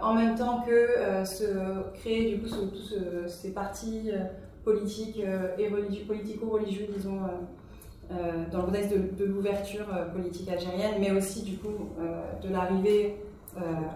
en 0.00 0.14
même 0.14 0.34
temps 0.36 0.62
que 0.62 1.22
se 1.26 1.44
créer 1.98 2.34
du 2.34 2.40
coup 2.40 2.48
tous 2.48 2.94
ces 3.26 3.52
partis 3.52 4.10
politiques 4.64 5.22
et 5.58 5.68
politico-religieux, 5.68 6.86
disons, 6.96 7.20
dans 8.08 8.58
le 8.58 8.64
contexte 8.64 8.94
de, 8.94 9.24
l'ouverture 9.26 9.84
politique 10.14 10.48
algérienne, 10.48 10.94
mais 10.98 11.10
aussi 11.10 11.42
du 11.42 11.58
coup 11.58 11.90
de 12.42 12.50
l'arrivée 12.50 13.16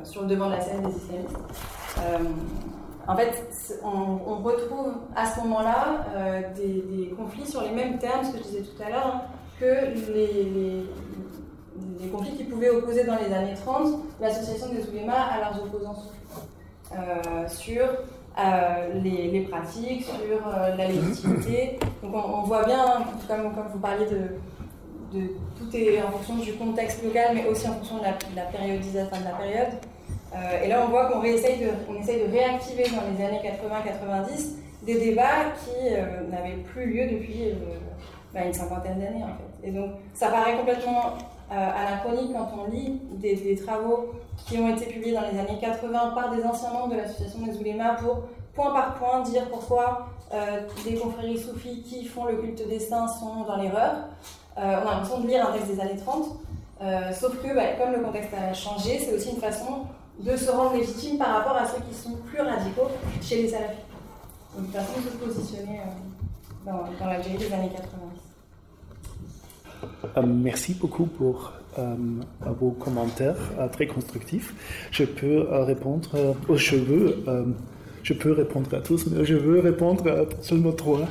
sur 0.05 0.20
le 0.20 0.28
devant 0.28 0.48
de 0.48 0.57
la 0.57 0.61
scène 0.61 0.82
des 0.82 0.94
islamistes. 0.94 1.39
En 3.11 3.16
fait, 3.16 3.77
on, 3.82 4.37
retrouve 4.37 4.93
à 5.16 5.27
ce 5.27 5.41
moment-là 5.41 6.07
euh, 6.15 6.43
des, 6.55 7.09
conflits 7.16 7.45
sur 7.45 7.61
les 7.62 7.70
mêmes 7.70 7.99
termes, 7.99 8.31
que 8.31 8.39
je 8.39 8.43
disais 8.45 8.62
tout 8.62 8.81
à 8.81 8.89
l'heure, 8.89 9.07
hein, 9.07 9.23
que 9.59 10.12
les, 10.12 10.87
conflits 12.12 12.37
qui 12.37 12.45
pouvaient 12.45 12.70
opposer 12.70 13.03
dans 13.03 13.16
les 13.16 13.35
années 13.35 13.55
30 13.65 13.99
l'association 14.20 14.69
des 14.69 14.89
oulémas 14.89 15.24
à 15.24 15.41
leurs 15.41 15.61
opposants 15.61 16.05
euh, 16.93 17.49
sur 17.49 17.82
euh, 17.82 19.01
les, 19.03 19.41
pratiques, 19.51 20.05
sur 20.05 20.47
la 20.78 20.87
légitimité. 20.87 21.81
Donc 22.05 22.15
on, 22.15 22.43
voit 22.43 22.65
bien, 22.65 23.07
comme, 23.27 23.53
comme, 23.53 23.69
vous 23.73 23.81
parliez 23.81 24.07
de, 24.07 25.19
tout 25.59 25.77
est 25.77 26.01
en 26.01 26.12
fonction 26.12 26.37
du 26.37 26.53
contexte 26.53 27.03
local, 27.03 27.32
mais 27.35 27.49
aussi 27.49 27.66
en 27.66 27.73
fonction 27.73 27.99
de 27.99 28.05
la 28.37 28.43
périodisation 28.45 29.19
de 29.19 29.24
la 29.24 29.32
période. 29.32 29.73
Euh, 30.35 30.65
et 30.65 30.69
là, 30.69 30.85
on 30.86 30.90
voit 30.90 31.07
qu'on 31.07 31.23
essaye 31.24 31.59
de, 31.59 31.98
essaye 31.98 32.27
de 32.27 32.31
réactiver 32.31 32.85
dans 32.85 33.02
les 33.11 33.24
années 33.24 33.40
80-90 33.43 34.57
des 34.82 34.98
débats 34.98 35.52
qui 35.65 35.93
euh, 35.93 36.28
n'avaient 36.31 36.62
plus 36.73 36.86
lieu 36.86 37.19
depuis 37.19 37.51
euh, 37.51 37.55
bah, 38.32 38.44
une 38.44 38.52
cinquantaine 38.52 39.01
d'années, 39.01 39.24
en 39.24 39.28
fait. 39.28 39.69
Et 39.69 39.73
donc, 39.73 39.90
ça 40.15 40.28
paraît 40.28 40.57
complètement 40.57 41.15
anachronique 41.51 42.32
quand 42.32 42.48
on 42.57 42.70
lit 42.70 43.01
des, 43.15 43.57
travaux 43.57 44.15
qui 44.47 44.57
ont 44.59 44.69
été 44.69 44.86
publiés 44.86 45.15
dans 45.15 45.23
les 45.23 45.36
années 45.36 45.59
80 45.61 46.12
par 46.15 46.31
des 46.31 46.44
anciens 46.44 46.70
membres 46.70 46.90
de 46.90 46.98
l'association 46.98 47.40
des 47.40 47.59
oulémas 47.59 47.97
pour, 47.97 48.28
point 48.55 48.73
par 48.73 48.94
point, 48.94 49.20
dire 49.23 49.48
pourquoi 49.51 50.07
des 50.85 50.94
confréries 50.94 51.39
soufis 51.39 51.82
qui 51.82 52.05
font 52.05 52.27
le 52.27 52.36
culte 52.36 52.69
des 52.69 52.78
saints 52.78 53.09
sont 53.09 53.43
dans 53.48 53.57
l'erreur. 53.57 53.97
on 54.57 54.61
a 54.61 54.85
l'impression 54.85 55.19
de 55.23 55.27
lire 55.27 55.48
un 55.48 55.52
texte 55.52 55.73
des 55.73 55.81
années 55.81 55.97
30. 55.97 56.27
sauf 57.15 57.43
que, 57.43 57.52
bah, 57.52 57.73
comme 57.77 57.94
le 57.94 57.98
contexte 57.98 58.31
a 58.32 58.55
changé, 58.55 59.01
c'est 59.01 59.12
aussi 59.12 59.31
une 59.31 59.40
façon 59.40 59.86
de 60.19 60.37
se 60.37 60.51
rendre 60.51 60.77
légitime 60.77 61.19
par 61.19 61.37
rapport 61.37 61.57
à 61.57 61.66
ceux 61.66 61.81
qui 61.89 61.95
sont 61.95 62.16
plus 62.27 62.41
radicaux 62.41 62.91
chez 63.23 63.43
les 63.43 63.49
salafis. 63.49 63.77
Donc, 64.57 64.70
façon 64.73 65.01
de 65.01 65.09
se 65.09 65.16
positionner 65.16 65.81
euh, 65.81 66.66
dans, 66.66 66.85
dans 66.99 67.07
l'Algérie 67.07 67.39
des 67.39 67.53
années 67.53 67.70
90. 67.70 68.20
Euh, 70.16 70.23
merci 70.27 70.74
beaucoup 70.74 71.07
pour 71.07 71.53
euh, 71.78 71.95
vos 72.59 72.73
commentaires 72.73 73.39
très 73.73 73.87
constructifs. 73.87 74.55
Je 74.91 75.05
peux 75.05 75.47
répondre 75.51 76.11
aux 76.49 76.57
cheveux. 76.57 77.24
je 78.03 78.12
peux 78.12 78.32
répondre 78.32 78.74
à 78.74 78.81
tous, 78.81 79.07
mais 79.07 79.24
je 79.24 79.37
veux 79.37 79.61
répondre 79.61 80.07
à 80.09 80.43
seulement 80.43 80.73
trois 80.73 81.07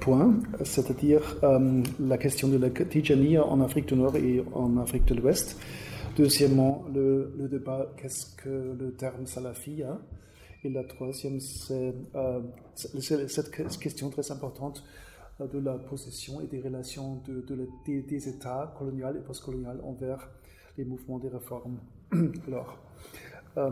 points, 0.00 0.34
c'est-à-dire 0.64 1.36
la 2.00 2.18
question 2.18 2.48
de 2.48 2.58
la 2.58 2.70
Tijani 2.70 3.38
en 3.38 3.60
Afrique 3.60 3.86
du 3.86 3.94
Nord 3.94 4.16
et 4.16 4.44
en 4.52 4.76
Afrique 4.78 5.04
de 5.06 5.14
l'Ouest. 5.14 5.56
Deuxièmement, 6.16 6.84
le, 6.94 7.48
débat, 7.48 7.92
qu'est-ce 7.96 8.36
que 8.36 8.48
le 8.78 8.92
terme 8.92 9.26
salafi 9.26 9.82
hein? 9.82 10.00
Et 10.62 10.70
la 10.70 10.84
troisième, 10.84 11.40
c'est 11.40 11.94
euh, 12.14 12.40
cette 12.74 13.50
question 13.50 14.08
très 14.10 14.30
importante 14.30 14.82
euh, 15.40 15.46
de 15.46 15.58
la 15.58 15.74
possession 15.74 16.40
et 16.40 16.46
des 16.46 16.60
relations 16.60 17.20
de, 17.26 17.44
des, 17.84 18.28
États 18.28 18.72
coloniaux 18.78 19.08
et 19.10 19.20
postcoloniaux 19.20 19.82
envers 19.82 20.30
les 20.78 20.84
mouvements 20.84 21.18
des 21.18 21.28
réformes. 21.28 21.78
Alors, 22.46 22.78
euh, 23.58 23.70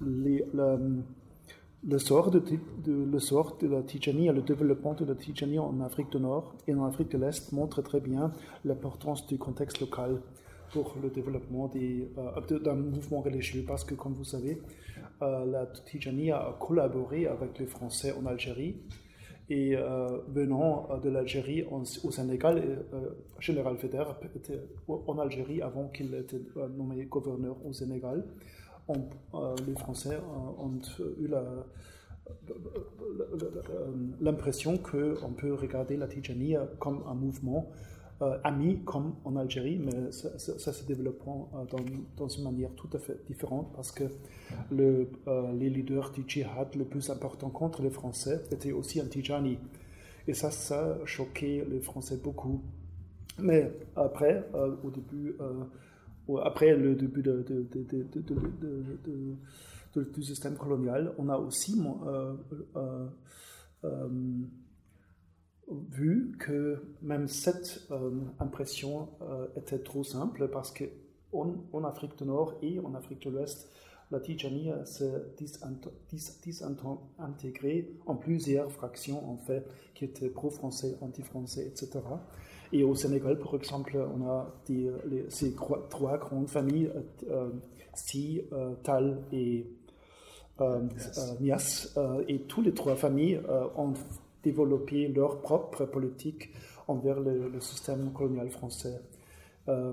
le, 0.00 1.98
sort 1.98 2.30
de, 2.30 2.42
le 2.86 3.18
sort 3.18 3.58
de 3.58 3.66
la 3.66 3.82
Tijani 3.82 4.28
et 4.28 4.32
le 4.32 4.42
développement 4.42 4.94
de 4.94 5.04
la 5.04 5.16
Tijani 5.16 5.58
en 5.58 5.80
Afrique 5.80 6.10
du 6.12 6.18
Nord 6.18 6.54
et 6.66 6.74
en 6.74 6.86
Afrique 6.86 7.10
de 7.10 7.18
l'Est 7.18 7.52
montre 7.52 7.82
très 7.82 8.00
bien 8.00 8.32
l'importance 8.64 9.26
du 9.26 9.36
contexte 9.36 9.80
local 9.80 10.22
pour 10.76 10.94
le 11.02 11.08
développement 11.08 11.70
euh, 11.74 12.58
d'un 12.58 12.74
mouvement 12.74 13.22
religieux 13.22 13.64
parce 13.66 13.82
que, 13.82 13.94
comme 13.94 14.12
vous 14.12 14.24
savez, 14.24 14.60
euh, 15.22 15.46
la 15.46 15.64
Tijani 15.66 16.30
a 16.32 16.54
collaboré 16.60 17.26
avec 17.26 17.58
les 17.58 17.66
Français 17.66 18.12
en 18.12 18.26
Algérie 18.26 18.76
et 19.48 19.74
euh, 19.74 20.18
venant 20.28 20.88
de 21.02 21.08
l'Algérie 21.08 21.64
au 21.70 22.10
Sénégal, 22.10 22.84
Général 23.38 23.78
Feder 23.78 24.04
était 24.34 24.60
en 24.88 25.18
Algérie 25.18 25.62
avant 25.62 25.88
qu'il 25.88 26.12
était 26.14 26.42
nommé 26.76 27.04
gouverneur 27.06 27.56
au 27.64 27.72
Sénégal. 27.72 28.24
les 29.66 29.76
Français 29.76 30.18
ont 30.58 30.80
eu 31.22 31.28
l'impression 34.20 34.76
qu'on 34.76 35.32
peut 35.32 35.54
regarder 35.54 35.96
la 35.96 36.08
Tijani 36.08 36.56
comme 36.78 37.02
un 37.06 37.14
mouvement 37.14 37.70
euh, 37.70 37.72
amis 38.44 38.80
comme 38.84 39.14
en 39.24 39.36
Algérie, 39.36 39.78
mais 39.78 40.10
ça, 40.10 40.72
se 40.72 40.84
développe 40.86 41.22
euh, 41.26 41.64
dans, 42.16 42.28
une 42.28 42.44
manière 42.44 42.70
tout 42.74 42.88
à 42.94 42.98
fait 42.98 43.22
différente 43.26 43.72
parce 43.74 43.92
que 43.92 44.04
euh, 44.72 45.04
les 45.52 45.68
leaders 45.68 46.12
du 46.12 46.24
djihad 46.26 46.74
le 46.76 46.84
plus 46.84 47.10
important 47.10 47.50
contre 47.50 47.82
les 47.82 47.90
Français 47.90 48.42
étaient 48.50 48.72
aussi 48.72 49.02
anti-Tijani. 49.02 49.58
Et 50.26 50.34
ça, 50.34 50.50
ça 50.50 50.98
choquait 51.04 51.66
les 51.68 51.80
Français 51.80 52.18
beaucoup. 52.22 52.62
Mais 53.38 53.70
après, 53.94 54.48
au 54.82 54.90
début, 54.90 55.36
après 56.42 56.74
le 56.74 56.94
début 56.94 57.22
du 59.94 60.22
système 60.22 60.56
colonial, 60.56 61.12
on 61.18 61.28
a 61.28 61.36
aussi 61.36 61.78
vu 65.68 66.36
que 66.38 66.82
même 67.02 67.26
cette 67.28 67.86
euh, 67.90 68.10
impression 68.38 69.08
euh, 69.22 69.46
était 69.56 69.80
trop 69.80 70.04
simple 70.04 70.48
parce 70.48 70.70
que 70.70 70.84
en, 71.32 71.84
Afrique 71.84 72.16
du 72.16 72.24
Nord 72.24 72.54
et 72.62 72.78
en 72.80 72.94
Afrique 72.94 73.22
de 73.22 73.30
l'Ouest, 73.30 73.70
la 74.10 74.20
Tijani 74.20 74.70
s'est 74.84 75.24
désintégrée 76.10 77.90
en 78.06 78.14
plusieurs 78.14 78.70
fractions 78.70 79.28
en 79.28 79.36
fait, 79.36 79.66
qui 79.94 80.04
étaient 80.04 80.30
pro-français, 80.30 80.96
anti-français, 81.02 81.66
etc. 81.66 81.98
Et 82.72 82.84
au 82.84 82.94
Sénégal, 82.94 83.38
par 83.38 83.56
exemple, 83.56 83.98
on 84.16 84.26
a 84.28 84.54
ces 85.28 85.54
trois, 85.54 86.16
grandes 86.18 86.48
familles, 86.48 86.90
euh, 87.28 87.50
Si, 87.94 88.40
Tal 88.84 89.22
et 89.32 89.66
Nias, 91.40 91.98
et 92.28 92.38
toutes 92.42 92.66
les 92.66 92.74
trois 92.74 92.94
familles 92.94 93.40
ont 93.76 93.92
développer 94.46 95.08
leur 95.08 95.40
propre 95.40 95.84
politique 95.86 96.50
envers 96.88 97.18
le, 97.20 97.60
système 97.60 98.12
colonial 98.12 98.48
français. 98.50 99.00
Euh, 99.68 99.92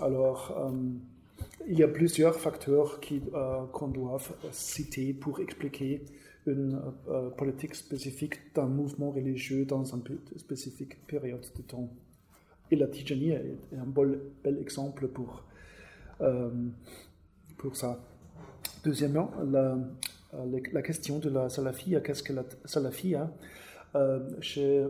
alors, 0.00 0.40
euh, 0.56 0.70
il 1.66 1.78
y 1.78 1.82
a 1.82 1.88
plusieurs 1.88 2.36
facteurs 2.36 3.00
euh, 3.10 3.66
qu'on 3.72 3.88
doit 3.88 4.20
citer 4.52 5.12
pour 5.12 5.40
expliquer 5.40 6.04
une 6.46 6.80
politique 7.36 7.74
spécifique 7.74 8.36
d'un 8.54 8.68
mouvement 8.68 9.10
religieux 9.10 9.66
dans 9.66 9.84
une 9.84 10.02
spécifique 10.36 10.94
période 11.06 11.46
de 11.56 11.62
temps. 11.62 11.90
Et 12.70 12.76
la 12.76 12.86
Tijani 12.86 13.30
est 13.32 13.58
un 13.78 13.84
bel, 13.84 14.18
bel 14.42 14.56
exemple 14.58 15.08
pour, 15.08 15.42
pour 17.58 17.76
ça. 17.76 18.00
Deuxièmement, 18.82 19.30
la, 19.44 19.76
la- 20.32 20.58
la 20.72 20.82
question 20.82 21.18
de 21.18 21.28
la 21.30 21.48
salafia, 21.48 22.00
qu'est-ce 22.00 22.22
que 22.22 22.32
la 22.32 22.44
salafia? 22.64 23.30
Euh, 23.94 24.28
J'ai 24.40 24.80
euh, 24.80 24.88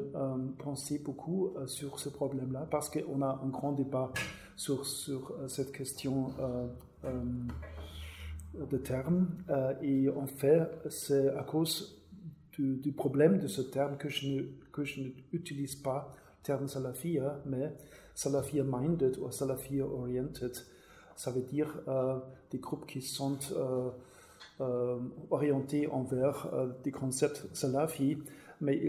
pensé 0.58 0.98
beaucoup 0.98 1.52
euh, 1.56 1.66
sur 1.68 2.00
ce 2.00 2.08
problème-là 2.08 2.66
parce 2.68 2.90
qu'on 2.90 3.22
a 3.22 3.40
un 3.44 3.48
grand 3.48 3.72
débat 3.72 4.12
sur, 4.56 4.84
sur 4.84 5.30
euh, 5.38 5.46
cette 5.46 5.70
question 5.70 6.32
euh, 6.40 6.66
euh, 7.04 7.22
de 8.68 8.76
terme. 8.78 9.28
euh, 9.50 9.72
et 9.82 10.08
en 10.08 10.26
fait, 10.26 10.68
c'est 10.90 11.28
à 11.36 11.44
cause 11.44 11.96
du, 12.52 12.90
problème 12.90 13.38
de 13.38 13.46
ce 13.46 13.62
terme 13.62 13.96
que 13.96 14.08
je 14.08 14.46
que 14.72 14.82
je 14.84 15.00
n'utilise 15.32 15.76
pas 15.76 16.12
le 16.40 16.42
terme 16.44 16.66
salafia, 16.66 17.40
mais 17.46 17.72
salafia 18.16 18.64
minded 18.64 19.16
ou 19.18 19.30
salafia 19.30 19.84
oriented. 19.86 20.56
Ça 21.14 21.30
veut 21.30 21.42
dire 21.42 21.68
euh, 21.86 22.18
des 22.50 22.58
groupes 22.58 22.86
qui 22.86 23.00
sont 23.00 23.38
euh, 23.56 23.90
euh, 24.60 24.98
orientés 25.30 25.86
envers 25.88 26.48
euh, 26.52 26.66
des 26.84 26.90
concepts 26.90 27.46
salafi, 27.52 28.18
mais, 28.60 28.80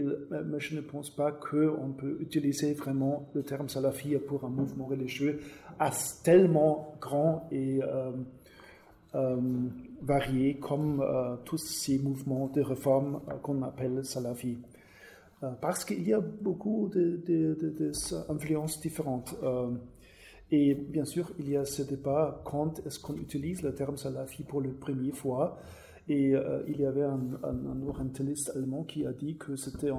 je 0.58 0.74
ne 0.74 0.80
pense 0.80 1.10
pas 1.10 1.30
qu'on 1.30 1.92
peut 1.96 2.16
utiliser 2.20 2.72
vraiment 2.74 3.28
le 3.34 3.42
terme 3.44 3.68
salafi 3.68 4.16
pour 4.16 4.44
un 4.44 4.48
mouvement 4.48 4.86
religieux 4.86 5.40
tellement 6.24 6.96
grand 7.00 7.48
et 7.52 7.80
euh, 7.82 8.10
varié 10.02 10.54
comme 10.58 11.04
tous 11.44 11.58
ces 11.58 11.98
mouvements 11.98 12.48
de 12.48 12.60
réforme 12.62 13.20
qu'on 13.42 13.62
appelle 13.62 14.04
salafi. 14.04 14.58
Parce 15.60 15.84
qu'il 15.84 16.06
y 16.06 16.12
a 16.12 16.20
beaucoup 16.20 16.88
de, 16.92 17.20
de- 17.26 17.56
de- 17.60 17.70
différentes. 18.80 19.34
Et 20.52 20.74
bien 20.74 21.04
sûr, 21.04 21.30
il 21.38 21.48
y 21.50 21.56
a 21.56 21.64
ce 21.64 21.82
débat 21.82 22.42
quand 22.44 22.84
est-ce 22.86 22.98
qu'on 22.98 23.14
utilise 23.16 23.62
le 23.62 23.72
terme 23.74 23.96
salafi 23.96 24.42
pour 24.42 24.60
la 24.60 24.70
première 24.70 25.14
fois? 25.14 25.58
Et 26.08 26.34
euh, 26.34 26.62
il 26.66 26.80
y 26.80 26.86
avait 26.86 27.04
un, 27.04 27.20
un- 27.44 27.66
un 27.72 27.86
orientaliste 27.86 28.50
allemand 28.56 28.82
qui 28.82 29.06
a 29.06 29.12
dit 29.12 29.36
que 29.36 29.54
c'était 29.54 29.90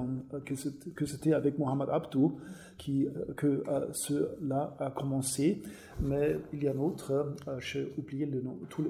que 0.94 1.06
c'était- 1.06 1.32
avec 1.32 1.58
Mohamed 1.58 1.88
Abdou 1.88 2.38
qui, 2.76 3.06
euh, 3.06 3.32
que 3.34 3.62
euh, 3.66 3.86
cela 3.92 4.76
a 4.78 4.90
commencé. 4.90 5.62
Mais 6.00 6.36
il 6.52 6.64
y 6.64 6.68
a 6.68 6.72
un 6.72 6.78
autre, 6.78 7.12
euh, 7.48 7.58
j'ai 7.60 7.90
oublié 7.96 8.26
le 8.26 8.42
nom, 8.42 8.58
tous 8.68 8.84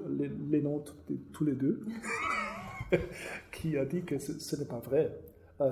les, 0.51 0.60
noms 0.62 0.82
de 1.09 1.16
tous 1.32 1.44
les 1.44 1.52
deux, 1.55 1.84
qui 3.52 3.76
a 3.76 3.84
dit 3.84 4.02
que 4.02 4.18
ce, 4.18 4.56
n'est 4.56 4.64
pas 4.66 4.80
vrai. 4.80 5.16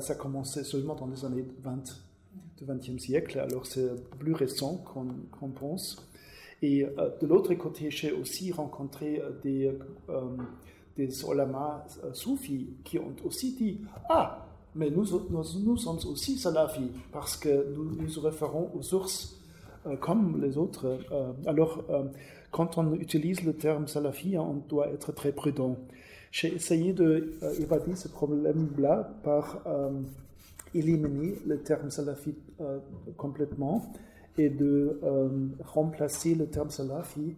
Ça 0.00 0.14
commençait 0.14 0.62
seulement 0.62 0.94
dans 0.94 1.08
les 1.08 1.24
années 1.24 1.44
20 1.64 1.82
du 2.60 2.66
XXe 2.66 3.02
siècle, 3.02 3.38
alors 3.38 3.66
c'est 3.66 3.88
plus 4.18 4.34
récent 4.34 4.84
qu'on 5.38 5.48
pense. 5.48 6.06
Et 6.62 6.84
euh, 6.84 7.10
de 7.20 7.26
l'autre 7.26 7.54
côté, 7.54 7.90
j'ai 7.90 8.12
aussi 8.12 8.52
rencontré 8.52 9.20
euh, 9.20 9.30
des, 9.42 9.72
euh, 10.10 11.26
olamas 11.26 11.86
euh, 12.04 12.12
soufis 12.12 12.68
qui 12.84 12.98
ont 12.98 13.14
aussi 13.24 13.54
dit 13.56 13.80
Ah, 14.08 14.46
mais 14.74 14.90
nous, 14.90 15.04
sommes 15.04 15.98
aussi 16.06 16.36
salafis, 16.36 16.90
parce 17.12 17.36
que 17.36 17.72
nous 17.74 17.84
nous 17.84 18.20
référons 18.20 18.70
aux 18.74 18.82
sources 18.82 19.36
comme 20.00 20.40
les 20.42 20.58
autres. 20.58 20.98
Alors, 21.46 21.82
quand 22.52 22.78
on 22.78 22.94
utilise 22.94 23.42
le 23.42 23.54
terme 23.54 23.88
salafi, 23.88 24.36
on 24.38 24.62
doit 24.68 24.88
être 24.88 25.10
très 25.10 25.32
prudent. 25.32 25.76
J'ai 26.30 26.54
essayé 26.54 26.92
d'évader 26.92 27.96
ce 27.96 28.06
problème-là 28.06 29.10
par 29.24 29.60
éliminer 30.74 31.36
le 31.46 31.58
terme 31.58 31.90
salafi 31.90 32.34
euh, 32.60 32.78
complètement 33.16 33.92
et 34.38 34.48
de 34.48 35.00
euh, 35.02 35.28
remplacer 35.64 36.34
le 36.34 36.46
terme 36.46 36.70
salafi 36.70 37.34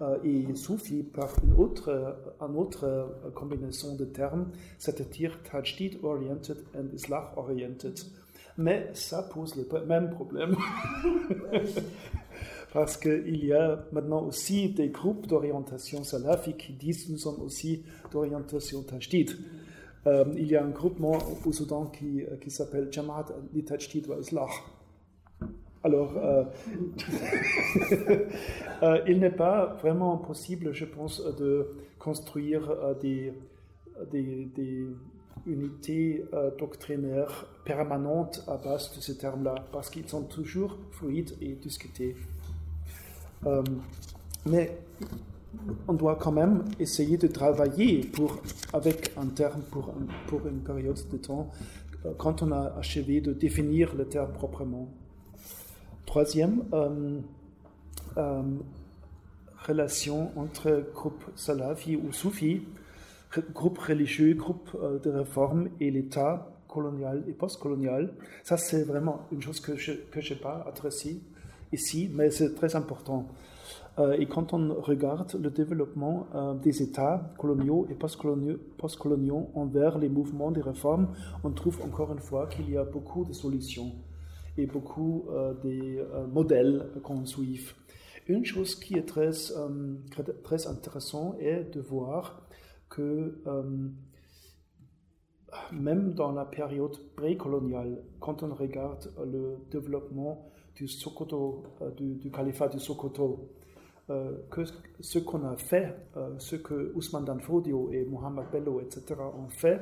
euh, 0.00 0.16
et 0.24 0.54
soufi 0.54 1.02
par 1.02 1.30
une 1.42 1.54
autre, 1.54 2.16
une 2.40 2.56
autre 2.56 3.32
combinaison 3.34 3.96
de 3.96 4.04
termes, 4.04 4.48
c'est-à-dire 4.78 5.38
tajdid 5.42 5.98
oriented 6.02 6.58
and 6.76 6.94
islah 6.94 7.32
oriented. 7.36 7.98
Mais 8.56 8.90
ça 8.92 9.22
pose 9.22 9.54
le 9.56 9.84
même 9.86 10.10
problème. 10.10 10.56
Parce 12.72 12.96
qu'il 12.96 13.44
y 13.44 13.52
a 13.52 13.84
maintenant 13.92 14.24
aussi 14.24 14.68
des 14.68 14.88
groupes 14.88 15.26
d'orientation 15.26 16.04
salafi 16.04 16.54
qui 16.54 16.72
disent 16.72 17.08
nous 17.08 17.18
sommes 17.18 17.40
aussi 17.42 17.82
d'orientation 18.12 18.82
tajdid. 18.82 19.30
Euh, 20.06 20.24
il 20.36 20.46
y 20.46 20.56
a 20.56 20.64
un 20.64 20.70
groupement 20.70 21.18
au 21.44 21.52
Soudan 21.52 21.86
qui, 21.86 22.22
qui 22.40 22.50
s'appelle 22.50 22.88
Jamaat 22.90 23.26
li 23.52 23.64
Tajdid 23.64 24.06
wa 24.06 24.16
Islah. 24.18 24.46
Alors, 25.84 26.12
euh, 26.16 26.44
euh, 28.82 29.00
il 29.06 29.20
n'est 29.20 29.30
pas 29.30 29.76
vraiment 29.80 30.16
possible, 30.18 30.72
je 30.72 30.84
pense, 30.84 31.22
de 31.36 31.68
construire 31.98 32.68
euh, 32.70 32.94
des, 32.94 33.32
des, 34.10 34.86
unités 35.46 36.24
euh, 36.34 36.50
doctrinaires 36.58 37.46
permanentes 37.64 38.42
à 38.48 38.56
base 38.56 38.94
de 38.94 39.00
ces 39.00 39.16
termes-là, 39.16 39.54
parce 39.72 39.88
qu'ils 39.88 40.08
sont 40.08 40.24
toujours 40.24 40.76
fluides 40.90 41.36
et 41.40 41.52
discutés. 41.54 42.16
Euh, 43.46 43.62
mais 44.44 44.76
on 45.86 45.92
doit 45.92 46.16
quand 46.16 46.32
même 46.32 46.64
essayer 46.78 47.16
de 47.16 47.26
travailler 47.26 48.00
pour, 48.00 48.40
avec 48.72 49.12
un 49.16 49.26
terme 49.26 49.62
pour, 49.70 49.92
pour 50.26 50.46
une 50.46 50.60
période 50.60 50.98
de 51.10 51.16
temps, 51.16 51.50
euh, 52.04 52.12
quand 52.16 52.42
on 52.42 52.52
a 52.52 52.74
achevé 52.78 53.20
de 53.20 53.32
définir 53.32 53.94
le 53.94 54.06
terme 54.06 54.32
proprement. 54.32 54.88
Troisième, 56.06 56.64
euh, 56.72 57.20
euh, 58.16 58.42
relation 59.66 60.30
entre 60.36 60.84
groupe 60.94 61.24
salafi 61.36 61.96
ou 61.96 62.12
soufi, 62.12 62.62
groupe 63.52 63.78
religieux, 63.78 64.32
groupe 64.34 64.74
de 65.04 65.10
réforme 65.10 65.68
et 65.80 65.90
l'État 65.90 66.50
colonial 66.66 67.24
et 67.28 67.32
postcolonial. 67.32 68.14
Ça, 68.42 68.56
c'est 68.56 68.84
vraiment 68.84 69.26
une 69.32 69.42
chose 69.42 69.60
que 69.60 69.76
je 69.76 69.92
n'ai 69.92 70.40
pas 70.40 70.64
adressée 70.66 71.20
ici, 71.72 72.10
mais 72.12 72.30
c'est 72.30 72.54
très 72.54 72.74
important. 72.74 73.26
Euh, 73.98 74.16
et 74.18 74.26
quand 74.26 74.52
on 74.52 74.74
regarde 74.80 75.34
le 75.40 75.50
développement 75.50 76.26
euh, 76.34 76.54
des 76.54 76.82
États 76.82 77.32
coloniaux 77.38 77.86
et 77.90 77.94
postcoloniaux, 77.94 79.50
envers 79.54 79.98
les 79.98 80.08
mouvements 80.08 80.50
de 80.50 80.60
réforme, 80.60 81.08
on 81.42 81.50
trouve 81.50 81.80
encore 81.82 82.12
une 82.12 82.20
fois 82.20 82.46
qu'il 82.46 82.70
y 82.70 82.76
a 82.76 82.84
beaucoup 82.84 83.24
de 83.24 83.32
solutions 83.32 83.92
et 84.56 84.66
beaucoup 84.66 85.26
euh, 85.30 85.54
des 85.62 86.02
modèles 86.32 86.90
qu'on 87.02 87.24
suit. 87.24 87.66
Une 88.28 88.44
chose 88.44 88.74
qui 88.74 88.94
est 88.94 89.06
très, 89.06 89.30
très 90.44 90.66
intéressante 90.66 91.36
est 91.40 91.74
de 91.74 91.80
voir 91.80 92.42
que 92.90 93.40
même 95.72 96.12
dans 96.12 96.32
la 96.32 96.44
période 96.44 96.98
précoloniale, 97.16 98.02
quand 98.20 98.42
on 98.42 98.54
regarde 98.54 99.10
le 99.24 99.56
développement 99.70 100.50
du 100.74 100.86
Sokoto, 100.88 101.64
du, 101.96 102.16
du 102.16 102.30
califat 102.30 102.68
du 102.68 102.78
Sokoto, 102.78 103.48
que 104.50 104.64
ce 105.00 105.18
qu'on 105.18 105.44
a 105.44 105.56
fait, 105.56 105.94
euh, 106.16 106.38
ce 106.38 106.56
que 106.56 106.92
Ousmane 106.94 107.24
Danfodio 107.24 107.90
et 107.92 108.04
Mohamed 108.04 108.46
Bello, 108.50 108.80
etc., 108.80 109.20
ont 109.20 109.48
fait, 109.48 109.80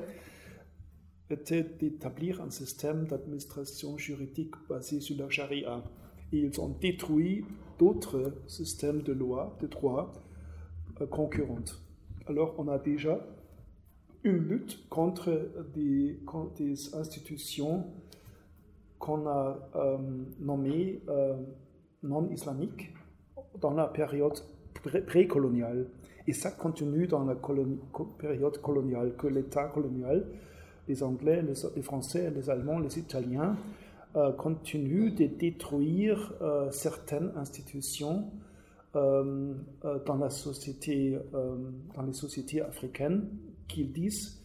était 1.30 1.62
d'établir 1.62 2.40
un 2.40 2.50
système 2.50 3.06
d'administration 3.06 3.96
juridique 3.96 4.54
basé 4.68 5.00
sur 5.00 5.16
la 5.16 5.28
charia. 5.28 5.82
Et 6.32 6.38
ils 6.38 6.60
ont 6.60 6.68
détruit 6.68 7.44
d'autres 7.78 8.32
systèmes 8.46 9.02
de 9.02 9.12
loi, 9.12 9.56
de 9.60 9.66
droit 9.66 10.12
euh, 11.00 11.06
concurrentes. 11.06 11.80
Alors 12.26 12.54
on 12.58 12.68
a 12.68 12.78
déjà 12.78 13.24
une 14.24 14.38
lutte 14.38 14.88
contre 14.88 15.52
des, 15.72 16.18
institutions 16.94 17.86
qu'on 18.98 19.26
a 19.28 19.70
euh, 19.76 19.98
nommées 20.40 21.00
euh, 21.08 21.36
non 22.02 22.28
islamiques 22.30 22.92
dans 23.60 23.74
la 23.74 23.86
période 23.86 24.38
pré- 24.82 25.02
précoloniale. 25.02 25.86
Et 26.26 26.32
ça 26.32 26.50
continue 26.50 27.06
dans 27.06 27.24
la 27.24 27.36
période 28.18 28.60
coloniale, 28.60 29.14
que 29.16 29.28
l'État 29.28 29.64
colonial, 29.64 30.26
les 30.88 31.02
Anglais, 31.02 31.42
les, 31.42 31.82
Français, 31.82 32.32
les 32.34 32.50
Allemands, 32.50 32.78
les 32.78 32.98
Italiens, 32.98 33.56
euh, 34.16 34.32
continuent 34.32 35.14
de 35.14 35.26
détruire 35.26 36.32
euh, 36.40 36.70
certaines 36.70 37.32
institutions 37.36 38.30
euh, 38.96 39.54
dans, 40.06 40.16
la 40.16 40.30
société, 40.30 41.18
dans 41.32 42.02
les 42.02 42.14
sociétés 42.14 42.62
africaines 42.62 43.28
qu'ils 43.68 43.92
disent 43.92 44.42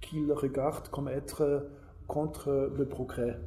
qu'ils 0.00 0.32
regardent 0.32 0.88
comme 0.88 1.08
être 1.08 1.66
contre 2.08 2.70
le 2.76 2.84
progrès. 2.86 3.38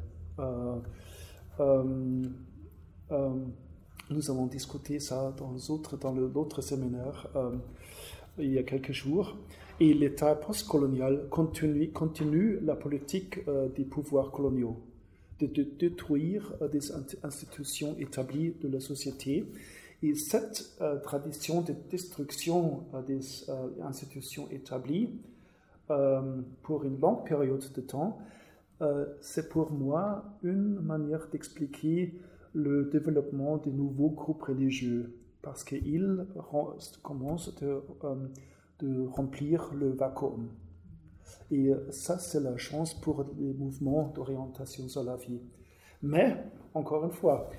Nous 4.10 4.30
avons 4.30 4.46
discuté 4.46 5.00
ça 5.00 5.34
dans 5.38 5.56
dans 6.00 6.14
l'autre 6.14 6.62
séminaire 6.62 7.28
euh, 7.36 7.52
il 8.38 8.54
y 8.54 8.58
a 8.58 8.64
quelques 8.64 8.92
jours. 8.92 9.36
Et 9.80 9.94
l'État 9.94 10.36
postcolonial 10.36 11.28
continue, 11.30 11.90
continue 11.90 12.60
la 12.62 12.76
politique 12.76 13.40
euh, 13.48 13.68
des 13.70 13.84
pouvoirs 13.84 14.32
coloniaux, 14.32 14.80
de, 15.40 15.48
détruire 15.64 16.54
euh, 16.62 16.68
des 16.68 16.92
institutions 17.24 17.96
établies 17.98 18.54
de 18.62 18.68
la 18.68 18.80
société. 18.80 19.46
Et 20.04 20.14
cette 20.14 20.78
tradition 21.04 21.62
de 21.62 21.74
destruction 21.90 22.84
des 23.08 23.22
institutions 23.82 24.48
établies 24.52 25.10
pour 26.62 26.84
une 26.84 27.00
longue 27.00 27.26
période 27.26 27.64
de 27.74 27.82
temps, 27.82 28.20
c'est 29.20 29.50
pour 29.50 29.72
moi 29.72 30.26
une 30.44 30.80
manière 30.82 31.28
d'expliquer 31.32 32.14
le 32.56 32.86
développement 32.86 33.58
des 33.58 33.72
nouveaux 33.72 34.10
groupes 34.10 34.42
religieux, 34.42 35.16
parce 35.44 35.64
qu'ils 35.64 36.26
commencent 37.04 37.54
de, 37.62 37.84
euh, 38.04 38.16
de 38.80 39.06
remplir 39.08 39.72
le 39.76 39.92
vacuum. 39.92 40.50
Et 41.52 41.72
ça, 41.92 42.18
c'est 42.18 42.40
la 42.40 42.58
chance 42.58 42.94
pour 42.94 43.26
les 43.38 43.54
mouvements 43.54 44.12
d'orientation 44.16 44.88
salafi. 44.88 45.40
Mais, 46.02 46.36
encore 46.74 47.06
une 47.06 47.12
fois, 47.12 47.50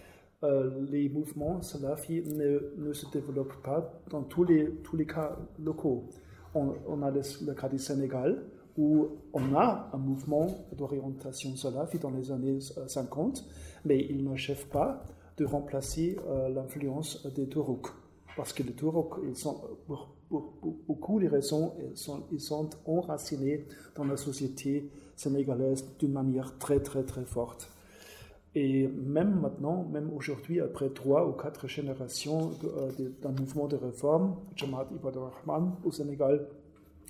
euh, 0.45 0.87
les 0.91 1.09
mouvements 1.09 1.63
salafi 1.63 2.23
ne, 2.27 2.73
ne 2.77 2.93
se 2.93 3.11
développent 3.11 3.63
pas 3.63 4.01
dans 4.11 4.23
tous 4.23 4.45
les, 4.45 4.71
tous 4.83 4.97
les 4.97 5.07
cas 5.07 5.37
locaux. 5.59 6.09
On, 6.55 7.03
a 7.03 7.11
le, 7.11 7.21
le 7.45 7.55
cas 7.55 7.69
du 7.69 7.79
Sénégal, 7.79 8.45
où 8.79 9.09
on 9.33 9.55
a 9.55 9.91
un 9.93 9.99
mouvement 9.99 10.47
d'orientation 10.77 11.55
salafi 11.57 11.99
dans 11.99 12.11
les 12.11 12.31
années 12.31 12.59
euh, 12.79 12.87
50, 12.87 13.47
mais 13.87 14.07
il 14.11 14.25
n'achève 14.25 14.67
pas 14.67 15.05
de 15.37 15.45
remplacer 15.45 16.19
euh, 16.29 16.49
l'influence 16.49 17.27
des 17.35 17.47
Tourouks. 17.49 17.91
Parce 18.37 18.53
que 18.53 18.63
les 18.63 18.73
Tourouks, 18.73 19.21
ils 19.27 19.37
sont, 19.37 19.61
pour, 19.87 20.11
beaucoup 20.87 21.21
de 21.21 21.29
raisons, 21.29 21.75
ils 21.91 21.97
sont, 21.97 22.25
ils 22.33 22.41
sont 22.41 22.69
enracinés 22.87 23.67
dans 23.95 24.05
la 24.05 24.17
société 24.17 24.91
sénégalaise 25.15 25.85
d'une 25.99 26.13
manière 26.13 26.59
très, 26.59 26.81
très, 26.81 27.05
très 27.05 27.25
forte. 27.25 27.71
Et 28.55 28.89
même 28.89 29.41
maintenant, 29.41 29.85
même 29.85 30.11
aujourd'hui, 30.15 30.61
après 30.61 30.89
trois 30.89 31.29
ou 31.29 31.33
quatre 31.33 31.69
générations 31.69 32.53
euh, 32.65 32.91
d'un 33.23 33.33
mouvement 33.33 33.69
de 33.69 33.77
réforme, 33.77 34.37
Jamaat 34.57 34.89
Ibad 34.95 35.17
Rahman 35.17 35.75
au 35.85 35.93
Sénégal, 35.93 36.47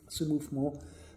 ce 0.08 0.24
mouvement 0.24 0.72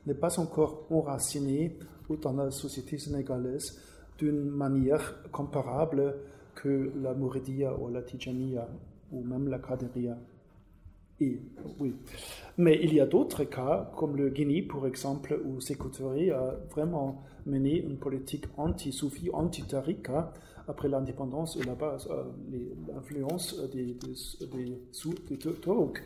n'est 0.06 0.14
pas 0.14 0.40
encore 0.40 0.86
enraciné 0.92 1.78
dans 2.22 2.34
la 2.34 2.52
société 2.52 2.98
sénégalaise 2.98 3.80
d'une 4.20 4.50
manière 4.50 5.22
comparable 5.32 6.16
que 6.56 6.92
la 7.02 7.14
Mouridia 7.14 7.74
ou 7.80 7.90
la 7.90 8.02
Tijaniya 8.02 8.68
ou 9.12 9.24
même 9.24 9.48
la 9.48 9.60
Qadiriya. 9.60 10.18
Et, 11.22 11.40
oui. 11.80 11.96
Mais 12.58 12.80
il 12.82 12.94
y 12.94 13.00
a 13.00 13.06
d'autres 13.06 13.44
cas, 13.44 13.92
comme 13.98 14.16
le 14.16 14.30
Guinée, 14.30 14.62
par 14.62 14.86
exemple, 14.88 15.40
où 15.46 15.60
Sékou 15.60 15.90
a 16.34 16.56
vraiment 16.72 17.24
mené 17.46 17.78
une 17.82 17.98
politique 17.98 18.46
anti-soufi, 18.58 19.30
anti-tarika 19.32 20.34
après 20.68 20.88
l'indépendance 20.88 21.58
et 21.58 21.64
là-bas, 21.64 21.98
euh, 22.10 22.24
l'influence 22.88 23.60
des, 23.74 23.96
des, 23.96 25.50
Touaregs, 25.62 25.98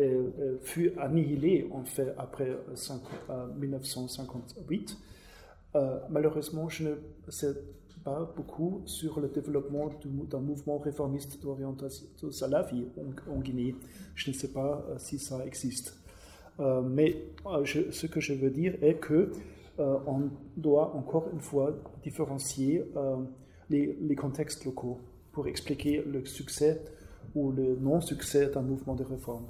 euh, 0.00 0.30
euh, 0.40 0.56
fut 0.62 0.92
annihilée 0.98 1.68
en 1.70 1.84
fait 1.84 2.12
après 2.18 2.48
euh, 2.48 2.74
cinq- 2.74 3.00
euh, 3.30 3.46
1958. 3.60 4.98
Euh, 5.74 5.98
malheureusement, 6.10 6.68
je 6.68 6.88
ne 6.88 7.30
sais 7.30 7.54
pas 8.04 8.30
beaucoup 8.36 8.82
sur 8.84 9.20
le 9.20 9.28
développement 9.28 9.90
d'un 10.04 10.40
mouvement 10.40 10.78
réformiste 10.78 11.40
d'orientation 11.42 12.06
salafi 12.30 12.86
en, 12.98 13.32
en 13.32 13.38
Guinée. 13.38 13.74
Je 14.14 14.30
ne 14.30 14.34
sais 14.34 14.52
pas 14.52 14.84
euh, 14.88 14.96
si 14.98 15.18
ça 15.18 15.44
existe. 15.46 15.98
Euh, 16.60 16.82
mais 16.82 17.16
ce 17.46 18.06
que 18.06 18.20
je 18.20 18.34
veux 18.34 18.50
dire 18.50 18.76
est 18.82 18.94
que 18.94 19.32
on 19.78 20.30
doit 20.56 20.94
encore 20.94 21.28
une 21.32 21.40
fois 21.40 21.74
différencier 22.04 22.84
les 23.70 24.14
contextes 24.14 24.64
locaux 24.64 25.00
pour 25.32 25.48
expliquer 25.48 26.04
le 26.06 26.24
succès 26.26 26.84
ou 27.34 27.50
le 27.50 27.76
non-succès 27.76 28.50
d'un 28.50 28.62
mouvement 28.62 28.94
de 28.94 29.02
réforme. 29.02 29.46